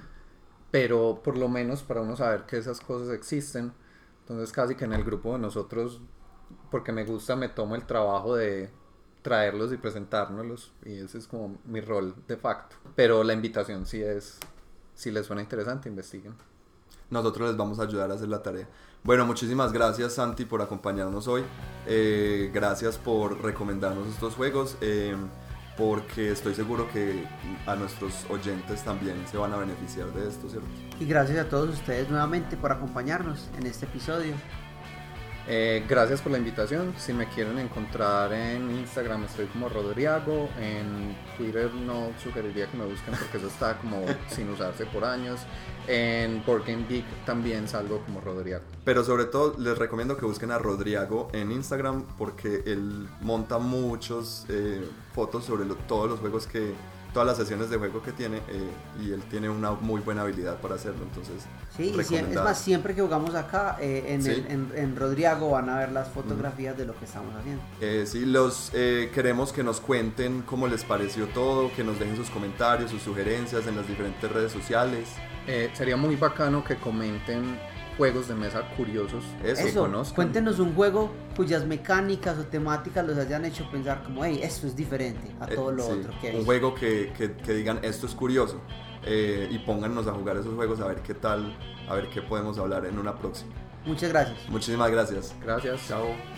pero 0.71 1.21
por 1.23 1.37
lo 1.37 1.47
menos 1.49 1.83
para 1.83 2.01
uno 2.01 2.15
saber 2.15 2.45
que 2.45 2.57
esas 2.57 2.79
cosas 2.79 3.13
existen. 3.13 3.73
Entonces 4.21 4.51
casi 4.53 4.75
que 4.75 4.85
en 4.85 4.93
el 4.93 5.03
grupo 5.03 5.33
de 5.33 5.39
nosotros, 5.39 6.01
porque 6.71 6.91
me 6.91 7.05
gusta, 7.05 7.35
me 7.35 7.49
tomo 7.49 7.75
el 7.75 7.85
trabajo 7.85 8.35
de 8.35 8.69
traerlos 9.21 9.73
y 9.73 9.77
presentárnoslos 9.77 10.71
y 10.85 10.99
ese 10.99 11.17
es 11.17 11.27
como 11.27 11.57
mi 11.65 11.81
rol 11.81 12.13
de 12.27 12.37
facto. 12.37 12.75
Pero 12.95 13.23
la 13.23 13.33
invitación 13.33 13.85
sí 13.85 14.01
es, 14.01 14.39
si 14.93 15.11
les 15.11 15.25
suena 15.25 15.41
interesante, 15.41 15.89
investiguen. 15.89 16.35
nosotros 17.09 17.49
les 17.49 17.57
vamos 17.57 17.79
a 17.79 17.83
ayudar 17.83 18.11
a 18.11 18.15
hacer 18.15 18.27
la 18.27 18.43
tarea. 18.43 18.67
Bueno, 19.03 19.25
muchísimas 19.25 19.71
gracias 19.71 20.13
Santi 20.13 20.45
por 20.45 20.61
acompañarnos 20.61 21.27
hoy. 21.27 21.43
Eh, 21.87 22.51
gracias 22.53 22.97
por 22.97 23.41
recomendarnos 23.41 24.07
estos 24.07 24.35
juegos. 24.35 24.77
Eh, 24.81 25.15
porque 25.77 26.31
estoy 26.31 26.55
seguro 26.55 26.87
que 26.91 27.27
a 27.65 27.75
nuestros 27.75 28.25
oyentes 28.29 28.83
también 28.83 29.27
se 29.27 29.37
van 29.37 29.53
a 29.53 29.57
beneficiar 29.57 30.07
de 30.13 30.29
esto, 30.29 30.49
¿cierto? 30.49 30.67
Y 30.99 31.05
gracias 31.05 31.37
a 31.37 31.49
todos 31.49 31.69
ustedes 31.69 32.09
nuevamente 32.09 32.55
por 32.55 32.71
acompañarnos 32.71 33.49
en 33.57 33.67
este 33.67 33.85
episodio. 33.85 34.35
Eh, 35.47 35.85
gracias 35.87 36.21
por 36.21 36.31
la 36.31 36.39
invitación. 36.39 36.93
Si 36.97 37.13
me 37.13 37.27
quieren 37.27 37.59
encontrar 37.59 38.33
en 38.33 38.71
Instagram 38.71 39.25
estoy 39.25 39.45
como 39.45 39.69
Rodriago. 39.69 40.49
En 40.59 41.15
Twitter 41.37 41.71
no 41.73 42.11
sugeriría 42.23 42.67
que 42.67 42.77
me 42.77 42.85
busquen 42.85 43.13
porque 43.13 43.37
eso 43.37 43.47
está 43.47 43.77
como 43.77 44.03
sin 44.29 44.49
usarse 44.49 44.85
por 44.87 45.05
años. 45.05 45.41
En 45.87 46.43
Board 46.45 46.65
Geek 46.65 47.05
también 47.25 47.67
salgo 47.67 48.03
como 48.05 48.21
Rodriago. 48.21 48.63
Pero 48.83 49.03
sobre 49.03 49.25
todo 49.25 49.55
les 49.59 49.77
recomiendo 49.77 50.17
que 50.17 50.25
busquen 50.25 50.49
a 50.51 50.57
Rodriago 50.57 51.27
en 51.31 51.51
Instagram 51.51 52.05
porque 52.17 52.63
él 52.65 53.07
monta 53.21 53.59
muchos 53.59 54.45
eh, 54.49 54.83
fotos 55.13 55.45
sobre 55.45 55.65
todos 55.87 56.09
los 56.09 56.19
juegos 56.19 56.47
que 56.47 56.73
todas 57.15 57.29
las 57.29 57.37
sesiones 57.37 57.69
de 57.69 57.77
juego 57.77 58.01
que 58.01 58.11
tiene 58.11 58.39
eh, 58.49 58.69
y 59.01 59.13
él 59.13 59.23
tiene 59.29 59.49
una 59.49 59.71
muy 59.71 60.01
buena 60.01 60.23
habilidad 60.23 60.59
para 60.59 60.75
hacerlo. 60.75 61.03
Entonces, 61.03 61.45
sí, 61.77 61.95
es 61.97 62.35
más, 62.35 62.59
siempre 62.59 62.93
que 62.93 63.01
jugamos 63.01 63.33
acá 63.35 63.77
eh, 63.79 64.03
en, 64.09 64.27
el, 64.27 64.45
en, 64.75 64.95
Rodriago 64.97 65.51
van 65.51 65.69
a 65.69 65.79
ver 65.79 65.93
las 65.93 66.09
fotografías 66.09 66.77
de 66.77 66.85
lo 66.85 66.93
que 66.99 67.05
estamos 67.05 67.33
haciendo. 67.33 67.63
Eh, 67.79 68.03
sí, 68.05 68.25
los 68.25 68.69
queremos 69.13 69.53
que 69.53 69.63
nos 69.63 69.79
cuenten 69.79 70.41
cómo 70.41 70.67
les 70.67 70.83
pareció 70.83 71.27
todo, 71.27 71.71
que 71.73 71.85
nos 71.85 71.97
dejen 71.97 72.17
sus 72.17 72.29
comentarios, 72.29 72.91
sus 72.91 73.01
sugerencias 73.01 73.65
en 73.65 73.77
las 73.77 73.87
diferentes 73.87 74.29
redes 74.29 74.51
sociales. 74.51 75.07
sería 75.73 75.95
muy 75.95 76.17
bacano 76.17 76.65
que 76.65 76.75
comenten 76.75 77.57
juegos 77.97 78.27
de 78.27 78.35
mesa 78.35 78.61
curiosos 78.75 79.23
Eso, 79.43 79.89
Cuéntenos 80.13 80.59
un 80.59 80.73
juego 80.75 81.11
cuyas 81.35 81.65
mecánicas 81.65 82.37
o 82.37 82.43
temáticas 82.45 83.05
los 83.05 83.17
hayan 83.17 83.45
hecho 83.45 83.69
pensar 83.71 84.03
como, 84.03 84.23
hey, 84.23 84.39
esto 84.43 84.67
es 84.67 84.75
diferente 84.75 85.31
a 85.39 85.47
todo 85.47 85.71
lo 85.71 85.87
otro 85.87 86.13
que 86.21 86.31
Un 86.31 86.45
juego 86.45 86.75
que, 86.75 87.11
que, 87.17 87.53
digan, 87.53 87.79
esto 87.83 88.05
es 88.05 88.13
curioso. 88.13 88.61
Eh, 89.07 89.47
y 89.51 89.59
póngannos 89.59 90.07
a 90.07 90.13
jugar 90.13 90.37
esos 90.37 90.55
juegos 90.55 90.79
a 90.79 90.87
ver 90.87 91.01
qué 91.01 91.13
tal, 91.13 91.55
a 91.87 91.93
ver 91.93 92.09
qué 92.09 92.21
podemos 92.21 92.57
hablar 92.57 92.85
en 92.85 92.97
una 92.97 93.15
próxima. 93.15 93.53
Muchas 93.85 94.09
gracias. 94.09 94.49
Muchísimas 94.49 94.89
gracias. 94.89 95.35
Gracias. 95.41 95.87
Chao. 95.87 96.34